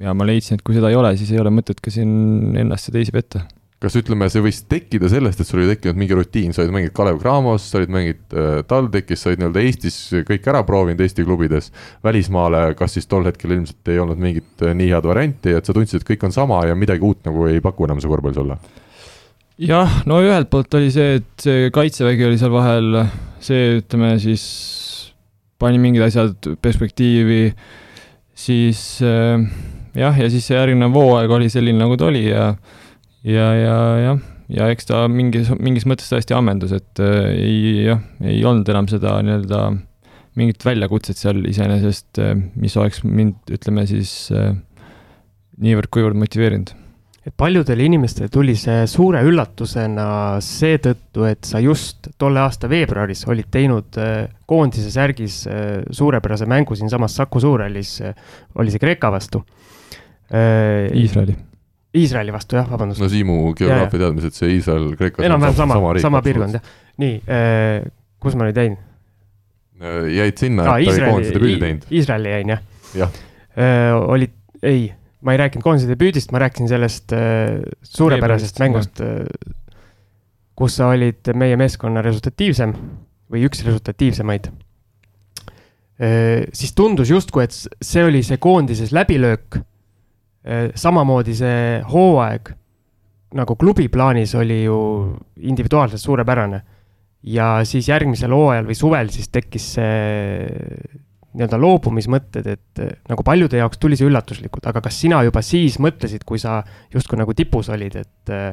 ja 0.00 0.14
ma 0.16 0.26
leidsin, 0.28 0.58
et 0.58 0.64
kui 0.64 0.76
seda 0.76 0.90
ei 0.92 0.98
ole, 0.98 1.12
siis 1.18 1.30
ei 1.32 1.42
ole 1.42 1.52
mõtet 1.54 1.80
ka 1.82 1.92
siin 1.92 2.56
ennast 2.60 2.90
ja 2.90 2.98
teisi 2.98 3.14
petta. 3.14 3.46
kas 3.80 3.92
ütleme, 4.00 4.26
see 4.32 4.40
võis 4.42 4.62
tekkida 4.66 5.08
sellest, 5.12 5.40
et 5.40 5.46
sul 5.48 5.60
oli 5.60 5.68
tekkinud 5.74 5.98
mingi 6.00 6.16
rutiin, 6.16 6.54
sa 6.56 6.62
olid 6.62 6.72
mänginud 6.74 6.94
Kalev 6.96 7.18
Cramos, 7.20 7.66
sa 7.70 7.76
olid 7.80 7.92
mänginud 7.92 8.36
äh, 8.36 8.56
TalTechis, 8.66 9.20
sa 9.20 9.30
olid 9.30 9.42
nii-öelda 9.42 9.62
Eestis 9.62 9.98
kõik 10.26 10.48
ära 10.50 10.62
proovinud 10.66 11.02
Eesti 11.04 11.26
klubides. 11.28 11.68
välismaale, 12.04 12.62
kas 12.78 12.96
siis 12.96 13.06
tol 13.06 13.28
hetkel 13.28 13.52
ilmselt 13.52 13.92
ei 13.92 14.00
olnud 14.02 14.20
mingit 14.20 14.64
äh, 14.64 14.74
nii 14.74 14.88
head 14.94 15.06
varianti, 15.06 15.52
et 15.54 15.68
sa 15.68 15.76
tundsid, 15.76 16.00
et 16.00 16.08
kõik 16.08 16.24
on 16.26 16.34
sama 16.34 16.64
ja 16.66 16.74
midagi 16.74 17.04
uut 17.04 17.20
nagu 17.28 17.46
ei 17.52 17.60
paku 17.64 17.88
enam 17.88 18.00
see 18.00 18.10
korvpallis 18.10 18.40
olla? 18.42 18.58
jah, 19.62 20.00
no 20.08 20.20
ühelt 20.24 20.50
poolt 20.52 20.74
oli 20.76 20.90
see, 20.92 21.20
et 21.20 21.46
see 21.46 21.70
kaitsevägi 21.74 22.28
oli 22.28 22.38
seal 22.40 22.52
vahel, 22.54 23.00
see 23.42 23.78
ütleme 23.80 24.14
siis 24.22 24.44
panin 25.60 25.80
mingid 25.80 26.04
asjad 26.04 26.50
perspektiivi, 26.62 27.50
siis 28.36 28.82
äh, 29.04 29.40
jah, 29.96 30.20
ja 30.20 30.30
siis 30.32 30.46
see 30.48 30.58
järgnev 30.58 30.96
hooaeg 30.96 31.32
oli 31.38 31.50
selline, 31.52 31.80
nagu 31.80 31.96
ta 31.96 32.10
oli 32.10 32.26
ja, 32.28 32.50
ja, 33.24 33.48
ja 33.56 33.76
jah, 34.02 34.22
ja 34.52 34.70
eks 34.74 34.90
ta 34.92 35.04
mingis, 35.10 35.50
mingis 35.56 35.88
mõttes 35.88 36.12
tõesti 36.12 36.36
ammendus, 36.36 36.76
et 36.76 37.02
äh, 37.02 37.32
ei, 37.32 37.60
jah, 37.88 38.04
ei 38.24 38.42
olnud 38.44 38.68
enam 38.72 38.90
seda 38.92 39.16
nii-öelda 39.24 39.66
mingit 40.36 40.64
väljakutset 40.68 41.16
seal 41.16 41.40
iseenesest, 41.48 42.20
äh, 42.20 42.34
mis 42.60 42.76
oleks 42.76 43.00
mind, 43.08 43.40
ütleme 43.56 43.86
siis 43.88 44.26
äh, 44.36 44.52
niivõrd-kuivõrd 45.64 46.18
motiveerinud 46.20 46.76
et 47.26 47.34
paljudele 47.34 47.86
inimestele 47.88 48.28
tuli 48.30 48.54
see 48.58 48.84
suure 48.90 49.20
üllatusena 49.26 50.06
seetõttu, 50.44 51.24
et 51.26 51.46
sa 51.48 51.58
just 51.62 52.10
tolle 52.20 52.42
aasta 52.44 52.70
veebruaris 52.70 53.24
olid 53.30 53.48
teinud 53.52 53.98
äh, 53.98 54.28
koondise 54.46 54.92
särgis 54.94 55.40
äh, 55.50 55.80
suurepärase 55.90 56.46
mängu 56.50 56.76
siinsamas 56.78 57.16
Saku 57.18 57.42
Suurhallis, 57.42 57.96
äh, 58.06 58.14
oli 58.54 58.74
see 58.74 58.82
Kreeka 58.82 59.10
vastu. 59.14 59.42
Iisraeli. 60.26 61.34
Iisraeli 61.96 62.32
vastu 62.34 62.58
jah, 62.58 62.66
vabandust. 62.70 63.02
no 63.02 63.08
Siimu 63.10 63.36
geograafia 63.58 64.00
teadmised, 64.02 64.34
see 64.34 64.56
Iisrael, 64.56 64.88
Kreeka. 64.98 65.22
enam-vähem 65.26 65.54
sama, 65.58 65.78
sama, 65.78 65.94
sama 66.02 66.22
piirkond 66.22 66.58
jah. 66.58 66.72
nii, 67.02 67.20
kus 68.22 68.34
ma 68.38 68.48
nüüd 68.48 68.58
jäin? 68.58 68.74
jäid 70.16 70.38
sinna 70.40 70.66
et 70.66 70.86
ta 70.88 70.94
oli 70.94 71.10
koondise 71.10 71.34
debüüdi 71.34 71.58
teinud. 71.62 71.90
Iisraeli 71.94 72.34
jäin 72.34 72.54
jah. 72.54 72.62
jah. 73.02 73.18
olid, 74.14 74.34
ei 74.66 74.88
ma 75.24 75.32
ei 75.32 75.40
rääkinud 75.40 75.64
koondise 75.64 75.88
debüüdist, 75.90 76.32
ma 76.34 76.42
rääkisin 76.42 76.68
sellest 76.70 77.14
äh, 77.16 77.60
suurepärasest 77.82 78.60
mängust 78.62 79.00
äh,, 79.04 79.24
kus 80.56 80.78
sa 80.78 80.90
olid 80.92 81.32
meie 81.36 81.56
meeskonna 81.60 82.02
resultatiivsem 82.04 82.74
või 83.32 83.46
üks 83.48 83.64
resultatiivsemaid 83.66 84.50
äh,. 84.50 86.44
siis 86.52 86.76
tundus 86.76 87.10
justkui, 87.12 87.46
et 87.46 87.56
see 87.56 88.04
oli 88.04 88.22
see 88.26 88.38
koondises 88.42 88.92
läbilöök 88.96 89.58
äh,. 89.60 90.70
samamoodi 90.74 91.34
see 91.38 91.82
hooaeg 91.92 92.54
nagu 93.36 93.56
klubi 93.58 93.88
plaanis 93.92 94.34
oli 94.38 94.62
ju 94.64 94.78
individuaalselt 95.36 96.00
suurepärane. 96.00 96.62
ja 97.26 97.64
siis 97.66 97.88
järgmisel 97.88 98.30
hooajal 98.30 98.68
või 98.68 98.76
suvel 98.78 99.08
siis 99.10 99.28
tekkis 99.34 99.64
see 99.74 100.46
nii-öelda 101.36 101.58
loobumismõtted, 101.60 102.48
et 102.48 102.82
eh, 102.82 102.94
nagu 103.10 103.24
paljude 103.26 103.60
jaoks 103.60 103.80
tuli 103.82 103.98
see 103.98 104.08
üllatuslikult, 104.08 104.66
aga 104.70 104.82
kas 104.84 105.00
sina 105.04 105.20
juba 105.26 105.42
siis 105.44 105.78
mõtlesid, 105.82 106.24
kui 106.28 106.40
sa 106.42 106.58
justkui 106.92 107.20
nagu 107.20 107.34
tipus 107.36 107.68
olid, 107.72 107.98
et 108.00 108.32
eh, 108.32 108.48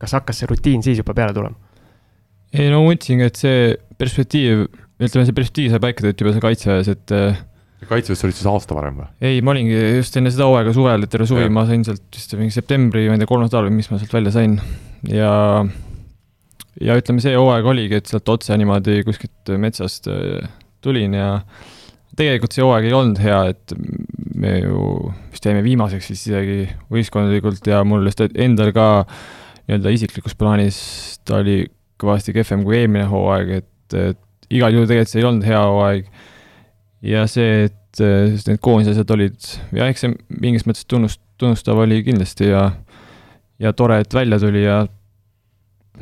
kas 0.00 0.16
hakkas 0.18 0.42
see 0.42 0.50
rutiin 0.50 0.84
siis 0.84 1.02
juba 1.02 1.14
peale 1.16 1.36
tulema? 1.36 1.56
ei 2.52 2.68
no 2.72 2.82
ma 2.82 2.92
mõtlesingi, 2.92 3.28
et 3.28 3.38
see 3.40 3.72
perspektiiv, 4.00 4.66
ütleme, 5.00 5.24
see 5.28 5.36
perspektiiv 5.36 5.72
sai 5.72 5.82
paika 5.82 6.04
tehtud 6.04 6.24
juba 6.24 6.34
seal 6.34 6.44
kaitseväes, 6.44 6.92
et 6.92 7.14
eh, 7.16 7.42
kaitseväes 7.88 8.22
sa 8.22 8.28
olid 8.28 8.38
siis 8.38 8.48
aasta 8.50 8.76
varem 8.78 9.02
või? 9.02 9.10
ei, 9.28 9.44
ma 9.44 9.54
olingi 9.54 9.76
just 9.98 10.16
enne 10.20 10.32
seda 10.32 10.48
hooaega 10.48 10.74
suvel, 10.76 11.04
et 11.04 11.12
terve 11.12 11.28
suvi 11.28 11.44
ja. 11.46 11.52
ma 11.52 11.66
sain 11.68 11.84
sealt 11.88 12.04
vist 12.16 12.36
mingi 12.38 12.56
septembri, 12.56 13.06
ma 13.10 13.18
ei 13.18 13.22
tea, 13.22 13.30
kolmas 13.30 13.52
nädal 13.52 13.68
või 13.68 13.78
mis 13.80 13.92
ma 13.92 14.00
sealt 14.00 14.16
välja 14.16 14.34
sain 14.34 14.56
ja 15.08 15.32
ja 16.80 16.96
ütleme, 16.96 17.20
see 17.20 17.36
hooaeg 17.36 17.68
oligi, 17.68 18.00
et 18.00 18.08
sealt 18.08 18.32
otse 18.32 18.56
niimoodi 18.56 19.02
kuskilt 19.04 19.52
metsast 19.60 20.08
tulin 20.82 21.14
ja 21.16 21.28
tegelikult 22.18 22.54
see 22.54 22.64
hooaeg 22.64 22.88
ei 22.88 22.96
olnud 22.96 23.20
hea, 23.22 23.38
et 23.52 23.74
me 24.38 24.56
ju 24.60 25.12
vist 25.32 25.46
jäime 25.46 25.62
viimaseks 25.64 26.10
siis 26.10 26.26
isegi 26.28 26.58
võistkondlikult 26.92 27.68
ja 27.70 27.82
mul 27.88 28.04
lihtsalt 28.06 28.36
endal 28.40 28.72
ka 28.76 28.88
nii-öelda 29.68 29.92
isiklikus 29.94 30.36
plaanis 30.38 30.78
ta 31.28 31.40
oli 31.40 31.64
kõvasti 32.02 32.34
kehvem 32.34 32.64
kui 32.66 32.80
eelmine 32.80 33.06
hooaeg, 33.08 33.52
et, 33.62 33.96
et 33.96 34.52
igal 34.52 34.74
juhul 34.74 34.88
tegelikult 34.90 35.12
see 35.12 35.22
ei 35.22 35.28
olnud 35.28 35.46
hea 35.46 35.60
hooaeg. 35.62 36.08
ja 37.12 37.26
see, 37.30 37.68
et 37.68 38.02
need 38.48 38.60
koondisasjad 38.64 39.12
olid, 39.16 39.52
ja 39.76 39.88
eks 39.90 40.04
see 40.04 40.16
mingis 40.42 40.66
mõttes 40.68 40.88
tunnust, 40.88 41.20
tunnustav 41.40 41.80
oli 41.82 42.02
kindlasti 42.06 42.50
ja 42.50 42.70
ja 43.62 43.72
tore, 43.76 44.00
et 44.02 44.14
välja 44.14 44.40
tuli 44.42 44.64
ja 44.64 44.82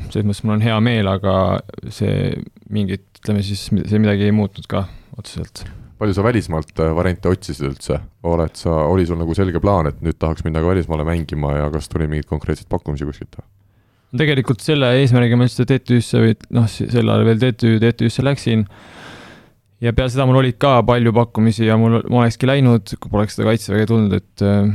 selles 0.08 0.24
mõttes 0.24 0.46
mul 0.46 0.56
on 0.56 0.64
hea 0.64 0.78
meel, 0.82 1.10
aga 1.10 1.34
see 1.92 2.32
mingit, 2.72 3.04
ütleme 3.20 3.44
siis, 3.44 3.68
see 3.68 4.00
midagi 4.00 4.30
ei 4.30 4.34
muutnud 4.34 4.70
ka 4.70 4.86
otseselt 5.18 5.66
palju 6.00 6.16
sa 6.16 6.24
välismaalt 6.24 6.80
äh, 6.80 6.92
variante 6.96 7.30
otsisid 7.30 7.68
üldse, 7.68 8.00
oled 8.26 8.56
sa, 8.56 8.82
oli 8.88 9.04
sul 9.08 9.20
nagu 9.20 9.36
selge 9.36 9.60
plaan, 9.62 9.90
et 9.90 10.00
nüüd 10.04 10.16
tahaks 10.20 10.46
minna 10.46 10.62
ka 10.62 10.72
välismaale 10.72 11.04
mängima 11.06 11.52
ja 11.58 11.66
kas 11.72 11.90
tuli 11.92 12.08
mingeid 12.08 12.28
konkreetseid 12.30 12.70
pakkumisi 12.72 13.08
kuskilt 13.08 13.40
või? 13.40 13.48
tegelikult 14.20 14.64
selle 14.64 14.88
eesmärgiga 14.98 15.36
ma 15.38 15.46
üldse 15.46 15.66
TTÜ-sse 15.68 16.18
või 16.18 16.32
noh, 16.56 16.64
sel 16.66 17.04
ajal 17.04 17.28
veel 17.28 17.42
TTÜ, 17.44 17.76
TTÜ-sse 17.84 18.24
läksin. 18.26 18.64
ja 19.84 19.92
peale 19.94 20.10
seda 20.10 20.26
mul 20.26 20.40
olid 20.40 20.58
ka 20.58 20.80
palju 20.88 21.12
pakkumisi 21.14 21.68
ja 21.68 21.76
mul, 21.78 22.00
ma 22.10 22.24
olekski 22.24 22.48
läinud, 22.50 22.96
kui 22.96 23.12
poleks 23.12 23.38
seda 23.38 23.50
kaitseväge 23.52 23.86
tulnud, 23.92 24.16
et 24.18 24.46
äh, 24.46 24.66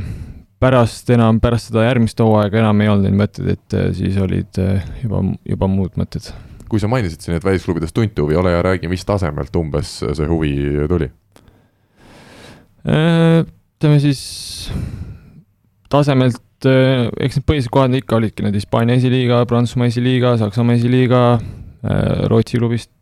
pärast 0.62 1.10
enam, 1.12 1.42
pärast 1.42 1.72
seda 1.72 1.84
järgmist 1.84 2.22
hooaega 2.22 2.62
enam 2.62 2.80
ei 2.80 2.92
olnud 2.94 3.10
neid 3.10 3.20
mõtteid, 3.20 3.52
et 3.58 3.76
äh, 3.76 3.90
siis 3.98 4.16
olid 4.22 4.62
juba, 5.02 5.26
juba 5.44 5.68
muud 5.74 6.00
mõtted 6.00 6.32
kui 6.70 6.82
sa 6.82 6.90
mainisid 6.90 7.22
siin, 7.22 7.36
et 7.38 7.44
välisklubides 7.44 7.94
tunti 7.96 8.22
huvi, 8.22 8.36
ole 8.38 8.54
hea, 8.54 8.62
räägi, 8.66 8.90
mis 8.90 9.04
tasemelt 9.06 9.54
umbes 9.58 9.98
see 10.04 10.28
huvi 10.30 10.52
tuli? 10.90 11.10
Äh, 12.86 13.44
ütleme 13.76 14.00
siis 14.02 14.20
tasemelt, 15.92 16.42
äh, 16.68 17.06
eks 17.22 17.40
need 17.40 17.46
põhilised 17.48 17.72
kohad 17.74 17.96
ikka 17.98 18.20
olidki 18.20 18.44
need 18.46 18.58
Hispaania 18.58 18.98
esiliiga, 19.00 19.42
Prantsusmaa 19.50 19.90
esiliiga, 19.90 20.36
Saksamaa 20.40 20.78
esiliiga, 20.78 21.22
äh, 21.82 22.26
Rootsi 22.30 22.60
klubist 22.60 22.92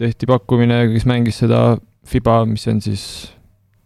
tehti 0.00 0.26
pakkumine, 0.28 0.82
kes 0.94 1.06
mängis 1.08 1.42
seda 1.44 1.78
Fiba, 2.10 2.40
mis 2.48 2.64
on 2.70 2.80
siis 2.82 3.04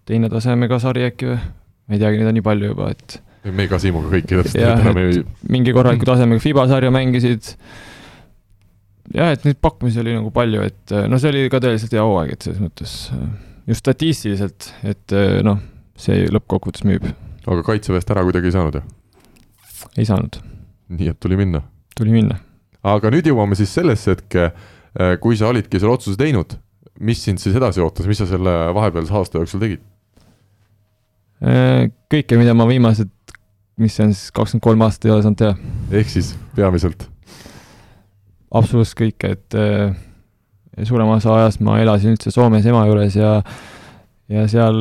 teine 0.08 0.30
tasemega 0.32 0.78
sari 0.82 1.08
äkki 1.08 1.32
või? 1.32 1.38
ma 1.84 1.96
ei 1.96 2.00
teagi, 2.00 2.20
neid 2.20 2.30
on 2.30 2.36
nii 2.38 2.44
palju 2.44 2.68
juba, 2.70 2.92
et 2.94 3.18
me 3.52 3.66
ka 3.68 3.76
Siimuga 3.82 4.08
kõiki 4.12 4.38
täpselt 4.38 4.62
enam 4.64 5.00
ei 5.02 5.18
mingi 5.52 5.74
korraliku 5.76 6.06
tasemega 6.08 6.40
Fiba 6.40 6.64
sarja 6.70 6.92
mängisid 6.94 7.50
jah, 9.14 9.32
et 9.34 9.46
neid 9.46 9.60
pakkumisi 9.62 10.02
oli 10.02 10.16
nagu 10.16 10.32
palju, 10.34 10.64
et 10.66 10.94
no 11.10 11.20
see 11.22 11.32
oli 11.32 11.44
ka 11.52 11.60
tõeliselt 11.62 11.94
hea 11.94 12.04
hooaeg, 12.04 12.34
et 12.34 12.46
selles 12.46 12.62
mõttes 12.62 12.96
just 13.68 13.84
statistiliselt, 13.84 14.70
et 14.86 15.14
noh, 15.46 15.60
see 16.00 16.26
lõppkokkuvõttes 16.32 16.84
müüb. 16.88 17.06
aga 17.44 17.62
kaitseväest 17.66 18.10
ära 18.10 18.24
kuidagi 18.26 18.50
ei 18.50 18.56
saanud, 18.56 18.80
jah? 18.80 19.88
ei 20.00 20.08
saanud. 20.08 20.40
nii 20.98 21.12
et 21.12 21.20
tuli 21.22 21.38
minna? 21.40 21.62
tuli 21.96 22.14
minna. 22.14 22.40
aga 22.82 23.12
nüüd 23.14 23.30
jõuame 23.30 23.58
siis 23.58 23.72
sellesse 23.74 24.16
hetke, 24.16 24.50
kui 25.22 25.38
sa 25.38 25.50
olidki 25.52 25.80
selle 25.80 25.94
otsuse 25.94 26.18
teinud, 26.20 26.58
mis 27.00 27.22
sind 27.24 27.42
siis 27.42 27.56
edasi 27.58 27.82
ootas, 27.84 28.08
mis 28.10 28.20
sa 28.20 28.28
selle 28.30 28.54
vahepealse 28.74 29.14
aasta 29.14 29.40
jooksul 29.40 29.62
tegid? 29.64 29.82
kõike, 32.10 32.38
mida 32.40 32.54
ma 32.56 32.66
viimased, 32.68 33.10
mis 33.80 33.96
see 33.96 34.06
on 34.06 34.14
siis, 34.14 34.30
kakskümmend 34.34 34.64
kolm 34.64 34.86
aastat 34.86 35.08
ei 35.08 35.16
ole 35.16 35.24
saanud 35.26 35.40
teha. 35.40 35.56
ehk 36.02 36.12
siis 36.12 36.34
peamiselt? 36.56 37.08
Absoluutselt 38.54 38.98
kõike, 39.00 39.32
et 39.36 39.56
äh, 39.58 39.94
suurema 40.86 41.18
osa 41.18 41.34
ajast 41.38 41.62
ma 41.64 41.78
elasin 41.82 42.14
üldse 42.14 42.32
Soomes 42.34 42.66
ema 42.66 42.84
juures 42.88 43.16
ja 43.18 43.36
ja 44.32 44.46
seal, 44.48 44.76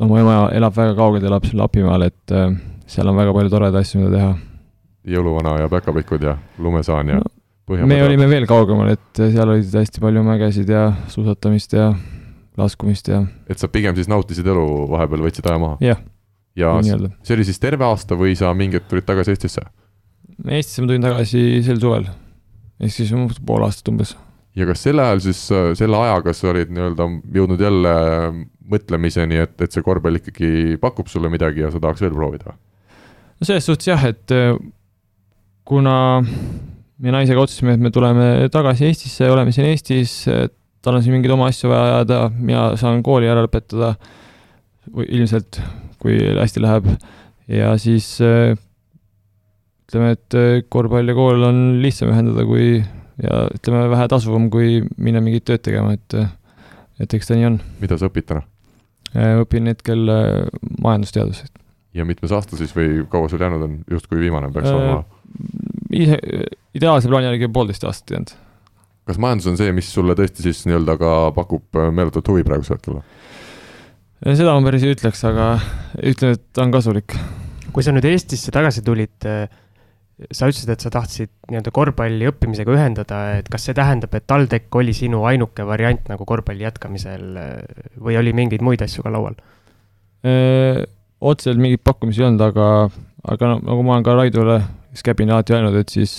no 0.00 0.08
mu 0.10 0.18
ema 0.18 0.36
elab 0.56 0.74
väga 0.76 0.96
kaugel, 0.98 1.26
elab 1.28 1.46
seal 1.46 1.60
Lapimaal, 1.62 2.06
et 2.08 2.34
äh, 2.34 2.54
seal 2.90 3.10
on 3.10 3.18
väga 3.18 3.34
palju 3.36 3.52
toredaid 3.52 3.82
asju, 3.82 4.02
mida 4.02 4.16
teha. 4.16 4.30
jõuluvana 5.16 5.58
ja 5.62 5.68
päkapikud 5.72 6.24
ja 6.26 6.36
lumesaan 6.60 7.14
ja 7.14 7.20
no, 7.20 7.86
me 7.88 8.00
olime 8.04 8.28
veel 8.30 8.48
kaugemal, 8.50 8.92
et 8.96 9.20
seal 9.20 9.48
olid 9.48 9.76
hästi 9.80 10.02
palju 10.02 10.24
mägesid 10.26 10.72
ja 10.72 10.88
suusatamist 11.12 11.76
ja 11.76 11.92
laskumist 12.58 13.08
ja 13.12 13.22
et 13.48 13.60
sa 13.60 13.70
pigem 13.72 13.96
siis 13.96 14.10
nautisid 14.10 14.48
elu 14.50 14.66
vahepeal, 14.90 15.28
võtsid 15.28 15.46
aja 15.48 15.60
maha? 15.62 15.78
jah. 15.84 16.00
ja 16.58 16.74
see 16.82 17.36
oli 17.36 17.46
siis 17.48 17.62
terve 17.62 17.86
aasta 17.86 18.18
või 18.18 18.34
sa 18.38 18.52
mingi 18.56 18.80
hetk 18.80 18.90
tulid 18.90 19.06
tagasi 19.08 19.36
Eestisse? 19.36 19.64
Eestisse 20.48 20.82
ma 20.82 20.90
tulin 20.90 21.06
tagasi 21.06 21.44
sel 21.64 21.80
suvel 21.80 22.10
ehk 22.80 22.94
siis 22.94 23.12
pool 23.46 23.66
aastat 23.66 23.92
umbes. 23.92 24.16
ja 24.56 24.66
kas 24.68 24.82
sel 24.86 25.02
ajal 25.02 25.22
siis, 25.24 25.44
selle 25.78 26.00
ajaga 26.00 26.34
sa 26.36 26.50
olid 26.52 26.72
nii-öelda 26.74 27.06
jõudnud 27.36 27.62
jälle 27.62 27.94
mõtlemiseni, 28.70 29.40
et, 29.44 29.56
et 29.60 29.72
see 29.72 29.84
korvpall 29.84 30.20
ikkagi 30.20 30.76
pakub 30.82 31.10
sulle 31.10 31.30
midagi 31.32 31.64
ja 31.64 31.70
sa 31.72 31.82
tahaks 31.82 32.02
veel 32.04 32.14
proovida? 32.16 32.54
no 32.54 33.48
selles 33.48 33.66
suhtes 33.66 33.90
jah, 33.90 34.04
et 34.10 34.34
äh, 34.34 34.54
kuna 35.64 35.96
me 37.00 37.14
naisega 37.14 37.40
otsustasime, 37.40 37.76
et 37.76 37.84
me 37.84 37.92
tuleme 37.94 38.48
tagasi 38.52 38.88
Eestisse, 38.90 39.28
oleme 39.32 39.54
siin 39.56 39.70
Eestis, 39.70 40.14
tal 40.84 40.98
on 40.98 41.04
siin 41.04 41.14
mingeid 41.16 41.32
oma 41.32 41.48
asju 41.48 41.70
vaja 41.70 42.00
ajada, 42.00 42.18
mina 42.34 42.64
saan 42.80 43.00
kooli 43.04 43.28
ära 43.30 43.44
lõpetada, 43.46 43.94
ilmselt, 45.06 45.60
kui 46.00 46.18
hästi 46.36 46.64
läheb, 46.64 46.90
ja 47.48 47.72
siis 47.80 48.12
äh, 48.24 48.52
ütleme, 49.90 50.14
et 50.14 50.38
äh, 50.38 50.62
korvpall 50.70 51.10
ja 51.10 51.18
kool 51.18 51.42
on 51.50 51.62
lihtsam 51.82 52.12
ühendada 52.14 52.46
kui 52.46 52.78
ja 53.20 53.46
ütleme, 53.52 53.88
vähe 53.92 54.08
tasuvam, 54.10 54.48
kui 54.52 54.80
minna 54.96 55.22
mingit 55.24 55.46
tööd 55.48 55.64
tegema, 55.66 55.96
et 55.98 56.16
äh, 56.16 56.30
et 57.00 57.16
eks 57.16 57.30
ta 57.30 57.38
nii 57.38 57.48
on. 57.48 57.58
mida 57.80 57.98
sa 58.00 58.10
õpid 58.10 58.28
täna? 58.28 58.44
Äh, 59.14 59.40
õpin 59.42 59.70
hetkel 59.70 60.04
majandusteaduseid. 60.82 61.52
ja 61.96 62.06
mitmes 62.06 62.32
aasta 62.36 62.58
siis 62.60 62.74
või 62.76 63.02
kaua 63.10 63.30
sul 63.32 63.42
jäänud 63.42 63.66
on, 63.66 63.80
justkui 63.90 64.22
viimane 64.22 64.52
peaks 64.54 64.70
äh, 64.70 64.76
olema? 64.76 65.02
ise, 65.96 66.20
ideaalse 66.76 67.10
plaani 67.10 67.30
järgi 67.32 67.50
poolteist 67.52 67.84
aastat 67.88 68.14
jäänud. 68.14 68.34
kas 69.10 69.20
majandus 69.22 69.50
on 69.50 69.58
see, 69.60 69.72
mis 69.76 69.90
sulle 69.92 70.16
tõesti 70.18 70.46
siis 70.46 70.64
nii-öelda 70.68 70.96
ka 71.00 71.14
pakub 71.36 71.80
meeletut 71.90 72.28
huvi 72.30 72.46
praegusel 72.46 72.78
hetkel? 72.78 73.00
seda 74.28 74.54
ma 74.54 74.64
päris 74.68 74.84
ei 74.86 74.94
ütleks, 74.94 75.24
aga 75.28 75.54
ütlen, 76.12 76.36
et 76.36 76.44
ta 76.52 76.66
on 76.66 76.74
kasulik. 76.74 77.16
kui 77.72 77.86
sa 77.86 77.94
nüüd 77.94 78.06
Eestisse 78.06 78.52
tagasi 78.54 78.84
tulid, 78.86 79.28
sa 80.28 80.48
ütlesid, 80.50 80.70
et 80.72 80.84
sa 80.84 80.90
tahtsid 80.92 81.30
nii-öelda 81.50 81.72
korvpalli 81.74 82.28
õppimisega 82.28 82.74
ühendada, 82.74 83.20
et 83.40 83.48
kas 83.52 83.64
see 83.68 83.76
tähendab, 83.76 84.12
et 84.16 84.26
TalTech 84.28 84.80
oli 84.80 84.94
sinu 84.96 85.22
ainuke 85.28 85.64
variant 85.66 86.10
nagu 86.12 86.26
korvpalli 86.28 86.66
jätkamisel 86.66 87.38
või 88.00 88.18
oli 88.20 88.34
mingeid 88.36 88.64
muid 88.66 88.84
asju 88.84 89.06
ka 89.06 89.14
laual? 89.14 89.38
otseselt 90.20 91.60
mingeid 91.60 91.80
pakkumisi 91.84 92.20
ei 92.20 92.26
olnud, 92.26 92.42
aga, 92.44 92.66
aga 93.32 93.54
no, 93.54 93.62
nagu 93.70 93.86
ma 93.86 93.94
olen 93.96 94.04
ka 94.04 94.16
Raidule, 94.18 94.58
Scabini 94.96 95.32
alati 95.32 95.56
öelnud, 95.56 95.78
et 95.80 95.94
siis 95.94 96.18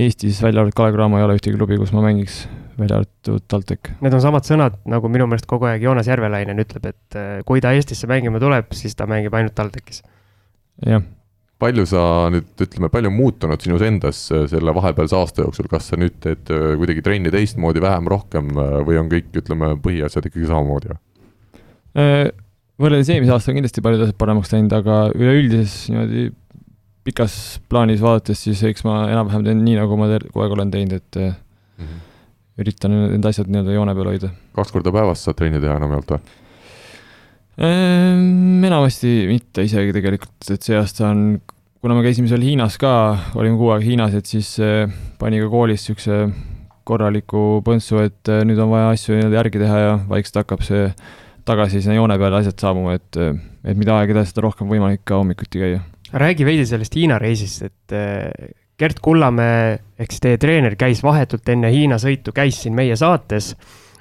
Eestis 0.00 0.40
välja 0.42 0.64
arvatud 0.64 0.78
Kalev 0.78 0.96
Cramo 0.96 1.20
ei 1.20 1.26
ole 1.26 1.36
ühtegi 1.38 1.58
klubi, 1.58 1.78
kus 1.78 1.92
ma 1.94 2.02
mängiks, 2.02 2.40
välja 2.80 2.98
arvatud 2.98 3.46
TalTech. 3.50 3.94
Need 4.02 4.18
on 4.18 4.24
samad 4.24 4.46
sõnad, 4.48 4.80
nagu 4.90 5.10
minu 5.12 5.28
meelest 5.30 5.46
kogu 5.50 5.70
aeg 5.70 5.86
Joonas 5.86 6.10
Järvelainen 6.10 6.62
ütleb, 6.62 6.90
et 6.90 7.20
kui 7.46 7.62
ta 7.62 7.74
Eestisse 7.78 8.10
mängima 8.10 8.42
tuleb, 8.42 8.74
siis 8.74 8.98
ta 8.98 9.06
mängib 9.10 9.38
ainult 9.38 9.54
TalTechis. 9.58 10.02
jah 10.86 11.06
palju 11.60 11.86
sa 11.88 12.02
nüüd, 12.32 12.50
ütleme, 12.64 12.88
palju 12.92 13.10
on 13.12 13.16
muutunud 13.16 13.60
sinus 13.62 13.84
endas 13.84 14.20
selle 14.50 14.74
vahepealse 14.76 15.16
aasta 15.18 15.44
jooksul, 15.44 15.68
kas 15.70 15.90
sa 15.90 15.98
nüüd 16.00 16.16
teed 16.24 16.48
kuidagi 16.48 17.04
trenni 17.04 17.32
teistmoodi, 17.34 17.82
vähem, 17.84 18.08
rohkem 18.10 18.52
või 18.86 19.00
on 19.00 19.10
kõik, 19.12 19.28
ütleme, 19.42 19.74
põhiasjad 19.84 20.30
ikkagi 20.30 20.48
samamoodi 20.48 20.94
või? 20.94 21.00
võrreldes 22.80 23.10
eelmise 23.12 23.34
aastaga 23.34 23.58
kindlasti 23.58 23.82
paljud 23.84 24.04
asjad 24.06 24.18
paremaks 24.20 24.52
läinud, 24.54 24.72
aga 24.72 25.00
üleüldises 25.12 25.90
niimoodi 25.90 26.28
pikas 27.06 27.34
plaanis 27.70 28.02
vaadates, 28.04 28.44
siis 28.44 28.60
eks 28.68 28.84
ma 28.86 29.02
enam-vähem 29.10 29.46
teen 29.46 29.64
nii, 29.64 29.78
nagu 29.80 29.98
ma 30.00 30.08
kogu 30.26 30.44
aeg 30.44 30.54
olen 30.56 30.72
teinud, 30.72 31.00
et 31.00 31.18
mm 31.20 31.32
-hmm. 31.84 32.04
üritan 32.62 32.94
need 33.14 33.26
asjad 33.32 33.50
nii-öelda 33.50 33.76
joone 33.76 33.94
peal 33.94 34.12
hoida. 34.12 34.30
kaks 34.56 34.72
korda 34.72 34.92
päevas 34.92 35.24
saad 35.24 35.36
trenni 35.36 35.60
teha 35.60 35.76
enamjaolt 35.80 36.16
või? 36.16 36.20
Ehm, 37.60 38.62
enamasti 38.64 39.26
mitte 39.28 39.66
isegi 39.66 39.92
tegelikult, 39.92 40.46
et 40.54 40.64
see 40.64 40.78
aasta 40.78 41.10
on, 41.10 41.24
kuna 41.84 41.96
me 41.98 42.04
käisime 42.06 42.30
seal 42.30 42.40
Hiinas 42.44 42.78
ka, 42.80 42.92
olime 43.36 43.58
kuu 43.60 43.74
aega 43.74 43.84
Hiinas, 43.84 44.14
et 44.16 44.30
siis 44.30 44.54
eh, 44.64 44.86
pani 45.20 45.42
ka 45.42 45.50
koolis 45.52 45.84
niisuguse 45.84 46.22
korraliku 46.88 47.60
põntsu, 47.66 48.00
et 48.00 48.30
eh, 48.32 48.40
nüüd 48.48 48.62
on 48.64 48.72
vaja 48.72 48.94
asju 48.94 49.18
nii-öelda 49.18 49.40
järgi 49.42 49.60
teha 49.60 49.82
ja 49.82 49.92
vaikselt 50.08 50.40
hakkab 50.40 50.64
see 50.64 50.86
tagasi 51.44 51.82
sinna 51.84 51.98
joone 51.98 52.16
peale 52.22 52.40
asjad 52.40 52.64
saabuma, 52.64 52.96
et, 52.96 53.20
et 53.20 53.76
mida 53.76 53.98
aeg 53.98 54.14
edasi, 54.14 54.32
seda 54.32 54.46
rohkem 54.46 54.70
võimalik 54.70 55.04
ka 55.04 55.20
hommikuti 55.20 55.60
käia. 55.60 55.84
Räägi 56.16 56.48
veidi 56.48 56.64
sellest 56.66 56.96
Hiina 56.96 57.20
reisist, 57.20 57.68
et 57.68 57.94
Gert 58.80 59.04
Kullamäe 59.04 59.76
siis 60.00 60.24
teie 60.24 60.40
treener 60.40 60.80
käis 60.80 61.04
vahetult 61.04 61.48
enne 61.52 61.68
Hiina 61.74 62.00
sõitu, 62.00 62.32
käis 62.32 62.62
siin 62.64 62.72
meie 62.76 62.96
saates 62.96 63.52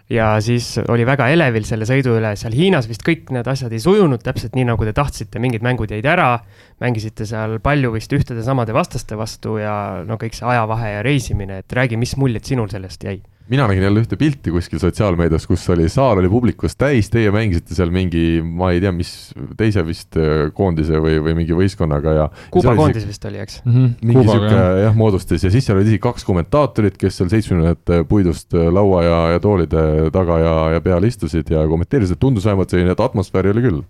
ja 0.09 0.31
siis 0.41 0.79
oli 0.89 1.05
väga 1.05 1.27
elevil 1.29 1.65
selle 1.67 1.85
sõidu 1.85 2.15
üle, 2.17 2.33
seal 2.39 2.55
Hiinas 2.57 2.89
vist 2.89 3.03
kõik 3.05 3.29
need 3.35 3.47
asjad 3.49 3.73
ei 3.75 3.81
sujunud 3.83 4.23
täpselt 4.25 4.55
nii, 4.57 4.65
nagu 4.71 4.87
te 4.87 4.93
tahtsite, 4.97 5.41
mingid 5.41 5.65
mängud 5.65 5.91
jäid 5.93 6.07
ära, 6.09 6.31
mängisite 6.79 7.27
seal 7.29 7.57
palju 7.63 7.91
vist 7.95 8.13
ühtede 8.15 8.43
samade 8.45 8.75
vastaste 8.75 9.17
vastu 9.19 9.57
ja 9.59 10.03
no 10.07 10.19
kõik 10.21 10.37
see 10.37 10.47
ajavahe 10.47 10.95
ja 10.97 11.03
reisimine, 11.05 11.63
et 11.63 11.75
räägi, 11.75 11.99
mis 11.99 12.15
muljed 12.19 12.47
sinul 12.47 12.71
sellest 12.71 13.03
jäi 13.03 13.19
mina 13.49 13.67
nägin 13.67 13.83
jälle 13.83 14.03
ühte 14.03 14.17
pilti 14.17 14.51
kuskil 14.53 14.79
sotsiaalmeedias, 14.79 15.47
kus 15.49 15.63
oli, 15.73 15.87
saal 15.89 16.21
oli 16.21 16.29
publikust 16.29 16.77
täis, 16.77 17.09
teie 17.09 17.31
mängisite 17.33 17.73
seal 17.75 17.89
mingi, 17.93 18.41
ma 18.45 18.69
ei 18.75 18.81
tea, 18.83 18.91
mis 18.93 19.13
teise 19.57 19.81
vist 19.87 20.17
äh, 20.21 20.51
koondise 20.55 21.01
või, 21.01 21.17
või 21.25 21.33
mingi 21.41 21.57
võistkonnaga 21.57 22.13
ja. 22.13 22.27
Kuuba 22.53 22.75
koondis 22.77 23.07
vist 23.09 23.25
oli, 23.25 23.41
eks 23.41 23.61
mm? 23.63 23.73
-hmm. 23.73 24.11
mingi 24.11 24.25
sihuke 24.27 24.53
jah 24.53 24.81
ja, 24.83 24.91
moodustis 24.97 25.47
ja 25.47 25.53
siis 25.53 25.65
seal 25.65 25.79
olid 25.79 25.89
isegi 25.89 26.03
kaks 26.03 26.27
kommentaatorit, 26.27 26.97
kes 27.01 27.17
seal 27.17 27.31
seitsmekümnendate 27.33 28.03
puidust 28.09 28.53
äh, 28.53 28.69
laua 28.73 29.03
ja, 29.05 29.19
ja 29.35 29.41
toolide 29.41 30.11
taga 30.13 30.39
ja, 30.43 30.55
ja 30.77 30.83
peal 30.85 31.09
istusid 31.09 31.49
ja 31.49 31.65
kommenteerisid, 31.67 32.21
tundus 32.21 32.45
vähemalt 32.45 32.69
selline, 32.69 32.93
et 32.93 33.07
atmosfääri 33.09 33.55
oli 33.55 33.65
küll. 33.65 33.81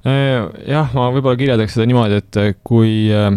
Äh, 0.00 0.36
jah, 0.70 0.92
ma 0.96 1.10
võib-olla 1.12 1.36
kirjeldaks 1.36 1.76
seda 1.76 1.88
niimoodi, 1.90 2.20
et 2.22 2.60
kui 2.64 3.10
äh, 3.12 3.34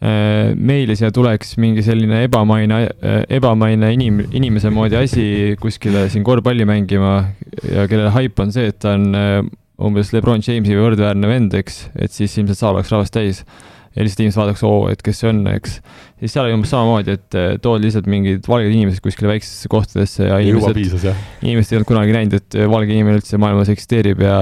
Äh, 0.00 0.54
meile 0.56 0.94
siia 0.96 1.10
tuleks 1.12 1.58
mingi 1.60 1.82
selline 1.84 2.22
ebamaine, 2.24 2.76
äh, 3.04 3.18
ebamaine 3.36 3.90
inim-, 3.92 4.22
inimese 4.32 4.70
moodi 4.72 4.96
asi 4.96 5.24
kuskile 5.60 6.06
siin 6.08 6.24
korvpalli 6.24 6.64
mängima 6.64 7.10
ja 7.68 7.84
kellele 7.84 8.08
haip 8.14 8.40
on 8.40 8.48
see, 8.54 8.70
et 8.72 8.78
ta 8.80 8.94
on 8.96 9.04
äh, 9.12 9.42
umbes 9.76 10.14
Lebron 10.16 10.40
Jamesi 10.40 10.78
võrdväärne 10.78 11.28
vend, 11.28 11.58
eks, 11.60 11.82
et 12.00 12.16
siis 12.16 12.38
ilmselt 12.40 12.62
saal 12.62 12.78
oleks 12.78 12.94
rahvast 12.94 13.12
täis. 13.12 13.42
Ja 13.96 14.06
lihtsalt 14.06 14.24
inimesed 14.24 14.40
vaadaks, 14.40 14.64
oo, 14.66 14.88
et 14.92 15.02
kes 15.02 15.22
see 15.22 15.32
on, 15.32 15.42
eks 15.50 15.80
siis 16.20 16.34
seal 16.34 16.46
oli 16.46 16.54
umbes 16.54 16.70
samamoodi, 16.72 17.14
et 17.16 17.36
eh, 17.38 17.48
toodi 17.62 17.86
lihtsalt 17.86 18.08
mingid 18.10 18.46
valged 18.48 18.72
inimesed 18.74 19.02
kuskile 19.04 19.30
väikestesse 19.30 19.70
kohtadesse 19.72 20.28
ja 20.28 20.38
inimesed, 20.42 21.08
inimesed 21.46 21.72
ei 21.72 21.78
olnud 21.78 21.88
kunagi 21.88 22.16
näinud, 22.16 22.36
et 22.36 22.58
eh, 22.58 22.68
valge 22.70 22.92
inimene 22.94 23.20
üldse 23.20 23.40
maailmas 23.40 23.70
eksisteerib 23.72 24.20
ja 24.24 24.34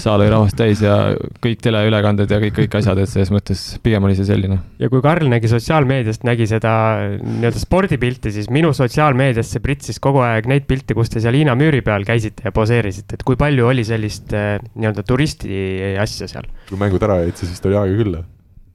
saal 0.00 0.22
oli 0.22 0.30
rahvast 0.32 0.56
täis 0.58 0.82
ja 0.84 0.96
kõik 1.44 1.60
teleülekanded 1.64 2.32
ja 2.32 2.40
kõik, 2.44 2.56
kõik 2.62 2.78
asjad, 2.80 3.02
et 3.02 3.12
selles 3.12 3.32
mõttes 3.34 3.64
pigem 3.84 4.08
oli 4.08 4.16
see 4.18 4.28
selline. 4.28 4.60
ja 4.80 4.90
kui 4.92 5.04
Karl 5.04 5.28
nägi 5.30 5.52
sotsiaalmeediast, 5.52 6.24
nägi 6.28 6.48
seda 6.50 6.72
nii-öelda 7.18 7.62
spordipilti, 7.62 8.32
siis 8.34 8.48
minu 8.54 8.72
sotsiaalmeediasse 8.76 9.60
pritsis 9.64 10.00
kogu 10.02 10.24
aeg 10.24 10.48
neid 10.48 10.68
pilte, 10.70 10.96
kus 10.96 11.12
te 11.12 11.22
seal 11.24 11.36
Hiina 11.36 11.54
müüri 11.58 11.84
peal 11.84 12.08
käisite 12.08 12.48
ja 12.48 12.54
poseerisite, 12.56 13.18
et 13.18 13.26
kui 13.26 13.36
palju 13.38 13.68
oli 13.68 13.84
sellist 13.86 14.32
eh, 14.32 14.56
nii-öelda 14.74 15.04
turisti 15.04 15.52
asja 16.00 16.30
seal? 16.30 16.48
kui 16.68 16.80
mängud 16.80 17.04
ära 17.04 17.20
jäid, 17.26 17.36
siis 17.36 17.52
vist 17.52 17.68
oli 17.68 17.76
aega 17.76 18.00
küll? 18.00 18.18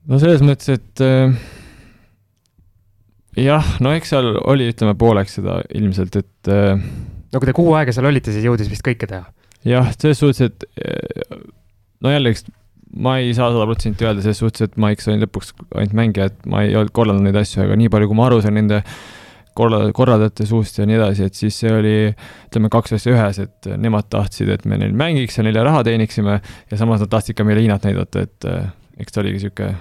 No 0.08 0.20
selles 0.22 0.44
mõttes, 0.44 0.68
et 0.74 1.04
jah, 3.40 3.70
no 3.82 3.94
eks 3.94 4.12
seal 4.14 4.34
oli, 4.42 4.68
ütleme 4.72 4.94
pooleks 4.98 5.38
seda 5.40 5.60
ilmselt, 5.74 6.18
et 6.20 6.52
äh,. 6.52 6.74
no 7.32 7.40
kui 7.40 7.50
te 7.50 7.56
kuu 7.56 7.72
aega 7.78 7.94
seal 7.94 8.08
olite, 8.10 8.34
siis 8.34 8.46
jõudis 8.46 8.70
vist 8.70 8.84
kõike 8.86 9.08
teha? 9.10 9.26
jah, 9.66 9.90
selles 9.96 10.20
suhtes, 10.20 10.52
et 10.52 10.68
äh, 10.84 11.40
no 12.04 12.12
jällegi, 12.12 12.46
ma 12.94 13.16
ei 13.22 13.34
saa 13.34 13.50
sada 13.50 13.66
protsenti 13.66 14.06
öelda 14.06 14.22
selles 14.22 14.40
suhtes, 14.42 14.68
et 14.68 14.78
ma 14.80 14.92
ikka 14.94 15.10
olin 15.10 15.24
lõpuks 15.24 15.54
ainult 15.74 15.98
mängija, 15.98 16.30
et 16.30 16.48
ma 16.50 16.62
ei 16.66 16.76
olnud 16.78 16.94
korraldanud 16.94 17.30
neid 17.30 17.40
asju, 17.40 17.64
aga 17.64 17.78
nii 17.80 17.90
palju, 17.92 18.10
kui 18.10 18.18
ma 18.18 18.28
aru 18.28 18.42
sain 18.44 18.54
nende 18.58 18.82
korra-, 19.58 19.88
korraldajate 19.96 20.46
suust 20.50 20.78
ja 20.78 20.86
nii 20.86 21.00
edasi, 21.00 21.26
et 21.30 21.40
siis 21.40 21.58
see 21.64 21.72
oli, 21.72 21.96
ütleme, 22.50 22.70
kaks 22.72 22.94
asja 22.98 23.16
ühes, 23.16 23.40
et 23.42 23.72
nemad 23.80 24.10
tahtsid, 24.12 24.52
et 24.54 24.68
me 24.68 24.78
neil 24.78 24.94
mängiks 24.94 25.40
ja 25.40 25.46
neile 25.46 25.64
raha 25.66 25.82
teeniksime 25.88 26.38
ja 26.38 26.78
samas 26.78 27.02
nad 27.02 27.10
tahtsid 27.10 27.38
ka 27.38 27.48
meile 27.48 27.64
Hiinat 27.64 27.88
näidata, 27.88 28.28
et 28.28 28.48
äh, 28.50 28.70
eks 29.00 29.16
ta 29.16 29.24
oligi 29.24 29.42
sihuke 29.46 29.72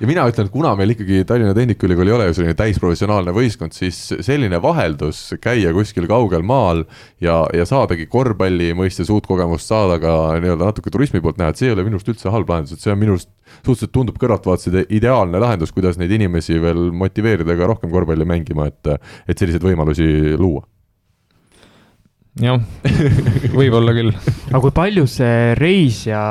ja 0.00 0.08
mina 0.08 0.24
ütlen, 0.30 0.48
et 0.48 0.52
kuna 0.52 0.72
meil 0.78 0.94
ikkagi 0.94 1.20
Tallinna 1.28 1.52
Tehnikaülikool 1.56 2.08
ei 2.08 2.14
ole 2.16 2.28
ju 2.30 2.36
selline 2.38 2.56
täisprofessionaalne 2.58 3.34
võistkond, 3.36 3.76
siis 3.76 3.98
selline 4.24 4.60
vaheldus, 4.62 5.22
käia 5.42 5.74
kuskil 5.76 6.08
kaugel 6.10 6.44
maal 6.46 6.86
ja, 7.22 7.42
ja 7.56 7.66
saadagi 7.68 8.08
korvpalli 8.10 8.72
mõistes 8.78 9.12
uut 9.12 9.28
kogemust 9.28 9.70
saada 9.70 10.00
ka 10.02 10.16
nii-öelda 10.40 10.72
natuke 10.72 10.92
turismi 10.94 11.22
poolt 11.24 11.40
näha, 11.40 11.52
et 11.52 11.60
see 11.60 11.68
ei 11.68 11.76
ole 11.76 11.84
minu 11.86 12.00
arust 12.00 12.12
üldse 12.14 12.32
halb 12.32 12.50
lahendus, 12.50 12.74
et 12.74 12.86
see 12.86 12.94
on 12.94 13.00
minu 13.02 13.18
arust 13.18 13.30
suhteliselt 13.60 13.94
tundub 13.94 14.18
kõrvaltvaates 14.22 14.88
ideaalne 14.88 15.42
lahendus, 15.42 15.74
kuidas 15.76 16.00
neid 16.00 16.12
inimesi 16.16 16.58
veel 16.62 16.88
motiveerida 16.96 17.58
ka 17.58 17.72
rohkem 17.74 17.92
korvpalli 17.92 18.28
mängima, 18.28 18.70
et, 18.72 18.94
et 19.28 19.36
selliseid 19.36 19.66
võimalusi 19.66 20.36
luua 20.40 20.64
jah 22.38 22.60
võib-olla 23.58 23.94
küll. 23.96 24.12
aga 24.50 24.60
kui 24.62 24.74
palju 24.74 25.06
see 25.10 25.54
reis 25.58 26.04
ja 26.06 26.22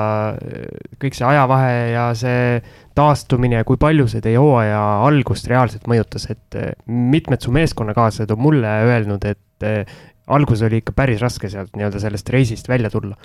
kõik 1.02 1.18
see 1.18 1.28
ajavahe 1.28 1.74
ja 1.92 2.06
see 2.18 2.62
taastumine 2.96 3.62
kui 3.68 3.80
palju 3.80 4.08
see 4.12 4.24
teie 4.24 4.40
hooaja 4.40 4.80
algust 5.08 5.50
reaalselt 5.52 5.88
mõjutas, 5.92 6.30
et 6.32 6.60
eh, 6.60 6.72
mitmed 6.88 7.44
su 7.44 7.54
meeskonnakaaslased 7.56 8.32
on 8.36 8.44
mulle 8.44 8.74
öelnud, 8.88 9.28
et 9.28 9.68
eh, 9.68 9.84
alguses 10.32 10.68
oli 10.68 10.82
ikka 10.82 10.96
päris 10.98 11.24
raske 11.24 11.52
sealt 11.52 11.76
nii-öelda 11.76 12.02
sellest 12.02 12.32
reisist 12.34 12.70
välja 12.72 12.92
tulla? 12.94 13.16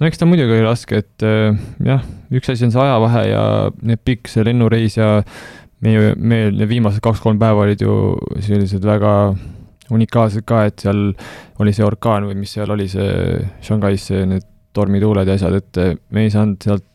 no 0.00 0.08
eks 0.08 0.22
ta 0.22 0.28
muidugi 0.28 0.54
oli 0.56 0.66
raske, 0.66 1.02
et 1.02 1.26
eh, 1.26 1.62
jah, 1.86 2.06
üks 2.30 2.52
asi 2.54 2.68
on 2.68 2.74
see 2.74 2.84
ajavahe 2.86 3.24
ja 3.30 3.44
need 3.82 4.02
pikk 4.06 4.30
see 4.30 4.46
lennureis 4.46 4.98
ja 4.98 5.16
meie, 5.84 6.14
meil 6.14 6.54
need 6.54 6.70
viimased 6.70 7.02
kaks-kolm 7.04 7.40
päeva 7.42 7.66
olid 7.66 7.82
ju 7.82 7.94
sellised 8.38 8.86
väga 8.86 9.14
unikaalsed 9.94 10.46
ka, 10.48 10.64
et 10.68 10.84
seal 10.84 11.10
oli 11.62 11.74
see 11.76 11.86
orkaan 11.86 12.28
või 12.28 12.38
mis 12.42 12.54
seal 12.56 12.70
oli, 12.72 12.88
see 12.90 13.40
Shanghais, 13.64 14.08
need 14.30 14.46
tormituuled 14.76 15.28
ja 15.28 15.34
asjad, 15.34 15.56
et 15.58 16.00
me 16.14 16.26
ei 16.26 16.32
saanud 16.32 16.62
sealt 16.62 16.86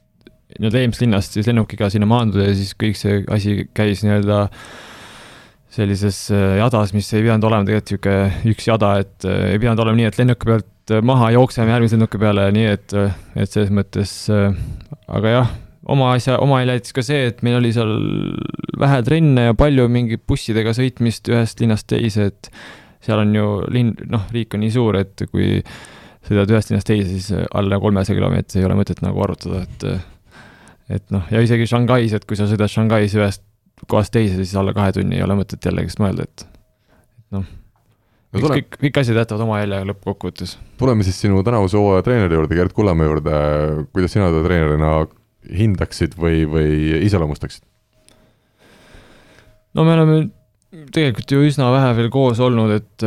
nii-öelda 0.55 0.79
eelmisest 0.79 1.03
linnast 1.03 1.35
siis 1.35 1.47
lennukiga 1.49 1.89
sinna 1.91 2.07
maanduda 2.07 2.45
ja 2.47 2.53
siis 2.55 2.75
kõik 2.79 2.95
see 2.99 3.23
asi 3.33 3.65
käis 3.75 4.05
nii-öelda 4.05 4.45
sellises 5.75 6.19
äh, 6.31 6.55
jadas, 6.61 6.93
mis 6.95 7.09
ei 7.11 7.25
pidanud 7.25 7.49
olema 7.49 7.67
tegelikult 7.67 8.07
niisugune 8.07 8.53
üks 8.53 8.69
jada, 8.69 8.93
et 9.03 9.27
äh, 9.27 9.51
ei 9.51 9.59
pidanud 9.59 9.83
olema 9.83 9.99
nii, 9.99 10.07
et 10.11 10.21
lennuki 10.21 10.51
pealt 10.51 10.95
maha 11.03 11.33
jookseme 11.35 11.73
järgmise 11.73 11.97
lennuki 11.97 12.21
peale, 12.21 12.47
nii 12.55 12.71
et, 12.71 12.95
et 13.35 13.51
selles 13.51 13.73
mõttes, 13.73 14.15
aga 15.09 15.33
jah, 15.33 15.53
oma 15.91 16.11
asja, 16.15 16.37
oma 16.41 16.59
oli 16.61 16.69
näiteks 16.69 16.95
ka 16.95 17.03
see, 17.05 17.29
et 17.31 17.43
meil 17.45 17.59
oli 17.59 17.71
seal 17.75 17.93
vähe 18.79 19.01
trenne 19.05 19.49
ja 19.49 19.57
palju 19.57 19.87
mingi 19.91 20.17
bussidega 20.21 20.73
sõitmist 20.77 21.29
ühest 21.31 21.61
linnast 21.61 21.89
teise, 21.91 22.29
et 22.31 22.49
seal 23.05 23.21
on 23.21 23.35
ju 23.35 23.49
linn, 23.73 23.93
noh, 24.11 24.25
riik 24.33 24.55
on 24.57 24.63
nii 24.65 24.73
suur, 24.73 24.97
et 25.01 25.25
kui 25.31 25.59
sõidad 26.25 26.51
ühest 26.53 26.71
linnast 26.71 26.89
teise, 26.89 27.09
siis 27.11 27.47
alla 27.53 27.79
kolmesaja 27.81 28.17
kilomeetri 28.17 28.61
ei 28.61 28.67
ole 28.67 28.77
mõtet 28.79 29.03
nagu 29.05 29.21
arvutada, 29.25 29.65
et 29.65 30.95
et 30.95 31.13
noh, 31.13 31.25
ja 31.33 31.41
isegi 31.41 31.67
Shanghais, 31.69 32.13
et 32.13 32.25
kui 32.29 32.37
sa 32.37 32.49
sõidad 32.49 32.71
Shanghais 32.71 33.13
ühest 33.17 33.45
kohast 33.89 34.13
teise, 34.15 34.37
siis 34.39 34.55
alla 34.57 34.73
kahe 34.73 34.93
tunni 34.95 35.17
ei 35.19 35.25
ole 35.25 35.37
mõtet 35.37 35.65
jällegi 35.65 35.97
mõelda, 36.01 36.25
et 36.25 36.47
noh 37.35 37.45
no, 37.45 38.41
tule... 38.41 38.59
kõik, 38.59 38.79
kõik 38.81 38.99
asjad 39.01 39.19
jätavad 39.21 39.45
oma 39.45 39.59
jälje 39.61 39.81
lõppkokkuvõttes. 39.91 40.55
tuleme 40.79 41.05
siis 41.07 41.19
sinu 41.23 41.43
tänavuse 41.45 41.79
hooaja 41.79 42.05
treeneri 42.05 42.37
juurde, 42.37 42.57
Gerd 42.57 42.75
Kullamäe 42.75 43.09
juurde, 43.09 43.37
kuidas 43.95 44.15
sina 44.15 44.31
teda 44.31 44.43
treenerina 44.47 44.91
hindaksid 45.45 46.17
või, 46.19 46.43
või 46.49 47.03
iseloomustaksid? 47.05 47.65
no 49.75 49.85
me 49.87 49.95
oleme 49.97 50.19
tegelikult 50.95 51.31
ju 51.31 51.43
üsna 51.47 51.69
vähe 51.73 51.91
veel 51.99 52.09
koos 52.13 52.41
olnud, 52.43 52.73
et 52.75 53.05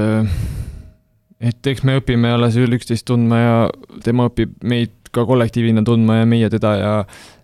et 1.39 1.71
eks 1.71 1.85
me 1.87 1.99
õpime 2.01 2.33
alles 2.35 2.57
üksteist 2.59 3.07
tundma 3.07 3.41
ja 3.41 3.57
tema 4.05 4.29
õpib 4.31 4.57
meid 4.67 4.95
ka 5.15 5.25
kollektiivina 5.29 5.85
tundma 5.87 6.21
ja 6.21 6.29
meie 6.29 6.51
teda 6.53 6.75
ja 6.77 6.93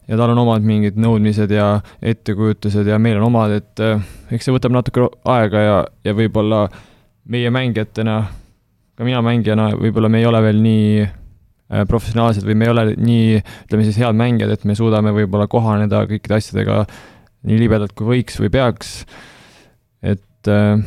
ja 0.09 0.19
tal 0.21 0.35
on 0.35 0.43
omad 0.43 0.65
mingid 0.67 0.99
nõudmised 1.01 1.53
ja 1.55 1.79
ettekujutused 2.05 2.89
ja 2.89 2.99
meil 3.01 3.19
on 3.21 3.29
omad, 3.31 3.55
et 3.57 3.83
eh, 3.85 4.03
eks 4.37 4.49
see 4.49 4.55
võtab 4.55 4.75
natuke 4.77 5.09
aega 5.33 5.63
ja, 5.65 5.77
ja 6.05 6.17
võib-olla 6.17 6.67
meie 7.33 7.53
mängijatena, 7.55 8.19
ka 8.99 9.07
mina 9.07 9.23
mängijana, 9.25 9.71
võib-olla 9.81 10.11
me 10.13 10.21
ei 10.21 10.29
ole 10.29 10.43
veel 10.45 10.61
nii 10.65 10.89
eh, 11.01 11.87
professionaalsed 11.89 12.45
või 12.45 12.59
me 12.61 12.69
ei 12.69 12.75
ole 12.75 12.87
nii, 12.99 13.41
ütleme 13.65 13.89
siis 13.89 14.01
head 14.03 14.19
mängijad, 14.19 14.53
et 14.53 14.69
me 14.69 14.77
suudame 14.77 15.15
võib-olla 15.17 15.49
kohaneda 15.51 16.05
kõikide 16.11 16.37
asjadega 16.37 16.83
nii 17.49 17.61
libedalt 17.61 17.97
kui 17.97 18.11
võiks 18.13 18.37
või 18.41 18.53
peaks. 18.53 18.99
Et 20.45 20.53
äh, 20.53 20.83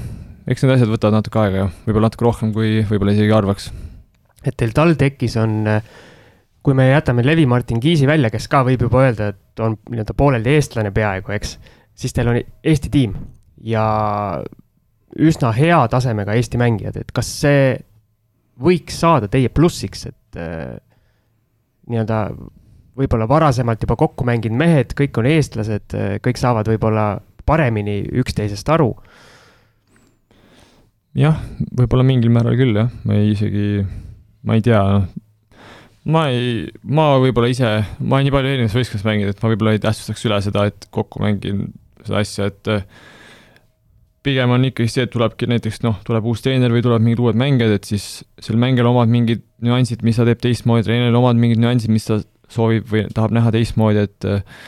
eks 0.47 0.64
need 0.64 0.76
asjad 0.76 0.91
võtavad 0.91 1.18
natuke 1.18 1.41
aega 1.41 1.64
ja 1.64 1.70
võib-olla 1.88 2.12
natuke 2.12 2.28
rohkem, 2.28 2.51
kui 2.55 2.84
võib-olla 2.88 3.16
isegi 3.16 3.34
arvaks. 3.34 3.72
et 4.45 4.55
teil 4.58 4.74
TalTechis 4.76 5.38
on, 5.41 5.66
kui 6.64 6.78
me 6.78 6.89
jätame 6.91 7.26
Levi-Martin 7.26 7.82
Kiisi 7.84 8.08
välja, 8.08 8.30
kes 8.34 8.47
ka 8.51 8.62
võib 8.68 8.86
juba 8.86 9.08
öelda, 9.08 9.32
et 9.34 9.64
on 9.64 9.80
nii-öelda 9.89 10.16
pooleldi 10.18 10.53
eestlane 10.53 10.93
peaaegu, 10.93 11.34
eks, 11.36 11.58
siis 11.97 12.14
teil 12.14 12.30
on 12.32 12.39
Eesti 12.39 12.93
tiim 12.93 13.18
ja 13.66 13.88
üsna 15.18 15.51
hea 15.58 15.82
tasemega 15.89 16.38
Eesti 16.38 16.62
mängijad, 16.62 17.01
et 17.01 17.12
kas 17.16 17.32
see 17.41 17.74
võiks 18.62 19.01
saada 19.01 19.30
teie 19.32 19.49
plussiks, 19.49 20.05
et 20.12 20.39
äh, 20.39 20.78
nii-öelda 21.89 22.28
võib-olla 22.97 23.28
varasemalt 23.30 23.82
juba 23.84 23.97
kokku 23.97 24.26
mänginud 24.26 24.58
mehed, 24.58 24.93
kõik 24.97 25.18
on 25.20 25.28
eestlased, 25.30 25.93
kõik 26.26 26.39
saavad 26.39 26.70
võib-olla 26.70 27.16
paremini 27.47 28.01
üksteisest 28.22 28.70
aru 28.74 28.93
jah, 31.18 31.39
võib-olla 31.78 32.05
mingil 32.05 32.34
määral 32.34 32.57
küll 32.59 32.78
jah, 32.78 32.91
ma 33.07 33.18
ei 33.18 33.34
isegi, 33.34 33.82
ma 34.47 34.57
ei 34.57 34.63
tea, 34.65 34.82
ma 36.13 36.24
ei, 36.32 36.68
ma 36.86 37.09
võib-olla 37.22 37.49
ise, 37.51 37.74
ma 37.99 38.20
olen 38.20 38.28
nii 38.28 38.36
palju 38.36 38.53
erinevates 38.53 38.78
võistlustes 38.78 39.07
mänginud, 39.07 39.34
et 39.34 39.43
ma 39.43 39.51
võib-olla 39.51 39.76
ei 39.76 39.84
tähtsustaks 39.84 40.26
üle 40.30 40.39
seda, 40.45 40.68
et 40.70 40.89
kokku 40.93 41.24
mängin 41.24 41.68
seda 42.05 42.22
asja, 42.22 42.49
et 42.51 42.72
eh, 42.72 42.86
pigem 44.28 44.53
on 44.53 44.70
ikkagi 44.70 44.91
see, 44.93 45.07
et 45.07 45.13
tulebki 45.13 45.49
näiteks 45.49 45.82
noh, 45.86 45.99
tuleb 46.07 46.30
uus 46.30 46.43
treener 46.45 46.74
või 46.74 46.84
tulevad 46.86 47.05
mingid 47.05 47.24
uued 47.24 47.39
mängijad, 47.39 47.78
et 47.80 47.89
siis 47.89 48.07
sel 48.43 48.59
mängijal 48.61 48.91
omad 48.91 49.11
mingid 49.11 49.43
nüansid, 49.65 50.05
mis 50.05 50.20
ta 50.20 50.28
teeb 50.28 50.41
teistmoodi, 50.43 50.86
treeneril 50.88 51.18
omad 51.20 51.39
mingid 51.39 51.61
nüansid, 51.63 51.93
mis 51.93 52.07
ta 52.07 52.22
soovib 52.51 52.88
või 52.91 53.07
tahab 53.11 53.34
näha 53.36 53.51
teistmoodi, 53.55 54.05
et 54.07 54.30
eh, 54.30 54.63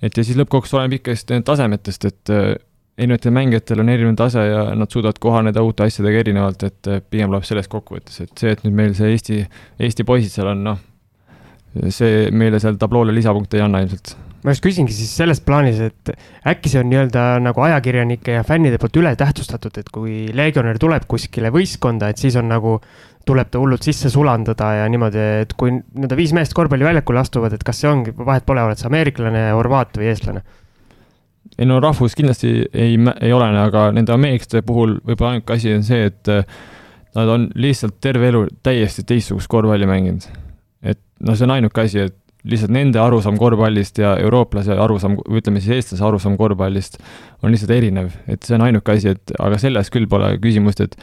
et 0.00 0.16
ja 0.16 0.24
siis 0.24 0.38
lõppkokkuvõttes 0.40 0.78
oleneb 0.78 0.96
ikkagi 0.96 1.42
tasemetest, 1.44 2.06
et 2.08 2.32
eh, 2.32 2.54
erinevatel 3.00 3.34
mängijatel 3.34 3.82
on 3.82 3.92
erinev 3.92 4.16
tase 4.18 4.44
ja 4.44 4.64
nad 4.76 4.92
suudavad 4.92 5.18
kohaneda 5.22 5.64
uute 5.64 5.86
asjadega 5.86 6.24
erinevalt, 6.24 6.64
et 6.68 6.90
eh, 6.90 7.02
pigem 7.02 7.32
tuleb 7.32 7.46
sellest 7.48 7.72
kokkuvõttes, 7.72 8.22
et 8.24 8.32
see, 8.42 8.54
et 8.54 8.64
nüüd 8.66 8.76
meil 8.76 8.96
see 8.98 9.12
Eesti, 9.14 9.42
Eesti 9.80 10.06
poisid 10.08 10.34
seal 10.34 10.52
on, 10.52 10.64
noh, 10.66 10.80
see 11.94 12.26
meile 12.34 12.60
seal 12.62 12.76
tabloole 12.80 13.14
lisapunkte 13.14 13.60
ei 13.60 13.64
anna 13.64 13.80
ilmselt. 13.84 14.16
ma 14.44 14.54
just 14.54 14.64
küsingi 14.64 14.94
siis 14.96 15.12
selles 15.16 15.40
plaanis, 15.44 15.80
et 15.84 16.12
äkki 16.48 16.72
see 16.72 16.80
on 16.80 16.88
nii-öelda 16.92 17.24
nagu 17.44 17.64
ajakirjanike 17.66 18.38
ja 18.38 18.44
fännide 18.46 18.80
poolt 18.80 18.96
ületähtsustatud, 19.00 19.80
et 19.80 19.90
kui 19.92 20.26
legionär 20.36 20.80
tuleb 20.80 21.04
kuskile 21.08 21.52
võistkonda, 21.54 22.08
et 22.10 22.20
siis 22.20 22.36
on 22.40 22.48
nagu, 22.52 22.78
tuleb 23.28 23.50
ta 23.52 23.60
hullult 23.60 23.84
sisse 23.84 24.12
sulandada 24.12 24.72
ja 24.80 24.88
niimoodi, 24.92 25.26
et 25.44 25.52
kui 25.60 25.76
nii-öelda 25.76 26.16
viis 26.20 26.32
meest 26.36 26.56
korvpalliväljakule 26.56 27.20
astuvad, 27.20 27.56
et 27.56 27.64
kas 27.64 27.84
see 27.84 27.92
ongi, 27.92 28.16
vahet 28.16 28.48
pole, 28.48 28.64
oled 28.64 28.80
sa 28.80 28.88
ameeriklane, 28.88 29.50
horvaat 29.56 30.00
või 30.00 30.12
eestlane 30.12 30.44
ei 31.58 31.68
no 31.68 31.80
rahvus 31.82 32.14
kindlasti 32.18 32.52
ei, 32.72 32.96
ei 33.20 33.32
olene, 33.32 33.62
aga 33.62 33.88
nende 33.96 34.14
ameeriklaste 34.14 34.62
puhul 34.66 34.98
võib-olla 35.04 35.36
ainuke 35.36 35.56
asi 35.56 35.74
on 35.74 35.84
see, 35.86 36.06
et 36.10 36.30
äh, 36.32 36.44
nad 37.16 37.30
on 37.32 37.48
lihtsalt 37.58 37.98
terve 38.02 38.30
elu 38.30 38.46
täiesti 38.64 39.04
teistsugust 39.08 39.50
korvpalli 39.50 39.88
mänginud. 39.90 40.26
et 40.82 41.00
noh, 41.26 41.36
see 41.36 41.48
on 41.48 41.56
ainuke 41.56 41.84
asi, 41.84 42.06
et 42.10 42.16
lihtsalt 42.48 42.72
nende 42.72 43.00
arusaam 43.00 43.36
korvpallist 43.40 43.98
ja 44.00 44.14
eurooplase 44.20 44.76
arusaam, 44.80 45.18
ütleme 45.28 45.60
siis 45.60 45.76
eestlase 45.76 46.04
arusaam 46.06 46.38
korvpallist 46.40 46.96
on 47.42 47.52
lihtsalt 47.52 47.74
erinev, 47.76 48.14
et 48.30 48.46
see 48.46 48.56
on 48.56 48.64
ainuke 48.64 48.94
asi, 48.94 49.12
et 49.16 49.34
aga 49.38 49.58
selles 49.60 49.92
küll 49.92 50.08
pole 50.10 50.32
küsimust, 50.42 50.84
et 50.86 50.96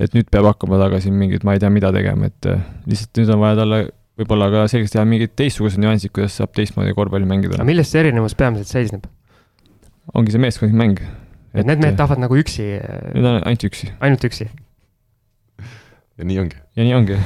et 0.00 0.14
nüüd 0.16 0.30
peab 0.32 0.46
hakkama 0.48 0.78
taga 0.80 0.96
siin 1.04 1.16
mingit, 1.20 1.42
ma 1.44 1.52
ei 1.52 1.60
tea, 1.60 1.68
mida 1.72 1.90
tegema, 1.92 2.30
et 2.30 2.46
äh, 2.48 2.62
lihtsalt 2.88 3.18
nüüd 3.20 3.32
on 3.34 3.42
vaja 3.42 3.58
talle 3.58 3.80
võib-olla 4.20 4.48
ka 4.52 4.66
selgeks 4.70 4.94
teha 4.94 5.04
mingid 5.08 5.34
teistsugused 5.36 5.80
nüansid, 5.80 6.12
kuidas 6.14 6.38
saab 6.40 6.54
teistmoodi 6.56 6.94
korvpalli 6.96 7.28
mängida. 7.28 7.58
aga 7.58 7.66
milles 7.68 7.90
see 7.92 8.00
erinevus 8.04 8.36
peamiselt 8.38 8.70
seisneb? 8.70 9.08
Ongi 10.14 10.34
see 10.34 10.42
meeskondlik 10.42 10.78
mäng. 10.78 11.04
et 11.54 11.66
need 11.66 11.82
mehed 11.82 11.98
tahavad 11.98 12.24
nagu 12.26 12.40
üksi? 12.40 12.72
Need 13.14 13.24
on 13.24 13.40
ainult 13.42 13.70
üksi. 13.70 13.92
ainult 14.00 14.26
üksi? 14.26 14.50
ja 16.20 16.26
nii 16.28 16.38
ongi. 16.42 16.56
ja 16.76 16.84
nii 16.84 16.94
ongi 16.94 17.16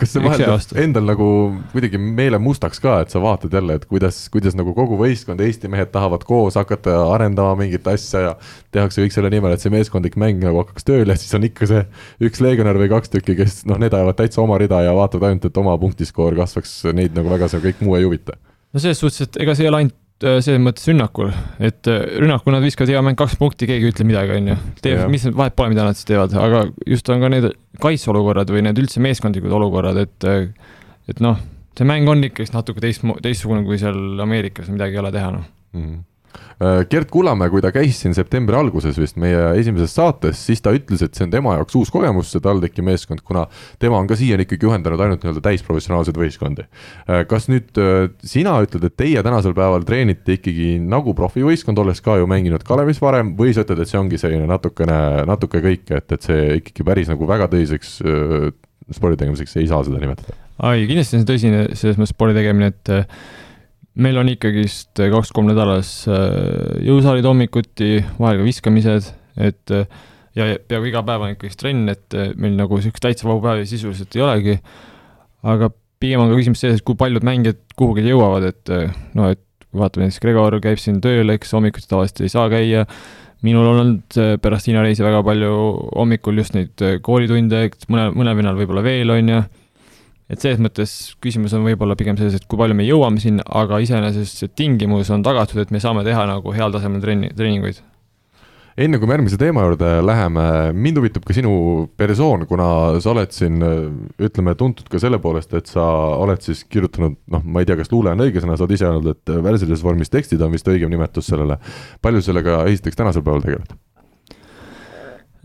kas 0.00 0.14
see 0.14 0.22
vaheldab 0.24 0.78
endal 0.80 1.04
nagu 1.10 1.26
kuidagi 1.74 2.00
meele 2.00 2.40
mustaks 2.40 2.80
ka, 2.80 2.98
et 3.04 3.12
sa 3.12 3.20
vaatad 3.22 3.52
jälle, 3.58 3.76
et 3.78 3.84
kuidas, 3.90 4.20
kuidas 4.32 4.56
nagu 4.58 4.72
kogu 4.76 4.96
võistkond, 5.00 5.42
Eesti 5.44 5.70
mehed 5.72 5.92
tahavad 5.92 6.24
koos 6.28 6.56
hakata 6.58 6.96
arendama 7.12 7.58
mingit 7.60 7.86
asja 7.92 8.24
ja 8.24 8.32
tehakse 8.74 9.04
kõik 9.04 9.16
selle 9.16 9.32
nimel, 9.34 9.54
et 9.54 9.64
see 9.64 9.72
meeskondlik 9.74 10.16
mäng 10.20 10.40
nagu 10.44 10.62
hakkaks 10.62 10.88
tööle 10.88 11.12
ja 11.12 11.20
siis 11.20 11.36
on 11.36 11.44
ikka 11.50 11.68
see 11.68 11.84
üks 12.30 12.42
legionär 12.44 12.80
või 12.80 12.90
kaks 12.94 13.12
tükki, 13.12 13.36
kes 13.42 13.62
noh, 13.68 13.80
need 13.82 13.94
ajavad 13.94 14.20
täitsa 14.22 14.42
oma 14.44 14.58
rida 14.62 14.80
ja 14.86 14.96
vaatavad 14.96 15.30
ainult, 15.30 15.48
et 15.50 15.64
oma 15.64 15.76
punktiskoor 15.80 16.36
kasvaks, 16.38 16.80
neid 16.96 17.16
nagu 17.18 17.32
väga 17.36 17.52
see 17.52 17.64
kõik 17.68 17.84
muu 17.84 18.00
ei 18.00 18.08
huvita. 18.08 18.40
no 18.72 18.80
selles 18.80 19.04
suhtes, 19.04 19.28
et 19.28 19.42
ega 19.44 19.56
see 19.56 19.68
ei 19.68 19.74
ole 19.74 19.84
ainult 19.84 19.98
Äh, 19.98 20.07
selles 20.22 20.62
mõttes 20.62 20.88
rünnakul, 20.90 21.30
et 21.62 21.90
äh, 21.90 22.18
rünnakul 22.22 22.54
nad 22.54 22.64
viskavad 22.64 22.90
hea 22.90 23.02
mäng 23.06 23.18
kaks 23.18 23.36
punkti, 23.38 23.68
keegi 23.70 23.86
ei 23.86 23.92
ütle 23.92 24.06
midagi, 24.08 24.34
on 24.34 24.50
ju. 24.52 24.56
teeb, 24.82 25.04
mis 25.12 25.28
vahet 25.30 25.54
pole, 25.58 25.70
mida 25.74 25.86
nad 25.86 25.98
siis 25.98 26.08
teevad, 26.10 26.34
aga 26.42 26.64
just 26.90 27.08
on 27.14 27.22
ka 27.22 27.30
need 27.32 27.52
kaitseolukorrad 27.82 28.50
või 28.54 28.64
need 28.66 28.82
üldse 28.82 29.02
meeskondlikud 29.04 29.54
olukorrad, 29.60 30.02
et 30.02 30.28
äh, 30.28 30.50
et 31.08 31.22
noh, 31.24 31.38
see 31.78 31.86
mäng 31.88 32.10
on 32.10 32.26
ikkagist 32.26 32.56
natuke 32.56 32.82
teist, 32.84 33.06
teistsugune 33.24 33.62
kui 33.64 33.78
seal 33.80 34.20
Ameerikas, 34.24 34.68
midagi 34.74 34.98
ei 34.98 35.04
ole 35.04 35.14
teha, 35.14 35.32
noh. 35.38 35.48
Mm 35.76 35.84
-hmm 35.84 35.98
Äh, 36.00 36.17
Gert 36.90 37.06
Kullamäe, 37.14 37.52
kui 37.52 37.62
ta 37.62 37.70
käis 37.70 38.00
siin 38.02 38.16
septembri 38.16 38.56
alguses 38.58 38.96
vist 38.98 39.18
meie 39.20 39.38
esimeses 39.60 39.92
saates, 39.94 40.40
siis 40.48 40.62
ta 40.64 40.72
ütles, 40.74 41.04
et 41.06 41.14
see 41.14 41.28
on 41.28 41.30
tema 41.30 41.54
jaoks 41.54 41.76
uus 41.78 41.92
kogemus, 41.94 42.32
see 42.32 42.42
TalTechi 42.42 42.82
meeskond, 42.82 43.22
kuna 43.26 43.44
tema 43.78 44.00
on 44.00 44.08
ka 44.10 44.16
siiani 44.18 44.42
ikkagi 44.42 44.66
juhendanud 44.66 45.04
ainult 45.04 45.22
nii-öelda 45.22 45.44
täisprofessionaalseid 45.44 46.18
võistkondi. 46.18 46.66
Äh, 47.06 47.22
kas 47.30 47.46
nüüd 47.52 47.78
äh, 47.78 48.08
sina 48.26 48.56
ütled, 48.64 48.88
et 48.90 48.98
teie 48.98 49.22
tänasel 49.22 49.54
päeval 49.54 49.86
treenite 49.86 50.34
ikkagi 50.40 50.76
nagu 50.82 51.14
profivõistkond, 51.18 51.78
olles 51.78 52.02
ka 52.02 52.18
ju 52.18 52.26
mänginud 52.30 52.66
Kalevis 52.66 52.98
varem, 53.04 53.36
või 53.38 53.54
sa 53.54 53.62
ütled, 53.62 53.84
et 53.84 53.92
see 53.92 54.02
ongi 54.02 54.18
selline 54.18 54.50
natukene, 54.50 54.98
natuke 55.30 55.62
kõike, 55.62 56.02
et, 56.02 56.18
et 56.18 56.26
see 56.26 56.58
ikkagi 56.58 56.90
päris 56.90 57.14
nagu 57.14 57.30
väga 57.30 57.46
tõsiseks 57.54 58.00
spordi 58.94 59.18
tegemiseks 59.20 59.58
ei 59.60 59.68
saa 59.70 59.84
seda 59.86 60.00
nimetada? 60.02 60.34
ei, 60.72 60.88
kindlasti 60.88 61.18
on 61.18 61.22
see 61.22 61.28
tõsine 61.28 61.66
selles 61.78 61.98
mõttes 62.00 62.16
spordi 62.16 62.34
tegemine, 62.34 62.72
et 62.72 62.90
meil 64.02 64.20
on 64.20 64.30
ikkagist 64.30 65.00
kaks-kolm 65.12 65.50
nädalas 65.50 65.90
äh, 66.10 66.28
jõusaalid 66.86 67.26
hommikuti, 67.26 67.98
vahel 68.18 68.40
ka 68.40 68.46
viskamised, 68.46 69.10
et 69.42 69.74
äh, 69.74 69.88
ja 70.38 70.52
peaaegu 70.70 70.90
iga 70.92 71.02
päev 71.06 71.26
on 71.26 71.34
ikkagist 71.34 71.60
trenn, 71.62 71.90
et 71.90 72.16
äh, 72.16 72.30
meil 72.38 72.54
nagu 72.58 72.78
niisugust 72.78 73.04
täitsa 73.04 73.28
vaba 73.28 73.50
päevi 73.50 73.68
sisuliselt 73.70 74.14
ei 74.16 74.24
olegi. 74.24 74.56
aga 75.42 75.70
pigem 76.02 76.22
on 76.22 76.30
ka 76.30 76.38
küsimus 76.38 76.62
selles, 76.62 76.80
et 76.80 76.86
kui 76.86 76.98
paljud 76.98 77.26
mängijad 77.26 77.60
kuhugi 77.78 78.06
jõuavad, 78.06 78.46
et 78.52 78.74
noh, 79.18 79.32
et 79.34 79.42
vaatame 79.74 80.06
näiteks 80.06 80.22
Gregor 80.22 80.58
käib 80.62 80.80
siin 80.82 81.00
tööl, 81.02 81.30
eks 81.34 81.54
hommikuti 81.54 81.90
tavaliselt 81.90 82.22
ei 82.22 82.32
saa 82.32 82.46
käia, 82.50 82.84
minul 83.46 83.66
on 83.70 83.82
olnud 83.82 84.18
pärast 84.42 84.66
Hiina 84.66 84.82
reisi 84.82 85.04
väga 85.06 85.20
palju 85.26 85.50
hommikul 85.94 86.38
just 86.38 86.54
neid 86.54 86.86
koolitunde, 87.06 87.68
mõne, 87.90 88.08
mõnel 88.14 88.38
vennal 88.38 88.58
võib-olla 88.58 88.82
veel, 88.86 89.14
on 89.14 89.34
ju 89.34 89.42
et 90.28 90.42
selles 90.42 90.60
mõttes 90.60 90.94
küsimus 91.24 91.54
on 91.56 91.64
võib-olla 91.64 91.96
pigem 91.98 92.18
selles, 92.18 92.36
et 92.36 92.48
kui 92.48 92.60
palju 92.60 92.76
me 92.76 92.86
jõuame 92.86 93.20
sinna, 93.22 93.44
aga 93.60 93.80
iseenesest 93.84 94.42
see 94.42 94.56
tingimus 94.60 95.08
on 95.14 95.24
tagatud, 95.24 95.60
et 95.62 95.70
me 95.72 95.80
saame 95.80 96.04
teha 96.06 96.26
nagu 96.28 96.52
heal 96.52 96.74
tasemel 96.74 97.00
trenni, 97.04 97.30
treeninguid. 97.36 97.80
enne 98.78 98.98
kui 99.00 99.08
me 99.08 99.16
järgmise 99.16 99.38
teema 99.40 99.64
juurde 99.64 99.88
läheme, 100.04 100.42
mind 100.76 101.00
huvitab 101.00 101.24
ka 101.26 101.34
sinu 101.34 101.52
persoon, 101.98 102.44
kuna 102.46 102.68
sa 103.02 103.10
oled 103.14 103.32
siin 103.34 103.56
ütleme, 104.22 104.54
tuntud 104.60 104.86
ka 104.92 105.00
selle 105.02 105.18
poolest, 105.22 105.54
et 105.56 105.72
sa 105.72 105.82
oled 106.20 106.44
siis 106.44 106.60
kirjutanud, 106.68 107.16
noh, 107.32 107.42
ma 107.42 107.64
ei 107.64 107.68
tea, 107.68 107.78
kas 107.80 107.90
luule 107.90 108.12
on 108.12 108.22
õige 108.22 108.44
sõna, 108.44 108.58
sa 108.58 108.68
oled 108.68 108.76
ise 108.76 108.86
öelnud, 108.86 109.16
et 109.16 109.32
värsilises 109.48 109.82
vormis 109.82 110.12
tekstid 110.12 110.44
on 110.44 110.52
vist 110.54 110.68
õigem 110.68 110.92
nimetus 110.92 111.32
sellele. 111.32 111.56
palju 112.04 112.22
sellega 112.22 112.60
esiteks 112.68 113.00
tänasel 113.00 113.24
päeval 113.24 113.42
tegeled? 113.48 113.72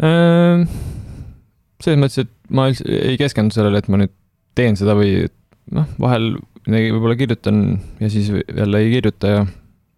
Ehm, 0.03 0.67
selles 1.81 2.03
mõttes, 2.03 2.27
et 2.27 2.35
ma 2.51 2.67
ei 2.69 3.15
keskendu 3.17 3.55
sellele, 3.55 3.79
et 3.79 3.89
ma 3.89 4.03
nüüd 4.03 4.13
teen 4.57 4.77
seda 4.79 4.95
või 4.97 5.25
noh, 5.73 5.89
vahel 6.01 6.33
midagi 6.67 6.93
võib-olla 6.95 7.17
kirjutan 7.19 7.59
ja 7.99 8.09
siis 8.11 8.31
jälle 8.31 8.83
ei 8.83 8.95
kirjuta 8.95 9.35
ja 9.35 9.43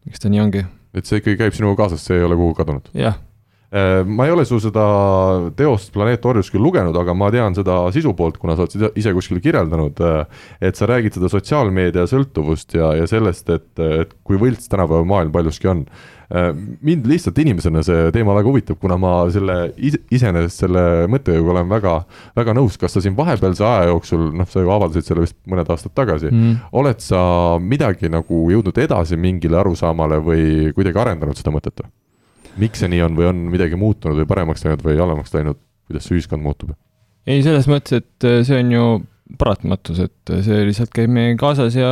eks 0.09 0.23
ta 0.23 0.31
nii 0.31 0.41
ongi. 0.41 0.65
et 0.95 1.07
see 1.07 1.21
ikkagi 1.21 1.39
käib 1.43 1.55
sinuga 1.57 1.83
kaasas, 1.83 2.05
see 2.05 2.19
ei 2.19 2.27
ole 2.27 2.37
kuhugi 2.39 2.61
kadunud? 2.61 2.91
jah. 2.97 3.19
Äh, 3.75 4.05
ma 4.07 4.27
ei 4.27 4.31
ole 4.31 4.45
su 4.47 4.59
seda 4.61 4.85
teost 5.57 5.91
Planeet 5.91 6.25
Orjus 6.29 6.51
küll 6.53 6.63
lugenud, 6.63 6.95
aga 6.95 7.15
ma 7.17 7.31
tean 7.33 7.57
seda 7.57 7.79
sisu 7.91 8.13
poolt, 8.15 8.37
kuna 8.39 8.55
sa 8.55 8.63
oled 8.63 8.75
seda 8.75 8.89
ise 8.95 9.11
kuskil 9.17 9.41
kirjeldanud, 9.43 9.99
äh, 10.05 10.45
et 10.69 10.77
sa 10.79 10.87
räägid 10.89 11.17
seda 11.17 11.31
sotsiaalmeedia 11.33 12.05
sõltuvust 12.09 12.77
ja, 12.77 12.93
ja 13.01 13.09
sellest, 13.09 13.49
et, 13.51 13.71
et 13.81 14.13
kui 14.23 14.39
võlts 14.39 14.69
tänapäeva 14.71 15.03
maailm 15.09 15.33
paljuski 15.33 15.71
on 15.73 15.83
mind 16.29 17.05
lihtsalt 17.09 17.37
inimesena 17.37 17.83
see 17.85 18.07
teema 18.15 18.33
väga 18.37 18.49
huvitab, 18.49 18.79
kuna 18.81 18.97
ma 18.97 19.11
selle 19.33 19.57
ise, 19.77 19.99
iseenesest 20.15 20.63
selle 20.63 20.85
mõttejõuga 21.11 21.53
olen 21.53 21.69
väga, 21.69 21.95
väga 22.37 22.55
nõus, 22.57 22.79
kas 22.81 22.95
sa 22.97 23.03
siin 23.03 23.17
vahepealse 23.17 23.65
aja 23.65 23.91
jooksul, 23.91 24.31
noh, 24.39 24.49
sa 24.49 24.63
ju 24.63 24.71
avaldasid 24.73 25.09
selle 25.09 25.25
vist 25.25 25.37
mõned 25.49 25.69
aastad 25.69 25.93
tagasi 25.97 26.31
mm., 26.31 26.55
oled 26.81 27.03
sa 27.03 27.19
midagi 27.61 28.09
nagu 28.09 28.41
jõudnud 28.51 28.81
edasi 28.81 29.19
mingile 29.21 29.61
arusaamale 29.61 30.17
või 30.25 30.73
kuidagi 30.73 31.01
arendanud 31.03 31.37
seda 31.37 31.53
mõtet 31.53 31.83
või? 31.83 31.93
miks 32.65 32.81
see 32.81 32.91
nii 32.91 33.03
on 33.03 33.17
või 33.17 33.29
on 33.29 33.45
midagi 33.51 33.77
muutunud 33.79 34.17
või 34.21 34.29
paremaks 34.29 34.63
läinud 34.65 34.83
või 34.85 34.97
halvemaks 34.97 35.33
läinud, 35.35 35.59
kuidas 35.89 36.07
see 36.07 36.17
ühiskond 36.17 36.43
muutub? 36.43 36.73
ei, 37.25 37.41
selles 37.45 37.67
mõttes, 37.69 38.01
et 38.01 38.27
äh, 38.27 38.41
see 38.47 38.59
on 38.61 38.71
ju 38.73 38.85
paratamatus, 39.41 40.01
et 40.07 40.33
äh, 40.33 40.43
see 40.45 40.65
lihtsalt 40.69 40.93
käib 40.95 41.11
meiega 41.13 41.37
kaasas 41.41 41.77
ja, 41.77 41.91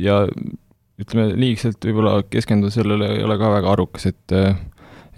ja 0.00 0.22
ütleme, 1.02 1.32
liigselt 1.38 1.82
võib-olla 1.82 2.18
keskenduda 2.30 2.74
sellele 2.74 3.14
ei 3.16 3.24
ole 3.26 3.38
ka 3.40 3.50
väga 3.56 3.72
arukas, 3.74 4.06
et 4.10 4.34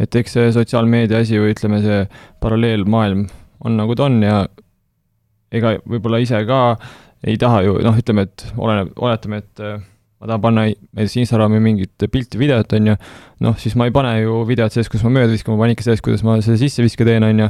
et 0.00 0.20
eks 0.20 0.36
see 0.36 0.52
sotsiaalmeedia 0.52 1.22
asi 1.24 1.40
või 1.40 1.54
ütleme, 1.54 1.80
see 1.84 2.04
paralleelmaailm 2.44 3.26
on 3.64 3.76
nagu 3.78 3.96
ta 3.96 4.06
on 4.10 4.20
ja 4.24 4.42
ega 5.52 5.76
võib-olla 5.88 6.20
ise 6.20 6.42
ka 6.48 6.60
ei 7.26 7.38
taha 7.40 7.62
ju, 7.64 7.78
noh, 7.84 7.96
ütleme, 7.96 8.26
et 8.28 8.44
oleneb, 8.60 8.92
oletame, 9.00 9.40
et 9.40 9.62
ma 9.62 10.28
tahan 10.28 10.42
panna 10.42 10.66
näiteks 10.68 11.16
Instagrami 11.22 11.60
mingit 11.64 12.06
pilti, 12.12 12.38
videot, 12.40 12.76
on 12.76 12.92
ju, 12.92 12.96
noh, 13.44 13.56
siis 13.60 13.76
ma 13.78 13.88
ei 13.88 13.94
pane 13.94 14.12
ju 14.20 14.42
videot 14.48 14.74
sellest, 14.74 14.92
kus 14.92 15.04
ma 15.06 15.12
mööda 15.16 15.32
viskan, 15.32 15.56
ma 15.56 15.64
panen 15.64 15.76
ikka 15.76 15.88
sellest, 15.88 16.04
kuidas 16.04 16.24
ma 16.26 16.36
selle 16.44 16.60
sisseviske 16.60 17.08
teen, 17.08 17.24
on 17.26 17.46
ju, 17.46 17.48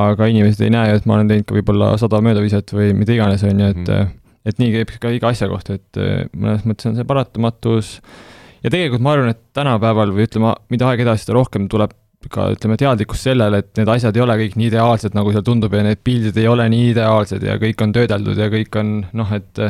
aga 0.00 0.28
inimesed 0.30 0.66
ei 0.66 0.74
näe, 0.74 0.98
et 0.98 1.06
ma 1.08 1.16
olen 1.16 1.30
teinud 1.30 1.48
ka 1.48 1.56
võib-olla 1.56 1.92
sada 2.02 2.20
möödaviset 2.24 2.74
või 2.74 2.92
mida 2.98 3.14
iganes, 3.14 3.46
on 3.46 3.62
ju, 3.62 3.70
et 3.74 3.86
mm 3.86 4.16
et 4.48 4.60
nii 4.60 4.74
käib 4.74 4.92
ka 5.02 5.12
iga 5.14 5.32
asja 5.34 5.48
kohta, 5.50 5.78
et 5.80 6.00
äh, 6.00 6.28
mõnes 6.34 6.66
mõttes 6.68 6.90
on 6.90 6.98
see 6.98 7.08
paratamatus. 7.08 7.96
ja 8.64 8.70
tegelikult 8.72 9.04
ma 9.04 9.16
arvan, 9.16 9.34
et 9.34 9.42
tänapäeval 9.56 10.14
või 10.16 10.28
ütleme, 10.28 10.54
mida 10.72 10.88
aeg 10.90 11.04
edasi, 11.04 11.26
seda 11.26 11.38
rohkem 11.38 11.68
tuleb 11.72 11.96
ka 12.30 12.50
ütleme, 12.52 12.76
teadlikkus 12.76 13.22
sellele, 13.24 13.62
et 13.62 13.72
need 13.80 13.88
asjad 13.88 14.16
ei 14.16 14.22
ole 14.22 14.36
kõik 14.42 14.56
nii 14.60 14.68
ideaalsed, 14.68 15.16
nagu 15.16 15.32
seal 15.32 15.44
tundub 15.46 15.72
ja 15.72 15.84
need 15.86 16.02
pildid 16.04 16.36
ei 16.36 16.48
ole 16.50 16.66
nii 16.68 16.90
ideaalsed 16.92 17.44
ja 17.46 17.56
kõik 17.60 17.80
on 17.84 17.94
töödeldud 17.96 18.40
ja 18.40 18.50
kõik 18.52 18.80
on 18.80 18.96
noh, 19.16 19.36
et 19.36 19.62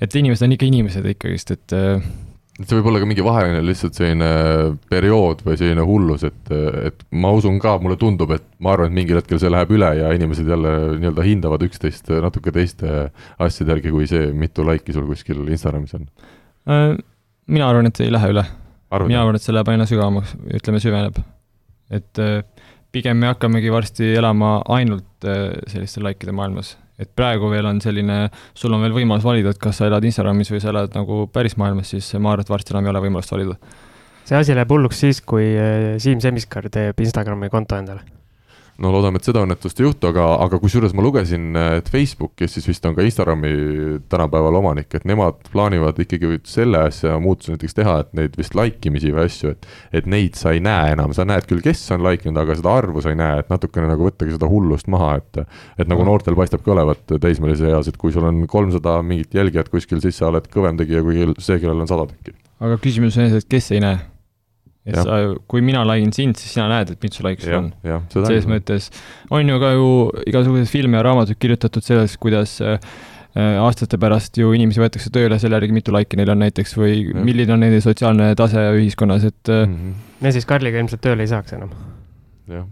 et 0.00 0.14
inimesed 0.16 0.46
on 0.46 0.54
ikka 0.54 0.68
inimesed 0.70 1.08
ikkagist, 1.10 1.50
et 1.56 1.74
et 1.74 2.29
see 2.66 2.76
võib 2.78 2.90
olla 2.90 3.00
ka 3.02 3.08
mingi 3.08 3.24
vaheline 3.24 3.60
lihtsalt 3.64 3.96
selline 3.96 4.28
periood 4.90 5.42
või 5.46 5.56
selline 5.60 5.84
hullus, 5.86 6.24
et, 6.28 6.52
et 6.90 7.04
ma 7.22 7.32
usun 7.36 7.58
ka, 7.62 7.76
mulle 7.82 7.96
tundub, 8.00 8.34
et 8.36 8.44
ma 8.62 8.74
arvan, 8.74 8.90
et 8.90 8.98
mingil 9.00 9.20
hetkel 9.20 9.40
see 9.42 9.52
läheb 9.52 9.72
üle 9.76 9.90
ja 9.98 10.10
inimesed 10.16 10.48
jälle 10.50 10.74
nii-öelda 10.98 11.26
hindavad 11.26 11.64
üksteist 11.66 12.10
natuke 12.24 12.52
teiste 12.54 13.08
asjade 13.40 13.76
järgi, 13.76 13.94
kui 13.94 14.08
see, 14.10 14.30
mitu 14.36 14.66
laiki 14.66 14.96
sul 14.96 15.08
kuskil 15.08 15.42
Instagramis 15.46 15.96
on. 15.98 16.08
Äh, 16.70 16.96
mina 17.50 17.70
arvan, 17.70 17.88
et 17.88 18.00
see 18.00 18.10
ei 18.10 18.14
lähe 18.14 18.34
üle. 18.34 18.44
mina 19.06 19.22
arvan, 19.22 19.38
et 19.38 19.46
see 19.46 19.56
läheb 19.56 19.72
aina 19.72 19.88
sügavamaks, 19.88 20.36
ütleme, 20.60 20.82
süveneb. 20.82 21.22
et 21.90 22.22
äh, 22.22 22.42
pigem 22.92 23.22
me 23.22 23.30
hakkamegi 23.30 23.72
varsti 23.72 24.14
elama 24.18 24.58
ainult 24.68 25.28
äh, 25.28 25.56
selliste 25.70 26.02
likeide 26.04 26.34
maailmas 26.36 26.76
et 27.00 27.10
praegu 27.16 27.50
veel 27.52 27.66
on 27.70 27.80
selline, 27.82 28.22
sul 28.54 28.76
on 28.76 28.84
veel 28.84 28.96
võimalus 29.00 29.26
valida, 29.26 29.54
et 29.54 29.60
kas 29.62 29.80
sa 29.80 29.88
elad 29.90 30.04
Instagramis 30.04 30.52
või 30.52 30.62
sa 30.62 30.72
elad 30.74 30.96
nagu 30.96 31.24
päris 31.32 31.56
maailmas, 31.60 31.94
siis 31.94 32.12
ma 32.18 32.34
arvan, 32.34 32.46
et 32.46 32.54
varsti 32.54 32.76
enam 32.76 32.86
ei 32.86 32.94
ole 32.94 33.04
võimalust 33.08 33.34
valida. 33.34 33.58
see 34.24 34.38
asi 34.38 34.54
läheb 34.54 34.70
hulluks 34.70 35.04
siis, 35.06 35.20
kui 35.20 35.50
eh, 35.56 35.98
Siim 35.98 36.20
Semiskar 36.20 36.70
teeb 36.70 37.00
Instagrami 37.00 37.50
konto 37.50 37.78
endale 37.80 38.19
no 38.80 38.90
loodame, 38.94 39.20
et 39.20 39.26
seda 39.28 39.42
õnnetust 39.44 39.80
ei 39.80 39.86
juhtu, 39.86 40.08
aga, 40.10 40.26
aga 40.44 40.58
kusjuures 40.62 40.94
ma 40.96 41.04
lugesin, 41.04 41.50
et 41.78 41.88
Facebook, 41.92 42.32
kes 42.38 42.56
siis 42.56 42.68
vist 42.70 42.86
on 42.88 42.96
ka 42.96 43.04
Instagrami 43.04 43.50
tänapäeval 44.12 44.58
omanik, 44.60 44.88
et 44.96 45.06
nemad 45.08 45.40
plaanivad 45.52 46.00
ikkagi 46.00 46.40
selle 46.48 46.84
asja 46.88 47.18
muutuse 47.22 47.54
näiteks 47.54 47.76
teha, 47.76 47.96
et 48.04 48.12
neid 48.16 48.36
vist 48.40 48.56
like 48.58 48.88
imisi 48.88 49.12
või 49.14 49.26
asju, 49.28 49.54
et 49.54 49.68
et 50.00 50.06
neid 50.10 50.38
sa 50.38 50.54
ei 50.56 50.62
näe 50.64 50.94
enam, 50.94 51.14
sa 51.16 51.26
näed 51.28 51.48
küll, 51.50 51.62
kes 51.64 51.82
on 51.94 52.04
like 52.06 52.28
inud, 52.28 52.40
aga 52.40 52.56
seda 52.58 52.76
arvu 52.82 53.02
sa 53.04 53.12
ei 53.12 53.18
näe, 53.20 53.42
et 53.42 53.50
natukene 53.52 53.90
nagu 53.90 54.06
võttagi 54.06 54.36
seda 54.36 54.48
hullust 54.50 54.88
maha, 54.92 55.16
et 55.20 55.42
et 55.80 55.90
nagu 55.90 56.04
noortel 56.06 56.38
paistabki 56.38 56.72
olevat 56.72 57.18
teismelise 57.20 57.68
eas, 57.70 57.90
et 57.90 57.98
kui 58.00 58.14
sul 58.14 58.26
on 58.28 58.46
kolmsada 58.50 59.00
mingit 59.06 59.34
jälgijat 59.36 59.68
kuskil, 59.72 60.00
siis 60.04 60.18
sa 60.20 60.30
oled 60.30 60.48
kõvem 60.52 60.80
tegija 60.80 61.04
kui 61.04 61.28
see, 61.38 61.60
kellel 61.60 61.84
on 61.84 61.90
sada 61.90 62.08
tükki. 62.10 62.36
aga 62.60 62.80
küsimus 62.80 63.12
on 63.12 63.20
selles, 63.20 63.44
et 63.44 63.52
kes 63.52 63.70
ei 63.76 63.84
näe 63.84 64.00
et 64.90 64.98
ja. 64.98 65.04
sa, 65.06 65.20
kui 65.50 65.62
mina 65.64 65.82
lain 65.86 66.12
sind, 66.16 66.38
siis 66.40 66.56
sina 66.56 66.66
näed, 66.70 66.94
et 66.94 67.04
mitu 67.06 67.24
laiku 67.26 67.46
sul 67.46 67.58
on. 67.58 67.70
selles 68.12 68.48
mõttes 68.50 68.90
on 69.34 69.48
ju 69.48 69.60
ka 69.62 69.72
ju 69.76 69.86
igasuguseid 70.30 70.72
filme 70.72 71.00
ja 71.00 71.06
raamatuid 71.06 71.40
kirjutatud 71.40 71.86
sellest, 71.86 72.18
kuidas 72.22 72.56
äh, 72.64 72.76
äh, 73.36 73.54
aastate 73.62 74.00
pärast 74.02 74.38
ju 74.40 74.52
inimesi 74.56 74.82
võetakse 74.82 75.12
tööle 75.14 75.38
selle 75.42 75.60
järgi, 75.60 75.76
mitu 75.78 75.94
laiki 75.94 76.18
neil 76.20 76.34
on 76.34 76.44
näiteks 76.44 76.76
või 76.78 76.98
ja. 77.06 77.24
milline 77.26 77.56
on 77.56 77.64
nende 77.66 77.80
sotsiaalne 77.84 78.32
tase 78.38 78.66
ühiskonnas, 78.76 79.30
et 79.30 79.54
mm. 79.54 79.78
-hmm. 79.78 80.04
me 80.26 80.34
siis 80.36 80.48
Karliga 80.48 80.82
ilmselt 80.82 81.04
tööle 81.06 81.26
ei 81.26 81.32
saaks 81.32 81.56
enam. 81.58 81.72
jah 82.50 82.68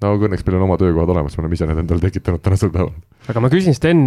no 0.00 0.14
aga 0.14 0.30
õnneks 0.30 0.46
meil 0.46 0.56
on 0.56 0.66
oma 0.66 0.78
töökohad 0.80 1.12
olemas, 1.12 1.36
me 1.36 1.44
oleme 1.44 1.56
ise 1.58 1.66
need 1.68 1.82
endale 1.82 2.00
tekitanud 2.00 2.40
tänasel 2.44 2.72
päeval. 2.72 2.94
aga 3.28 3.42
ma 3.44 3.50
küsin, 3.52 3.76
Sten, 3.76 4.06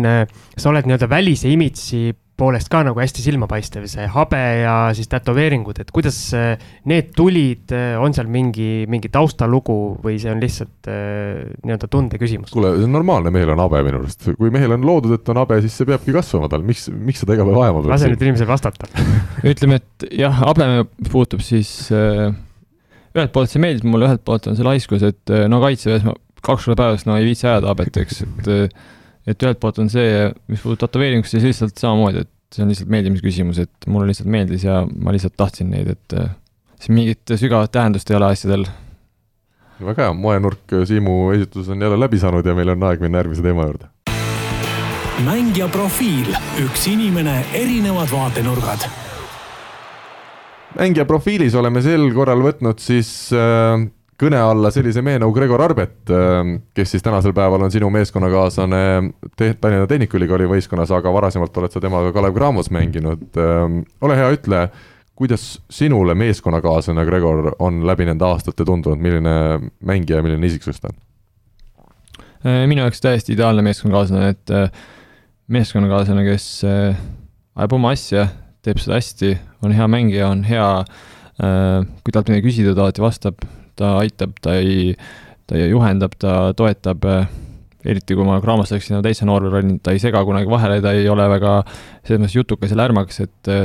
sa 0.57 0.71
oled 0.71 0.87
nii-öelda 0.89 1.09
välise 1.11 1.51
imitsi 1.53 2.07
poolest 2.39 2.69
ka 2.71 2.81
nagu 2.85 2.97
hästi 2.97 3.21
silmapaistev, 3.21 3.85
see 3.89 4.05
habe 4.09 4.39
ja 4.63 4.75
siis 4.97 5.09
tätoveeringud, 5.11 5.77
et 5.83 5.91
kuidas 5.93 6.17
äh, 6.37 6.61
need 6.89 7.11
tulid, 7.17 7.69
äh, 7.75 7.93
on 8.01 8.15
seal 8.15 8.29
mingi, 8.31 8.85
mingi 8.89 9.11
taustalugu 9.13 9.75
või 10.01 10.17
see 10.21 10.31
on 10.33 10.41
lihtsalt 10.41 10.89
äh, 10.89 11.43
nii-öelda 11.61 11.89
tunde 11.93 12.17
küsimus? 12.21 12.53
kuule, 12.55 12.73
see 12.79 12.87
on 12.87 12.95
normaalne, 12.97 13.33
mehel 13.33 13.53
on 13.53 13.61
habe 13.61 13.83
minu 13.85 14.01
arust, 14.01 14.31
kui 14.39 14.53
mehel 14.53 14.73
on 14.73 14.87
loodud, 14.87 15.13
et 15.19 15.29
on 15.29 15.41
habe, 15.43 15.59
siis 15.65 15.77
see 15.77 15.89
peabki 15.89 16.15
kasvama 16.15 16.49
tal, 16.49 16.65
miks, 16.65 16.87
miks 16.93 17.21
seda 17.21 17.37
iga 17.37 17.45
päev 17.45 17.61
ajama 17.67 17.83
peab? 17.83 17.91
lase 17.93 18.09
nüüd 18.09 18.25
inimesel 18.25 18.49
vastata 18.49 18.89
ütleme, 19.53 19.77
et 19.83 20.07
jah, 20.23 20.41
habeme 20.41 20.87
puutub 21.11 21.45
siis 21.45 21.69
äh, 21.93 22.33
ühelt 23.13 23.35
poolt 23.35 23.53
see 23.53 23.61
meeldib 23.61 23.85
mulle, 23.85 24.09
ühelt 24.09 24.25
poolt 24.25 24.49
on 24.49 24.57
see 24.57 24.65
laiskus, 24.65 25.05
et 25.05 25.37
no 25.53 25.61
kaitseväes 25.61 26.07
ma 26.07 26.17
kaks 26.43 26.65
korda 26.65 26.81
päevas 26.81 27.05
no 27.05 27.15
ei 27.19 27.29
viitsi 27.29 27.45
ajada 27.45 27.69
habet, 27.69 28.01
eks, 28.01 28.25
et 28.25 28.73
et 29.27 29.43
ühelt 29.45 29.59
poolt 29.61 29.79
on 29.83 29.89
see, 29.91 30.29
mis 30.51 30.63
puudutab 30.63 30.91
tätoveeringust, 30.91 31.35
siis 31.35 31.45
lihtsalt 31.47 31.79
samamoodi, 31.79 32.23
et 32.25 32.55
see 32.55 32.63
on 32.65 32.71
lihtsalt 32.71 32.91
meeldimise 32.93 33.25
küsimus, 33.25 33.61
et 33.63 33.87
mulle 33.89 34.09
lihtsalt 34.11 34.29
meeldis 34.29 34.65
ja 34.67 34.81
ma 34.85 35.13
lihtsalt 35.15 35.37
tahtsin 35.39 35.71
neid, 35.73 35.93
et 35.95 36.17
äh, 36.19 36.33
siin 36.83 36.97
mingit 36.97 37.35
sügavat 37.39 37.73
tähendust 37.73 38.11
ei 38.11 38.19
ole 38.19 38.31
asjadel. 38.33 38.67
väga 39.83 40.09
hea, 40.09 40.13
moenurk 40.13 40.75
Siimu 40.87 41.31
esituses 41.37 41.71
on 41.73 41.81
jälle 41.81 41.99
läbi 41.99 42.19
saanud 42.19 42.45
ja 42.45 42.55
meil 42.55 42.75
on 42.75 42.83
aeg 42.89 43.01
minna 43.03 43.23
järgmise 43.23 43.45
teema 43.45 43.69
juurde. 43.69 43.89
mängija 45.23 45.69
profiil, 45.71 46.35
üks 46.65 46.87
inimene, 46.91 47.39
erinevad 47.53 48.11
vaatenurgad 48.11 48.89
mängija 50.77 51.05
profiilis 51.05 51.55
oleme 51.55 51.83
sel 51.85 52.07
korral 52.15 52.41
võtnud 52.43 52.81
siis 52.81 53.09
äh, 53.35 53.77
kõne 54.19 54.39
alla 54.39 54.71
sellise 54.73 55.01
mehe 55.05 55.19
nagu 55.21 55.33
Gregor 55.35 55.61
Arbet, 55.65 55.97
ähm, 56.13 56.55
kes 56.75 56.95
siis 56.95 57.03
tänasel 57.05 57.33
päeval 57.35 57.65
on 57.65 57.73
sinu 57.73 57.89
meeskonnakaaslane 57.93 58.81
te 59.37 59.53
Tallinna 59.59 59.87
Tehnikaülikooli 59.89 60.49
võistkonnas, 60.51 60.93
aga 60.93 61.13
varasemalt 61.13 61.57
oled 61.57 61.73
sa 61.73 61.81
temaga 61.83 62.13
Kalev 62.15 62.35
Cramos 62.37 62.71
mänginud. 62.73 63.25
Ähm, 63.39 63.81
ole 64.01 64.17
hea, 64.19 64.29
ütle, 64.37 64.67
kuidas 65.17 65.47
sinule 65.71 66.15
meeskonnakaaslane 66.19 67.05
Gregor 67.07 67.53
on 67.59 67.81
läbi 67.87 68.07
nende 68.09 68.25
aastate 68.27 68.65
tundunud, 68.65 69.01
milline 69.01 69.71
mängija 69.85 70.19
ja 70.21 70.25
milline 70.25 70.49
isiksus 70.49 70.81
ta 70.81 70.91
on? 70.91 71.01
Äh, 72.43 72.63
minu 72.67 72.83
jaoks 72.83 72.99
täiesti 72.99 73.37
ideaalne 73.37 73.63
meeskonnakaaslane, 73.63 74.29
et 74.33 74.51
äh, 74.51 74.69
meeskonnakaaslane, 75.53 76.25
kes 76.27 76.47
äh, 76.67 77.01
ajab 77.55 77.77
oma 77.77 77.93
asja, 77.95 78.27
teeb 78.63 78.81
seda 78.83 78.97
hästi, 78.99 79.33
on 79.63 79.75
hea 79.75 79.87
mängija, 79.91 80.29
on 80.31 80.43
hea, 80.47 80.67
kui 81.33 82.13
talt 82.13 82.29
midagi 82.29 82.45
küsida, 82.45 82.75
ta 82.77 82.85
alati 82.85 83.01
vastab 83.03 83.41
ta 83.79 83.97
aitab, 84.01 84.35
ta 84.43 84.57
ei, 84.59 84.93
ta 85.49 85.59
juhendab, 85.59 86.15
ta 86.19 86.53
toetab, 86.57 87.05
eriti 87.83 88.15
kui 88.15 88.27
ma 88.27 88.39
Graamos 88.43 88.71
läksin 88.71 89.01
täitsa 89.03 89.27
noor 89.27 89.49
olin, 89.51 89.77
ta 89.83 89.95
ei 89.95 90.01
sega 90.01 90.23
kunagi 90.25 90.51
vahele, 90.51 90.79
ta 90.83 90.93
ei 90.95 91.09
ole 91.11 91.27
väga 91.31 91.59
selles 92.05 92.23
mõttes 92.23 92.37
jutukas 92.37 92.73
ja 92.73 92.79
lärmakas, 92.79 93.23
et 93.25 93.37
ta 93.43 93.61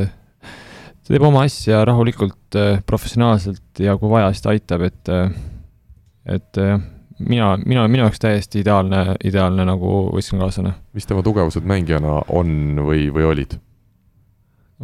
teeb 1.09 1.25
oma 1.25 1.47
asja 1.47 1.85
rahulikult, 1.89 2.59
professionaalselt 2.87 3.83
ja 3.85 3.97
kui 4.01 4.11
vaja, 4.13 4.33
siis 4.35 4.45
ta 4.45 4.53
aitab, 4.53 4.85
et, 4.89 5.13
et 6.37 6.63
mina, 7.19 7.53
mina, 7.65 7.87
minu 7.89 8.05
jaoks 8.05 8.21
täiesti 8.23 8.63
ideaalne, 8.63 9.17
ideaalne 9.25 9.65
nagu 9.69 9.95
võistkonnakaaslane. 10.15 10.75
mis 10.95 11.07
tema 11.09 11.23
tugevused 11.27 11.67
mängijana 11.67 12.21
on 12.29 12.83
või, 12.85 13.09
või 13.15 13.27
olid? 13.29 13.57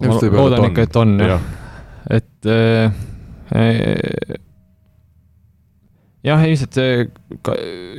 ma 0.03 0.19
loodan 0.19 0.71
ikka, 0.71 0.89
et 0.89 0.97
on 0.99 1.15
jah, 1.23 1.45
et 2.11 2.51
äh, 2.51 2.97
jah, 6.25 6.41
ilmselt 6.49 6.79
see, 6.79 7.05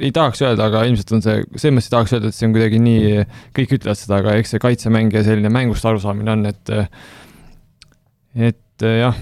ei 0.02 0.12
tahaks 0.16 0.42
öelda, 0.46 0.70
aga 0.70 0.84
ilmselt 0.90 1.14
on 1.16 1.24
see, 1.26 1.44
selles 1.56 1.76
mõttes 1.76 1.92
ei 1.92 1.96
tahaks 1.96 2.16
öelda, 2.16 2.32
et 2.32 2.38
see 2.38 2.48
on 2.50 2.56
kuidagi 2.56 2.82
nii, 2.82 3.14
kõik 3.58 3.78
ütlevad 3.78 4.00
seda, 4.00 4.20
aga 4.24 4.36
eks 4.40 4.56
see 4.56 4.64
kaitsemäng 4.64 5.14
ja 5.14 5.24
selline 5.28 5.52
mängust 5.54 5.86
arusaamine 5.86 6.34
on, 6.34 6.50
et 6.50 6.74
et 8.50 8.86
jah, 8.86 9.18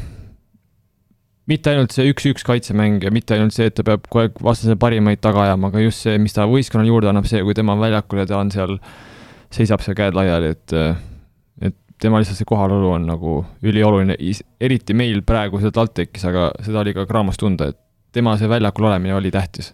mitte 1.52 1.74
ainult 1.74 1.94
see 1.94 2.08
üks-üks 2.14 2.46
kaitsemäng 2.48 3.04
ja 3.04 3.12
mitte 3.14 3.36
ainult 3.36 3.56
see, 3.56 3.68
et 3.70 3.76
ta 3.78 3.86
peab 3.88 4.08
kogu 4.08 4.24
aeg 4.24 4.40
vastase 4.46 4.78
parimaid 4.80 5.22
taga 5.24 5.50
ajama, 5.50 5.74
aga 5.74 5.84
just 5.84 6.06
see, 6.08 6.16
mis 6.22 6.36
ta 6.36 6.48
võistkonnale 6.50 6.92
juurde 6.92 7.12
annab, 7.12 7.28
see, 7.30 7.44
kui 7.44 7.56
tema 7.58 7.76
on 7.76 7.84
väljakul 7.84 8.24
ja 8.24 8.28
ta 8.30 8.40
on 8.40 8.54
seal, 8.54 8.78
seisab 9.54 9.84
seal 9.84 10.00
käed 10.00 10.16
laiali, 10.18 10.54
et 10.56 10.78
et 11.64 11.76
tema 12.02 12.20
lihtsalt 12.20 12.40
see 12.40 12.48
kohalolu 12.48 12.96
on 12.96 13.06
nagu 13.08 13.38
ülioluline, 13.64 14.16
eriti 14.64 14.96
meil 14.98 15.22
praegu 15.28 15.60
seda 15.62 15.76
TalTechis, 15.76 16.24
aga 16.32 16.50
seda 16.64 16.82
oli 16.82 16.96
ka 16.96 17.06
Graamos 17.10 17.40
tunda, 17.40 17.70
et 17.72 17.80
tema 18.14 18.38
see 18.40 18.50
väljakul 18.52 18.90
olemine 18.90 19.18
oli 19.18 19.32
tähtis 19.34 19.74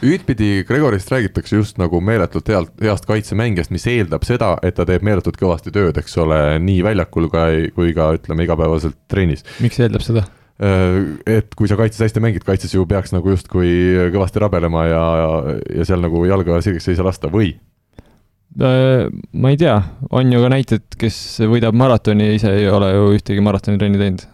ühtpidi 0.00 0.64
Gregorist 0.64 1.10
räägitakse 1.12 1.56
just 1.56 1.78
nagu 1.80 2.00
meeletult 2.00 2.48
healt, 2.48 2.72
heast 2.82 3.06
kaitsemängijast, 3.08 3.72
mis 3.74 3.86
eeldab 3.90 4.24
seda, 4.24 4.54
et 4.64 4.76
ta 4.78 4.86
teeb 4.88 5.04
meeletult 5.04 5.36
kõvasti 5.40 5.72
tööd, 5.74 5.98
eks 6.00 6.16
ole, 6.22 6.40
nii 6.64 6.80
väljakul 6.86 7.28
ka, 7.32 7.46
kui 7.76 7.92
ka 7.96 8.10
ütleme 8.16 8.46
igapäevaselt 8.46 8.96
trennis. 9.12 9.44
miks 9.60 9.80
eeldab 9.80 10.04
seda? 10.04 10.24
Äh, 10.60 11.20
et 11.38 11.54
kui 11.56 11.68
sa 11.68 11.76
kaitses 11.80 12.06
hästi 12.06 12.22
mängid, 12.24 12.44
kaitses 12.48 12.72
ju 12.74 12.86
peaks 12.88 13.14
nagu 13.16 13.32
justkui 13.32 13.72
kõvasti 14.14 14.42
rabelema 14.42 14.86
ja, 14.88 15.04
ja 15.76 15.88
seal 15.88 16.04
nagu 16.04 16.24
jalga 16.28 16.62
sirgeks 16.64 16.88
ei 16.88 16.98
saa 16.98 17.08
lasta 17.10 17.32
või? 17.32 17.54
Äh, 18.60 19.06
ma 19.32 19.52
ei 19.52 19.60
tea, 19.60 19.76
on 20.10 20.32
ju 20.32 20.42
ka 20.42 20.52
näited, 20.52 20.88
kes 21.00 21.16
võidab 21.44 21.76
maratoni 21.76 22.32
ja 22.32 22.40
ise 22.40 22.56
ei 22.56 22.68
ole 22.72 22.92
ju 22.94 23.08
ühtegi 23.18 23.44
maratonitrenni 23.44 24.00
teinud 24.00 24.28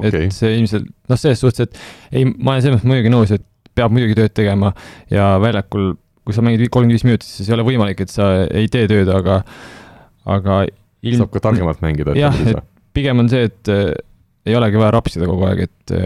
okay.. 0.00 0.28
et 0.28 0.34
see 0.34 0.56
ilmselt, 0.58 0.88
noh, 1.10 1.20
selles 1.20 1.42
suhtes, 1.42 1.68
et 1.68 2.18
ei, 2.20 2.26
ma 2.28 2.54
olen 2.54 2.64
selles 2.64 2.78
mõttes 2.78 2.90
muidugi 2.92 3.12
nõus, 3.14 3.32
et 3.34 3.44
peab 3.78 3.94
muidugi 3.94 4.16
tööd 4.18 4.34
tegema 4.36 4.72
ja 5.12 5.30
väljakul, 5.42 5.92
kui 6.26 6.36
sa 6.36 6.44
mängid 6.44 6.66
kolmkümmend 6.66 6.98
viis 6.98 7.06
minutit, 7.06 7.28
siis 7.28 7.48
ei 7.48 7.56
ole 7.56 7.66
võimalik, 7.68 8.02
et 8.04 8.12
sa 8.12 8.30
ei 8.46 8.70
tee 8.72 8.88
tööd, 8.90 9.10
aga, 9.12 9.40
aga 10.28 10.62
ilm... 10.66 11.22
saab 11.22 11.34
ka 11.34 11.44
targemalt 11.48 11.82
mängida. 11.84 12.16
jah, 12.18 12.36
et 12.48 12.62
pigem 12.96 13.24
on 13.24 13.30
see, 13.30 13.48
et 13.48 13.72
ei 14.48 14.56
olegi 14.58 14.80
vaja 14.80 14.94
rapsida 14.96 15.28
kogu 15.28 15.46
aeg, 15.48 15.66
et, 15.68 15.98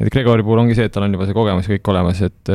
et 0.00 0.12
Gregori 0.12 0.44
puhul 0.46 0.64
ongi 0.64 0.76
see, 0.78 0.86
et 0.88 0.94
tal 0.94 1.06
on 1.06 1.16
juba 1.16 1.28
see 1.28 1.36
kogemus 1.36 1.70
kõik 1.70 1.94
olemas, 1.94 2.22
et 2.26 2.54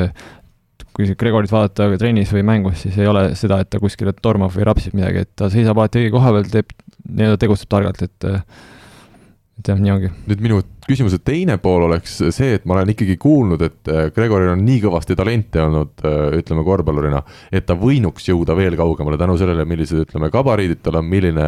kui 0.95 1.07
Gregorit 1.15 1.51
vaadata 1.51 1.87
trennis 1.99 2.31
või 2.35 2.43
mängus, 2.47 2.81
siis 2.83 2.97
ei 2.99 3.07
ole 3.07 3.31
seda, 3.39 3.61
et 3.61 3.69
ta 3.71 3.79
kuskile 3.81 4.13
tormab 4.17 4.51
või 4.53 4.67
rapsib 4.67 4.95
midagi, 4.97 5.23
et 5.25 5.31
ta 5.39 5.47
seisab 5.51 5.79
alati 5.79 6.01
õige 6.01 6.13
koha 6.15 6.33
peal, 6.35 6.49
teeb, 6.51 6.73
nii-öelda 7.07 7.39
tegutseb 7.41 7.71
targalt, 7.71 8.03
et 8.05 8.27
et 9.61 9.69
jah, 9.69 9.77
nii 9.81 9.91
ongi. 9.93 10.09
nüüd 10.29 10.41
minu 10.41 10.59
küsimuse 10.87 11.19
teine 11.23 11.57
pool 11.61 11.85
oleks 11.85 12.17
see, 12.33 12.55
et 12.57 12.65
ma 12.67 12.75
olen 12.75 12.91
ikkagi 12.93 13.15
kuulnud, 13.21 13.61
et 13.65 13.91
äh, 13.91 14.07
Gregoril 14.15 14.51
on 14.55 14.63
nii 14.65 14.81
kõvasti 14.83 15.15
talenti 15.17 15.61
olnud, 15.61 15.93
äh, 16.07 16.37
ütleme 16.41 16.65
korvpallurina, 16.67 17.21
et 17.53 17.67
ta 17.69 17.77
võinuks 17.77 18.25
jõuda 18.31 18.55
veel 18.57 18.75
kaugemale 18.79 19.19
tänu 19.21 19.37
sellele, 19.39 19.65
millised, 19.69 20.03
ütleme, 20.07 20.31
gabariidid 20.33 20.81
tal 20.83 20.97
on, 20.99 21.07
milline 21.11 21.47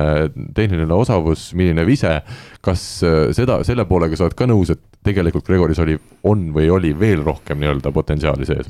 tehniline 0.55 0.93
osavus, 0.93 1.49
milline 1.57 1.86
vise. 1.89 2.20
kas 2.64 2.84
äh, 3.07 3.22
seda, 3.36 3.61
selle 3.68 3.88
poolega 3.89 4.20
sa 4.20 4.28
oled 4.28 4.38
ka 4.38 4.47
nõus, 4.49 4.72
et 4.74 4.84
tegelikult 5.03 5.47
Gregoris 5.49 5.82
oli, 5.84 5.97
on 6.30 6.51
või 6.55 6.70
oli 6.72 6.93
veel 6.97 7.26
rohkem 7.26 7.59
nii-öelda 7.59 7.91
potentsiaali 7.91 8.47
sees 8.47 8.70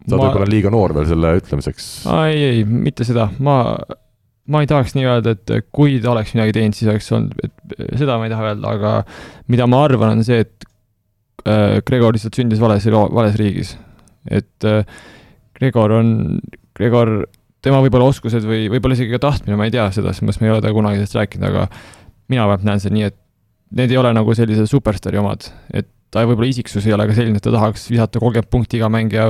sa 0.00 0.14
oled 0.16 0.22
ma... 0.22 0.30
võib-olla 0.30 0.48
liiga 0.48 0.70
noor 0.72 0.94
veel 0.96 1.10
selle 1.10 1.34
ütlemiseks. 1.42 1.90
ei, 2.24 2.38
ei, 2.46 2.62
mitte 2.64 3.04
seda, 3.04 3.28
ma 3.44 3.58
ma 4.50 4.62
ei 4.64 4.70
tahaks 4.70 4.96
nii 4.96 5.06
öelda, 5.06 5.34
et 5.36 5.70
kui 5.74 5.98
ta 6.02 6.12
oleks 6.14 6.34
midagi 6.34 6.56
teinud, 6.56 6.76
siis 6.76 6.90
oleks 6.90 7.10
olnud, 7.14 7.36
et 7.44 7.96
seda 8.00 8.18
ma 8.18 8.26
ei 8.26 8.32
taha 8.32 8.50
öelda, 8.50 8.74
aga 8.74 8.94
mida 9.52 9.68
ma 9.70 9.84
arvan, 9.86 10.18
on 10.18 10.26
see, 10.26 10.42
et 10.44 10.66
äh, 11.46 11.78
Gregor 11.86 12.16
lihtsalt 12.16 12.38
sündis 12.38 12.62
vales, 12.62 12.86
vales 12.90 13.38
riigis. 13.40 13.76
et 14.30 14.68
äh, 14.68 14.82
Gregor 15.58 15.94
on, 15.98 16.40
Gregor, 16.76 17.14
tema 17.64 17.82
võib-olla 17.84 18.10
oskused 18.10 18.44
või 18.48 18.66
võib-olla 18.72 18.96
isegi 18.96 19.14
ka 19.14 19.22
tahtmine, 19.28 19.58
ma 19.60 19.68
ei 19.68 19.74
tea 19.74 19.86
seda, 19.92 20.14
selles 20.16 20.24
mõttes 20.26 20.42
ma 20.42 20.48
ei 20.48 20.54
ole 20.54 20.64
temaga 20.64 20.78
kunagi 20.80 21.00
sellest 21.02 21.18
rääkinud, 21.20 21.48
aga 21.50 21.66
mina 22.30 22.46
vähemalt 22.48 22.68
näen 22.68 22.82
seda 22.82 22.96
nii, 22.96 23.08
et 23.10 23.18
need 23.80 23.92
ei 23.92 24.00
ole 24.00 24.12
nagu 24.16 24.34
sellise 24.34 24.66
superstaari 24.66 25.20
omad, 25.20 25.50
et 25.76 25.90
ta 26.10 26.24
võib-olla 26.26 26.50
isiksus 26.50 26.86
ei 26.88 26.94
ole 26.96 27.06
ka 27.10 27.14
selline, 27.16 27.38
et 27.38 27.44
ta 27.44 27.52
tahaks 27.54 27.86
visata 27.90 28.22
kolmkümmend 28.22 28.50
punkti 28.50 28.80
iga 28.80 28.88
mäng 28.92 29.14
ja 29.14 29.28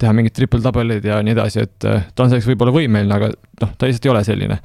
teha 0.00 0.12
mingit 0.16 0.36
triple-double'id 0.36 1.06
ja 1.08 1.22
nii 1.24 1.36
edasi, 1.36 1.64
et 1.64 1.88
äh, 1.88 2.04
ta 2.12 2.24
on 2.24 2.32
selleks 2.32 2.48
võib-olla 2.50 2.74
võimeline, 2.74 3.14
aga 3.14 3.32
noh, 3.32 3.72
ta 3.72 3.88
lihtsalt 3.88 4.08
ei 4.08 4.12
ole 4.12 4.24
selline. 4.26 4.60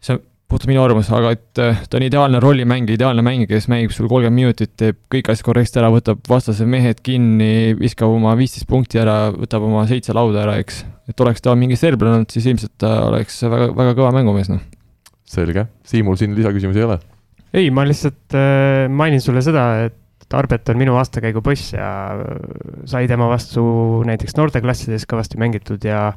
see 0.00 0.16
on 0.16 0.22
puhtalt 0.46 0.70
minu 0.70 0.82
arvamus, 0.84 1.08
aga 1.14 1.32
et 1.34 1.60
äh, 1.62 1.80
ta 1.90 1.98
on 1.98 2.06
ideaalne 2.06 2.40
rollimängija, 2.42 2.96
ideaalne 3.00 3.24
mängija, 3.26 3.50
kes 3.50 3.66
mängib 3.72 3.92
sul 3.94 4.08
kolmkümmend 4.10 4.38
minutit, 4.38 4.72
teeb 4.78 5.00
kõik 5.12 5.32
asjad 5.32 5.48
korrektselt 5.48 5.80
ära, 5.82 5.90
võtab 5.92 6.22
vastase 6.30 6.68
mehed 6.70 7.02
kinni, 7.06 7.74
viskab 7.78 8.14
oma 8.14 8.36
viisteist 8.38 8.68
punkti 8.70 9.02
ära, 9.02 9.32
võtab 9.34 9.66
oma 9.66 9.84
seitse 9.90 10.14
lauda 10.16 10.44
ära, 10.46 10.56
eks. 10.62 10.84
et 11.10 11.26
oleks 11.26 11.44
ta 11.44 11.56
mingi 11.58 11.78
serbla 11.78 12.14
olnud, 12.14 12.30
siis 12.32 12.46
ilmselt 12.46 12.76
ta 12.80 12.94
oleks 13.08 13.42
väga, 13.42 13.72
väga 13.76 13.98
kõva 13.98 14.14
mängumees, 14.16 14.50
noh. 14.52 14.62
selge, 15.26 15.66
Siimul 15.86 16.16
siin 16.20 16.38
lisaküsimusi 16.38 16.84
ei 16.84 16.88
ole? 16.88 17.00
ei, 17.56 17.70
ma 17.74 17.84
lihtsalt 17.88 18.38
äh, 18.38 18.86
mainin 18.92 19.22
sulle 19.24 19.42
seda, 19.42 19.66
et 19.88 19.98
Tarbet 20.28 20.68
on 20.72 20.78
minu 20.80 20.96
aastakäigu 20.98 21.38
poiss 21.44 21.72
ja 21.76 21.88
sai 22.90 23.06
tema 23.06 23.28
vastu 23.30 23.62
näiteks 24.08 24.34
noorteklassides 24.34 25.06
kõvasti 25.06 25.38
mängitud 25.38 25.84
ja 25.86 26.08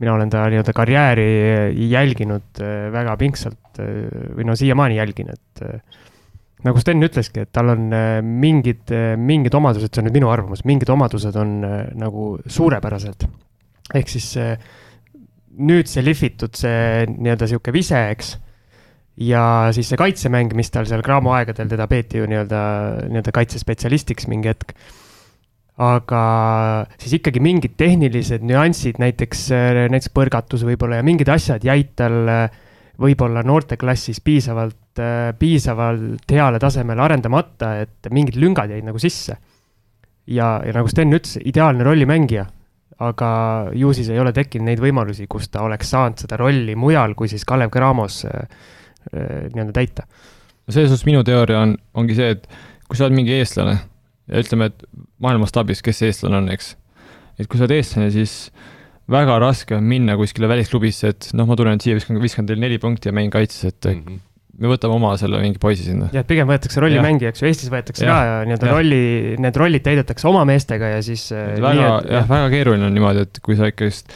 mina 0.00 0.14
olen 0.14 0.30
ta 0.32 0.46
nii-öelda 0.52 0.72
karjääri 0.76 1.28
jälginud 1.90 2.60
äh, 2.60 2.88
väga 2.92 3.16
pingsalt 3.20 3.80
äh, 3.80 4.08
või 4.36 4.46
no 4.48 4.56
siiamaani 4.58 4.98
jälgin, 4.98 5.32
et 5.32 5.62
äh, 5.64 6.00
nagu 6.66 6.80
Sten 6.80 7.04
ütleski, 7.04 7.44
et 7.44 7.52
tal 7.54 7.70
on 7.74 7.90
mingid, 8.26 8.90
mingid 9.20 9.54
omadused, 9.54 9.92
see 9.92 10.02
on 10.02 10.08
nüüd 10.08 10.16
minu 10.18 10.30
arvamus, 10.32 10.64
mingid 10.66 10.90
omadused 10.90 11.36
on 11.38 11.60
nagu 11.94 12.30
suurepärased. 12.50 13.28
ehk 13.94 14.08
siis 14.10 14.32
nüüd 15.56 15.86
see 15.86 16.02
lihvitud, 16.02 16.56
see 16.58 17.04
nii-öelda 17.12 17.46
sihuke 17.52 17.74
vise, 17.76 18.00
eks 18.16 18.34
ja 19.16 19.72
siis 19.72 19.88
see 19.90 19.98
kaitsemäng, 20.00 20.52
mis 20.56 20.70
tal 20.72 20.86
seal 20.88 21.02
Graamo 21.04 21.32
aegadel, 21.36 21.68
teda 21.70 21.88
peeti 21.88 22.20
ju 22.20 22.28
nii-öelda, 22.28 22.60
nii-öelda 23.08 23.34
kaitsespetsialistiks 23.34 24.28
mingi 24.32 24.52
hetk. 24.52 24.76
aga 25.76 26.20
siis 26.96 27.18
ikkagi 27.18 27.40
mingid 27.44 27.74
tehnilised 27.76 28.44
nüansid, 28.48 28.96
näiteks, 29.00 29.50
näiteks 29.92 30.12
põrgatus 30.16 30.64
võib-olla 30.64 31.02
ja 31.02 31.04
mingid 31.04 31.28
asjad 31.28 31.64
jäid 31.64 31.92
tal 32.00 32.16
võib-olla 33.00 33.42
noorteklassis 33.44 34.22
piisavalt, 34.24 35.00
piisavalt 35.38 36.32
heale 36.32 36.60
tasemele 36.60 37.02
arendamata, 37.04 37.74
et 37.84 38.08
mingid 38.08 38.38
lüngad 38.40 38.72
jäid 38.72 38.88
nagu 38.88 39.00
sisse. 39.00 39.36
ja, 40.26 40.60
ja 40.64 40.72
nagu 40.72 40.88
Sten 40.88 41.12
ütles, 41.12 41.36
ideaalne 41.44 41.84
rollimängija, 41.84 42.46
aga 43.04 43.28
ju 43.76 43.92
siis 43.92 44.08
ei 44.08 44.18
ole 44.20 44.32
tekkinud 44.32 44.70
neid 44.70 44.80
võimalusi, 44.80 45.26
kus 45.28 45.48
ta 45.52 45.60
oleks 45.62 45.92
saanud 45.92 46.24
seda 46.24 46.40
rolli 46.40 46.74
mujal, 46.74 47.14
kui 47.14 47.28
siis 47.28 47.44
Kalev 47.44 47.70
Cramos 47.70 48.24
äh, 48.24 48.48
Äh, 48.48 48.75
nii-öelda 49.12 49.72
täita. 49.76 50.06
no 50.66 50.74
selles 50.74 50.90
suhtes 50.90 51.06
minu 51.08 51.22
teooria 51.26 51.60
on, 51.64 51.76
ongi 51.94 52.16
see, 52.18 52.32
et 52.36 52.48
kui 52.86 52.98
sa 52.98 53.06
oled 53.06 53.18
mingi 53.18 53.34
eestlane 53.36 53.76
ja 54.26 54.42
ütleme, 54.42 54.70
et 54.72 54.86
maailma 55.22 55.46
mastaabis, 55.46 55.82
kes 55.84 56.02
see 56.02 56.12
eestlane 56.12 56.40
on, 56.40 56.48
eks. 56.54 56.74
et 57.38 57.46
kui 57.46 57.58
sa 57.58 57.66
oled 57.66 57.76
eestlane, 57.78 58.10
siis 58.14 58.36
väga 59.10 59.38
raske 59.42 59.76
on 59.76 59.86
minna 59.86 60.16
kuskile 60.18 60.50
välisklubisse, 60.50 61.12
et 61.14 61.28
noh, 61.38 61.46
ma 61.48 61.58
tulen 61.58 61.82
siia, 61.82 61.96
viskan, 61.98 62.18
viskan 62.22 62.48
teile 62.48 62.62
neli 62.62 62.80
punkti 62.82 63.10
ja 63.10 63.14
mängin 63.16 63.34
kaitses, 63.34 63.70
et 63.70 63.90
mm 63.90 64.00
-hmm. 64.02 64.22
me 64.58 64.70
võtame 64.72 64.96
oma 64.98 65.12
selle 65.20 65.40
mingi 65.42 65.62
poisi 65.62 65.84
sinna. 65.86 66.08
jah, 66.12 66.24
et 66.24 66.30
pigem 66.30 66.48
võetakse 66.48 66.82
rollimängijaks 66.82 67.42
ju, 67.42 67.48
Eestis 67.48 67.70
võetakse 67.70 68.04
ja. 68.04 68.10
ka 68.10 68.24
ja 68.24 68.38
nii-öelda 68.48 68.72
rolli, 68.72 69.36
need 69.38 69.56
rollid 69.62 69.84
täidetakse 69.86 70.28
oma 70.28 70.44
meestega 70.44 70.96
ja 70.96 71.02
siis. 71.02 71.30
Äh, 71.32 71.60
väga, 71.62 72.02
jah, 72.10 72.28
väga 72.28 72.50
keeruline 72.50 72.86
on 72.86 72.94
niimoodi, 72.94 73.26
et 73.28 73.38
kui 73.42 73.56
sa 73.56 73.70
ikkagist 73.70 74.12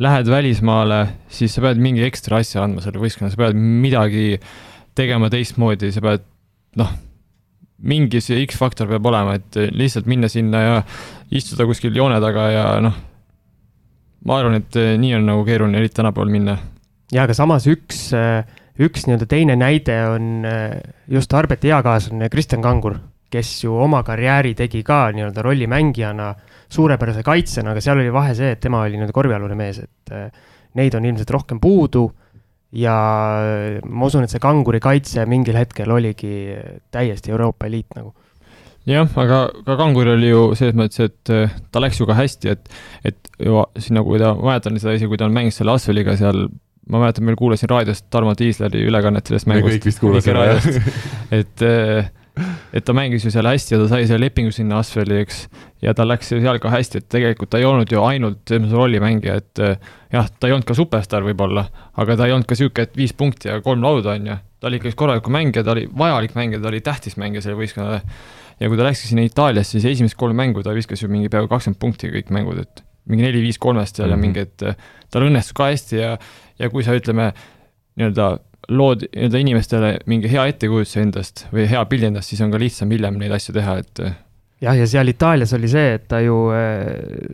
lähed 0.00 0.28
välismaale, 0.30 1.06
siis 1.32 1.54
sa 1.54 1.62
pead 1.64 1.80
mingi 1.82 2.04
ekstra 2.06 2.40
asja 2.40 2.62
andma 2.64 2.82
selle 2.84 3.00
võistkonnale, 3.02 3.34
sa 3.34 3.40
pead 3.42 3.58
midagi 3.58 4.26
tegema 4.96 5.28
teistmoodi, 5.32 5.92
sa 5.92 6.02
pead 6.04 6.24
noh, 6.80 6.92
mingi 7.82 8.22
see 8.22 8.40
X-faktor 8.46 8.88
peab 8.90 9.06
olema, 9.10 9.36
et 9.36 9.58
lihtsalt 9.74 10.08
minna 10.10 10.30
sinna 10.32 10.62
ja 10.62 10.74
istuda 11.34 11.66
kuskil 11.68 11.94
joone 11.96 12.20
taga 12.22 12.48
ja 12.52 12.66
noh, 12.84 12.96
ma 14.28 14.38
arvan, 14.38 14.60
et 14.62 14.78
nii 15.02 15.16
on 15.18 15.28
nagu 15.28 15.44
keeruline 15.46 15.80
eriti 15.80 15.98
tänapäeval 15.98 16.32
minna. 16.32 16.56
ja 17.12 17.26
aga 17.26 17.36
samas 17.36 17.66
üks, 17.68 18.04
üks 18.80 19.08
nii-öelda 19.08 19.28
teine 19.28 19.58
näide 19.58 19.98
on 20.08 20.46
just 21.10 21.34
Arbeti 21.34 21.72
eakaaslane 21.74 22.30
Kristjan 22.32 22.62
Kangur, 22.64 23.00
kes 23.32 23.52
ju 23.64 23.76
oma 23.80 24.02
karjääri 24.06 24.54
tegi 24.58 24.82
ka 24.86 25.06
nii-öelda 25.16 25.44
rollimängijana 25.44 26.32
suurepärase 26.72 27.24
kaitsjana, 27.26 27.72
aga 27.72 27.84
seal 27.84 28.00
oli 28.00 28.12
vahe 28.12 28.34
see, 28.38 28.54
et 28.54 28.60
tema 28.62 28.82
oli 28.84 28.98
nii-öelda 28.98 29.16
korvialune 29.16 29.56
mees, 29.58 29.82
et 29.84 30.12
äh, 30.14 30.28
neid 30.78 30.96
on 30.96 31.06
ilmselt 31.08 31.32
rohkem 31.32 31.60
puudu 31.60 32.06
ja 32.72 32.96
ma 33.84 34.08
usun, 34.08 34.24
et 34.24 34.32
see 34.32 34.40
kanguri 34.42 34.80
kaitse 34.80 35.26
mingil 35.28 35.58
hetkel 35.60 35.90
oligi 35.92 36.56
täiesti 36.92 37.32
Euroopa 37.34 37.68
eliit 37.68 37.96
nagu 37.98 38.14
jah, 38.88 39.06
aga 39.06 39.44
ka 39.66 39.76
Kangur 39.78 40.10
oli 40.14 40.32
ju 40.32 40.42
selles 40.58 40.76
mõttes, 40.78 41.00
et 41.06 41.32
äh, 41.32 41.54
ta 41.72 41.82
läks 41.82 42.00
ju 42.00 42.08
ka 42.08 42.16
hästi, 42.18 42.56
et, 42.56 42.72
et 43.06 43.32
ju 43.42 43.62
siin 43.78 43.98
nagu 44.00 44.18
ta, 44.20 44.32
ma 44.38 44.52
mäletan 44.52 44.78
seda 44.80 44.96
isegi, 44.96 45.10
kui 45.12 45.20
ta 45.20 45.28
mängis 45.32 45.60
selle 45.60 45.76
Asveliga 45.76 46.16
seal, 46.18 46.48
ma 46.90 47.02
mäletan, 47.04 47.26
meil 47.28 47.38
kuulasin 47.38 47.70
raadiost 47.70 48.08
Tarmo 48.12 48.34
Tiisleri 48.38 48.82
ülekannet 48.88 49.30
sellest 49.30 49.50
mängust. 49.50 49.68
me 49.68 49.76
kõik 49.76 49.88
vist 49.90 50.02
kuulasime, 50.02 50.48
jah. 50.50 50.90
et 51.38 51.66
äh, 51.68 52.10
et 52.72 52.84
ta 52.84 52.94
mängis 52.96 53.26
ju 53.26 53.30
seal 53.32 53.46
hästi 53.46 53.74
ja 53.74 53.80
ta 53.82 53.88
sai 53.90 54.06
selle 54.08 54.26
lepingu 54.26 54.52
sinna 54.54 54.78
Asveli, 54.80 55.18
eks. 55.22 55.42
ja 55.84 55.92
tal 55.96 56.08
läks 56.08 56.30
seal 56.32 56.60
ka 56.62 56.70
hästi, 56.72 57.02
et 57.02 57.08
tegelikult 57.12 57.52
ta 57.52 57.60
ei 57.60 57.66
olnud 57.68 57.90
ju 57.92 58.00
ainult 58.04 58.48
selles 58.48 58.72
rollimängija, 58.72 59.34
et 59.42 59.62
eh, 59.62 59.90
jah, 60.14 60.30
ta 60.40 60.48
ei 60.48 60.56
olnud 60.56 60.68
ka 60.68 60.76
superstaar 60.78 61.26
võib-olla, 61.26 61.66
aga 62.00 62.16
ta 62.18 62.28
ei 62.28 62.36
olnud 62.36 62.48
ka 62.48 62.56
sihuke, 62.58 62.86
et 62.88 62.96
viis 62.96 63.12
punkti 63.16 63.50
ja 63.50 63.58
kolm 63.64 63.84
lauda, 63.84 64.16
on 64.16 64.30
ju. 64.32 64.38
ta 64.62 64.70
oli 64.70 64.80
ikkagi 64.80 64.96
korralik 64.98 65.28
mängija, 65.32 65.64
ta 65.66 65.74
oli 65.74 65.88
vajalik 65.98 66.36
mängija, 66.38 66.62
ta 66.62 66.70
oli 66.72 66.80
tähtis 66.84 67.18
mängija 67.20 67.44
selle 67.44 67.58
võistkonnale. 67.60 68.00
ja 68.60 68.70
kui 68.70 68.80
ta 68.80 68.86
läkski 68.88 69.10
sinna 69.10 69.26
Itaaliasse, 69.26 69.76
siis 69.76 69.90
esimesed 69.96 70.16
kolm 70.16 70.38
mängu 70.38 70.64
ta 70.64 70.72
viskas 70.76 71.02
ju 71.02 71.10
mingi 71.12 71.28
peaaegu 71.28 71.50
kakskümmend 71.52 71.80
punkti 71.82 72.12
kõik 72.14 72.32
mängud, 72.32 72.62
et 72.62 72.84
mingi 73.10 73.26
neli-viis 73.26 73.58
kolmest 73.58 73.98
seal 73.98 74.08
mm 74.08 74.12
-hmm. 74.12 74.12
ja 74.12 74.16
mhm. 74.16 74.26
mingi, 74.26 74.40
et 74.40 74.62
eh, 74.62 75.04
tal 75.10 75.28
õnnestus 75.28 75.52
ka 75.52 75.68
hästi 75.68 76.00
ja, 76.00 76.16
ja 76.58 76.70
kui 76.70 76.84
sa 76.86 76.96
ütleme 76.96 77.32
nii-öelda 77.98 78.38
lood 78.68 79.06
nii-öelda 79.08 79.40
inimestele 79.42 79.92
mingi 80.10 80.30
hea 80.30 80.44
ettekujutuse 80.52 81.02
endast 81.02 81.46
või 81.52 81.66
hea 81.70 81.82
pildi 81.90 82.10
endast, 82.12 82.32
siis 82.32 82.42
on 82.44 82.52
ka 82.52 82.60
lihtsam 82.62 82.92
hiljem 82.94 83.18
neid 83.20 83.34
asju 83.34 83.54
teha, 83.56 83.78
et. 83.82 84.02
jah, 84.62 84.76
ja 84.78 84.86
seal 84.88 85.10
Itaalias 85.10 85.54
oli 85.58 85.70
see, 85.70 85.96
et 85.98 86.06
ta 86.10 86.20
ju 86.22 86.36
äh, 86.54 87.32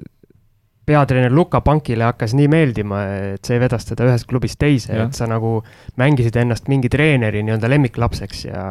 peatreener 0.88 1.34
Luka 1.34 1.60
Pankile 1.64 2.06
hakkas 2.08 2.32
nii 2.36 2.48
meeldima, 2.50 3.02
et 3.34 3.48
see 3.48 3.60
vedas 3.60 3.84
teda 3.88 4.08
ühest 4.08 4.28
klubist 4.30 4.58
teise, 4.60 4.94
et 5.04 5.16
sa 5.16 5.28
nagu 5.28 5.58
mängisid 6.00 6.38
ennast 6.40 6.70
mingi 6.72 6.88
treeneri 6.92 7.44
nii-öelda 7.44 7.70
lemmiklapseks 7.74 8.46
ja 8.48 8.64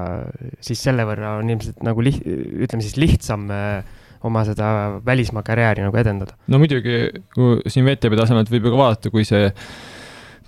siis 0.63 0.81
selle 0.81 1.05
võrra 1.07 1.37
on 1.41 1.53
ilmselt 1.53 1.85
nagu 1.85 2.05
liht-, 2.05 2.25
ütleme 2.25 2.85
siis 2.85 2.97
lihtsam 2.97 3.45
äh, 3.53 3.85
oma 4.25 4.43
seda 4.47 4.69
välismaa 5.05 5.45
karjääri 5.45 5.85
nagu 5.85 5.99
edendada. 6.01 6.33
no 6.49 6.59
muidugi, 6.61 6.97
kui 7.35 7.61
siin 7.69 7.85
VTB 7.85 8.17
tasemelt 8.17 8.49
võib 8.51 8.65
ju 8.65 8.73
ka 8.73 8.81
vaadata, 8.81 9.13
kui 9.13 9.27
see 9.27 9.51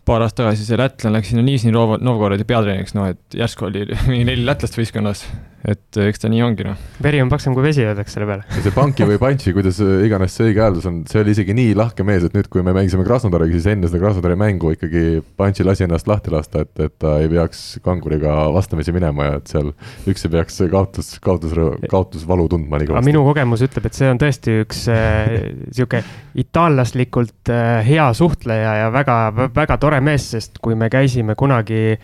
paar 0.10 0.26
aastat 0.26 0.43
tagasi 0.43 0.66
see 0.66 0.80
lätlane 0.80 1.20
läks 1.20 1.32
sinna 1.32 1.43
Nižni 1.45 1.74
Novgorodi 1.74 2.45
peatreeneriks, 2.49 2.95
noh 2.97 3.12
et 3.12 3.38
järsku 3.38 3.68
oli 3.70 3.86
mingi 4.10 4.26
neli 4.32 4.45
lätlast 4.47 4.78
võistkonnas, 4.80 5.26
et 5.68 5.99
eks 6.05 6.24
ta 6.24 6.32
nii 6.32 6.41
ongi, 6.45 6.66
noh. 6.68 6.80
veri 7.03 7.20
on 7.22 7.30
paksem 7.32 7.53
kui 7.57 7.66
vesi, 7.66 7.84
öeldakse 7.84 8.16
selle 8.16 8.30
peale. 8.30 8.45
see 8.55 8.74
Panki 8.76 9.07
või 9.10 9.20
Pantši, 9.22 9.53
kuidas 9.57 9.82
iganes 9.84 10.38
see 10.38 10.47
õige 10.49 10.64
hääldus 10.64 10.88
on, 10.89 11.01
see 11.10 11.20
oli 11.22 11.36
isegi 11.36 11.55
nii 11.57 11.76
lahke 11.78 12.05
mees, 12.07 12.24
et 12.26 12.38
nüüd, 12.38 12.47
kui 12.51 12.64
me 12.66 12.74
mängisime 12.78 13.03
Krasnodariga, 13.07 13.57
siis 13.57 13.68
enne 13.74 13.91
seda 13.91 14.01
Krasnodari 14.01 14.39
mängu 14.39 14.72
ikkagi 14.78 15.20
Pantši 15.39 15.68
lasi 15.68 15.86
ennast 15.86 16.07
lahti 16.07 16.34
lasta, 16.34 16.64
et, 16.64 16.74
et 16.80 16.95
ta 17.01 17.18
ei 17.20 17.30
peaks 17.32 17.66
kanguriga 17.86 18.38
vastamisi 18.55 18.95
minema 18.95 19.30
ja 19.30 19.38
et 19.41 19.51
seal 19.51 19.74
üks 20.10 20.26
ei 20.26 20.34
peaks 20.38 20.64
kaotus, 20.72 21.12
kaotus, 21.24 21.53
kaotusvalu 21.91 22.47
tundma 22.55 22.80
nii 22.80 22.89
kõvasti. 22.93 23.12
minu 23.12 23.26
kogemus 23.28 23.66
ütleb, 23.68 23.91
et 23.91 23.99
see 23.99 24.10
on 24.10 24.22
tõesti 24.22 24.57
üks 24.64 24.86
niisugune 24.88 26.01
äh, 26.01 26.18
itaallaslikult 26.39 27.51
äh, 27.51 27.84
hea 27.84 28.07
suhtleja 28.16 28.76
ja 28.86 28.91
väga, 28.95 29.20
väga 29.51 29.76
tore 29.82 29.89
tore 29.89 30.05
mees, 30.05 30.30
sest 30.36 30.60
kui 30.64 30.78
me 30.78 30.89
käisime 30.91 31.36
kunagi 31.39 31.97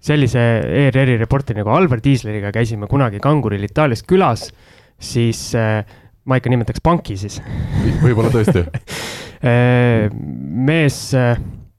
sellise 0.00 0.40
ERR-i 0.86 1.18
reporteri 1.20 1.60
nagu 1.60 1.72
Albert 1.74 2.06
Iisleriga 2.08 2.52
käisime 2.54 2.88
kunagi 2.90 3.20
Kanguril 3.22 3.64
Itaalias 3.66 4.02
külas, 4.08 4.48
siis 5.00 5.50
äh, 5.58 5.82
ma 6.24 6.40
ikka 6.40 6.52
nimetaks 6.52 6.82
panki 6.84 7.18
siis. 7.20 7.40
Võib-olla 8.04 8.32
tõesti. 8.34 8.66
Äh, 9.40 10.10
mees 10.12 11.14
äh, 11.16 11.38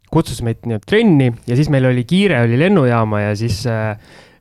kutsus 0.10 0.40
meid 0.42 0.64
nii-öelda 0.66 0.88
trenni 0.90 1.28
ja 1.46 1.54
siis 1.54 1.68
meil 1.70 1.86
oli 1.86 2.02
kiire, 2.10 2.40
oli 2.42 2.58
lennujaama 2.58 3.20
ja 3.22 3.36
siis 3.38 3.60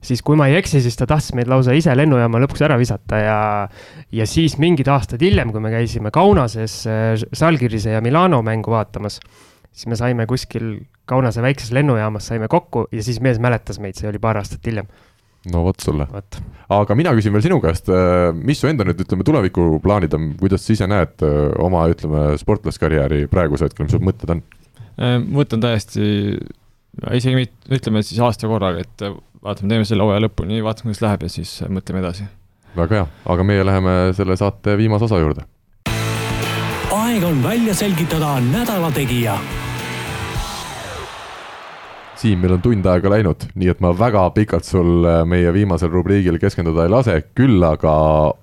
siis 0.00 0.22
kui 0.24 0.38
ma 0.40 0.46
ei 0.48 0.56
eksi, 0.56 0.80
siis 0.80 0.96
ta 0.96 1.04
tahtis 1.04 1.34
meid 1.36 1.50
lausa 1.52 1.74
ise 1.76 1.92
lennujaama 1.92 2.40
lõpuks 2.40 2.64
ära 2.64 2.78
visata 2.80 3.20
ja, 3.20 3.36
ja 4.08 4.24
siis 4.24 4.56
mingid 4.56 4.88
aastad 4.88 5.20
hiljem, 5.20 5.52
kui 5.52 5.60
me 5.60 5.74
käisime 5.74 6.08
Kaunases 6.16 6.78
Salgirise 7.28 7.92
ja 7.92 8.00
Milano 8.00 8.40
mängu 8.40 8.72
vaatamas, 8.72 9.20
siis 9.68 9.92
me 9.92 10.00
saime 10.00 10.24
kuskil 10.24 10.78
Kaunase 11.10 11.42
väikses 11.42 11.72
lennujaamas 11.74 12.28
saime 12.30 12.48
kokku 12.48 12.84
ja 12.92 13.02
siis 13.02 13.18
mees 13.24 13.40
mäletas 13.42 13.80
meid, 13.82 13.98
see 13.98 14.08
oli 14.10 14.20
paar 14.22 14.38
aastat 14.38 14.66
hiljem. 14.66 14.86
no 15.50 15.62
vot 15.64 15.80
sulle. 15.80 16.06
aga 16.76 16.94
mina 16.94 17.14
küsin 17.16 17.32
veel 17.34 17.42
sinu 17.46 17.58
käest, 17.64 17.88
äh, 17.90 18.28
mis 18.36 18.60
su 18.60 18.68
enda 18.70 18.84
nüüd 18.86 19.00
ütleme 19.02 19.24
tulevikuplaanid 19.26 20.14
on, 20.14 20.28
kuidas 20.38 20.66
sa 20.66 20.74
ise 20.76 20.86
näed 20.90 21.24
äh, 21.26 21.38
oma, 21.58 21.86
ütleme, 21.90 22.36
sportlaskarjääri 22.38 23.24
praegusel 23.32 23.70
hetkel, 23.70 23.88
mis 23.88 23.96
su 23.96 24.02
mõtted 24.04 24.34
on? 24.36 24.42
Äh, 25.00 25.16
mõte 25.24 25.56
on 25.58 25.64
täiesti, 25.64 26.04
isegi 27.16 27.38
mitte, 27.40 27.72
ütleme 27.74 28.04
siis 28.06 28.20
aasta 28.22 28.50
korraga, 28.50 28.84
et 28.84 29.06
vaatame, 29.42 29.72
teeme 29.72 29.88
selle 29.88 30.06
hooaja 30.06 30.22
lõpuni, 30.26 30.60
vaatame, 30.62 30.92
kuidas 30.92 31.02
läheb 31.06 31.24
ja 31.26 31.32
siis 31.38 31.56
mõtleme 31.66 32.04
edasi. 32.04 32.28
väga 32.76 33.00
hea, 33.00 33.08
aga 33.34 33.48
meie 33.48 33.64
läheme 33.66 33.96
selle 34.18 34.36
saate 34.38 34.76
viimase 34.78 35.08
osa 35.08 35.18
juurde. 35.18 35.48
aeg 37.00 37.26
on 37.26 37.42
välja 37.42 37.74
selgitada 37.74 38.36
nädala 38.52 38.92
tegija 38.94 39.40
Siim, 42.20 42.42
meil 42.42 42.52
on 42.52 42.60
tund 42.60 42.84
aega 42.84 43.08
läinud, 43.08 43.46
nii 43.56 43.70
et 43.72 43.78
ma 43.80 43.94
väga 43.96 44.26
pikalt 44.36 44.66
sul 44.68 45.06
äh, 45.08 45.22
meie 45.24 45.48
viimasel 45.56 45.88
rubriigil 45.88 46.36
keskenduda 46.42 46.84
ei 46.84 46.90
lase, 46.92 47.14
küll 47.38 47.62
aga 47.64 47.92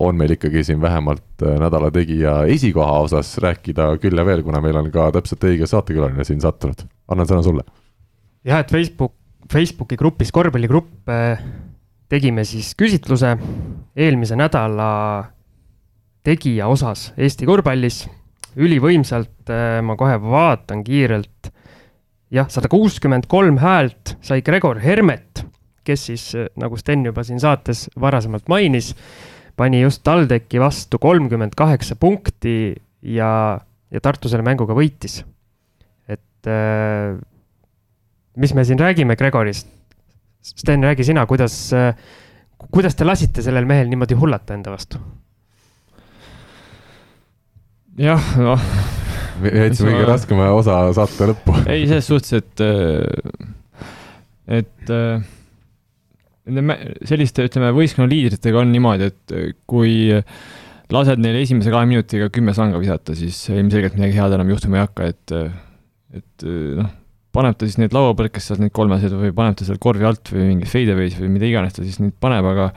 on 0.02 0.18
meil 0.18 0.34
ikkagi 0.34 0.64
siin 0.66 0.80
vähemalt 0.82 1.44
äh, 1.46 1.60
nädala 1.62 1.92
tegija 1.94 2.40
esikoha 2.50 2.96
osas 3.06 3.36
rääkida 3.44 3.92
küll 4.02 4.18
ja 4.18 4.26
veel, 4.26 4.42
kuna 4.48 4.64
meil 4.66 4.80
on 4.82 4.90
ka 4.90 5.12
täpselt 5.14 5.46
õige 5.46 5.70
saatekülaline 5.70 6.26
siin 6.26 6.42
sattunud. 6.42 6.82
annan 7.14 7.30
sõna 7.30 7.44
sulle. 7.46 7.66
jah, 8.50 8.64
et 8.66 8.74
Facebook, 8.74 9.14
Facebooki 9.54 10.00
grupis, 10.00 10.34
korvpalligrupp, 10.34 11.12
äh, 11.14 11.46
tegime 12.10 12.48
siis 12.50 12.72
küsitluse 12.80 13.36
eelmise 13.94 14.40
nädala 14.42 14.90
tegija 16.26 16.66
osas 16.66 17.12
Eesti 17.14 17.46
korvpallis, 17.46 18.08
ülivõimsalt, 18.58 19.54
ma 19.86 19.96
kohe 20.00 20.18
vaatan 20.18 20.82
kiirelt 20.84 21.54
jah, 22.34 22.50
sada 22.52 22.70
kuuskümmend 22.72 23.28
kolm 23.32 23.60
häält 23.62 24.16
sai 24.26 24.42
Gregor 24.46 24.82
Hermet, 24.84 25.44
kes 25.88 26.08
siis, 26.10 26.28
nagu 26.60 26.78
Sten 26.80 27.06
juba 27.08 27.24
siin 27.28 27.40
saates 27.40 27.88
varasemalt 28.00 28.50
mainis, 28.52 28.92
pani 29.58 29.82
just 29.82 30.04
TalTechi 30.06 30.60
vastu 30.62 31.00
kolmkümmend 31.02 31.56
kaheksa 31.58 31.96
punkti 32.00 32.76
ja, 33.02 33.32
ja 33.92 34.04
Tartu 34.04 34.30
selle 34.30 34.46
mänguga 34.46 34.76
võitis. 34.78 35.22
et 36.08 36.52
äh, 36.52 37.18
mis 38.36 38.54
me 38.54 38.66
siin 38.68 38.80
räägime 38.80 39.16
Gregorist? 39.16 39.72
Sten, 40.48 40.84
räägi 40.84 41.04
sina, 41.04 41.26
kuidas 41.28 41.74
äh,, 41.76 41.96
kuidas 42.72 42.96
te 42.96 43.08
lasite 43.08 43.44
sellel 43.44 43.66
mehel 43.66 43.90
niimoodi 43.90 44.16
hullata 44.20 44.56
enda 44.56 44.76
vastu? 44.76 45.00
jah, 47.98 48.32
noh 48.38 49.07
jätsime 49.46 49.94
kõige 49.94 50.10
raskema 50.10 50.50
osa 50.56 50.80
saate 50.98 51.32
lõppu. 51.32 51.56
ei, 51.66 51.88
selles 51.90 52.10
suhtes, 52.10 52.34
et, 52.42 52.64
äh, 52.64 53.88
et 54.60 54.94
äh, 54.94 55.26
nende 56.48 56.78
selliste, 57.08 57.48
ütleme, 57.50 57.74
võistkonna 57.76 58.10
liidritega 58.12 58.62
on 58.62 58.72
niimoodi, 58.74 59.10
et 59.12 59.36
äh, 59.36 59.50
kui 59.70 59.98
lased 60.94 61.20
neil 61.24 61.42
esimese 61.42 61.74
kahe 61.74 61.90
minutiga 61.90 62.30
kümme 62.34 62.56
sanga 62.56 62.80
visata, 62.82 63.16
siis 63.18 63.40
ilmselgelt 63.52 63.98
midagi 64.00 64.16
head 64.18 64.38
enam 64.38 64.54
juhtuma 64.54 64.80
ei 64.80 64.86
hakka, 64.86 65.10
et, 65.12 65.36
et 66.22 66.48
noh, 66.80 66.94
paneb 67.36 67.58
ta 67.58 67.68
siis 67.68 67.80
need 67.82 67.96
lauapõrkes 67.96 68.48
sealt 68.50 68.64
neid 68.64 68.74
kolmesid 68.76 69.14
või 69.14 69.34
paneb 69.36 69.58
ta 69.60 69.68
seal 69.68 69.82
korvi 69.84 70.08
alt 70.08 70.32
või 70.34 70.54
mingi 70.54 70.70
fadeaway's 70.70 71.20
või 71.20 71.34
mida 71.36 71.50
iganes 71.50 71.76
ta 71.76 71.84
siis 71.84 72.00
neid 72.02 72.16
paneb, 72.24 72.48
aga 72.54 72.72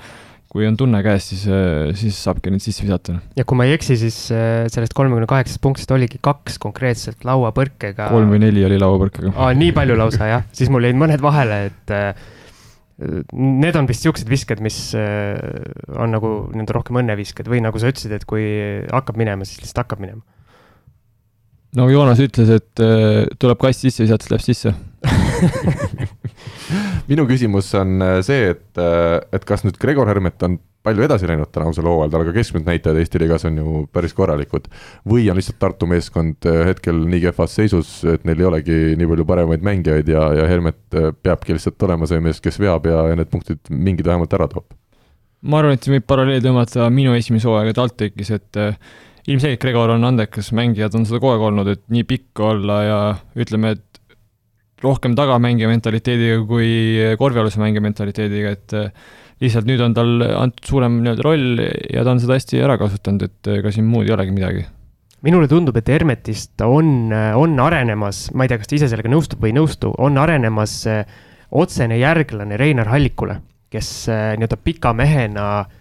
kui 0.50 0.66
on 0.66 0.74
tunne 0.78 0.98
käes, 1.06 1.28
siis, 1.30 1.44
äh, 1.46 1.92
siis 1.98 2.16
saabki 2.24 2.50
neid 2.50 2.62
sisse 2.64 2.82
visata. 2.82 3.20
ja 3.38 3.46
kui 3.46 3.58
ma 3.58 3.68
ei 3.68 3.76
eksi, 3.76 3.96
siis 4.00 4.18
äh, 4.34 4.66
sellest 4.72 4.96
kolmekümne 4.98 5.28
kaheksast 5.30 5.62
punktist 5.62 5.92
oligi 5.94 6.18
kaks 6.22 6.58
konkreetselt 6.62 7.22
lauapõrkega. 7.28 8.08
kolm 8.10 8.34
või 8.34 8.42
neli 8.42 8.64
oli 8.66 8.80
lauapõrkega. 8.82 9.32
aa, 9.36 9.54
nii 9.54 9.70
palju 9.76 9.98
lausa 10.00 10.30
jah, 10.32 10.48
siis 10.56 10.72
mul 10.74 10.88
jäid 10.88 10.98
mõned 10.98 11.22
vahele, 11.22 11.60
et 11.70 11.94
äh, 11.94 12.26
need 13.38 13.78
on 13.78 13.86
vist 13.88 14.04
siuksed 14.04 14.28
visked, 14.28 14.60
mis 14.60 14.90
on 14.92 16.10
nagu 16.12 16.32
nii-öelda 16.50 16.74
rohkem 16.76 16.98
õnnevisked 17.00 17.46
või 17.48 17.62
nagu 17.64 17.80
sa 17.80 17.88
ütlesid, 17.88 18.12
et 18.12 18.26
kui 18.28 18.44
hakkab 18.90 19.16
minema, 19.16 19.46
siis 19.48 19.62
lihtsalt 19.62 19.86
hakkab 19.86 20.02
minema. 20.04 20.20
no 21.78 21.86
Joonas 21.88 22.20
ütles, 22.20 22.50
et 22.58 22.84
tuleb 23.40 23.62
kast 23.62 23.86
sisse 23.86 24.04
visata, 24.04 24.26
siis 24.26 24.34
läheb 24.34 24.44
sisse 24.50 26.10
minu 27.10 27.26
küsimus 27.28 27.70
on 27.78 28.00
äh, 28.04 28.18
see, 28.26 28.50
et, 28.54 28.66
äh, 28.80 29.20
et 29.34 29.46
kas 29.48 29.64
nüüd 29.66 29.78
Gregor 29.80 30.10
Hermet 30.10 30.42
on 30.46 30.58
palju 30.84 31.04
edasi 31.04 31.28
läinud 31.28 31.50
tänavusel 31.52 31.84
hooajal, 31.84 32.12
tal 32.14 32.24
ka 32.24 32.32
keskmised 32.32 32.68
näitajad 32.68 33.00
Eesti 33.02 33.20
liigas 33.20 33.44
on 33.48 33.58
ju 33.60 33.82
päris 33.92 34.14
korralikud. 34.16 34.70
või 35.08 35.26
on 35.30 35.36
lihtsalt 35.36 35.58
Tartu 35.60 35.88
meeskond 35.90 36.48
äh, 36.48 36.62
hetkel 36.70 37.02
nii 37.10 37.24
kehvas 37.26 37.56
seisus, 37.58 37.92
et 38.08 38.24
neil 38.28 38.40
ei 38.40 38.48
olegi 38.48 38.78
nii 38.96 39.10
palju 39.12 39.26
paremaid 39.28 39.66
mängijaid 39.66 40.08
ja, 40.08 40.30
ja 40.40 40.48
Hermet 40.48 40.80
peabki 41.22 41.56
lihtsalt 41.56 41.82
olema 41.88 42.08
see 42.08 42.22
mees, 42.24 42.40
kes 42.40 42.60
veab 42.62 42.88
ja, 42.88 43.04
ja 43.12 43.18
need 43.18 43.32
punktid 43.32 43.60
mingid 43.70 44.08
vähemalt 44.08 44.38
ära 44.38 44.48
toob? 44.50 44.70
ma 45.40 45.60
arvan, 45.60 45.76
et 45.76 45.84
siin 45.84 45.96
võib 45.96 46.08
paralleeli 46.08 46.44
tõmmata 46.44 46.88
minu 46.92 47.14
esimese 47.16 47.48
hooaega 47.48 47.72
TalTechis, 47.76 48.34
et 48.36 48.58
ilmselgelt 49.28 49.60
Gregor 49.62 49.92
on 49.94 50.04
andekas 50.04 50.50
mängija, 50.56 50.90
ta 50.90 50.98
on 51.00 51.06
seda 51.08 51.20
kogu 51.20 51.34
aeg 51.34 51.46
olnud, 51.50 51.70
et 51.72 51.82
nii 51.92 52.04
pikk 52.08 52.42
olla 52.44 52.76
ja 52.84 52.98
ütleme, 53.40 53.74
et 53.76 53.89
rohkem 54.84 55.14
tagamängija 55.18 55.68
mentaliteediga 55.70 56.42
kui 56.48 56.70
korvialuse 57.20 57.60
mängija 57.60 57.84
mentaliteediga, 57.84 58.52
et 58.56 58.76
äh, 58.76 58.92
lihtsalt 59.40 59.68
nüüd 59.68 59.80
on 59.84 59.96
tal 59.96 60.26
antud 60.28 60.68
suurem 60.68 61.00
nii-öelda 61.00 61.24
roll 61.24 61.62
ja 61.62 62.04
ta 62.04 62.14
on 62.14 62.20
seda 62.22 62.36
hästi 62.36 62.60
ära 62.64 62.76
kasutanud, 62.80 63.24
et 63.28 63.50
ega 63.56 63.72
siin 63.74 63.88
muud 63.88 64.08
ei 64.08 64.14
olegi 64.16 64.36
midagi. 64.36 64.66
minule 65.22 65.48
tundub, 65.48 65.76
et 65.76 65.88
Hermetist 65.88 66.62
on, 66.64 67.12
on 67.12 67.58
arenemas, 67.60 68.30
ma 68.32 68.44
ei 68.44 68.52
tea, 68.52 68.60
kas 68.60 68.70
ta 68.70 68.78
ise 68.78 68.88
sellega 68.88 69.10
nõustub 69.12 69.42
või 69.42 69.52
ei 69.52 69.58
nõustu, 69.58 69.92
on 70.00 70.16
arenemas 70.20 70.78
äh, 70.88 71.04
otsene 71.50 71.98
järglane 72.00 72.56
Reinar 72.60 72.88
Hallikule, 72.88 73.40
kes 73.72 73.90
äh, 74.08 74.30
nii-öelda 74.40 74.56
pika 74.64 74.94
mehena 74.96 75.46
äh, 75.60 75.79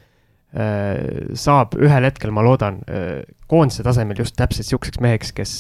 saab 0.50 1.76
ühel 1.78 2.08
hetkel, 2.08 2.32
ma 2.34 2.42
loodan, 2.42 2.80
äh, 2.90 3.22
koondise 3.50 3.86
tasemel 3.86 4.18
just 4.18 4.34
täpselt 4.40 4.66
sihukeseks 4.66 5.02
meheks, 5.04 5.34
kes 5.38 5.52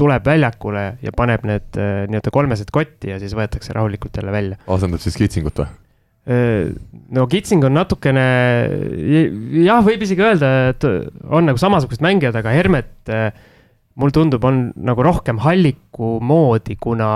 tuleb 0.00 0.24
väljakule 0.24 0.84
ja 1.04 1.12
paneb 1.16 1.44
need 1.48 1.76
nii-öelda 1.76 2.32
kolmesed 2.32 2.72
kotti 2.72 3.12
ja 3.12 3.18
siis 3.20 3.34
võetakse 3.36 3.74
rahulikult 3.76 4.16
jälle 4.16 4.32
välja. 4.32 4.58
asendab 4.68 5.00
siis 5.04 5.16
Kitsingut 5.20 5.60
või? 5.60 5.68
no 7.16 7.24
Kitsing 7.26 7.64
on 7.64 7.74
natukene, 7.74 8.24
jah, 9.64 9.80
võib 9.84 10.04
isegi 10.04 10.22
öelda, 10.22 10.50
et 10.70 10.84
on 10.84 11.48
nagu 11.48 11.60
samasugused 11.60 12.04
mängijad, 12.04 12.36
aga 12.38 12.52
Hermet 12.54 13.12
mulle 14.00 14.14
tundub, 14.14 14.44
on 14.44 14.68
nagu 14.76 15.04
rohkem 15.04 15.40
Halliku 15.42 16.18
moodi, 16.24 16.76
kuna 16.80 17.10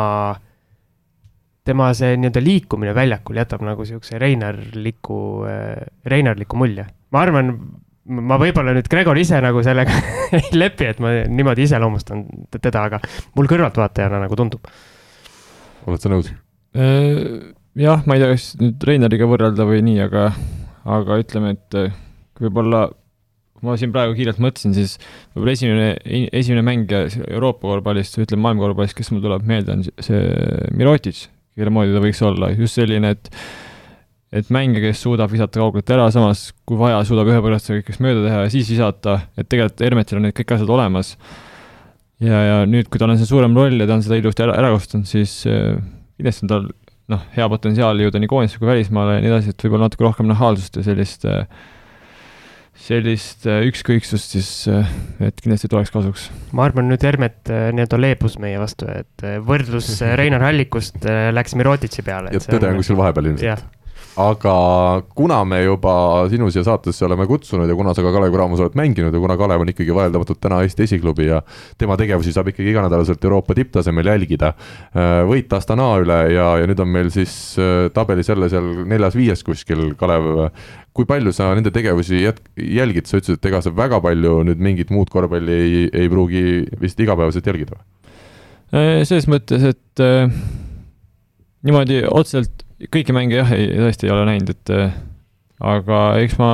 tema 1.64 1.88
see 1.96 2.16
nii-öelda 2.20 2.42
liikumine 2.44 2.94
väljakul 2.96 3.38
jätab 3.40 3.64
nagu 3.64 3.86
siukse 3.88 4.18
Reinarliku, 4.20 5.18
Reinarliku 6.04 6.58
mulje. 6.60 6.86
Ma 7.12 7.24
arvan, 7.24 7.52
ma 8.04 8.38
võib-olla 8.40 8.74
nüüd 8.76 8.88
Gregor 8.92 9.18
ise 9.20 9.40
nagu 9.44 9.62
sellega 9.64 9.98
ei 10.38 10.54
lepi, 10.56 10.88
et 10.92 11.02
ma 11.04 11.12
niimoodi 11.28 11.66
iseloomustan 11.68 12.24
teda, 12.56 12.86
aga 12.86 13.02
mul 13.36 13.50
kõrvaltvaatajana 13.50 14.24
nagu 14.24 14.38
tundub. 14.38 14.72
oled 15.84 16.02
sa 16.02 16.12
nõus? 16.12 16.32
jah, 16.74 18.02
ma 18.06 18.16
ei 18.16 18.24
tea, 18.24 18.34
kas 18.34 18.50
nüüd 18.60 18.88
Reinariga 18.88 19.28
võrrelda 19.30 19.66
või 19.68 19.84
nii, 19.86 20.02
aga, 20.08 20.28
aga 20.96 21.22
ütleme, 21.22 21.54
et 21.54 21.80
võib-olla 22.40 22.88
ma 23.64 23.76
siin 23.80 23.92
praegu 23.94 24.14
kiirelt 24.16 24.40
mõtlesin, 24.42 24.74
siis 24.76 24.96
võib-olla 25.34 25.54
esimene, 25.56 25.88
esimene 26.36 26.64
mängija 26.66 27.06
Euroopa 27.28 27.70
korvpallist, 27.70 28.18
ütleme 28.20 28.44
maailma 28.44 28.66
korvpallist, 28.66 28.96
kes 28.98 29.12
mul 29.14 29.22
tuleb 29.24 29.46
meelde, 29.48 29.78
on 29.78 29.84
see 30.04 30.20
Mirotic, 30.76 31.26
kelle 31.56 31.72
moodi 31.72 31.94
ta 31.94 32.02
võiks 32.04 32.20
olla, 32.26 32.50
just 32.58 32.80
selline, 32.80 33.14
et 33.14 33.30
et 34.34 34.52
mängija, 34.54 34.82
kes 34.88 35.02
suudab 35.04 35.32
visata 35.32 35.62
kaugelt 35.62 35.90
ära, 35.94 36.06
samas 36.14 36.48
kui 36.66 36.78
vaja, 36.80 37.02
suudab 37.06 37.30
ühe 37.30 37.40
põrgatusega 37.44 37.82
kõigest 37.82 38.02
mööda 38.04 38.24
teha 38.26 38.44
ja 38.44 38.52
siis 38.52 38.70
visata, 38.72 39.18
et 39.38 39.48
tegelikult 39.50 39.84
Hermetil 39.86 40.20
on 40.20 40.26
need 40.28 40.36
kõik 40.38 40.56
asjad 40.56 40.72
olemas. 40.74 41.14
ja, 42.24 42.40
ja 42.48 42.56
nüüd, 42.70 42.88
kui 42.90 43.02
tal 43.02 43.12
on 43.14 43.20
see 43.20 43.30
suurem 43.30 43.54
roll 43.56 43.78
ja 43.78 43.86
ta 43.90 43.98
on 43.98 44.02
seda 44.06 44.18
ilusti 44.18 44.46
ära, 44.46 44.56
ära 44.58 44.72
kasutanud, 44.74 45.10
siis 45.10 45.36
äh, 45.50 45.76
kindlasti 46.18 46.46
on 46.46 46.54
tal 46.54 46.66
noh, 47.14 47.22
hea 47.36 47.46
potentsiaal 47.52 48.00
jõuda 48.00 48.20
nii 48.22 48.32
koondisse 48.32 48.60
kui 48.60 48.70
välismaale 48.70 49.18
ja 49.18 49.24
nii 49.24 49.32
edasi, 49.32 49.54
et 49.54 49.66
võib-olla 49.66 49.88
natuke 49.90 50.06
rohkem 50.06 50.30
nahaalsust 50.30 50.80
ja 50.80 50.86
sellist 50.86 51.28
äh, 51.28 51.44
sellist 52.84 53.46
äh, 53.46 53.62
ükskõiksust, 53.68 54.34
siis 54.34 54.48
äh, 54.70 54.88
et 55.22 55.38
kindlasti 55.42 55.70
tuleks 55.70 55.94
kasuks. 55.94 56.26
ma 56.56 56.66
arvan, 56.66 56.88
nüüd 56.90 57.06
Hermet 57.06 57.52
äh, 57.52 57.68
nii-öelda 57.76 58.00
leebus 58.00 58.36
meie 58.42 58.58
vastu, 58.60 58.88
et 58.90 59.26
võrdlus 59.46 59.94
Reinar 60.18 60.42
Hallikust 60.48 61.06
läks 61.06 61.54
Mirotitši 61.60 62.06
peale. 62.06 62.34
ja 62.34 62.42
tõde 62.42 62.72
on 62.72 62.82
kuskil 62.82 62.98
vahepeal 62.98 63.32
ilmselt 63.32 63.83
aga 64.20 64.54
kuna 65.14 65.40
me 65.48 65.58
juba 65.64 65.94
sinu 66.30 66.50
siia 66.52 66.62
saatesse 66.66 67.04
oleme 67.06 67.26
kutsunud 67.26 67.68
ja 67.68 67.74
kuna 67.74 67.94
sa 67.94 68.02
ka 68.04 68.12
Kalev 68.14 68.34
Cramos 68.34 68.62
oled 68.62 68.76
mänginud 68.78 69.14
ja 69.14 69.22
kuna 69.22 69.36
Kalev 69.40 69.64
on 69.64 69.72
ikkagi 69.72 69.94
vaieldamatult 69.94 70.40
täna 70.40 70.60
Eesti 70.62 70.86
esiklubi 70.86 71.26
ja 71.26 71.40
tema 71.78 71.96
tegevusi 71.98 72.32
saab 72.34 72.52
ikkagi 72.52 72.70
iganädalaselt 72.70 73.24
Euroopa 73.24 73.56
tipptasemel 73.58 74.06
jälgida, 74.12 74.52
võit 75.26 75.52
Astana 75.56 75.88
üle 76.02 76.20
ja, 76.34 76.46
ja 76.62 76.70
nüüd 76.70 76.80
on 76.84 76.94
meil 76.94 77.10
siis 77.14 77.34
tabelis 77.94 78.30
jälle 78.30 78.48
seal 78.52 78.70
neljas-viies 78.86 79.42
kuskil 79.46 79.92
Kalev 79.98 80.30
kui 80.94 81.06
palju 81.10 81.32
sa 81.34 81.50
nende 81.56 81.72
tegevusi 81.74 82.22
jät-, 82.22 82.42
jälgid, 82.54 83.08
sa 83.10 83.18
ütlesid, 83.18 83.40
et 83.40 83.48
ega 83.50 83.60
sa 83.64 83.72
väga 83.74 83.98
palju 84.04 84.44
nüüd 84.46 84.62
mingit 84.62 84.92
muud 84.94 85.10
korvpalli 85.10 85.56
ei, 85.64 85.86
ei 85.90 86.10
pruugi 86.12 86.62
vist 86.80 87.00
igapäevaselt 87.02 87.50
jälgida 87.50 87.74
või? 87.74 87.86
Äh, 88.74 89.00
selles 89.06 89.26
mõttes, 89.30 89.64
et 89.74 90.02
äh, 90.02 90.30
niimoodi 91.66 92.04
otseselt 92.10 92.63
kõiki 92.92 93.16
mänge 93.16 93.38
jah, 93.40 93.52
ei, 93.54 93.68
tõesti 93.78 94.08
ei 94.08 94.14
ole 94.14 94.24
näinud, 94.28 94.54
et 94.54 94.74
äh, 94.74 94.96
aga 95.64 96.00
eks 96.22 96.38
ma, 96.40 96.50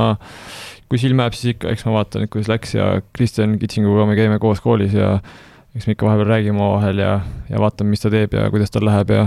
kui 0.90 1.00
silma 1.00 1.28
jääb, 1.28 1.38
siis 1.38 1.54
ikka, 1.56 1.72
eks 1.74 1.86
ma 1.88 1.96
vaatan, 1.98 2.26
et 2.26 2.32
kuidas 2.32 2.50
läks 2.52 2.76
ja 2.76 2.92
Kristjan 3.16 3.56
Kitsinguga 3.60 4.06
me 4.08 4.18
käime 4.18 4.38
koos 4.42 4.62
koolis 4.64 4.94
ja 4.96 5.16
eks 5.76 5.86
me 5.86 5.96
ikka 5.96 6.08
vahepeal 6.08 6.30
räägime 6.32 6.60
omavahel 6.60 7.02
ja, 7.02 7.16
ja 7.48 7.62
vaatame, 7.62 7.94
mis 7.94 8.02
ta 8.02 8.12
teeb 8.12 8.34
ja 8.36 8.48
kuidas 8.52 8.72
tal 8.74 8.86
läheb 8.88 9.12
ja 9.14 9.26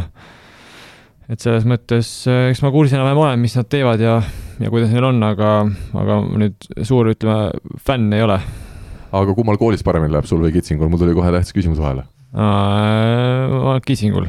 et 1.31 1.39
selles 1.39 1.67
mõttes, 1.67 2.15
äh, 2.29 2.49
eks 2.51 2.63
ma 2.65 2.73
kursis 2.73 2.97
enam-vähem 2.97 3.23
olen, 3.23 3.43
mis 3.43 3.55
nad 3.57 3.69
teevad 3.71 4.03
ja 4.03 4.19
ja 4.61 4.69
kuidas 4.69 4.91
neil 4.93 5.07
on, 5.07 5.21
aga, 5.25 5.53
aga 5.97 6.19
nüüd 6.39 6.67
suur, 6.85 7.09
ütleme, 7.13 7.51
fänn 7.85 8.13
ei 8.15 8.25
ole. 8.25 8.39
aga 9.13 9.35
kummal 9.37 9.59
koolis 9.61 9.83
paremini 9.85 10.13
läheb 10.13 10.27
sul 10.29 10.43
või 10.43 10.53
Kitsingul, 10.55 10.91
mul 10.91 11.01
tuli 11.01 11.15
kohe 11.17 11.31
tähtis 11.33 11.55
küsimus 11.55 11.81
vahele. 11.81 12.05
Kitsingul. 13.87 14.27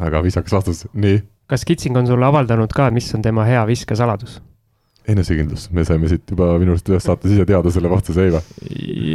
väga 0.00 0.22
viisakas 0.24 0.56
vastus, 0.58 0.84
nii. 0.92 1.22
Kas 1.54 1.64
Kitsing 1.68 1.96
on 2.00 2.10
sulle 2.10 2.26
avaldanud 2.26 2.74
ka, 2.74 2.90
mis 2.94 3.08
on 3.16 3.22
tema 3.24 3.46
hea 3.48 3.62
viskesaladus? 3.70 4.40
enesekindlus, 5.08 5.68
me 5.76 5.84
saime 5.84 6.08
siit 6.08 6.30
juba 6.32 6.54
minu 6.58 6.72
arust 6.74 6.88
ühes 6.88 7.04
saates 7.04 7.32
ise 7.34 7.44
teada 7.48 7.70
selle 7.72 7.90
vastuse, 7.92 8.24
ei 8.24 8.34
või? 8.34 8.44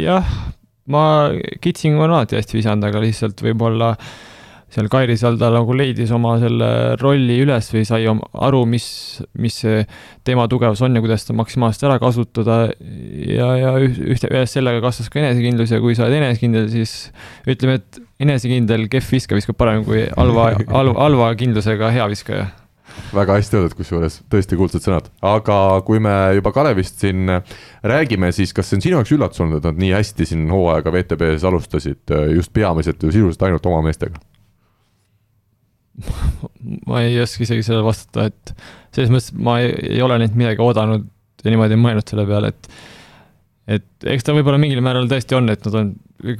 jah, 0.04 0.34
ma, 0.90 1.04
Kitsing 1.60 1.98
on 1.98 2.10
alati 2.10 2.38
hästi 2.38 2.60
visanud, 2.60 2.86
aga 2.86 3.02
lihtsalt 3.02 3.42
võib-olla 3.42 3.94
äh, 3.96 4.12
seal 4.70 4.90
Kairi 4.90 5.16
seal 5.18 5.38
ta 5.40 5.50
nagu 5.52 5.74
leidis 5.74 6.12
oma 6.14 6.36
selle 6.42 6.68
rolli 7.00 7.40
üles 7.42 7.70
või 7.74 7.82
sai 7.88 8.06
aru, 8.06 8.62
mis, 8.70 8.86
mis 9.40 9.58
see 9.64 9.82
tema 10.26 10.46
tugevus 10.50 10.82
on 10.86 10.94
ja 10.94 11.02
kuidas 11.02 11.24
seda 11.24 11.36
maksimaalselt 11.40 11.88
ära 11.88 11.98
kasutada. 12.02 12.60
Ja, 12.78 13.50
ja 13.58 13.74
ühte, 13.82 14.30
ühes 14.30 14.54
sellega 14.54 14.82
kasvas 14.84 15.10
ka 15.10 15.22
enesekindlus 15.24 15.74
ja 15.74 15.82
kui 15.82 15.98
sa 15.98 16.06
oled 16.06 16.20
enesekindel, 16.20 16.70
siis 16.72 16.94
ütleme, 17.50 17.80
et 17.80 18.00
enesekindel 18.22 18.86
kehv 18.92 19.10
viskaja 19.16 19.40
viskab 19.40 19.58
parem 19.58 19.84
kui 19.88 20.06
halva, 20.14 20.52
halva, 20.76 20.96
halva 21.02 21.34
kindlusega 21.40 21.92
hea 21.96 22.08
viskaja. 22.14 22.48
Väga 23.14 23.36
hästi 23.38 23.56
öeldud, 23.56 23.74
kusjuures 23.78 24.16
tõesti 24.30 24.58
kuldsed 24.58 24.82
sõnad, 24.82 25.06
aga 25.24 25.56
kui 25.86 26.02
me 26.02 26.14
juba 26.36 26.50
Kalevist 26.54 27.02
siin 27.02 27.30
räägime, 27.86 28.32
siis 28.34 28.54
kas 28.54 28.70
see 28.70 28.78
on 28.78 28.84
sinu 28.84 28.98
jaoks 28.98 29.14
üllatus 29.14 29.42
olnud, 29.42 29.60
et 29.60 29.68
nad 29.70 29.78
nii 29.82 29.92
hästi 29.94 30.26
siin 30.30 30.42
hooaega 30.50 30.92
VTB-s 30.94 31.46
alustasid 31.46 32.14
just 32.34 32.52
peamiselt 32.54 33.02
ju 33.02 33.14
sisuliselt 33.14 33.46
ainult 33.46 33.70
oma 33.70 33.82
meestega? 33.86 34.18
ma 36.88 37.02
ei 37.04 37.18
oska 37.22 37.44
isegi 37.46 37.64
sellele 37.66 37.86
vastata, 37.86 38.28
et 38.30 38.54
selles 38.94 39.12
mõttes 39.12 39.34
ma 39.36 39.58
ei, 39.62 39.72
ei 39.96 40.02
ole 40.04 40.18
neilt 40.20 40.38
midagi 40.38 40.62
oodanud 40.64 41.06
ja 41.44 41.52
niimoodi 41.52 41.78
mõelnud 41.80 42.10
selle 42.10 42.26
peale, 42.28 42.54
et 42.54 42.72
et 43.70 44.10
eks 44.14 44.26
ta 44.26 44.34
võib-olla 44.34 44.58
mingil 44.58 44.80
määral 44.82 45.06
tõesti 45.10 45.36
on, 45.38 45.46
et 45.52 45.62
nad 45.68 45.76
on 45.78 45.90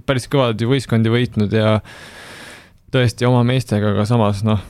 päris 0.06 0.26
kõvad 0.30 0.60
võistkondi 0.66 1.12
võitnud 1.12 1.52
ja 1.54 1.76
tõesti 2.90 3.28
oma 3.28 3.44
meestega, 3.46 3.92
aga 3.94 4.06
samas 4.08 4.42
noh, 4.46 4.62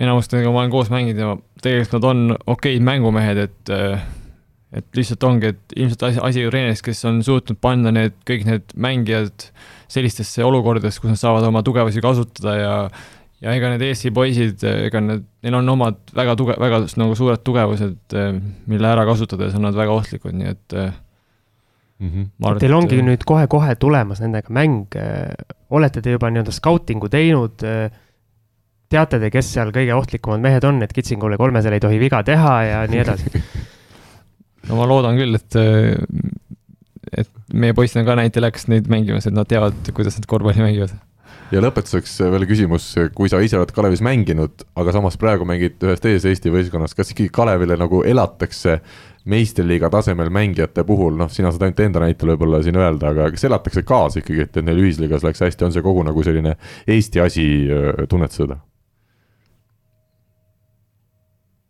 enamustega 0.00 0.50
ma 0.52 0.62
olen 0.62 0.74
koos 0.74 0.90
mänginud 0.92 1.22
ja 1.22 1.36
tegelikult 1.64 1.96
nad 1.96 2.08
on 2.10 2.36
okeid 2.56 2.84
mängumehed, 2.84 3.40
et 3.46 3.72
et 4.72 4.96
lihtsalt 4.96 5.24
ongi, 5.28 5.50
et 5.52 5.74
ilmselt 5.76 6.04
asi, 6.08 6.20
asi 6.24 6.44
treeneris, 6.48 6.80
kes 6.84 7.02
on 7.08 7.18
suutnud 7.24 7.58
panna 7.60 7.92
need, 7.92 8.14
kõik 8.28 8.46
need 8.48 8.70
mängijad 8.80 9.50
sellistesse 9.92 10.44
olukordadesse, 10.46 11.02
kus 11.02 11.12
nad 11.12 11.20
saavad 11.20 11.44
oma 11.44 11.60
tugevusi 11.66 12.00
kasutada 12.04 12.54
ja 12.56 12.76
ja 13.42 13.54
ega 13.56 13.72
need 13.72 13.84
Eesti 13.88 14.12
poisid, 14.14 14.62
ega 14.86 15.02
need, 15.02 15.24
neil 15.42 15.56
on 15.58 15.72
omad 15.74 16.12
väga 16.16 16.36
tuge-, 16.38 16.58
väga 16.62 16.82
nagu 17.00 17.16
suured 17.18 17.42
tugevused, 17.46 18.16
mille 18.70 18.92
ära 18.92 19.06
kasutades 19.08 19.56
on 19.58 19.66
nad 19.66 19.78
väga 19.78 19.96
ohtlikud, 19.96 20.36
nii 20.38 20.52
et 20.52 20.76
mm. 20.76 20.92
-hmm. 22.06 22.28
Arvan, 22.44 22.62
Teil 22.62 22.78
ongi 22.78 23.00
et, 23.00 23.06
nüüd 23.08 23.26
kohe-kohe 23.26 23.74
tulemas 23.82 24.22
nendega 24.22 24.54
mäng, 24.54 24.96
olete 25.70 26.02
te 26.02 26.14
juba 26.14 26.30
nii-öelda 26.30 26.54
skautingu 26.54 27.10
teinud, 27.10 27.66
teate 28.92 29.18
te, 29.18 29.30
kes 29.32 29.52
seal 29.56 29.74
kõige 29.74 29.94
ohtlikumad 29.96 30.42
mehed 30.44 30.64
on, 30.68 30.82
et 30.84 30.92
Kitsingule 30.92 31.38
kolmesel 31.40 31.74
ei 31.74 31.82
tohi 31.82 31.98
viga 31.98 32.22
teha 32.22 32.56
ja 32.68 32.82
nii 32.90 33.02
edasi 33.02 33.32
no 34.68 34.78
ma 34.78 34.86
loodan 34.86 35.18
küll, 35.18 35.34
et, 35.34 35.56
et 37.10 37.30
meie 37.52 37.74
poisid 37.74 38.02
on 38.02 38.06
ka 38.06 38.18
näinud 38.20 38.36
telekas 38.36 38.68
neid 38.70 38.90
mängimas, 38.92 39.26
et 39.26 39.34
nad 39.34 39.48
teavad, 39.50 39.80
kuidas 39.96 40.20
nad 40.20 40.28
korvpalli 40.30 40.62
mängivad 40.62 40.94
ja 41.52 41.60
lõpetuseks 41.60 42.14
veel 42.32 42.46
küsimus, 42.48 42.86
kui 43.16 43.30
sa 43.30 43.40
ise 43.44 43.58
oled 43.58 43.72
Kalevis 43.74 44.02
mänginud, 44.04 44.64
aga 44.78 44.94
samas 44.94 45.18
praegu 45.20 45.46
mängid 45.48 45.82
ühes 45.84 46.00
teises 46.00 46.26
Eesti 46.30 46.52
võistkonnas, 46.52 46.94
kas 46.96 47.12
ikkagi 47.12 47.32
Kalevile 47.34 47.76
nagu 47.80 48.02
elatakse 48.08 48.78
meistriliiga 49.28 49.90
tasemel 49.92 50.32
mängijate 50.34 50.84
puhul, 50.86 51.14
noh, 51.18 51.30
sina 51.30 51.52
saad 51.52 51.66
ainult 51.68 51.82
enda 51.84 52.02
näitel 52.02 52.32
võib-olla 52.32 52.62
siin 52.64 52.78
öelda, 52.80 53.12
aga 53.12 53.28
kas 53.34 53.44
elatakse 53.46 53.84
kaasa 53.86 54.22
ikkagi, 54.22 54.46
et, 54.48 54.58
neil 54.66 54.80
ühisliigas 54.82 55.26
läks 55.26 55.44
hästi, 55.44 55.68
on 55.68 55.74
see 55.74 55.84
kogu 55.84 56.02
nagu 56.06 56.24
selline 56.26 56.56
Eesti 56.90 57.22
asi, 57.22 57.46
tunned 58.10 58.34
seda? 58.34 58.58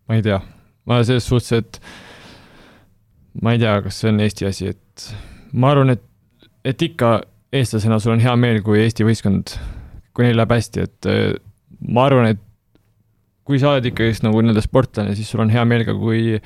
ma 0.08 0.18
ei 0.18 0.24
tea, 0.24 0.38
ma 0.88 1.02
selles 1.06 1.26
suhtes, 1.28 1.52
et 1.56 1.78
ma 3.42 3.54
ei 3.54 3.60
tea, 3.62 3.76
kas 3.84 4.00
see 4.00 4.10
on 4.12 4.24
Eesti 4.24 4.48
asi, 4.48 4.72
et 4.72 5.06
ma 5.52 5.70
arvan, 5.72 5.94
et, 5.94 6.02
et 6.68 6.88
ikka 6.88 7.14
eestlasena 7.52 7.98
sul 8.00 8.14
on 8.14 8.22
hea 8.22 8.34
meel, 8.40 8.62
kui 8.64 8.80
Eesti 8.82 9.06
võistkond, 9.06 9.56
kui 10.16 10.26
neil 10.26 10.38
läheb 10.38 10.54
hästi, 10.54 10.86
et 10.86 11.10
äh, 11.10 11.34
ma 11.92 12.06
arvan, 12.08 12.32
et 12.32 12.40
kui 13.48 13.58
sa 13.60 13.74
oled 13.74 13.88
ikkagist 13.90 14.24
nagu 14.24 14.40
nii-öelda 14.40 14.62
sportlane, 14.64 15.16
siis 15.18 15.28
sul 15.32 15.42
on 15.44 15.52
hea 15.52 15.64
meel 15.68 15.84
ka, 15.88 15.96
kui 15.98 16.38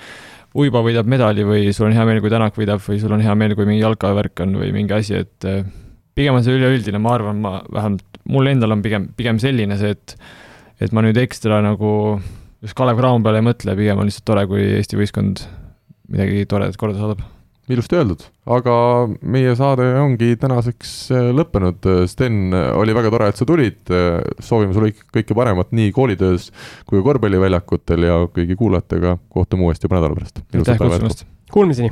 Uibo 0.56 0.80
võidab 0.80 1.08
medali 1.10 1.44
või 1.44 1.68
sul 1.76 1.90
on 1.90 1.94
hea 1.96 2.06
meel, 2.08 2.22
kui 2.24 2.32
Tänak 2.32 2.56
võidab 2.56 2.80
või 2.80 2.96
sul 3.02 3.12
on 3.12 3.20
hea 3.20 3.34
meel, 3.36 3.52
kui 3.58 3.66
mingi 3.68 3.82
jalkavärk 3.82 4.40
on 4.46 4.56
või 4.62 4.70
mingi 4.72 4.96
asi, 4.96 5.20
et 5.20 5.46
äh, 5.48 5.60
pigem 6.16 6.38
on 6.38 6.46
see 6.46 6.56
üleüldine, 6.56 7.00
ma 7.02 7.12
arvan, 7.18 7.42
ma 7.44 7.58
vähemalt, 7.68 8.20
mul 8.32 8.50
endal 8.50 8.72
on 8.74 8.82
pigem, 8.82 9.10
pigem 9.18 9.40
selline 9.42 9.78
see, 9.80 9.92
et 9.96 10.16
et 10.82 10.92
ma 10.92 11.00
nüüd 11.04 11.16
ekstra 11.16 11.62
nagu 11.64 11.90
just 12.60 12.76
Kalev 12.76 12.98
Cramo 12.98 13.22
peale 13.24 13.40
ei 13.40 13.46
mõtle, 13.46 13.76
pigem 13.78 14.00
on 14.00 14.08
lihtsalt 14.08 14.26
tore, 14.28 14.44
kui 14.48 14.64
Eesti 14.76 14.98
võistkond 14.98 15.44
midagi 16.12 16.44
toredat 16.48 16.76
korda 16.80 17.00
saadab. 17.00 17.35
Ilusti 17.72 17.98
öeldud, 17.98 18.22
aga 18.56 18.74
meie 19.22 19.54
saade 19.58 19.86
ongi 20.00 20.34
tänaseks 20.40 20.92
äh, 21.14 21.30
lõppenud. 21.36 21.88
Sten, 22.10 22.54
oli 22.54 22.94
väga 22.96 23.12
tore, 23.14 23.30
et 23.32 23.40
sa 23.40 23.48
tulid. 23.48 23.80
soovime 24.38 24.76
sulle 24.76 24.92
kõike 25.14 25.34
paremat 25.36 25.72
nii 25.76 25.90
koolitöös 25.96 26.50
kui 26.86 27.02
korvpalliväljakutel 27.06 28.06
ja 28.06 28.20
kõigi 28.30 28.58
kuulajatega 28.58 29.16
kohtume 29.32 29.68
uuesti 29.68 29.88
juba 29.88 30.00
nädala 30.00 30.20
pärast. 30.20 30.44
aitäh 30.54 30.78
kutsumast. 30.78 31.26
Kuulmiseni 31.52 31.90